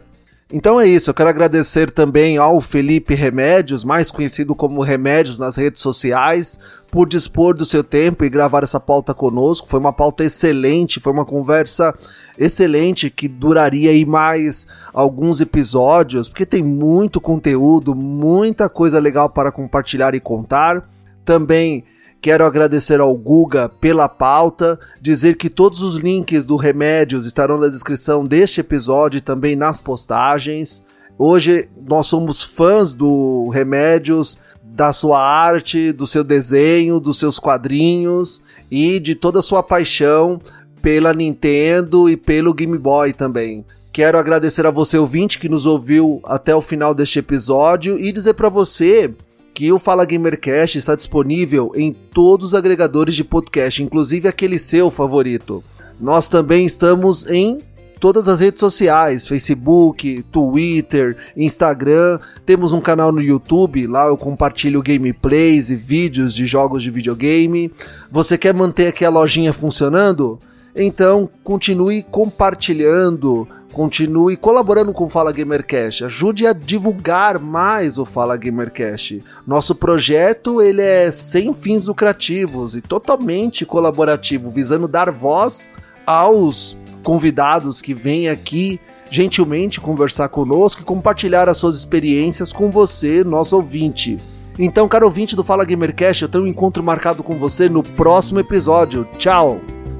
Então 0.51 0.79
é 0.79 0.87
isso, 0.87 1.11
eu 1.11 1.13
quero 1.13 1.29
agradecer 1.29 1.91
também 1.91 2.39
ao 2.39 2.59
Felipe 2.59 3.13
Remédios, 3.13 3.83
mais 3.83 4.09
conhecido 4.09 4.55
como 4.55 4.81
Remédios 4.81 5.37
nas 5.37 5.55
redes 5.55 5.79
sociais, 5.79 6.59
por 6.89 7.07
dispor 7.07 7.53
do 7.55 7.63
seu 7.63 7.83
tempo 7.83 8.25
e 8.25 8.29
gravar 8.31 8.63
essa 8.63 8.79
pauta 8.79 9.13
conosco. 9.13 9.69
Foi 9.69 9.79
uma 9.79 9.93
pauta 9.93 10.23
excelente, 10.23 10.99
foi 10.99 11.13
uma 11.13 11.23
conversa 11.23 11.95
excelente 12.35 13.11
que 13.11 13.27
duraria 13.27 13.91
aí 13.91 14.03
mais 14.07 14.65
alguns 14.91 15.39
episódios, 15.39 16.27
porque 16.27 16.47
tem 16.47 16.63
muito 16.63 17.21
conteúdo, 17.21 17.93
muita 17.93 18.67
coisa 18.67 18.97
legal 18.97 19.29
para 19.29 19.51
compartilhar 19.51 20.15
e 20.15 20.19
contar. 20.19 20.89
Também 21.23 21.83
Quero 22.21 22.45
agradecer 22.45 22.99
ao 22.99 23.15
Guga 23.15 23.69
pela 23.69 24.09
pauta, 24.09 24.77
dizer 25.01 25.37
que 25.37 25.49
todos 25.49 25.81
os 25.81 25.95
links 25.95 26.43
do 26.43 26.57
Remédios 26.57 27.25
estarão 27.25 27.57
na 27.57 27.69
descrição 27.69 28.25
deste 28.25 28.59
episódio 28.59 29.19
e 29.19 29.21
também 29.21 29.55
nas 29.55 29.79
postagens. 29.79 30.83
Hoje 31.17 31.69
nós 31.87 32.07
somos 32.07 32.43
fãs 32.43 32.93
do 32.93 33.47
Remédios, 33.49 34.37
da 34.61 34.91
sua 34.91 35.21
arte, 35.21 35.93
do 35.93 36.05
seu 36.05 36.21
desenho, 36.21 36.99
dos 36.99 37.17
seus 37.17 37.39
quadrinhos 37.39 38.43
e 38.69 38.99
de 38.99 39.15
toda 39.15 39.39
a 39.39 39.43
sua 39.43 39.63
paixão 39.63 40.41
pela 40.81 41.13
Nintendo 41.13 42.09
e 42.09 42.17
pelo 42.17 42.53
Game 42.53 42.77
Boy 42.77 43.13
também. 43.13 43.65
Quero 43.93 44.17
agradecer 44.17 44.65
a 44.65 44.71
você 44.71 44.97
ouvinte 44.97 45.39
que 45.39 45.47
nos 45.47 45.65
ouviu 45.65 46.19
até 46.25 46.53
o 46.53 46.61
final 46.61 46.93
deste 46.93 47.19
episódio 47.19 47.97
e 47.97 48.11
dizer 48.11 48.33
para 48.33 48.49
você 48.49 49.13
que 49.59 49.73
o 49.73 49.77
Fala 49.77 50.05
Gamercast 50.05 50.77
está 50.77 50.95
disponível 50.95 51.73
em 51.75 51.91
todos 51.91 52.45
os 52.45 52.53
agregadores 52.53 53.13
de 53.13 53.25
podcast, 53.25 53.83
inclusive 53.83 54.25
aquele 54.25 54.57
seu 54.57 54.89
favorito. 54.89 55.61
Nós 55.99 56.29
também 56.29 56.65
estamos 56.65 57.29
em 57.29 57.57
todas 57.99 58.29
as 58.29 58.39
redes 58.39 58.61
sociais: 58.61 59.27
Facebook, 59.27 60.23
Twitter, 60.31 61.17
Instagram. 61.35 62.21
Temos 62.45 62.71
um 62.71 62.79
canal 62.79 63.11
no 63.11 63.21
YouTube, 63.21 63.85
lá 63.85 64.07
eu 64.07 64.15
compartilho 64.15 64.81
gameplays 64.81 65.69
e 65.69 65.75
vídeos 65.75 66.33
de 66.33 66.45
jogos 66.45 66.81
de 66.81 66.89
videogame. 66.89 67.69
Você 68.09 68.37
quer 68.37 68.53
manter 68.53 68.87
aqui 68.87 69.03
a 69.03 69.09
lojinha 69.09 69.51
funcionando? 69.51 70.39
Então 70.81 71.29
continue 71.43 72.01
compartilhando, 72.03 73.45
continue 73.73 74.37
colaborando 74.37 74.93
com 74.93 75.03
o 75.03 75.09
Fala 75.09 75.33
Gamercast, 75.33 76.05
ajude 76.05 76.47
a 76.47 76.53
divulgar 76.53 77.37
mais 77.37 77.97
o 77.97 78.05
Fala 78.05 78.37
Gamercast. 78.37 79.21
Nosso 79.45 79.75
projeto 79.75 80.61
ele 80.61 80.81
é 80.81 81.11
sem 81.11 81.53
fins 81.53 81.85
lucrativos 81.85 82.75
e 82.75 82.81
totalmente 82.81 83.65
colaborativo, 83.65 84.49
visando 84.49 84.87
dar 84.87 85.11
voz 85.11 85.67
aos 86.07 86.77
convidados 87.03 87.81
que 87.81 87.93
vêm 87.93 88.29
aqui 88.29 88.79
gentilmente 89.11 89.81
conversar 89.81 90.29
conosco 90.29 90.81
e 90.81 90.85
compartilhar 90.85 91.49
as 91.49 91.57
suas 91.57 91.75
experiências 91.75 92.53
com 92.53 92.71
você, 92.71 93.21
nosso 93.21 93.57
ouvinte. 93.57 94.17
Então, 94.57 94.87
caro 94.87 95.07
ouvinte 95.07 95.35
do 95.35 95.43
Fala 95.43 95.65
Gamercast, 95.65 96.23
eu 96.23 96.29
tenho 96.29 96.45
um 96.45 96.47
encontro 96.47 96.81
marcado 96.81 97.21
com 97.21 97.37
você 97.37 97.67
no 97.67 97.83
próximo 97.83 98.39
episódio. 98.39 99.05
Tchau! 99.17 99.59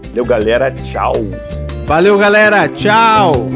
Valeu, 0.09 0.25
galera. 0.25 0.71
Tchau. 0.71 1.13
Valeu, 1.85 2.17
galera. 2.17 2.67
Tchau. 2.69 3.49